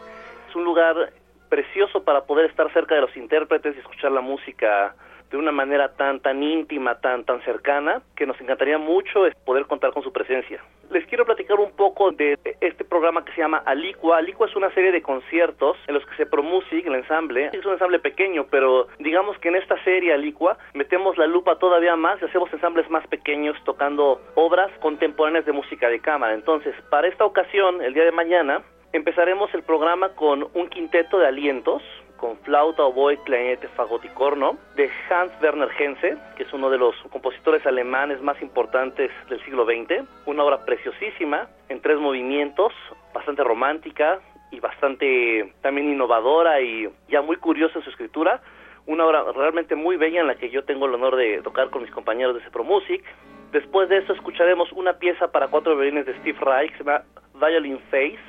es 0.48 0.56
un 0.56 0.64
lugar 0.64 1.12
precioso 1.50 2.04
para 2.04 2.26
poder 2.26 2.50
estar 2.50 2.72
cerca 2.72 2.96
de 2.96 3.02
los 3.02 3.16
intérpretes 3.18 3.76
y 3.76 3.80
escuchar 3.80 4.12
la 4.12 4.22
música 4.22 4.96
de 5.32 5.38
una 5.38 5.52
manera 5.52 5.90
tan 5.96 6.20
tan 6.20 6.44
íntima, 6.44 7.00
tan 7.00 7.24
tan 7.24 7.42
cercana, 7.44 8.02
que 8.16 8.26
nos 8.26 8.40
encantaría 8.42 8.78
mucho 8.78 9.26
poder 9.46 9.66
contar 9.66 9.92
con 9.94 10.04
su 10.04 10.12
presencia. 10.12 10.62
Les 10.92 11.06
quiero 11.06 11.26
platicar 11.26 11.58
un 11.58 11.72
poco 11.72 12.12
de 12.12 12.38
este 12.60 12.84
programa 12.84 13.24
que 13.24 13.32
se 13.32 13.40
llama 13.40 13.64
Alicua. 13.66 14.18
Alicua 14.18 14.48
es 14.48 14.56
una 14.58 14.70
serie 14.74 14.92
de 14.92 15.02
conciertos 15.02 15.78
en 15.88 15.94
los 15.94 16.06
que 16.06 16.16
se 16.18 16.26
promusica 16.26 16.90
el 16.90 16.96
ensamble. 16.96 17.50
Es 17.54 17.66
un 17.66 17.72
ensamble 17.72 18.00
pequeño, 18.00 18.48
pero 18.52 18.88
digamos 19.00 19.38
que 19.40 19.48
en 19.48 19.56
esta 19.56 19.82
serie 19.86 20.14
Alicua 20.14 20.58
metemos 20.74 21.18
la 21.18 21.28
lupa 21.28 21.56
todavía 21.56 21.96
más 21.96 22.22
y 22.22 22.26
hacemos 22.26 22.52
ensambles 22.52 22.90
más 22.90 23.08
pequeños 23.08 23.56
tocando 23.64 24.22
obras 24.36 24.70
contemporáneas 24.82 25.46
de 25.46 25.54
música 25.54 25.88
de 25.88 26.02
cámara. 26.02 26.34
Entonces, 26.34 26.76
para 26.90 27.08
esta 27.08 27.24
ocasión, 27.24 27.82
el 27.82 27.94
día 27.94 28.04
de 28.04 28.12
mañana, 28.12 28.62
Empezaremos 28.94 29.54
el 29.54 29.64
programa 29.64 30.10
con 30.10 30.50
un 30.54 30.68
quinteto 30.68 31.18
de 31.18 31.26
alientos, 31.26 31.82
con 32.22 32.38
flauta, 32.38 32.84
oboe, 32.84 33.18
clarinete, 33.24 33.68
fagot 33.70 34.06
y 34.06 34.10
corno, 34.10 34.56
de 34.76 34.90
Hans 35.10 35.34
Werner 35.42 35.70
Henze, 35.78 36.16
que 36.38 36.44
es 36.44 36.54
uno 36.54 36.70
de 36.70 36.78
los 36.78 36.96
compositores 37.10 37.66
alemanes 37.66 38.22
más 38.22 38.40
importantes 38.44 39.10
del 39.28 39.44
siglo 39.44 39.66
XX. 39.66 40.08
Una 40.28 40.44
obra 40.44 40.64
preciosísima, 40.64 41.50
en 41.68 41.82
tres 41.82 41.98
movimientos, 41.98 42.72
bastante 43.12 43.44
romántica 43.44 44.20
y 44.52 44.60
bastante 44.60 45.52
también 45.62 45.90
innovadora 45.90 46.62
y 46.62 46.88
ya 47.10 47.24
muy 47.24 47.38
curiosa 47.38 47.80
en 47.80 47.84
su 47.84 47.90
escritura. 47.90 48.40
Una 48.86 49.06
obra 49.06 49.24
realmente 49.36 49.74
muy 49.76 49.98
bella 49.98 50.22
en 50.22 50.28
la 50.28 50.36
que 50.36 50.52
yo 50.52 50.64
tengo 50.64 50.86
el 50.86 50.94
honor 50.94 51.16
de 51.16 51.42
tocar 51.42 51.72
con 51.72 51.82
mis 51.82 51.92
compañeros 51.92 52.36
de 52.36 52.42
Cepro 52.42 52.64
Music. 52.64 53.04
Después 53.52 53.90
de 53.90 53.98
eso 53.98 54.14
escucharemos 54.14 54.72
una 54.74 54.94
pieza 54.94 55.32
para 55.32 55.48
cuatro 55.48 55.76
violines 55.76 56.06
de 56.06 56.16
Steve 56.20 56.38
Reich, 56.40 56.72
se 56.78 56.84
llama 56.84 57.02
Violin 57.34 57.80
Face, 57.90 58.20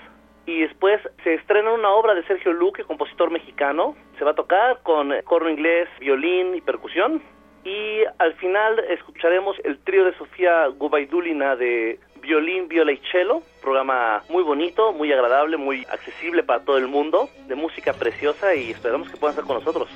y 0.47 0.61
después 0.61 1.01
se 1.23 1.35
estrena 1.35 1.73
una 1.73 1.91
obra 1.91 2.15
de 2.15 2.25
Sergio 2.25 2.53
Luque, 2.53 2.85
compositor 2.85 3.31
mexicano. 3.31 3.95
Se 4.19 4.25
va 4.25 4.33
a 4.33 4.35
tocar 4.35 4.81
con 4.83 5.13
corno 5.25 5.51
inglés, 5.51 5.89
violín 6.01 6.55
y 6.55 6.61
percusión. 6.61 7.23
Y 7.65 8.01
al 8.19 8.35
final 8.35 8.81
escucharemos 8.91 9.57
el 9.63 9.79
trío 9.79 10.05
de 10.05 10.15
Sofía 10.15 10.67
Gubaidulina 10.67 11.55
de 11.55 12.01
violín, 12.21 12.67
viola 12.69 12.93
y 12.93 13.01
cello. 13.13 13.43
Programa 13.61 14.23
muy 14.29 14.43
bonito, 14.43 14.93
muy 14.93 15.13
agradable, 15.13 15.57
muy 15.57 15.85
accesible 15.91 16.43
para 16.43 16.65
todo 16.65 16.79
el 16.79 16.89
mundo, 16.89 17.29
de 17.47 17.55
música 17.55 17.93
preciosa 17.93 18.55
y 18.55 18.71
esperamos 18.71 19.09
que 19.11 19.17
puedan 19.17 19.35
estar 19.35 19.47
con 19.47 19.59
nosotros. 19.59 19.89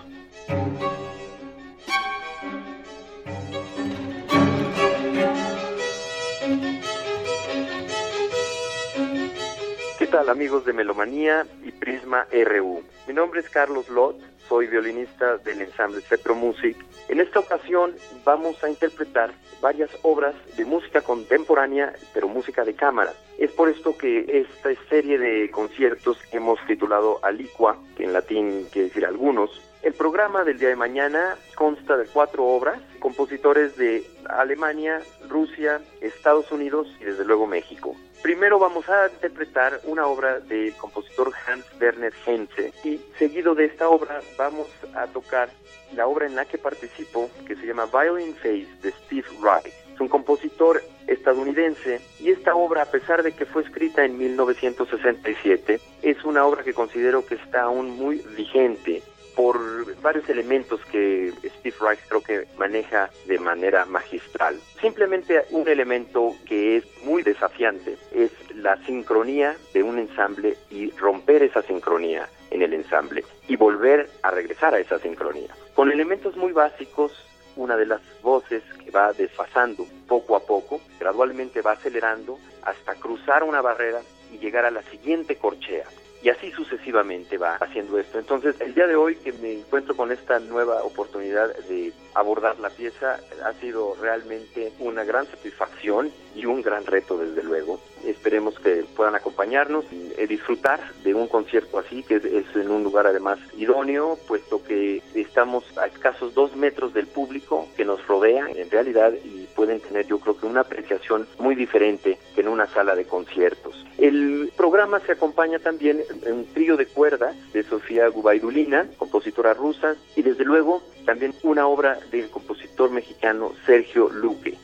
Tal 10.17 10.31
amigos 10.31 10.65
de 10.65 10.73
Melomanía 10.73 11.47
y 11.63 11.73
Prisma 11.73 12.27
RU? 12.33 12.83
Mi 13.07 13.13
nombre 13.13 13.41
es 13.41 13.51
Carlos 13.51 13.91
Lot, 13.91 14.17
soy 14.49 14.67
violinista 14.67 15.37
del 15.37 15.61
ensamble 15.61 16.01
Cepro 16.01 16.35
Music. 16.35 16.75
En 17.11 17.21
esta 17.21 17.41
ocasión 17.41 17.95
vamos 18.25 18.65
a 18.65 18.71
interpretar 18.71 19.35
varias 19.61 19.91
obras 20.01 20.35
de 20.57 20.65
música 20.65 21.03
contemporánea, 21.03 21.93
pero 22.15 22.29
música 22.29 22.65
de 22.65 22.73
cámara. 22.73 23.13
Es 23.37 23.51
por 23.51 23.69
esto 23.69 23.99
que 23.99 24.25
esta 24.27 24.71
serie 24.89 25.19
de 25.19 25.51
conciertos 25.51 26.17
hemos 26.33 26.59
titulado 26.67 27.23
Alicua, 27.23 27.77
que 27.95 28.05
en 28.05 28.15
latín 28.15 28.69
quiere 28.73 28.89
decir 28.89 29.05
algunos, 29.05 29.51
el 29.83 29.93
programa 29.93 30.45
del 30.45 30.59
día 30.59 30.71
de 30.71 30.77
mañana 30.77 31.37
consta 31.57 31.99
de 31.99 32.07
cuatro 32.07 32.47
obras, 32.47 32.81
compositores 33.01 33.77
de 33.77 34.03
Alemania, 34.31 35.03
Rusia, 35.29 35.83
Estados 36.01 36.51
Unidos 36.51 36.89
y 37.03 37.05
desde 37.05 37.27
luego 37.27 37.47
México. 37.47 37.95
Primero 38.27 38.59
vamos 38.59 38.89
a 38.89 39.07
interpretar 39.07 39.81
una 39.85 40.09
obra 40.09 40.41
del 40.41 40.75
compositor 40.75 41.33
Hans 41.47 41.65
Werner 41.81 42.13
Henze 42.27 42.73
y 42.83 42.99
seguido 43.21 43.55
de 43.55 43.67
esta 43.67 43.89
obra 43.89 44.21
vamos 44.37 44.67
a 44.97 45.07
tocar 45.07 45.49
la 45.95 46.09
obra 46.09 46.27
en 46.27 46.35
la 46.35 46.45
que 46.45 46.59
participo 46.59 47.31
que 47.47 47.55
se 47.55 47.65
llama 47.65 47.87
Violin 47.87 48.35
Face 48.35 48.67
de 48.83 48.91
Steve 48.91 49.29
Reich. 49.41 49.73
Es 49.95 50.01
un 50.01 50.09
compositor 50.09 50.83
estadounidense 51.07 52.01
y 52.19 52.31
esta 52.31 52.57
obra, 52.57 52.83
a 52.83 52.91
pesar 52.91 53.23
de 53.23 53.31
que 53.31 53.47
fue 53.47 53.63
escrita 53.63 54.05
en 54.05 54.19
1967, 54.19 55.81
es 56.03 56.25
una 56.25 56.45
obra 56.47 56.65
que 56.65 56.75
considero 56.75 57.25
que 57.25 57.37
está 57.37 57.63
aún 57.63 57.91
muy 57.91 58.17
vigente 58.37 59.05
por 59.37 59.95
varios 60.01 60.29
elementos 60.29 60.81
que 60.87 61.33
Steve 61.59 61.77
Reich 61.81 62.01
creo 62.09 62.23
que 62.23 62.49
maneja 62.59 63.11
de 63.27 63.39
manera 63.39 63.85
magistral. 63.85 64.59
Simplemente 64.81 65.45
un 65.51 65.69
elemento 65.69 66.35
que 66.47 66.79
es 66.79 66.85
muy 67.05 67.23
desafiante 67.23 67.99
es 68.13 68.33
la 68.55 68.83
sincronía 68.87 69.55
de 69.75 69.83
un 69.83 69.99
ensamble 69.99 70.57
y 70.71 70.91
romper 70.93 71.43
esa 71.43 71.63
sincronía 71.63 72.29
en 72.51 72.63
el 72.63 72.73
ensamble 72.73 73.25
y 73.47 73.57
volver 73.57 74.09
a 74.23 74.31
regresar 74.31 74.75
a 74.75 74.79
esa 74.79 74.99
sincronía. 74.99 75.55
Con 75.75 75.93
elementos 75.93 76.37
muy 76.37 76.53
básicos, 76.53 77.13
una 77.57 77.77
de 77.77 77.87
las 77.87 78.01
voces 78.23 78.63
que 78.83 78.91
va 78.91 79.13
desfasando 79.13 79.87
poco 80.09 80.37
a 80.37 80.41
poco, 80.41 80.81
gradualmente 80.99 81.61
va 81.61 81.73
acelerando 81.73 82.39
hasta 82.63 82.95
cruzar 82.95 83.45
una 83.45 83.61
barrera 83.61 84.01
y 84.33 84.39
llegar 84.39 84.65
a 84.65 84.71
la 84.71 84.83
siguiente 84.83 85.37
corchea 85.37 85.85
y 86.27 86.29
así 86.29 86.51
sucesivamente 86.51 87.39
va 87.39 87.55
haciendo 87.55 88.01
esto. 88.01 88.19
Entonces, 88.19 88.61
el 88.61 88.75
día 88.75 88.89
de 88.89 88.97
hoy 88.97 89.15
que 89.15 89.33
me 89.35 89.53
encuentro 89.53 89.95
con 89.95 90.11
esta 90.11 90.41
nueva 90.41 90.83
oportunidad 90.83 91.55
de 91.69 91.93
abordar 92.15 92.59
la 92.59 92.69
pieza 92.69 93.21
ha 93.45 93.53
sido 93.61 93.95
realmente 94.01 94.73
una 94.81 95.05
gran 95.05 95.27
satisfacción 95.27 96.11
y 96.35 96.45
un 96.45 96.63
gran 96.63 96.85
reto, 96.85 97.17
desde 97.17 97.45
luego. 97.45 97.81
Esperemos 98.05 98.59
que 98.59 98.85
puedan 98.95 99.15
acompañarnos 99.15 99.85
y 99.93 100.13
eh, 100.17 100.27
disfrutar 100.27 100.81
de 101.03 101.15
un 101.15 101.29
concierto 101.29 101.79
así, 101.79 102.03
que 102.03 102.17
es, 102.17 102.57
en 102.57 102.71
un 102.71 102.85
lugar 102.85 103.07
además 103.07 103.39
idóneo, 103.57 104.19
puesto 104.29 104.63
que 104.63 105.03
estamos 105.15 105.65
a 105.79 105.87
escasos 105.87 106.35
dos 106.35 106.55
metros 106.57 106.95
del 106.95 107.07
público 107.07 107.69
que 107.77 107.85
nos 107.85 108.07
rodea 108.07 108.47
en 108.55 108.71
realidad 108.71 109.13
y 109.25 109.47
pueden 109.55 109.81
tener 109.81 110.07
yo 110.07 110.19
creo 110.19 110.37
que 110.37 110.47
una 110.47 110.61
apreciación 110.61 111.27
muy 111.39 111.55
diferente 111.55 112.19
que 112.35 112.41
en 112.41 112.49
una 112.49 112.67
sala 112.67 112.95
de 112.95 113.05
conciertos. 113.05 113.85
El 113.99 114.53
programa 114.57 115.01
se 115.01 115.13
acompaña 115.13 115.59
también 115.59 116.03
en 116.25 116.33
un 116.33 116.47
trío 116.47 116.77
de 116.77 116.87
cuerdas 116.87 117.35
de 117.53 117.63
Sofía 117.63 118.09
Gubaidulina, 118.09 118.87
compositora 118.99 119.55
rusa, 119.55 119.97
y 120.15 120.23
desde 120.23 120.45
luego 120.45 120.83
también 121.07 121.35
una 121.43 121.67
obra 121.67 121.99
del 122.11 122.29
compositor 122.29 122.91
mexicano 122.91 123.53
Sergio 123.65 124.11
Luque. 124.11 124.59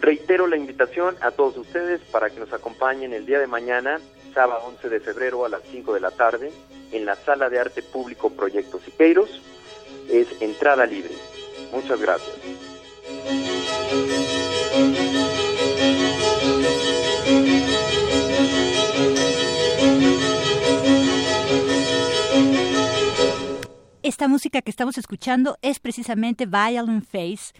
Reitero 0.00 0.46
la 0.46 0.56
invitación 0.56 1.14
a 1.20 1.30
todos 1.30 1.58
ustedes 1.58 2.00
para 2.10 2.30
que 2.30 2.40
nos 2.40 2.52
acompañen 2.54 3.12
el 3.12 3.26
día 3.26 3.38
de 3.38 3.46
mañana, 3.46 4.00
sábado 4.32 4.62
11 4.68 4.88
de 4.88 5.00
febrero 5.00 5.44
a 5.44 5.50
las 5.50 5.62
5 5.70 5.92
de 5.92 6.00
la 6.00 6.10
tarde, 6.10 6.50
en 6.90 7.04
la 7.04 7.16
Sala 7.16 7.50
de 7.50 7.58
Arte 7.58 7.82
Público 7.82 8.30
Proyecto 8.30 8.80
Siqueiros. 8.80 9.42
Es 10.08 10.40
entrada 10.40 10.86
libre. 10.86 11.14
Muchas 11.72 12.00
gracias. 12.00 12.34
Esta 24.02 24.28
música 24.28 24.62
que 24.62 24.70
estamos 24.70 24.98
escuchando 24.98 25.58
es 25.62 25.78
precisamente 25.78 26.46
Violent 26.46 27.04
Face, 27.04 27.52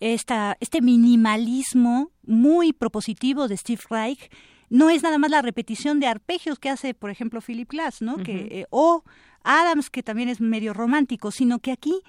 esta, 0.00 0.56
este 0.60 0.80
minimalismo 0.80 2.10
muy 2.22 2.72
propositivo 2.72 3.48
de 3.48 3.56
Steve 3.56 3.82
Reich. 3.88 4.30
No 4.68 4.90
es 4.90 5.02
nada 5.02 5.18
más 5.18 5.30
la 5.30 5.42
repetición 5.42 6.00
de 6.00 6.06
arpegios 6.06 6.58
que 6.58 6.70
hace, 6.70 6.94
por 6.94 7.10
ejemplo, 7.10 7.40
Philip 7.40 7.70
Glass, 7.70 8.02
¿no? 8.02 8.16
que, 8.16 8.48
eh, 8.50 8.66
o 8.70 9.04
Adams, 9.44 9.90
que 9.90 10.02
también 10.02 10.28
es 10.28 10.40
medio 10.40 10.74
romántico, 10.74 11.30
sino 11.30 11.60
que 11.60 11.72
aquí 11.72 12.02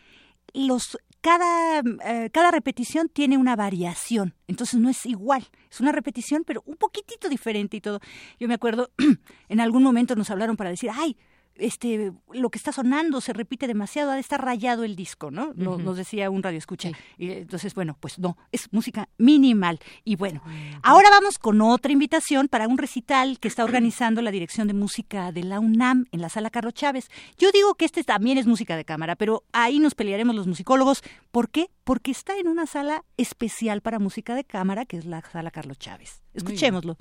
los 0.53 0.97
cada, 1.21 1.81
eh, 2.05 2.29
cada 2.31 2.51
repetición 2.51 3.09
tiene 3.09 3.37
una 3.37 3.55
variación, 3.55 4.33
entonces 4.47 4.79
no 4.79 4.89
es 4.89 5.05
igual, 5.05 5.47
es 5.69 5.81
una 5.81 5.91
repetición, 5.91 6.43
pero 6.45 6.63
un 6.65 6.77
poquitito 6.77 7.27
diferente 7.27 7.77
y 7.77 7.81
todo. 7.81 7.99
Yo 8.39 8.47
me 8.47 8.53
acuerdo, 8.53 8.91
en 9.49 9.59
algún 9.59 9.83
momento 9.83 10.15
nos 10.15 10.29
hablaron 10.29 10.55
para 10.57 10.69
decir, 10.69 10.89
ay, 10.93 11.17
este, 11.59 12.11
lo 12.31 12.49
que 12.49 12.57
está 12.57 12.71
sonando 12.71 13.21
se 13.21 13.33
repite 13.33 13.67
demasiado, 13.67 14.11
ha 14.11 14.15
de 14.15 14.21
estar 14.21 14.43
rayado 14.43 14.83
el 14.83 14.95
disco, 14.95 15.31
¿no? 15.31 15.53
Nos 15.53 15.97
decía 15.97 16.29
un 16.29 16.43
radio 16.43 16.57
escucha. 16.57 16.91
Y 17.17 17.31
entonces, 17.31 17.73
bueno, 17.73 17.97
pues 17.99 18.19
no, 18.19 18.37
es 18.51 18.71
música 18.71 19.09
minimal. 19.17 19.79
Y 20.03 20.15
bueno, 20.15 20.41
ahora 20.83 21.09
vamos 21.09 21.39
con 21.39 21.61
otra 21.61 21.91
invitación 21.91 22.47
para 22.47 22.67
un 22.67 22.77
recital 22.77 23.39
que 23.39 23.47
está 23.47 23.63
organizando 23.63 24.21
la 24.21 24.31
Dirección 24.31 24.67
de 24.67 24.73
Música 24.73 25.31
de 25.31 25.43
la 25.43 25.59
UNAM 25.59 26.05
en 26.11 26.21
la 26.21 26.29
Sala 26.29 26.49
Carlos 26.49 26.73
Chávez. 26.73 27.09
Yo 27.37 27.51
digo 27.51 27.75
que 27.75 27.85
este 27.85 28.03
también 28.03 28.37
es 28.37 28.47
música 28.47 28.75
de 28.75 28.85
cámara, 28.85 29.15
pero 29.15 29.43
ahí 29.51 29.79
nos 29.79 29.95
pelearemos 29.95 30.35
los 30.35 30.47
musicólogos. 30.47 31.03
¿Por 31.31 31.49
qué? 31.49 31.69
Porque 31.83 32.11
está 32.11 32.37
en 32.37 32.47
una 32.47 32.65
sala 32.65 33.03
especial 33.17 33.81
para 33.81 33.99
música 33.99 34.35
de 34.35 34.43
cámara, 34.43 34.85
que 34.85 34.97
es 34.97 35.05
la 35.05 35.21
Sala 35.21 35.51
Carlos 35.51 35.77
Chávez. 35.77 36.21
Escuchémoslo. 36.33 36.97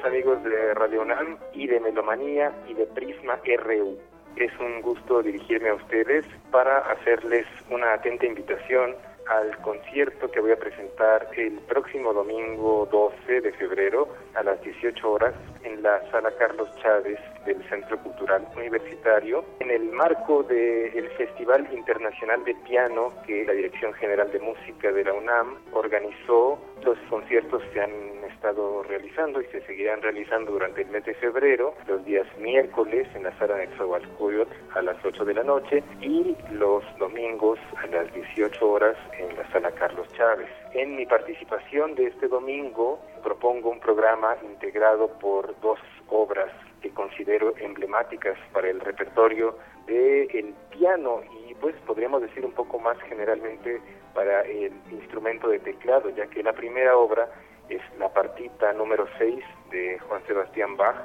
Queridos 0.00 0.04
amigos 0.04 0.44
de 0.44 0.74
Radio 0.74 1.02
UNAM 1.02 1.36
y 1.52 1.66
de 1.66 1.80
Melomanía 1.80 2.52
y 2.68 2.74
de 2.74 2.86
Prisma 2.86 3.38
RU. 3.44 3.98
Es 4.36 4.52
un 4.58 4.80
gusto 4.82 5.22
dirigirme 5.22 5.70
a 5.70 5.74
ustedes 5.74 6.24
para 6.50 6.78
hacerles 6.78 7.46
una 7.70 7.94
atenta 7.94 8.26
invitación 8.26 8.94
al 9.26 9.56
concierto 9.58 10.30
que 10.30 10.40
voy 10.40 10.52
a 10.52 10.58
presentar 10.58 11.28
el 11.36 11.58
próximo 11.60 12.12
domingo 12.12 12.88
12 12.90 13.40
de 13.40 13.52
febrero 13.52 14.08
a 14.34 14.42
las 14.42 14.60
18 14.62 15.10
horas 15.10 15.34
en 15.62 15.82
la 15.82 16.00
Sala 16.10 16.30
Carlos 16.38 16.68
Chávez 16.82 17.18
del 17.44 17.62
Centro 17.68 17.98
Cultural 17.98 18.46
Universitario 18.56 19.44
en 19.60 19.70
el 19.70 19.84
marco 19.92 20.42
del 20.42 21.08
Festival 21.16 21.68
Internacional 21.72 22.44
de 22.44 22.54
Piano 22.66 23.12
que 23.26 23.44
la 23.44 23.52
Dirección 23.52 23.92
General 23.94 24.30
de 24.32 24.40
Música 24.40 24.90
de 24.92 25.04
la 25.04 25.12
UNAM 25.12 25.56
organizó. 25.72 26.58
Los 26.82 26.98
conciertos 27.08 27.62
se 27.72 27.80
han 27.82 28.19
estado 28.40 28.82
realizando 28.84 29.42
y 29.42 29.44
se 29.48 29.60
seguirán 29.66 30.00
realizando 30.00 30.52
durante 30.52 30.80
el 30.80 30.88
mes 30.88 31.04
de 31.04 31.12
febrero, 31.12 31.74
los 31.86 32.02
días 32.06 32.26
miércoles 32.38 33.06
en 33.14 33.24
la 33.24 33.38
sala 33.38 33.56
de 33.56 33.64
Exahualcoyot 33.64 34.48
a 34.74 34.80
las 34.80 34.96
8 35.04 35.26
de 35.26 35.34
la 35.34 35.42
noche 35.42 35.84
y 36.00 36.34
los 36.52 36.82
domingos 36.98 37.58
a 37.76 37.86
las 37.88 38.10
18 38.14 38.66
horas 38.66 38.96
en 39.18 39.36
la 39.36 39.46
sala 39.52 39.70
Carlos 39.72 40.10
Chávez. 40.14 40.48
En 40.72 40.96
mi 40.96 41.04
participación 41.04 41.94
de 41.96 42.06
este 42.06 42.28
domingo 42.28 42.98
propongo 43.22 43.68
un 43.68 43.78
programa 43.78 44.34
integrado 44.42 45.08
por 45.18 45.54
dos 45.60 45.78
obras 46.08 46.50
que 46.80 46.88
considero 46.92 47.52
emblemáticas 47.58 48.38
para 48.54 48.70
el 48.70 48.80
repertorio 48.80 49.58
del 49.86 50.54
piano 50.70 51.20
y 51.46 51.52
pues 51.56 51.76
podríamos 51.86 52.22
decir 52.22 52.46
un 52.46 52.52
poco 52.52 52.78
más 52.78 52.96
generalmente 53.02 53.82
para 54.14 54.40
el 54.42 54.72
instrumento 54.90 55.48
de 55.48 55.58
teclado, 55.58 56.08
ya 56.08 56.26
que 56.28 56.42
la 56.42 56.54
primera 56.54 56.96
obra 56.96 57.28
es 57.70 57.82
la 57.98 58.08
partita 58.12 58.72
número 58.72 59.06
6 59.18 59.44
de 59.70 59.98
Juan 60.00 60.22
Sebastián 60.26 60.76
Bach 60.76 60.96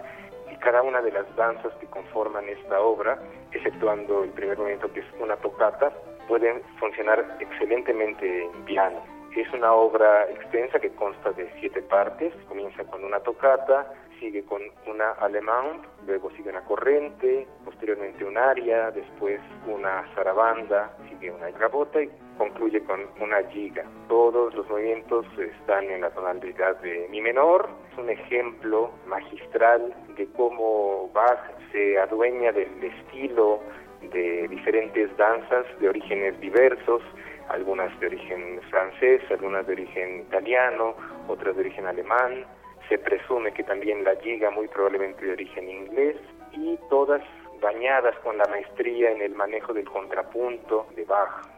y 0.52 0.56
cada 0.58 0.82
una 0.82 1.02
de 1.02 1.12
las 1.12 1.34
danzas 1.36 1.74
que 1.80 1.88
conforman 1.88 2.48
esta 2.50 2.82
obra, 2.82 3.20
exceptuando 3.52 4.24
el 4.24 4.32
primer 4.32 4.58
movimiento 4.58 4.92
que 4.92 5.02
es 5.02 5.06
una 5.20 5.36
tocata, 5.38 5.92
pueden 6.28 6.62
funcionar 6.80 7.38
excelentemente 7.40 8.46
en 8.46 8.66
piano. 8.66 9.02
Es 9.36 9.52
una 9.54 9.74
obra 9.74 10.30
extensa 10.30 10.80
que 10.80 10.92
consta 10.92 11.32
de 11.34 11.50
siete 11.60 11.82
partes, 11.82 12.34
comienza 12.48 12.84
con 12.86 13.04
una 13.04 13.20
tocata, 13.20 13.94
sigue 14.20 14.44
con 14.46 14.62
una 14.88 15.12
alemán, 15.12 15.82
luego 16.08 16.32
sigue 16.32 16.50
una 16.50 16.62
corriente, 16.62 17.46
posteriormente 17.66 18.24
un 18.24 18.38
aria, 18.38 18.92
después 18.92 19.42
una 19.68 20.06
zarabanda, 20.16 20.96
sigue 21.10 21.32
una 21.32 21.50
gabota 21.52 22.02
y 22.02 22.10
concluye 22.38 22.82
con 22.82 23.02
una 23.20 23.44
giga. 23.50 23.84
Todos 24.08 24.54
los 24.54 24.68
movimientos 24.70 25.26
están 25.38 25.90
en 25.90 26.02
la 26.02 26.10
tonalidad 26.12 26.80
de 26.82 27.08
mi 27.10 27.22
menor. 27.22 27.70
Es 27.92 27.98
un 27.98 28.10
ejemplo 28.10 28.92
magistral 29.08 29.94
de 30.16 30.28
cómo 30.38 31.10
Bach 31.14 31.40
se 31.72 31.98
adueña 32.00 32.52
del 32.52 32.84
estilo 32.84 33.60
de 34.02 34.48
diferentes 34.48 35.16
danzas 35.18 35.66
de 35.80 35.90
orígenes 35.90 36.40
diversos, 36.40 37.02
algunas 37.50 37.98
de 38.00 38.08
origen 38.08 38.62
francés, 38.70 39.22
algunas 39.32 39.66
de 39.68 39.74
origen 39.74 40.22
italiano, 40.22 40.96
otras 41.28 41.56
de 41.56 41.62
origen 41.62 41.86
alemán. 41.86 42.46
Se 42.90 42.98
presume 42.98 43.52
que 43.52 43.64
también 43.64 44.04
la 44.04 44.16
giga 44.18 44.52
muy 44.52 44.68
probablemente 44.68 45.26
de 45.26 45.34
origen 45.34 45.70
inglés 45.70 46.18
y 46.52 46.78
todas 46.90 47.22
bañadas 47.62 48.16
con 48.20 48.38
la 48.38 48.46
maestría 48.46 49.12
en 49.12 49.22
el 49.22 49.34
manejo 49.34 49.74
del 49.74 49.90
contrapunto 49.90 50.88
de 50.96 51.04
Bach. 51.06 51.55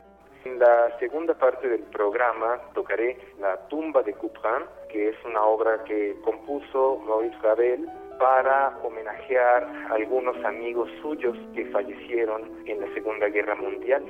En 0.48 0.60
la 0.60 0.98
segunda 0.98 1.34
parte 1.34 1.68
del 1.68 1.84
programa 1.84 2.58
tocaré 2.74 3.18
La 3.38 3.58
tumba 3.68 4.02
de 4.02 4.14
Couperin, 4.14 4.64
que 4.90 5.10
es 5.10 5.16
una 5.26 5.44
obra 5.44 5.84
que 5.84 6.16
compuso 6.24 7.00
Maurice 7.06 7.36
Ravel 7.44 7.86
para 8.18 8.78
homenajear 8.82 9.64
a 9.66 9.96
algunos 9.96 10.38
amigos 10.46 10.90
suyos 11.02 11.38
que 11.54 11.66
fallecieron 11.66 12.66
en 12.66 12.80
la 12.80 12.94
Segunda 12.94 13.28
Guerra 13.28 13.56
Mundial. 13.56 14.06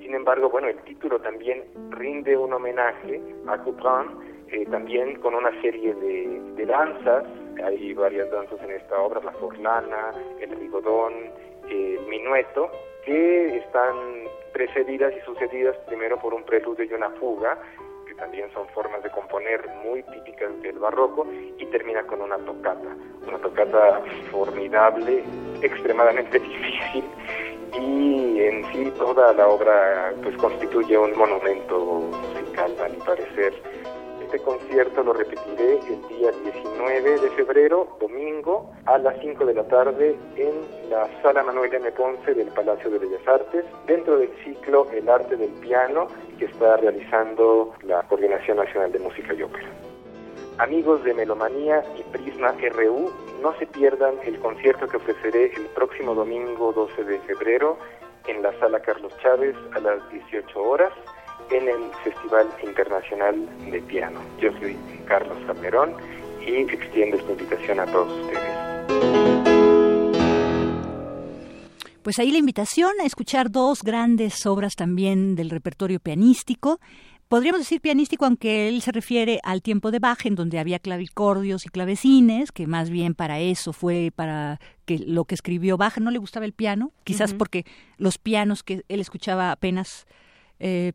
Sin 0.00 0.16
embargo, 0.16 0.50
bueno, 0.50 0.66
el 0.66 0.78
título 0.82 1.20
también 1.20 1.62
rinde 1.90 2.36
un 2.36 2.52
homenaje 2.52 3.22
a 3.46 3.56
Couperin, 3.58 4.46
eh, 4.50 4.66
también 4.66 5.20
con 5.20 5.36
una 5.36 5.52
serie 5.62 5.94
de, 5.94 6.66
danzas. 6.66 7.24
Hay 7.64 7.94
varias 7.94 8.28
danzas 8.32 8.60
en 8.64 8.72
esta 8.72 9.00
obra, 9.00 9.20
la 9.22 9.32
forlana, 9.32 10.12
el 10.40 10.50
rigodón, 10.58 11.14
el 11.70 12.00
minueto, 12.08 12.68
que 13.08 13.56
están 13.56 13.96
precedidas 14.52 15.14
y 15.16 15.20
sucedidas 15.24 15.74
primero 15.86 16.18
por 16.18 16.34
un 16.34 16.42
preludio 16.42 16.84
y 16.84 16.92
una 16.92 17.08
fuga, 17.12 17.58
que 18.06 18.14
también 18.14 18.50
son 18.52 18.68
formas 18.68 19.02
de 19.02 19.08
componer 19.08 19.66
muy 19.82 20.02
típicas 20.02 20.50
del 20.60 20.78
barroco, 20.78 21.26
y 21.56 21.64
termina 21.66 22.02
con 22.02 22.20
una 22.20 22.36
tocata, 22.36 22.94
una 23.26 23.38
tocata 23.38 24.02
formidable, 24.30 25.24
extremadamente 25.62 26.38
difícil, 26.50 27.04
y 27.80 28.42
en 28.42 28.72
sí 28.72 28.92
toda 28.98 29.32
la 29.32 29.48
obra 29.48 30.12
pues 30.22 30.36
constituye 30.36 30.98
un 30.98 31.16
monumento 31.16 31.78
musical, 31.78 32.76
a 32.84 32.88
mi 32.90 32.98
parecer. 32.98 33.54
Este 34.28 34.40
concierto 34.40 35.02
lo 35.02 35.14
repetiré 35.14 35.78
el 35.88 36.06
día 36.06 36.30
19 36.30 37.18
de 37.18 37.30
febrero, 37.30 37.96
domingo, 37.98 38.70
a 38.84 38.98
las 38.98 39.18
5 39.22 39.46
de 39.46 39.54
la 39.54 39.66
tarde 39.68 40.18
en 40.36 40.90
la 40.90 41.08
Sala 41.22 41.42
Manuel 41.42 41.72
M. 41.72 41.90
Ponce 41.92 42.34
del 42.34 42.48
Palacio 42.48 42.90
de 42.90 42.98
Bellas 42.98 43.26
Artes, 43.26 43.64
dentro 43.86 44.18
del 44.18 44.28
ciclo 44.44 44.86
El 44.92 45.08
Arte 45.08 45.34
del 45.34 45.48
Piano 45.62 46.08
que 46.38 46.44
está 46.44 46.76
realizando 46.76 47.72
la 47.84 48.02
Coordinación 48.02 48.58
Nacional 48.58 48.92
de 48.92 48.98
Música 48.98 49.32
y 49.32 49.44
Ópera. 49.44 49.70
Amigos 50.58 51.02
de 51.04 51.14
Melomanía 51.14 51.82
y 51.96 52.02
Prisma 52.12 52.52
RU, 52.52 53.10
no 53.40 53.54
se 53.58 53.64
pierdan 53.64 54.16
el 54.24 54.38
concierto 54.40 54.88
que 54.88 54.98
ofreceré 54.98 55.54
el 55.56 55.64
próximo 55.68 56.14
domingo 56.14 56.74
12 56.74 57.02
de 57.02 57.18
febrero 57.20 57.78
en 58.26 58.42
la 58.42 58.52
Sala 58.60 58.80
Carlos 58.80 59.10
Chávez 59.22 59.56
a 59.74 59.80
las 59.80 60.06
18 60.10 60.62
horas 60.62 60.92
en 61.50 61.68
el 61.68 61.90
Festival 62.04 62.46
Internacional 62.62 63.48
de 63.70 63.80
Piano. 63.82 64.20
Yo 64.40 64.50
soy 64.58 64.76
Carlos 65.06 65.38
Calderón 65.46 65.94
y 66.46 66.56
extiendo 66.72 67.16
esta 67.16 67.32
invitación 67.32 67.80
a 67.80 67.86
todos 67.86 68.12
ustedes. 68.20 69.58
Pues 72.02 72.18
ahí 72.18 72.30
la 72.30 72.38
invitación 72.38 72.92
a 73.02 73.04
escuchar 73.04 73.50
dos 73.50 73.82
grandes 73.82 74.46
obras 74.46 74.76
también 74.76 75.34
del 75.34 75.50
repertorio 75.50 76.00
pianístico. 76.00 76.80
Podríamos 77.28 77.60
decir 77.60 77.82
pianístico, 77.82 78.24
aunque 78.24 78.68
él 78.68 78.80
se 78.80 78.92
refiere 78.92 79.40
al 79.44 79.60
tiempo 79.60 79.90
de 79.90 79.98
Bach, 79.98 80.24
en 80.24 80.34
donde 80.34 80.58
había 80.58 80.78
clavicordios 80.78 81.66
y 81.66 81.68
clavecines, 81.68 82.50
que 82.50 82.66
más 82.66 82.88
bien 82.88 83.14
para 83.14 83.40
eso 83.40 83.74
fue 83.74 84.10
para 84.16 84.58
que 84.86 84.98
lo 84.98 85.26
que 85.26 85.34
escribió 85.34 85.76
Bach 85.76 85.98
no 85.98 86.10
le 86.10 86.16
gustaba 86.18 86.46
el 86.46 86.54
piano, 86.54 86.92
quizás 87.04 87.34
porque 87.34 87.66
los 87.98 88.16
pianos 88.16 88.62
que 88.62 88.84
él 88.88 89.00
escuchaba 89.00 89.52
apenas 89.52 90.06
eh, 90.60 90.92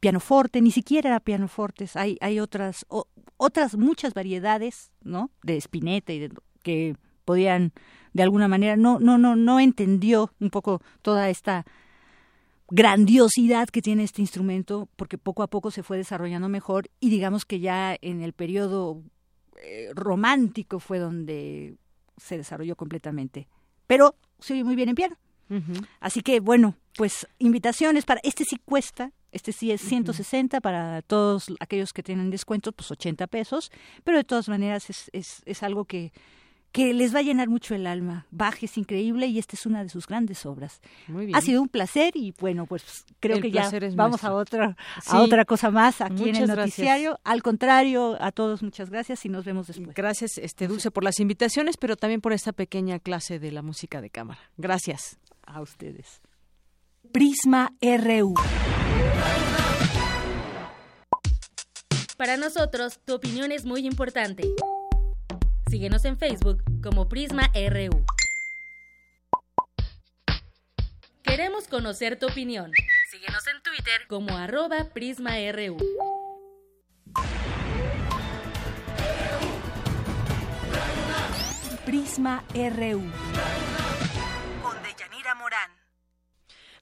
pianoforte, 0.00 0.60
ni 0.60 0.70
siquiera 0.70 1.10
era 1.10 1.20
pianofortes, 1.20 1.96
hay, 1.96 2.18
hay 2.20 2.40
otras, 2.40 2.84
otras 3.36 3.76
muchas 3.76 4.14
variedades, 4.14 4.90
¿no? 5.02 5.30
De 5.42 5.56
Spinetta 5.56 6.12
y 6.12 6.18
de, 6.18 6.30
que 6.62 6.96
podían, 7.24 7.72
de 8.12 8.22
alguna 8.22 8.48
manera, 8.48 8.76
no, 8.76 8.98
no, 8.98 9.18
no, 9.18 9.36
no 9.36 9.60
entendió 9.60 10.32
un 10.40 10.50
poco 10.50 10.82
toda 11.02 11.30
esta 11.30 11.64
grandiosidad 12.70 13.68
que 13.68 13.82
tiene 13.82 14.04
este 14.04 14.22
instrumento, 14.22 14.88
porque 14.96 15.18
poco 15.18 15.42
a 15.42 15.48
poco 15.48 15.70
se 15.70 15.82
fue 15.82 15.96
desarrollando 15.96 16.48
mejor 16.48 16.90
y 16.98 17.10
digamos 17.10 17.44
que 17.44 17.60
ya 17.60 17.96
en 18.00 18.22
el 18.22 18.32
periodo 18.32 19.02
eh, 19.62 19.90
romántico 19.94 20.80
fue 20.80 20.98
donde 20.98 21.76
se 22.16 22.36
desarrolló 22.36 22.74
completamente. 22.76 23.48
Pero 23.86 24.16
se 24.38 24.54
oye 24.54 24.64
muy 24.64 24.76
bien 24.76 24.88
en 24.88 24.94
piano. 24.94 25.16
Así 26.00 26.22
que 26.22 26.40
bueno, 26.40 26.74
pues 26.96 27.26
invitaciones 27.38 28.04
para 28.04 28.20
este 28.24 28.44
sí 28.44 28.56
cuesta, 28.64 29.10
Este 29.32 29.50
sí 29.52 29.72
es 29.72 29.80
160 29.80 30.60
para 30.60 31.02
todos 31.02 31.46
aquellos 31.58 31.92
que 31.92 32.02
tienen 32.04 32.30
descuentos, 32.30 32.72
pues 32.74 32.90
80 32.92 33.26
pesos, 33.26 33.72
pero 34.04 34.18
de 34.18 34.24
todas 34.24 34.48
maneras 34.48 34.90
es, 34.90 35.10
es, 35.12 35.42
es 35.44 35.62
algo 35.62 35.84
que 35.86 36.12
que 36.70 36.92
les 36.92 37.14
va 37.14 37.20
a 37.20 37.22
llenar 37.22 37.48
mucho 37.48 37.76
el 37.76 37.86
alma. 37.86 38.26
Baje 38.32 38.66
es 38.66 38.76
increíble 38.78 39.28
y 39.28 39.38
esta 39.38 39.54
es 39.54 39.64
una 39.64 39.84
de 39.84 39.88
sus 39.90 40.08
grandes 40.08 40.44
obras. 40.44 40.80
Muy 41.06 41.26
bien. 41.26 41.36
Ha 41.36 41.40
sido 41.40 41.62
un 41.62 41.68
placer 41.68 42.16
y 42.16 42.34
bueno, 42.40 42.66
pues 42.66 43.04
creo 43.20 43.36
El 43.36 43.42
que 43.42 43.52
ya 43.52 43.70
vamos 43.94 44.24
a 44.24 44.34
otra 44.34 44.76
Sí. 45.00 45.10
a 45.12 45.20
otra 45.22 45.44
cosa 45.44 45.70
más 45.70 46.00
aquí 46.00 46.28
en 46.28 46.34
el 46.34 46.42
Muchas 46.42 46.56
noticiario. 46.56 47.10
gracias. 47.10 47.32
Al 47.32 47.42
contrario, 47.44 48.16
a 48.20 48.32
todos 48.32 48.64
muchas 48.64 48.90
gracias 48.90 49.24
y 49.24 49.28
nos 49.28 49.44
vemos 49.44 49.68
después. 49.68 49.94
Gracias, 49.94 50.36
este 50.38 50.66
Dulce, 50.66 50.90
por 50.90 51.04
las 51.04 51.20
invitaciones, 51.20 51.76
pero 51.76 51.94
también 51.96 52.20
por 52.20 52.32
esta 52.32 52.52
pequeña 52.52 52.98
clase 52.98 53.38
de 53.38 53.52
la 53.52 53.62
música 53.62 54.00
de 54.00 54.10
cámara. 54.10 54.40
Gracias. 54.56 55.20
A 55.46 55.60
ustedes. 55.60 56.20
Prisma 57.12 57.72
RU. 57.80 58.34
Para 62.16 62.36
nosotros, 62.36 63.00
tu 63.04 63.14
opinión 63.14 63.52
es 63.52 63.64
muy 63.64 63.86
importante. 63.86 64.44
Síguenos 65.70 66.04
en 66.04 66.18
Facebook 66.18 66.62
como 66.82 67.08
Prisma 67.08 67.50
RU. 67.54 68.04
Queremos 71.22 71.68
conocer 71.68 72.18
tu 72.18 72.26
opinión. 72.26 72.70
Síguenos 73.10 73.46
en 73.48 73.62
Twitter 73.62 74.06
como 74.08 74.36
arroba 74.36 74.90
Prisma 74.92 75.32
RU. 75.52 75.76
Prisma 81.84 82.44
RU. 82.54 83.63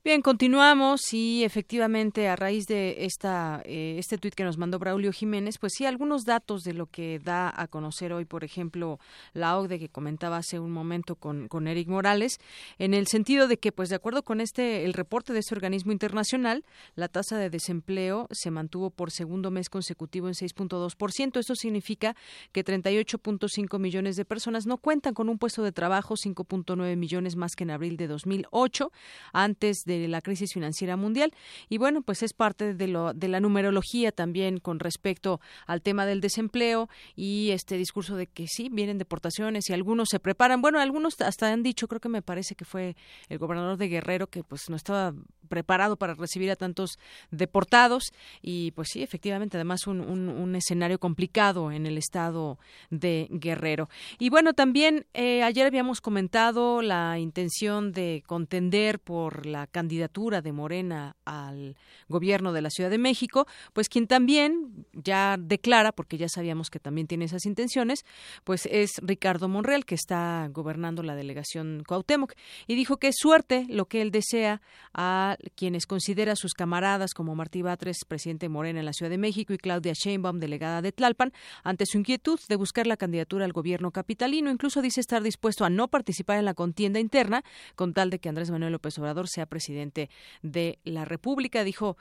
Bien, 0.04 0.20
continuamos 0.20 1.14
y 1.14 1.44
efectivamente 1.44 2.26
a 2.26 2.34
raíz 2.34 2.66
de 2.66 3.04
esta 3.04 3.62
eh, 3.64 3.94
este 4.00 4.18
tuit 4.18 4.34
que 4.34 4.42
nos 4.42 4.58
mandó 4.58 4.80
Braulio 4.80 5.12
Jiménez, 5.12 5.58
pues 5.58 5.74
sí, 5.76 5.86
algunos 5.86 6.24
datos 6.24 6.64
de 6.64 6.72
lo 6.74 6.86
que 6.86 7.20
da 7.20 7.52
a 7.54 7.68
conocer 7.68 8.12
hoy, 8.12 8.24
por 8.24 8.42
ejemplo, 8.42 8.98
la 9.32 9.56
OCDE 9.56 9.78
que 9.78 9.88
comentaba 9.88 10.38
hace 10.38 10.58
un 10.58 10.72
momento 10.72 11.14
con, 11.14 11.46
con 11.46 11.68
Eric 11.68 11.86
Morales, 11.86 12.40
en 12.80 12.94
el 12.94 13.06
sentido 13.06 13.46
de 13.46 13.58
que, 13.58 13.70
pues 13.70 13.90
de 13.90 13.94
acuerdo 13.94 14.24
con 14.24 14.40
este 14.40 14.84
el 14.84 14.92
reporte 14.92 15.32
de 15.32 15.38
este 15.38 15.54
organismo 15.54 15.92
internacional, 15.92 16.64
la 16.96 17.06
tasa 17.06 17.38
de 17.38 17.48
desempleo 17.48 18.26
se 18.32 18.50
mantuvo 18.50 18.90
por 18.90 19.12
segundo 19.12 19.52
mes 19.52 19.70
consecutivo 19.70 20.26
en 20.26 20.34
6.2%. 20.34 21.38
Esto 21.38 21.54
significa 21.54 22.16
que 22.50 22.64
38.5 22.64 23.78
millones 23.78 24.16
de 24.16 24.24
personas 24.24 24.66
no 24.66 24.78
cuentan 24.78 25.14
con 25.14 25.28
un 25.28 25.38
puesto 25.38 25.62
de 25.62 25.70
trabajo, 25.70 26.16
5.9 26.16 26.96
millones 26.96 27.36
más 27.36 27.54
que 27.54 27.62
en 27.62 27.70
abril 27.70 27.96
de 27.96 28.08
2008, 28.08 28.90
antes 29.32 29.84
de 29.84 29.91
la 30.08 30.20
crisis 30.20 30.52
financiera 30.52 30.96
mundial. 30.96 31.32
Y 31.68 31.78
bueno, 31.78 32.02
pues 32.02 32.22
es 32.22 32.32
parte 32.32 32.74
de, 32.74 32.88
lo, 32.88 33.12
de 33.12 33.28
la 33.28 33.40
numerología 33.40 34.12
también 34.12 34.58
con 34.58 34.78
respecto 34.78 35.40
al 35.66 35.82
tema 35.82 36.06
del 36.06 36.20
desempleo 36.20 36.88
y 37.16 37.50
este 37.50 37.76
discurso 37.76 38.16
de 38.16 38.26
que 38.26 38.46
sí, 38.48 38.68
vienen 38.70 38.98
deportaciones 38.98 39.68
y 39.68 39.72
algunos 39.72 40.08
se 40.10 40.20
preparan. 40.20 40.62
Bueno, 40.62 40.80
algunos 40.80 41.20
hasta 41.20 41.52
han 41.52 41.62
dicho, 41.62 41.88
creo 41.88 42.00
que 42.00 42.08
me 42.08 42.22
parece 42.22 42.54
que 42.54 42.64
fue 42.64 42.96
el 43.28 43.38
gobernador 43.38 43.76
de 43.76 43.88
Guerrero, 43.88 44.26
que 44.26 44.42
pues 44.44 44.68
no 44.68 44.76
estaba 44.76 45.14
preparado 45.52 45.96
para 45.96 46.14
recibir 46.14 46.50
a 46.50 46.56
tantos 46.56 46.98
deportados 47.30 48.04
y 48.40 48.70
pues 48.70 48.88
sí, 48.90 49.02
efectivamente, 49.02 49.58
además 49.58 49.86
un, 49.86 50.56
escenario 50.56 50.98
complicado 50.98 51.70
en 51.70 51.84
el 51.84 51.98
estado 51.98 52.58
de 52.88 53.28
Guerrero. 53.30 53.90
Y 54.18 54.30
bueno, 54.30 54.54
también 54.54 55.04
eh, 55.12 55.42
ayer 55.42 55.66
habíamos 55.66 56.00
comentado 56.00 56.80
la 56.80 57.18
intención 57.18 57.92
de 57.92 58.22
contender 58.26 58.98
por 58.98 59.44
la 59.44 59.66
candidatura 59.66 60.40
de 60.40 60.52
Morena 60.52 61.16
al 61.26 61.76
gobierno 62.08 62.54
de 62.54 62.62
la 62.62 62.70
Ciudad 62.70 62.88
de 62.88 62.96
México, 62.96 63.46
pues 63.74 63.90
quien 63.90 64.06
también 64.06 64.86
ya 64.94 65.36
declara, 65.38 65.92
porque 65.92 66.16
ya 66.16 66.30
sabíamos 66.30 66.70
que 66.70 66.80
también 66.80 67.06
tiene 67.08 67.26
esas 67.26 67.44
intenciones, 67.44 68.06
pues 68.44 68.66
es 68.70 68.92
Ricardo 69.02 69.48
Monreal, 69.48 69.84
que 69.84 69.96
está 69.96 70.48
gobernando 70.50 71.02
la 71.02 71.14
delegación 71.14 71.84
Cuauhtémoc, 71.86 72.32
y 72.66 72.74
dijo 72.74 72.96
que 72.96 73.08
es 73.08 73.16
suerte 73.18 73.66
lo 73.68 73.84
que 73.84 74.00
él 74.00 74.10
desea 74.10 74.62
a 74.94 75.36
quienes 75.54 75.86
considera 75.86 76.36
sus 76.36 76.54
camaradas 76.54 77.14
como 77.14 77.34
Martí 77.34 77.62
Batres, 77.62 78.04
presidente 78.06 78.46
de 78.46 78.50
Morena 78.50 78.80
en 78.80 78.86
la 78.86 78.92
Ciudad 78.92 79.10
de 79.10 79.18
México, 79.18 79.52
y 79.52 79.58
Claudia 79.58 79.92
Sheinbaum, 79.94 80.38
delegada 80.38 80.82
de 80.82 80.92
Tlalpan, 80.92 81.32
ante 81.62 81.86
su 81.86 81.98
inquietud 81.98 82.38
de 82.48 82.56
buscar 82.56 82.86
la 82.86 82.96
candidatura 82.96 83.44
al 83.44 83.52
gobierno 83.52 83.90
capitalino. 83.90 84.50
Incluso 84.50 84.82
dice 84.82 85.00
estar 85.00 85.22
dispuesto 85.22 85.64
a 85.64 85.70
no 85.70 85.88
participar 85.88 86.38
en 86.38 86.44
la 86.44 86.54
contienda 86.54 87.00
interna 87.00 87.42
con 87.74 87.92
tal 87.94 88.10
de 88.10 88.18
que 88.18 88.28
Andrés 88.28 88.50
Manuel 88.50 88.72
López 88.72 88.98
Obrador 88.98 89.28
sea 89.28 89.46
presidente 89.46 90.10
de 90.42 90.78
la 90.84 91.04
República. 91.04 91.64
Dijo 91.64 91.96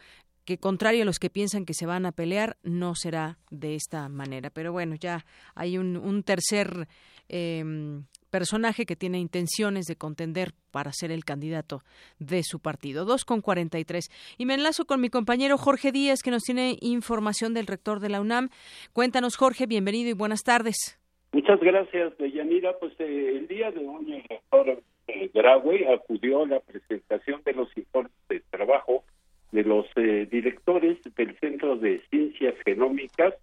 que 0.45 0.57
contrario 0.57 1.03
a 1.03 1.05
los 1.05 1.19
que 1.19 1.29
piensan 1.29 1.65
que 1.65 1.73
se 1.73 1.85
van 1.85 2.05
a 2.05 2.11
pelear, 2.11 2.57
no 2.63 2.95
será 2.95 3.37
de 3.49 3.75
esta 3.75 4.09
manera. 4.09 4.49
Pero 4.49 4.71
bueno, 4.71 4.95
ya 4.95 5.25
hay 5.55 5.77
un, 5.77 6.23
tercer 6.23 6.87
eh, 7.29 7.63
personaje 8.31 8.85
que 8.85 8.95
tiene 8.95 9.19
intenciones 9.19 9.85
de 9.85 9.95
contender 9.95 10.53
para 10.71 10.91
ser 10.93 11.11
el 11.11 11.23
candidato 11.25 11.83
de 12.17 12.41
su 12.43 12.59
partido. 12.59 13.05
Dos 13.05 13.25
con 13.25 13.41
cuarenta 13.41 13.77
y 13.77 13.85
tres. 13.85 14.09
Y 14.37 14.45
me 14.45 14.55
enlazo 14.55 14.85
con 14.85 15.01
mi 15.01 15.09
compañero 15.09 15.57
Jorge 15.57 15.91
Díaz, 15.91 16.23
que 16.23 16.31
nos 16.31 16.43
tiene 16.43 16.77
información 16.81 17.53
del 17.53 17.67
rector 17.67 17.99
de 17.99 18.09
la 18.09 18.21
UNAM. 18.21 18.49
Cuéntanos, 18.93 19.35
Jorge, 19.35 19.67
bienvenido 19.67 20.09
y 20.09 20.13
buenas 20.13 20.43
tardes. 20.43 20.97
Muchas 21.33 21.59
gracias, 21.59 22.17
Deyanira. 22.17 22.77
Pues 22.79 22.93
eh, 22.99 23.37
el 23.37 23.47
día 23.47 23.71
de 23.71 23.85
hoy 23.87 24.13
el 24.13 24.23
rector 24.23 24.81
eh, 25.07 25.31
acudió 25.93 26.43
a 26.43 26.47
la 26.47 26.59
presentación 26.61 27.41
de 27.45 27.53
los 27.53 27.77
informes 27.77 28.11
de 28.29 28.41
trabajo 28.49 29.03
de 29.51 29.63
los 29.63 29.85
eh, 29.97 30.27
directores 30.31 30.97
del 31.15 31.37
Centro 31.39 31.75
de 31.75 32.01
Ciencias 32.09 32.55
Genómicas 32.65 33.33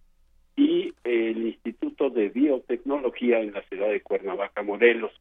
y 0.59 0.93
el 1.05 1.47
Instituto 1.47 2.11
de 2.11 2.31
Biotecnología 2.31 3.39
en 3.39 3.53
la 3.53 3.63
ciudad 3.63 3.91
de 3.91 4.03
Cuernavaca, 4.03 4.63
Morelos. 4.63 5.13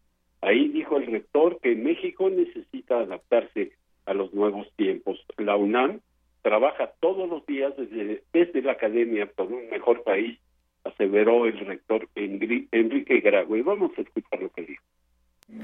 Ahí 0.41 0.69
dijo 0.69 0.97
el 0.97 1.05
rector 1.05 1.59
que 1.61 1.75
México 1.75 2.29
necesita 2.31 2.99
adaptarse 2.99 3.73
a 4.07 4.15
los 4.15 4.33
nuevos 4.33 4.67
tiempos. 4.75 5.23
La 5.37 5.55
UNAM 5.55 5.99
trabaja 6.41 6.91
todos 6.99 7.29
los 7.29 7.45
días 7.45 7.71
desde, 7.77 8.23
desde 8.33 8.61
la 8.63 8.71
academia 8.73 9.27
por 9.27 9.51
un 9.51 9.69
mejor 9.69 10.03
país, 10.03 10.39
aseveró 10.83 11.45
el 11.45 11.59
rector 11.59 12.09
Enrique 12.15 13.19
Graue. 13.19 13.61
Vamos 13.61 13.91
a 13.95 14.01
escuchar 14.01 14.41
lo 14.41 14.49
que 14.49 14.63
dijo. 14.63 14.83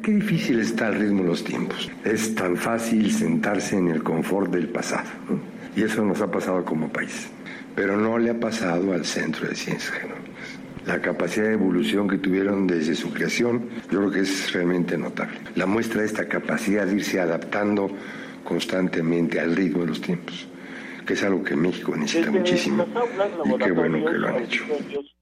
Qué 0.03 0.11
difícil 0.11 0.59
está 0.59 0.89
el 0.89 0.99
ritmo 0.99 1.23
de 1.23 1.29
los 1.29 1.43
tiempos. 1.43 1.91
Es 2.05 2.35
tan 2.35 2.55
fácil 2.57 3.09
sentarse 3.09 3.77
en 3.77 3.87
el 3.87 4.03
confort 4.03 4.51
del 4.51 4.69
pasado. 4.69 5.09
Y 5.75 5.81
eso 5.81 6.05
nos 6.05 6.21
ha 6.21 6.29
pasado 6.29 6.63
como 6.63 6.89
país. 6.89 7.33
Pero 7.75 7.97
no 7.97 8.17
le 8.17 8.31
ha 8.31 8.39
pasado 8.39 8.93
al 8.93 9.05
Centro 9.05 9.47
de 9.47 9.55
Ciencias 9.55 9.91
Genómicas. 9.91 10.59
La 10.85 11.01
capacidad 11.01 11.47
de 11.47 11.53
evolución 11.53 12.09
que 12.09 12.17
tuvieron 12.17 12.67
desde 12.67 12.93
su 12.95 13.13
creación, 13.13 13.69
yo 13.89 13.99
creo 13.99 14.11
que 14.11 14.19
es 14.19 14.51
realmente 14.51 14.97
notable. 14.97 15.37
La 15.55 15.65
muestra 15.65 16.01
de 16.01 16.07
esta 16.07 16.27
capacidad 16.27 16.85
de 16.85 16.95
irse 16.95 17.21
adaptando 17.21 17.89
constantemente 18.43 19.39
al 19.39 19.55
ritmo 19.55 19.81
de 19.81 19.87
los 19.87 20.01
tiempos, 20.01 20.47
que 21.07 21.13
es 21.13 21.23
algo 21.23 21.41
que 21.43 21.55
México 21.55 21.95
necesita 21.95 22.25
Desde 22.25 22.39
muchísimo. 22.39 22.85
Y 23.45 23.57
qué 23.57 23.71
bueno 23.71 24.05
que 24.05 24.17
lo 24.17 24.27
han 24.27 24.43
hecho. 24.43 24.63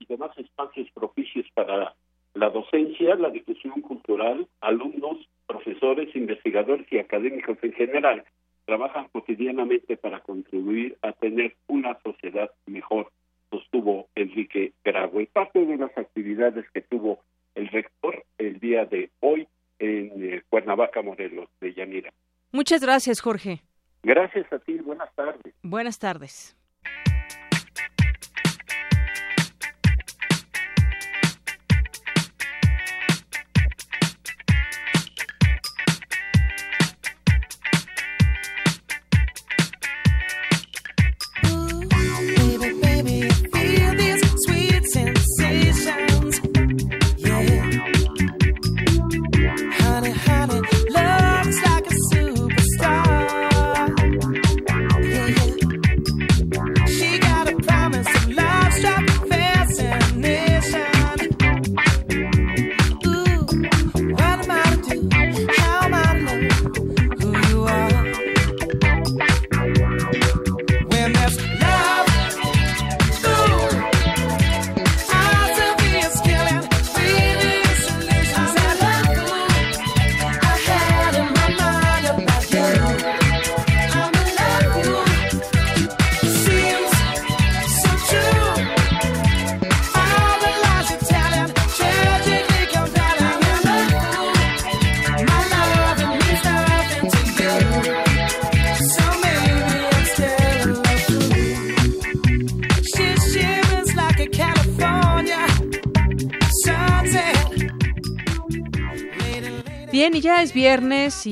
y 0.00 0.06
demás 0.06 0.36
espacios 0.36 0.88
propicios 0.92 1.46
para 1.54 1.94
la 2.34 2.50
docencia, 2.50 3.14
la 3.14 3.30
difusión 3.30 3.80
cultural, 3.82 4.48
alumnos, 4.60 5.18
profesores, 5.46 6.14
investigadores 6.16 6.86
y 6.90 6.98
académicos 6.98 7.56
en 7.62 7.72
general 7.72 8.24
trabajan 8.64 9.08
cotidianamente 9.12 9.96
para 9.96 10.20
contribuir 10.20 10.96
a 11.02 11.12
tener 11.12 11.54
una 11.66 11.98
sociedad 12.02 12.50
mejor, 12.66 13.10
sostuvo 13.50 14.08
Enrique 14.14 14.72
Graue. 14.84 15.26
Parte 15.32 15.64
de 15.64 15.76
las 15.76 15.96
actividades 15.96 16.64
que 16.72 16.80
tuvo 16.80 17.20
el 17.54 17.68
rector 17.68 18.24
el 18.38 18.58
día 18.60 18.84
de 18.86 19.10
hoy 19.20 19.46
en 19.78 20.10
eh, 20.22 20.42
Cuernavaca, 20.48 21.02
Morelos, 21.02 21.48
de 21.60 21.74
Yanira. 21.74 22.12
Muchas 22.52 22.82
gracias, 22.82 23.20
Jorge. 23.20 23.62
Gracias 24.02 24.52
a 24.52 24.58
ti, 24.58 24.74
buenas 24.78 25.14
tardes. 25.14 25.54
Buenas 25.62 25.98
tardes. 25.98 26.56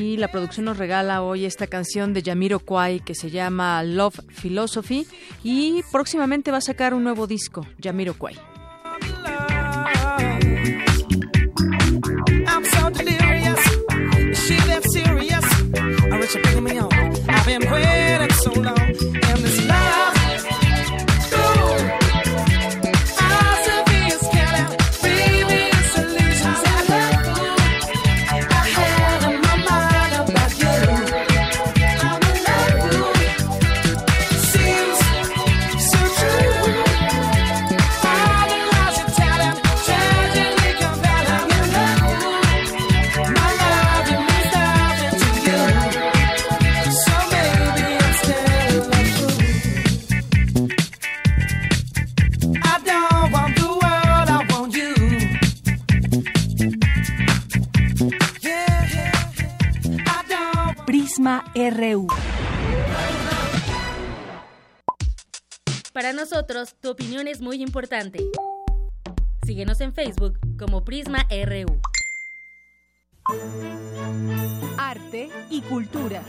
Y 0.01 0.17
la 0.17 0.29
producción 0.29 0.67
nos 0.67 0.79
regala 0.79 1.23
hoy 1.23 1.45
esta 1.45 1.67
canción 1.67 2.13
de 2.13 2.23
Yamiro 2.23 2.59
Kwai 2.59 3.01
que 3.01 3.15
se 3.15 3.31
llama 3.31 3.83
Love 3.83 4.21
Philosophy 4.29 5.07
y 5.45 5.83
próximamente 5.93 6.51
va 6.51 6.59
a 6.59 6.63
sacar 6.63 6.95
un 6.95 7.05
nuevo 7.05 7.27
disco, 7.27 7.67
Yamiro 7.79 8.15
Kwai. 8.15 8.50
Importante. 67.71 68.19
Síguenos 69.47 69.81
en 69.81 69.95
Facebook 69.95 70.41
como 70.59 70.85
Prisma 70.85 71.25
RU. 71.31 71.81
Arte 74.77 75.29
y 75.51 75.61
cultura. 75.63 76.21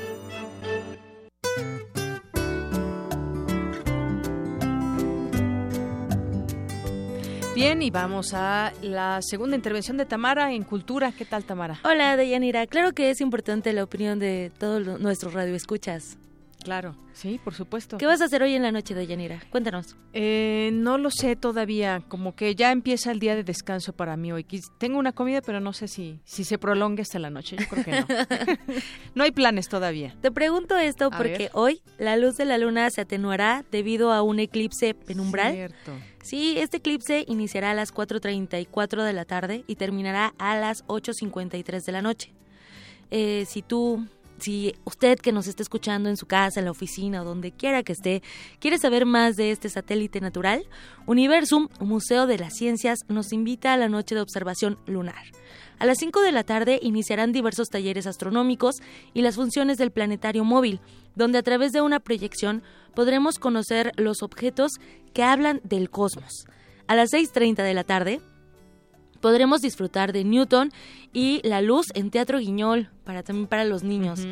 Bien, 7.55 7.81
y 7.81 7.89
vamos 7.89 8.35
a 8.35 8.71
la 8.83 9.23
segunda 9.23 9.55
intervención 9.55 9.97
de 9.97 10.05
Tamara 10.05 10.53
en 10.53 10.63
Cultura. 10.63 11.11
¿Qué 11.11 11.25
tal, 11.25 11.43
Tamara? 11.43 11.79
Hola, 11.83 12.17
Deyanira. 12.17 12.67
Claro 12.67 12.91
que 12.93 13.09
es 13.09 13.19
importante 13.19 13.73
la 13.73 13.83
opinión 13.83 14.19
de 14.19 14.51
todos 14.59 14.99
nuestros 14.99 15.33
radioescuchas. 15.33 16.19
Claro, 16.63 16.95
sí, 17.13 17.39
por 17.43 17.53
supuesto. 17.53 17.97
¿Qué 17.97 18.05
vas 18.05 18.21
a 18.21 18.25
hacer 18.25 18.43
hoy 18.43 18.53
en 18.53 18.61
la 18.61 18.71
noche, 18.71 18.93
Deyanira? 18.93 19.41
Cuéntanos. 19.49 19.95
Eh, 20.13 20.69
no 20.73 20.97
lo 20.97 21.09
sé 21.09 21.35
todavía, 21.35 22.03
como 22.07 22.35
que 22.35 22.55
ya 22.55 22.71
empieza 22.71 23.11
el 23.11 23.19
día 23.19 23.35
de 23.35 23.43
descanso 23.43 23.93
para 23.93 24.15
mí 24.17 24.31
hoy. 24.31 24.45
Tengo 24.77 24.99
una 24.99 25.11
comida, 25.11 25.41
pero 25.41 25.59
no 25.59 25.73
sé 25.73 25.87
si, 25.87 26.19
si 26.23 26.43
se 26.43 26.57
prolongue 26.57 27.01
hasta 27.01 27.19
la 27.19 27.29
noche. 27.29 27.55
Yo 27.57 27.67
creo 27.67 27.83
que 27.83 27.91
no. 27.91 28.05
no 29.15 29.23
hay 29.23 29.31
planes 29.31 29.69
todavía. 29.69 30.15
Te 30.21 30.31
pregunto 30.31 30.77
esto 30.77 31.07
A 31.11 31.17
porque 31.17 31.37
ver. 31.37 31.51
hoy 31.53 31.81
la 31.97 32.15
luz 32.17 32.37
de 32.37 32.45
la 32.45 32.57
luna 32.57 32.89
se 32.91 33.01
atenuará 33.01 33.65
debido 33.71 34.11
a 34.11 34.21
un 34.21 34.39
eclipse 34.39 34.93
penumbral. 34.93 35.53
Cierto. 35.53 35.91
Sí, 36.21 36.55
este 36.59 36.77
eclipse 36.77 37.25
iniciará 37.27 37.71
a 37.71 37.73
las 37.73 37.93
4.34 37.93 39.03
de 39.03 39.13
la 39.13 39.25
tarde 39.25 39.63
y 39.65 39.75
terminará 39.75 40.33
a 40.37 40.55
las 40.57 40.85
8.53 40.85 41.83
de 41.83 41.91
la 41.91 42.01
noche. 42.01 42.33
Eh, 43.09 43.45
si 43.47 43.61
tú, 43.61 44.05
si 44.41 44.75
usted 44.83 45.17
que 45.19 45.31
nos 45.31 45.47
está 45.47 45.63
escuchando 45.63 46.09
en 46.09 46.17
su 46.17 46.25
casa, 46.25 46.59
en 46.59 46.65
la 46.65 46.71
oficina 46.71 47.21
o 47.21 47.25
donde 47.25 47.51
quiera 47.51 47.83
que 47.83 47.93
esté, 47.93 48.21
quiere 48.59 48.77
saber 48.77 49.05
más 49.05 49.35
de 49.35 49.51
este 49.51 49.69
satélite 49.69 50.19
natural, 50.19 50.65
Universum, 51.05 51.67
un 51.79 51.87
museo 51.87 52.27
de 52.27 52.37
las 52.37 52.53
ciencias, 52.55 52.99
nos 53.07 53.31
invita 53.31 53.73
a 53.73 53.77
la 53.77 53.89
noche 53.89 54.15
de 54.15 54.21
observación 54.21 54.77
lunar. 54.85 55.23
A 55.79 55.85
las 55.85 55.97
5 55.97 56.21
de 56.21 56.31
la 56.31 56.43
tarde 56.43 56.79
iniciarán 56.81 57.31
diversos 57.31 57.69
talleres 57.69 58.05
astronómicos 58.05 58.75
y 59.13 59.21
las 59.21 59.35
funciones 59.35 59.77
del 59.77 59.91
planetario 59.91 60.43
móvil, 60.43 60.79
donde 61.15 61.39
a 61.39 61.43
través 61.43 61.71
de 61.71 61.81
una 61.81 61.99
proyección 61.99 62.61
podremos 62.93 63.39
conocer 63.39 63.91
los 63.95 64.21
objetos 64.21 64.73
que 65.13 65.23
hablan 65.23 65.59
del 65.63 65.89
cosmos. 65.89 66.45
A 66.87 66.95
las 66.95 67.11
6.30 67.11 67.63
de 67.63 67.73
la 67.73 67.83
tarde 67.83 68.21
podremos 69.21 69.61
disfrutar 69.61 70.11
de 70.11 70.23
Newton 70.23 70.71
y 71.13 71.41
la 71.47 71.61
luz 71.61 71.87
en 71.93 72.09
Teatro 72.11 72.39
Guiñol, 72.39 72.89
para, 73.03 73.23
también 73.23 73.47
para 73.47 73.63
los 73.63 73.83
niños. 73.83 74.25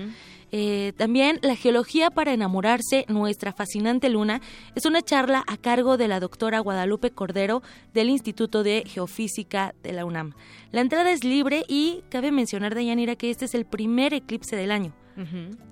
Eh, 0.52 0.94
también 0.98 1.40
la 1.44 1.56
geología 1.56 2.10
para 2.10 2.34
enamorarse, 2.34 3.06
nuestra 3.08 3.54
fascinante 3.54 4.10
luna, 4.10 4.42
es 4.76 4.86
una 4.86 5.02
charla 5.02 5.44
a 5.48 5.58
cargo 5.58 5.98
de 5.98 6.08
la 6.08 6.20
doctora 6.20 6.60
Guadalupe 6.60 7.12
Cordero 7.12 7.62
del 7.94 8.10
Instituto 8.10 8.64
de 8.64 8.84
Geofísica 8.88 9.76
de 9.84 9.94
la 9.94 10.06
UNAM. 10.06 10.34
La 10.72 10.82
entrada 10.82 11.12
es 11.12 11.24
libre 11.24 11.64
y 11.68 12.04
cabe 12.10 12.32
mencionar, 12.32 12.74
Deyanira, 12.74 13.16
que 13.16 13.30
este 13.30 13.46
es 13.46 13.54
el 13.54 13.66
primer 13.66 14.14
eclipse 14.14 14.56
del 14.56 14.72
año. 14.72 14.94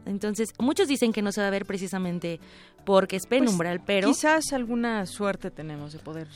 Entonces, 0.06 0.50
muchos 0.60 0.90
dicen 0.90 1.14
que 1.14 1.22
no 1.22 1.32
se 1.32 1.40
va 1.40 1.48
a 1.48 1.52
ver 1.52 1.66
precisamente 1.66 2.42
porque 2.86 3.16
es 3.16 3.26
penumbral, 3.28 3.82
pero... 3.86 4.10
Pues, 4.10 4.18
Quizás 4.18 4.52
alguna 4.52 5.06
suerte 5.06 5.52
tenemos 5.52 5.94
de 5.94 6.00
poder 6.00 6.28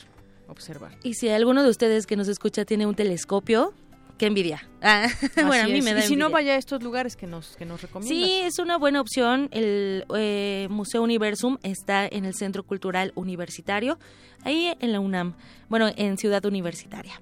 observar. 0.52 0.98
Y 1.03 1.15
si 1.15 1.30
alguno 1.30 1.64
de 1.64 1.69
ustedes 1.69 2.07
que 2.07 2.15
nos 2.15 2.28
escucha 2.28 2.65
tiene 2.65 2.86
un 2.86 2.95
telescopio, 2.95 3.73
qué 4.18 4.28
envidia. 4.28 4.70
Ah, 4.82 5.08
bueno, 5.36 5.64
a 5.64 5.68
mí 5.68 5.80
es. 5.80 5.84
me 5.84 5.94
da 5.94 5.99
Y 5.99 6.03
si 6.03 6.16
no, 6.16 6.30
vaya 6.30 6.53
a 6.53 6.58
estos 6.58 6.82
lugares 6.82 7.16
que 7.16 7.28
nos, 7.28 7.56
que 7.56 7.66
nos 7.66 7.82
recomiendas. 7.82 8.18
Sí, 8.18 8.41
es 8.44 8.60
una 8.60 8.78
buena 8.78 8.99
opción. 9.02 9.48
El 9.52 10.06
eh, 10.16 10.68
Museo 10.70 11.03
Universum 11.03 11.58
está 11.64 12.08
en 12.08 12.26
el 12.26 12.34
Centro 12.34 12.64
Cultural 12.64 13.12
Universitario, 13.16 13.99
ahí 14.44 14.74
en 14.80 14.91
la 14.91 14.99
UNAM, 14.99 15.36
bueno, 15.70 15.90
en 15.95 16.18
Ciudad 16.18 16.44
Universitaria. 16.45 17.22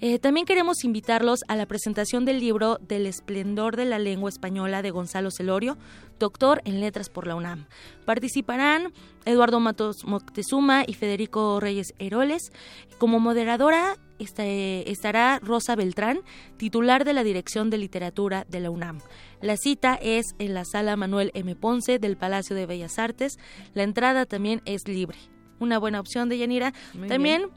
Eh, 0.00 0.18
también 0.18 0.46
queremos 0.46 0.84
invitarlos 0.84 1.40
a 1.48 1.56
la 1.56 1.66
presentación 1.66 2.24
del 2.24 2.40
libro 2.40 2.78
Del 2.80 3.06
esplendor 3.06 3.76
de 3.76 3.84
la 3.84 3.98
lengua 3.98 4.28
española 4.28 4.82
de 4.82 4.90
Gonzalo 4.90 5.30
Celorio, 5.30 5.76
doctor 6.18 6.60
en 6.64 6.80
letras 6.80 7.08
por 7.08 7.26
la 7.26 7.34
UNAM. 7.34 7.66
Participarán 8.04 8.92
Eduardo 9.24 9.60
Matos 9.60 10.04
Moctezuma 10.04 10.84
y 10.86 10.94
Federico 10.94 11.60
Reyes 11.60 11.94
Heroles. 11.98 12.52
Como 12.98 13.20
moderadora 13.20 13.96
este- 14.18 14.90
estará 14.90 15.38
Rosa 15.42 15.76
Beltrán, 15.76 16.20
titular 16.56 16.99
de 17.04 17.12
la 17.12 17.24
Dirección 17.24 17.70
de 17.70 17.78
Literatura 17.78 18.46
de 18.48 18.60
la 18.60 18.70
UNAM. 18.70 18.98
La 19.40 19.56
cita 19.56 19.94
es 19.94 20.34
en 20.38 20.54
la 20.54 20.64
sala 20.64 20.96
Manuel 20.96 21.30
M. 21.34 21.54
Ponce 21.56 21.98
del 21.98 22.16
Palacio 22.16 22.54
de 22.56 22.66
Bellas 22.66 22.98
Artes. 22.98 23.38
La 23.74 23.82
entrada 23.82 24.26
también 24.26 24.62
es 24.64 24.86
libre. 24.86 25.18
Una 25.58 25.78
buena 25.78 26.00
opción 26.00 26.28
de 26.28 26.38
Yanira. 26.38 26.72
Muy 26.94 27.08
También 27.08 27.50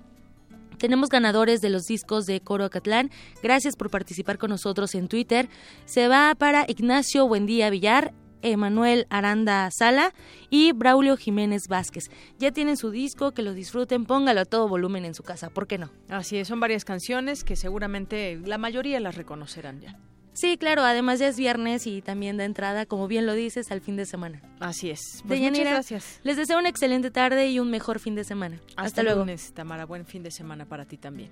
tenemos 0.78 1.10
ganadores 1.10 1.62
de 1.62 1.70
los 1.70 1.84
discos 1.84 2.26
de 2.26 2.42
Coro 2.42 2.66
Acatlán. 2.66 3.10
Gracias 3.42 3.76
por 3.76 3.90
participar 3.90 4.38
con 4.38 4.50
nosotros 4.50 4.96
en 4.96 5.08
Twitter. 5.08 5.48
Se 5.86 6.08
va 6.08 6.36
para 6.36 6.66
Ignacio 6.68 7.28
Buendía 7.28 7.70
Villar, 7.70 8.14
Emanuel 8.44 9.08
Aranda 9.10 9.70
Sala 9.72 10.14
y 10.50 10.72
Braulio 10.74 11.18
Jiménez 11.18 11.68
Vázquez. 11.68 12.12
Ya 12.38 12.52
tienen 12.52 12.78
su 12.78 12.92
disco, 12.92 13.32
que 13.32 13.42
lo 13.42 13.54
disfruten, 13.54 14.06
póngalo 14.06 14.42
a 14.42 14.46
todo 14.46 14.68
volumen 14.68 15.06
en 15.06 15.16
su 15.16 15.24
casa, 15.24 15.50
¿por 15.50 15.66
qué 15.68 15.78
no? 15.78 15.90
Así 16.10 16.38
es, 16.38 16.48
son 16.48 16.60
varias 16.60 16.86
canciones 16.86 17.44
que 17.44 17.56
seguramente 17.56 18.40
la 18.46 18.58
mayoría 18.58 19.00
las 19.00 19.16
reconocerán 19.16 19.82
ya. 19.82 19.98
Sí, 20.34 20.58
claro, 20.58 20.82
además 20.84 21.20
ya 21.20 21.28
es 21.28 21.38
viernes 21.38 21.86
y 21.86 22.02
también 22.02 22.38
da 22.38 22.44
entrada, 22.46 22.88
como 22.88 23.08
bien 23.08 23.28
lo 23.28 23.34
dices, 23.34 23.72
al 23.72 23.82
fin 23.82 23.96
de 23.96 24.08
semana. 24.08 24.42
Así 24.60 24.90
es. 24.90 25.00
Pues 25.28 25.40
Deyanira, 25.40 25.72
muchas 25.72 25.74
gracias. 25.92 26.20
Les 26.24 26.38
deseo 26.38 26.58
una 26.58 26.70
excelente 26.70 27.12
tarde 27.12 27.50
y 27.50 27.60
un 27.60 27.70
mejor 27.70 28.00
fin 28.00 28.16
de 28.16 28.24
semana. 28.24 28.60
Hasta, 28.70 28.82
Hasta, 28.82 29.04
luego. 29.04 29.20
lunes, 29.20 29.54
Tamara. 29.54 29.86
Buen 29.86 30.06
fin 30.08 30.24
de 30.24 30.32
semana 30.32 30.66
para 30.66 30.86
ti 30.86 30.98
también. 30.98 31.30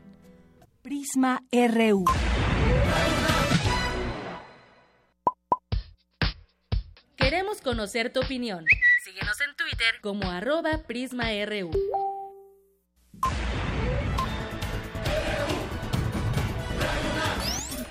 Prisma 0.83 1.43
RU. 1.51 2.05
Queremos 7.21 7.61
conocer 7.61 8.11
tu 8.11 8.19
opinión. 8.19 8.65
Síguenos 9.03 9.39
en 9.41 9.55
Twitter 9.55 10.01
como 10.01 10.29
arroba 10.29 10.79
PrismaRU. 10.87 11.69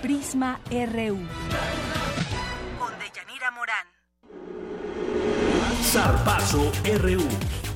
Prisma 0.02 0.60
RU. 0.68 1.18
Con 2.76 2.98
Deyanira 2.98 3.50
Morán. 3.52 3.86
Zarpazo 5.84 6.72
RU. 6.98 7.69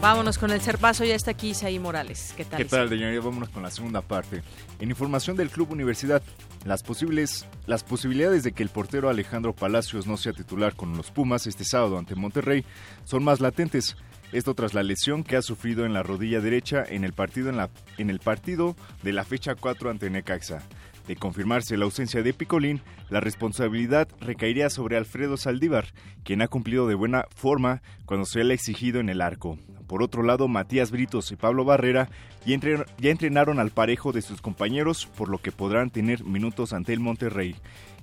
Vámonos 0.00 0.38
con 0.38 0.50
el 0.50 0.60
Cerpazo, 0.60 1.04
ya 1.04 1.14
está 1.14 1.32
aquí 1.32 1.50
Isaí 1.50 1.78
Morales. 1.78 2.34
¿Qué 2.36 2.44
tal? 2.44 2.58
¿Qué 2.58 2.64
tal, 2.66 2.90
Deyanira? 2.90 3.22
Vámonos 3.22 3.48
con 3.48 3.62
la 3.62 3.70
segunda 3.70 4.02
parte. 4.02 4.42
En 4.78 4.90
información 4.90 5.36
del 5.36 5.50
Club 5.50 5.72
Universidad, 5.72 6.22
las, 6.64 6.82
posibles, 6.82 7.46
las 7.66 7.82
posibilidades 7.82 8.42
de 8.42 8.52
que 8.52 8.62
el 8.62 8.68
portero 8.68 9.08
Alejandro 9.08 9.54
Palacios 9.54 10.06
no 10.06 10.16
sea 10.16 10.32
titular 10.32 10.74
con 10.74 10.96
los 10.96 11.10
Pumas 11.10 11.46
este 11.46 11.64
sábado 11.64 11.98
ante 11.98 12.14
Monterrey 12.14 12.64
son 13.04 13.24
más 13.24 13.40
latentes. 13.40 13.96
Esto 14.32 14.54
tras 14.54 14.74
la 14.74 14.82
lesión 14.82 15.24
que 15.24 15.36
ha 15.36 15.42
sufrido 15.42 15.86
en 15.86 15.94
la 15.94 16.02
rodilla 16.02 16.40
derecha 16.40 16.84
en 16.86 17.04
el 17.04 17.12
partido, 17.12 17.48
en 17.48 17.56
la, 17.56 17.70
en 17.96 18.10
el 18.10 18.18
partido 18.18 18.76
de 19.02 19.12
la 19.12 19.24
fecha 19.24 19.54
4 19.54 19.90
ante 19.90 20.10
Necaxa. 20.10 20.62
De 21.06 21.16
confirmarse 21.16 21.76
la 21.76 21.84
ausencia 21.84 22.22
de 22.22 22.34
Picolín, 22.34 22.80
la 23.10 23.20
responsabilidad 23.20 24.08
recaería 24.20 24.70
sobre 24.70 24.96
Alfredo 24.96 25.36
Saldívar, 25.36 25.86
quien 26.24 26.42
ha 26.42 26.48
cumplido 26.48 26.88
de 26.88 26.96
buena 26.96 27.26
forma 27.34 27.80
cuando 28.06 28.26
se 28.26 28.42
le 28.42 28.52
ha 28.52 28.54
exigido 28.54 28.98
en 28.98 29.08
el 29.08 29.20
arco. 29.20 29.56
Por 29.86 30.02
otro 30.02 30.24
lado, 30.24 30.48
Matías 30.48 30.90
Britos 30.90 31.30
y 31.30 31.36
Pablo 31.36 31.64
Barrera 31.64 32.08
ya, 32.44 32.58
ya 32.98 33.10
entrenaron 33.10 33.60
al 33.60 33.70
parejo 33.70 34.12
de 34.12 34.22
sus 34.22 34.42
compañeros, 34.42 35.06
por 35.16 35.28
lo 35.28 35.38
que 35.38 35.52
podrán 35.52 35.90
tener 35.90 36.24
minutos 36.24 36.72
ante 36.72 36.92
el 36.92 37.00
Monterrey. 37.00 37.54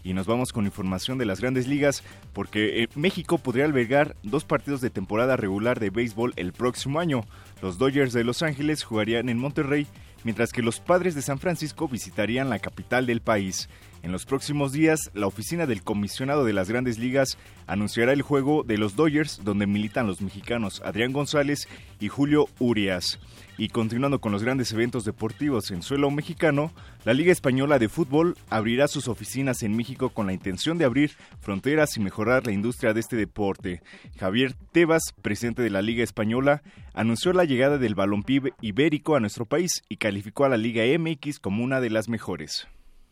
Y 0.06 0.14
nos 0.14 0.28
vamos 0.28 0.52
con 0.52 0.66
información 0.66 1.18
de 1.18 1.26
las 1.26 1.40
grandes 1.40 1.68
ligas, 1.68 2.04
porque 2.34 2.84
eh, 2.84 2.88
México 2.96 3.38
podría 3.38 3.66
albergar 3.66 4.16
dos 4.24 4.44
partidos 4.44 4.82
de 4.82 4.90
temporada 4.90 5.38
regular 5.38 5.80
de 5.80 5.90
béisbol 5.90 6.34
el 6.36 6.54
próximo 6.54 7.00
año. 7.00 7.26
Los 7.62 7.78
Dodgers 7.78 8.14
de 8.14 8.26
Los 8.26 8.44
Ángeles 8.44 8.84
jugarían 8.84 9.30
en 9.30 9.38
Monterrey, 9.38 9.88
mientras 10.24 10.52
que 10.52 10.62
los 10.62 10.80
Padres 10.80 11.16
de 11.16 11.22
San 11.22 11.40
Francisco 11.40 11.88
visitarían 11.88 12.50
la 12.50 12.60
capital 12.60 13.06
del 13.06 13.22
país. 13.22 13.70
En 14.02 14.12
los 14.12 14.26
próximos 14.26 14.74
días, 14.74 15.12
la 15.14 15.28
oficina 15.28 15.66
del 15.66 15.84
comisionado 15.84 16.44
de 16.44 16.54
las 16.54 16.70
grandes 16.70 17.00
ligas 17.00 17.38
anunciará 17.68 18.12
el 18.12 18.22
juego 18.22 18.64
de 18.64 18.78
los 18.78 18.96
Dodgers, 18.96 19.42
donde 19.44 19.68
militan 19.68 20.08
los 20.08 20.22
mexicanos 20.22 20.82
Adrián 20.84 21.14
González 21.14 21.68
y 22.00 22.10
Julio 22.10 22.48
Urias. 22.60 23.20
Y 23.58 23.70
continuando 23.70 24.20
con 24.20 24.32
los 24.32 24.44
grandes 24.44 24.72
eventos 24.72 25.06
deportivos 25.06 25.70
en 25.70 25.84
suelo 25.84 26.10
mexicano, 26.10 26.72
la 27.06 27.14
Liga 27.14 27.32
Española 27.32 27.78
de 27.78 27.88
Fútbol 27.88 28.36
abrirá 28.50 28.88
sus 28.88 29.08
oficinas 29.08 29.62
en 29.62 29.76
México 29.76 30.10
con 30.10 30.26
la 30.26 30.34
intención 30.34 30.80
de 30.80 30.86
abrir 30.86 31.12
fronteras 31.40 31.96
y 31.96 32.00
mejorar 32.00 32.48
la 32.48 32.52
industria 32.52 32.94
de 32.94 33.00
este 33.00 33.16
deporte. 33.16 33.84
Javier 34.18 34.56
Tebas, 34.72 35.04
presidente 35.22 35.62
de 35.62 35.70
la 35.70 35.84
Liga 35.84 36.04
Española, 36.04 36.64
anunció 36.96 37.32
la 37.32 37.46
llegada 37.46 37.78
del 37.78 37.94
balompié 37.94 38.54
ibérico 38.62 39.16
a 39.16 39.20
nuestro 39.20 39.46
país 39.46 39.84
y 39.88 39.98
calificó 39.98 40.46
a 40.46 40.50
la 40.50 40.58
Liga 40.58 40.84
MX 40.98 41.40
como 41.40 41.64
una 41.64 41.80
de 41.80 41.92
las 41.92 42.10
mejores. 42.10 42.68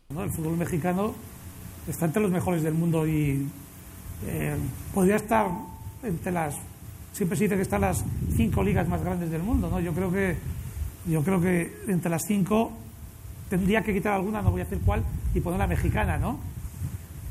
El 0.09 0.31
fútbol 0.31 0.57
mexicano 0.57 1.13
está 1.87 2.05
entre 2.05 2.21
los 2.21 2.31
mejores 2.31 2.63
del 2.63 2.73
mundo 2.73 3.07
y 3.07 3.47
eh, 4.25 4.55
podría 4.93 5.17
estar 5.17 5.47
entre 6.03 6.31
las 6.31 6.55
siempre 7.11 7.37
se 7.37 7.45
dice 7.45 7.55
que 7.55 7.61
están 7.61 7.81
las 7.81 8.03
cinco 8.35 8.63
ligas 8.63 8.87
más 8.87 9.03
grandes 9.03 9.29
del 9.29 9.43
mundo, 9.43 9.69
¿no? 9.69 9.79
Yo 9.79 9.93
creo 9.93 10.11
que, 10.11 10.37
yo 11.05 11.23
creo 11.23 11.41
que 11.41 11.81
entre 11.87 12.09
las 12.09 12.23
cinco 12.25 12.71
tendría 13.49 13.81
que 13.81 13.93
quitar 13.93 14.13
alguna, 14.13 14.41
no 14.41 14.51
voy 14.51 14.61
a 14.61 14.63
decir 14.63 14.79
cuál, 14.85 15.03
y 15.33 15.41
poner 15.41 15.59
la 15.59 15.67
mexicana, 15.67 16.17
¿no? 16.17 16.39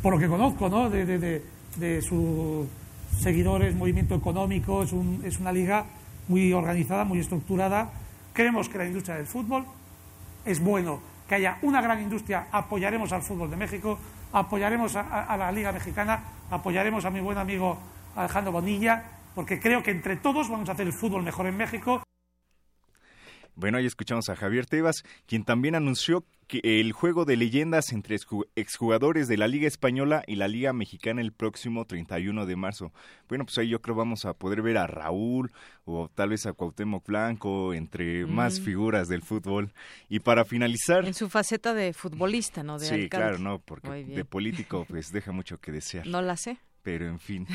Por 0.02 0.15
lo 0.15 0.19
que 0.19 0.28
conozco, 0.28 0.69
¿no? 0.69 0.90
De, 0.90 1.07
de, 1.07 1.43
de, 1.77 2.02
sus 2.02 2.66
seguidores, 3.19 3.74
movimiento 3.74 4.15
económico, 4.15 4.82
es, 4.82 4.93
un, 4.93 5.23
es 5.24 5.40
una 5.40 5.52
liga 5.52 5.86
muy 6.28 6.52
organizada, 6.52 7.05
muy 7.05 7.20
estructurada. 7.20 7.90
Creemos 8.32 8.69
que 8.69 8.78
la 8.78 8.86
industria 8.86 9.16
del 9.16 9.27
fútbol 9.27 9.65
es 10.44 10.61
bueno 10.61 11.01
que 11.28 11.36
haya 11.36 11.59
una 11.62 11.81
gran 11.81 12.02
industria, 12.02 12.47
apoyaremos 12.51 13.12
al 13.12 13.23
fútbol 13.23 13.51
de 13.51 13.57
México, 13.57 13.98
apoyaremos 14.32 14.97
a 14.97 15.36
la 15.36 15.52
Liga 15.52 15.70
Mexicana, 15.70 16.20
apoyaremos 16.51 17.05
a 17.05 17.11
mi 17.11 17.20
buen 17.20 17.39
amigo 17.39 17.78
Alejandro 18.16 18.52
Bonilla, 18.52 19.05
porque 19.35 19.61
creo 19.61 19.82
que 19.82 19.90
entre 19.90 20.16
todos 20.16 20.48
vamos 20.48 20.69
a 20.69 20.73
hacer 20.73 20.86
el 20.86 20.93
fútbol 20.93 21.23
mejor 21.23 21.47
en 21.47 21.57
México. 21.57 22.02
Bueno, 23.61 23.77
ahí 23.77 23.85
escuchamos 23.85 24.28
a 24.31 24.36
Javier 24.36 24.65
Tebas, 24.65 25.05
quien 25.27 25.44
también 25.44 25.74
anunció 25.74 26.24
que 26.47 26.61
el 26.62 26.93
juego 26.93 27.27
de 27.27 27.36
leyendas 27.36 27.93
entre 27.93 28.16
exjugadores 28.57 29.28
de 29.28 29.36
la 29.36 29.48
Liga 29.48 29.69
Española 29.69 30.24
y 30.27 30.36
la 30.36 30.48
Liga 30.48 30.73
Mexicana 30.73 31.20
el 31.20 31.32
próximo 31.32 31.85
31 31.85 32.47
de 32.47 32.57
marzo. 32.57 32.93
Bueno, 33.28 33.44
pues 33.44 33.59
ahí 33.59 33.69
yo 33.69 33.82
creo 33.82 33.94
vamos 33.94 34.24
a 34.24 34.32
poder 34.32 34.62
ver 34.62 34.78
a 34.78 34.86
Raúl 34.86 35.52
o 35.85 36.09
tal 36.09 36.31
vez 36.31 36.47
a 36.47 36.55
Cuauhtémoc 36.55 37.07
Blanco, 37.07 37.74
entre 37.74 38.24
más 38.24 38.61
figuras 38.61 39.09
del 39.09 39.23
fútbol. 39.23 39.74
Y 40.09 40.20
para 40.20 40.44
finalizar... 40.44 41.05
En 41.05 41.15
su 41.15 41.28
faceta 41.28 41.74
de 41.74 41.93
futbolista, 41.93 42.62
¿no? 42.62 42.78
De 42.78 42.86
sí, 42.86 43.09
claro, 43.09 43.39
no, 43.39 43.59
porque 43.59 44.07
de 44.07 44.24
político 44.24 44.86
pues 44.89 45.12
deja 45.12 45.32
mucho 45.32 45.59
que 45.59 45.70
desear. 45.70 46.07
No 46.07 46.23
la 46.23 46.36
sé 46.36 46.59
pero 46.82 47.07
en 47.07 47.19
fin. 47.19 47.47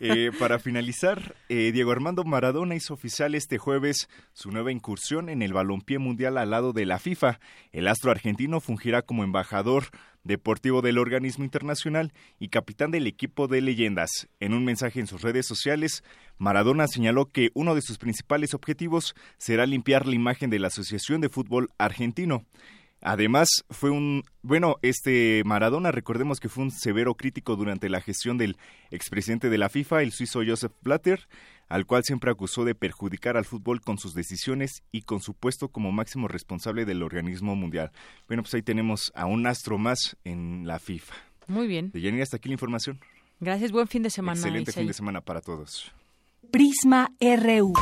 Eh, 0.00 0.30
para 0.38 0.58
finalizar, 0.58 1.36
eh, 1.48 1.70
Diego 1.72 1.90
Armando 1.90 2.24
Maradona 2.24 2.74
hizo 2.74 2.94
oficial 2.94 3.34
este 3.34 3.56
jueves 3.56 4.08
su 4.32 4.50
nueva 4.50 4.72
incursión 4.72 5.28
en 5.28 5.42
el 5.42 5.52
balompié 5.52 5.98
mundial 5.98 6.38
al 6.38 6.50
lado 6.50 6.72
de 6.72 6.86
la 6.86 6.98
FIFA. 6.98 7.40
El 7.72 7.88
astro 7.88 8.10
argentino 8.10 8.60
fungirá 8.60 9.02
como 9.02 9.24
embajador 9.24 9.84
deportivo 10.26 10.82
del 10.82 10.98
organismo 10.98 11.44
internacional 11.44 12.12
y 12.38 12.48
capitán 12.48 12.90
del 12.90 13.06
equipo 13.06 13.48
de 13.48 13.60
leyendas. 13.60 14.28
En 14.40 14.52
un 14.52 14.64
mensaje 14.64 15.00
en 15.00 15.06
sus 15.06 15.22
redes 15.22 15.46
sociales, 15.46 16.02
Maradona 16.38 16.86
señaló 16.88 17.26
que 17.26 17.50
uno 17.54 17.74
de 17.74 17.82
sus 17.82 17.98
principales 17.98 18.52
objetivos 18.54 19.14
será 19.38 19.66
limpiar 19.66 20.06
la 20.06 20.14
imagen 20.14 20.50
de 20.50 20.58
la 20.58 20.68
Asociación 20.68 21.20
de 21.20 21.28
Fútbol 21.28 21.70
Argentino. 21.78 22.44
Además, 23.06 23.48
fue 23.70 23.90
un, 23.90 24.24
bueno, 24.42 24.78
este 24.82 25.42
Maradona, 25.44 25.92
recordemos 25.92 26.40
que 26.40 26.48
fue 26.48 26.64
un 26.64 26.72
severo 26.72 27.14
crítico 27.14 27.54
durante 27.54 27.88
la 27.88 28.00
gestión 28.00 28.36
del 28.36 28.56
expresidente 28.90 29.48
de 29.48 29.58
la 29.58 29.68
FIFA, 29.68 30.02
el 30.02 30.10
suizo 30.10 30.40
Joseph 30.44 30.72
Blatter, 30.82 31.28
al 31.68 31.86
cual 31.86 32.02
siempre 32.02 32.32
acusó 32.32 32.64
de 32.64 32.74
perjudicar 32.74 33.36
al 33.36 33.44
fútbol 33.44 33.80
con 33.80 33.98
sus 33.98 34.12
decisiones 34.12 34.82
y 34.90 35.02
con 35.02 35.20
su 35.20 35.34
puesto 35.34 35.68
como 35.68 35.92
máximo 35.92 36.26
responsable 36.26 36.84
del 36.84 37.04
organismo 37.04 37.54
mundial. 37.54 37.92
Bueno, 38.26 38.42
pues 38.42 38.54
ahí 38.54 38.62
tenemos 38.62 39.12
a 39.14 39.26
un 39.26 39.46
astro 39.46 39.78
más 39.78 40.16
en 40.24 40.66
la 40.66 40.80
FIFA. 40.80 41.14
Muy 41.46 41.68
bien. 41.68 41.92
De 41.92 42.00
Yanira, 42.00 42.24
hasta 42.24 42.38
aquí 42.38 42.48
la 42.48 42.54
información. 42.54 42.98
Gracias, 43.38 43.70
buen 43.70 43.86
fin 43.86 44.02
de 44.02 44.10
semana. 44.10 44.40
Excelente 44.40 44.72
fin 44.72 44.88
de 44.88 44.94
semana 44.94 45.20
para 45.20 45.40
todos. 45.40 45.92
Prisma 46.50 47.12
RU. 47.20 47.72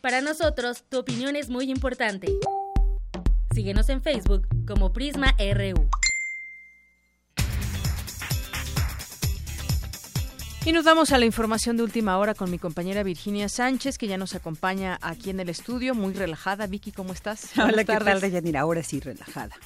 Para 0.00 0.22
nosotros, 0.22 0.84
tu 0.88 0.98
opinión 0.98 1.36
es 1.36 1.50
muy 1.50 1.70
importante. 1.70 2.28
Síguenos 3.54 3.90
en 3.90 4.02
Facebook 4.02 4.48
como 4.66 4.94
Prisma 4.94 5.34
RU. 5.38 5.90
Y 10.64 10.72
nos 10.72 10.84
vamos 10.84 11.12
a 11.12 11.18
la 11.18 11.26
información 11.26 11.76
de 11.76 11.82
última 11.82 12.16
hora 12.16 12.34
con 12.34 12.50
mi 12.50 12.58
compañera 12.58 13.02
Virginia 13.02 13.50
Sánchez, 13.50 13.98
que 13.98 14.06
ya 14.06 14.16
nos 14.16 14.34
acompaña 14.34 14.98
aquí 15.02 15.28
en 15.28 15.40
el 15.40 15.50
estudio, 15.50 15.94
muy 15.94 16.14
relajada. 16.14 16.66
Vicky, 16.66 16.92
¿cómo 16.92 17.12
estás? 17.12 17.50
Hola, 17.58 17.84
¿qué 17.84 17.96
tal, 17.96 18.20
Deyanira? 18.22 18.60
Ahora 18.60 18.82
sí, 18.82 19.00
relajada. 19.00 19.56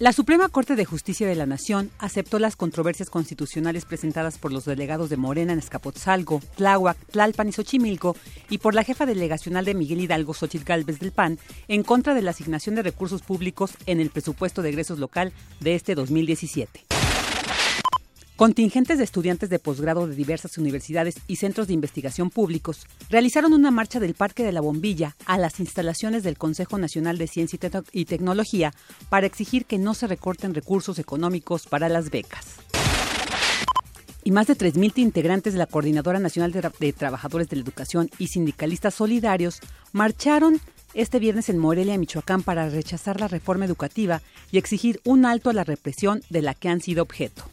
La 0.00 0.12
Suprema 0.12 0.48
Corte 0.48 0.74
de 0.74 0.84
Justicia 0.84 1.24
de 1.24 1.36
la 1.36 1.46
Nación 1.46 1.88
aceptó 2.00 2.40
las 2.40 2.56
controversias 2.56 3.10
constitucionales 3.10 3.84
presentadas 3.84 4.38
por 4.38 4.52
los 4.52 4.64
delegados 4.64 5.08
de 5.08 5.16
Morena 5.16 5.52
en 5.52 5.60
Escapotzalco, 5.60 6.40
Tláhuac, 6.56 6.98
Tlalpan 7.12 7.50
y 7.50 7.52
Xochimilco 7.52 8.16
y 8.50 8.58
por 8.58 8.74
la 8.74 8.82
jefa 8.82 9.06
delegacional 9.06 9.64
de 9.64 9.74
Miguel 9.74 10.00
Hidalgo, 10.00 10.34
Xochitl 10.34 10.64
Galvez 10.64 10.98
del 10.98 11.12
PAN, 11.12 11.38
en 11.68 11.84
contra 11.84 12.14
de 12.14 12.22
la 12.22 12.32
asignación 12.32 12.74
de 12.74 12.82
recursos 12.82 13.22
públicos 13.22 13.74
en 13.86 14.00
el 14.00 14.10
presupuesto 14.10 14.62
de 14.62 14.70
egresos 14.70 14.98
local 14.98 15.32
de 15.60 15.76
este 15.76 15.94
2017. 15.94 17.03
Contingentes 18.36 18.98
de 18.98 19.04
estudiantes 19.04 19.48
de 19.48 19.60
posgrado 19.60 20.08
de 20.08 20.16
diversas 20.16 20.58
universidades 20.58 21.14
y 21.28 21.36
centros 21.36 21.68
de 21.68 21.74
investigación 21.74 22.30
públicos 22.30 22.84
realizaron 23.08 23.52
una 23.52 23.70
marcha 23.70 24.00
del 24.00 24.14
Parque 24.14 24.42
de 24.42 24.50
la 24.50 24.60
Bombilla 24.60 25.14
a 25.24 25.38
las 25.38 25.60
instalaciones 25.60 26.24
del 26.24 26.36
Consejo 26.36 26.76
Nacional 26.76 27.16
de 27.16 27.28
Ciencia 27.28 27.60
y 27.92 28.06
Tecnología 28.06 28.74
para 29.08 29.28
exigir 29.28 29.66
que 29.66 29.78
no 29.78 29.94
se 29.94 30.08
recorten 30.08 30.52
recursos 30.52 30.98
económicos 30.98 31.68
para 31.68 31.88
las 31.88 32.10
becas. 32.10 32.56
Y 34.24 34.32
más 34.32 34.48
de 34.48 34.58
3.000 34.58 34.98
integrantes 34.98 35.52
de 35.52 35.60
la 35.60 35.66
Coordinadora 35.66 36.18
Nacional 36.18 36.50
de, 36.50 36.68
de 36.80 36.92
Trabajadores 36.92 37.48
de 37.48 37.56
la 37.56 37.62
Educación 37.62 38.10
y 38.18 38.28
sindicalistas 38.28 38.94
solidarios 38.94 39.60
marcharon 39.92 40.60
este 40.92 41.20
viernes 41.20 41.50
en 41.50 41.58
Morelia, 41.58 41.98
Michoacán, 41.98 42.42
para 42.42 42.68
rechazar 42.68 43.20
la 43.20 43.28
reforma 43.28 43.64
educativa 43.64 44.22
y 44.50 44.58
exigir 44.58 45.00
un 45.04 45.24
alto 45.24 45.50
a 45.50 45.52
la 45.52 45.62
represión 45.62 46.22
de 46.30 46.42
la 46.42 46.54
que 46.54 46.68
han 46.68 46.80
sido 46.80 47.04
objeto. 47.04 47.44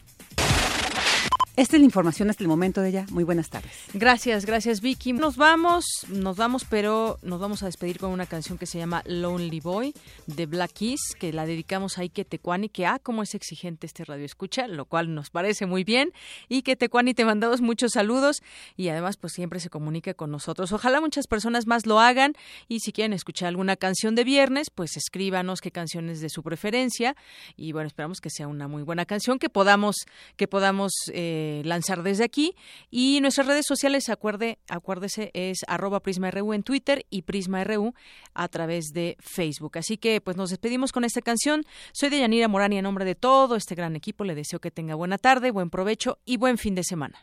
Esta 1.54 1.76
es 1.76 1.80
la 1.80 1.84
información 1.84 2.30
hasta 2.30 2.42
el 2.42 2.48
momento 2.48 2.80
de 2.80 2.88
ella. 2.88 3.06
Muy 3.10 3.24
buenas 3.24 3.50
tardes. 3.50 3.72
Gracias, 3.92 4.46
gracias 4.46 4.80
Vicky. 4.80 5.12
Nos 5.12 5.36
vamos, 5.36 5.84
nos 6.08 6.38
vamos, 6.38 6.64
pero 6.64 7.18
nos 7.20 7.40
vamos 7.40 7.62
a 7.62 7.66
despedir 7.66 7.98
con 7.98 8.10
una 8.10 8.24
canción 8.24 8.56
que 8.56 8.64
se 8.64 8.78
llama 8.78 9.02
Lonely 9.04 9.60
Boy 9.60 9.92
de 10.26 10.46
Black 10.46 10.72
Keys, 10.72 11.14
que 11.18 11.30
la 11.30 11.44
dedicamos 11.44 11.98
a 11.98 12.02
Ike 12.02 12.24
Tecuani, 12.24 12.70
que 12.70 12.86
ah, 12.86 12.98
como 12.98 13.22
es 13.22 13.34
exigente 13.34 13.86
este 13.86 14.02
radio 14.06 14.24
escucha, 14.24 14.66
lo 14.66 14.86
cual 14.86 15.14
nos 15.14 15.28
parece 15.28 15.66
muy 15.66 15.84
bien. 15.84 16.12
Que 16.62 16.76
Tecuani 16.76 17.12
te 17.12 17.24
mandamos 17.24 17.60
muchos 17.60 17.92
saludos 17.92 18.40
y 18.76 18.88
además 18.88 19.18
pues 19.18 19.34
siempre 19.34 19.60
se 19.60 19.68
comunica 19.68 20.14
con 20.14 20.30
nosotros. 20.30 20.72
Ojalá 20.72 21.00
muchas 21.00 21.26
personas 21.26 21.66
más 21.66 21.84
lo 21.84 22.00
hagan 22.00 22.32
y 22.68 22.80
si 22.80 22.92
quieren 22.92 23.12
escuchar 23.12 23.48
alguna 23.48 23.76
canción 23.76 24.14
de 24.14 24.24
viernes, 24.24 24.70
pues 24.70 24.96
escríbanos 24.96 25.60
qué 25.60 25.70
canciones 25.70 26.20
de 26.20 26.30
su 26.30 26.42
preferencia 26.42 27.14
y 27.56 27.72
bueno, 27.72 27.88
esperamos 27.88 28.20
que 28.20 28.30
sea 28.30 28.48
una 28.48 28.68
muy 28.68 28.84
buena 28.84 29.04
canción 29.04 29.38
que 29.38 29.50
podamos 29.50 29.96
que 30.36 30.46
podamos 30.48 30.92
eh, 31.12 31.41
lanzar 31.64 32.02
desde 32.02 32.24
aquí. 32.24 32.54
Y 32.90 33.20
nuestras 33.20 33.46
redes 33.46 33.66
sociales, 33.66 34.08
acuerde, 34.08 34.58
acuérdese, 34.68 35.30
es 35.34 35.58
arroba 35.66 36.00
PrismaRU 36.00 36.52
en 36.52 36.62
Twitter 36.62 37.06
y 37.10 37.22
PrismaRU 37.22 37.94
a 38.34 38.48
través 38.48 38.92
de 38.92 39.16
Facebook. 39.20 39.78
Así 39.78 39.96
que 39.96 40.20
pues 40.20 40.36
nos 40.36 40.50
despedimos 40.50 40.92
con 40.92 41.04
esta 41.04 41.22
canción. 41.22 41.64
Soy 41.92 42.10
de 42.10 42.20
Yanira 42.20 42.48
Morán 42.48 42.72
y 42.72 42.78
en 42.78 42.84
nombre 42.84 43.04
de 43.04 43.14
todo 43.14 43.56
este 43.56 43.74
gran 43.74 43.96
equipo 43.96 44.24
le 44.24 44.34
deseo 44.34 44.60
que 44.60 44.70
tenga 44.70 44.94
buena 44.94 45.18
tarde, 45.18 45.50
buen 45.50 45.70
provecho 45.70 46.18
y 46.24 46.36
buen 46.36 46.58
fin 46.58 46.74
de 46.74 46.84
semana. 46.84 47.22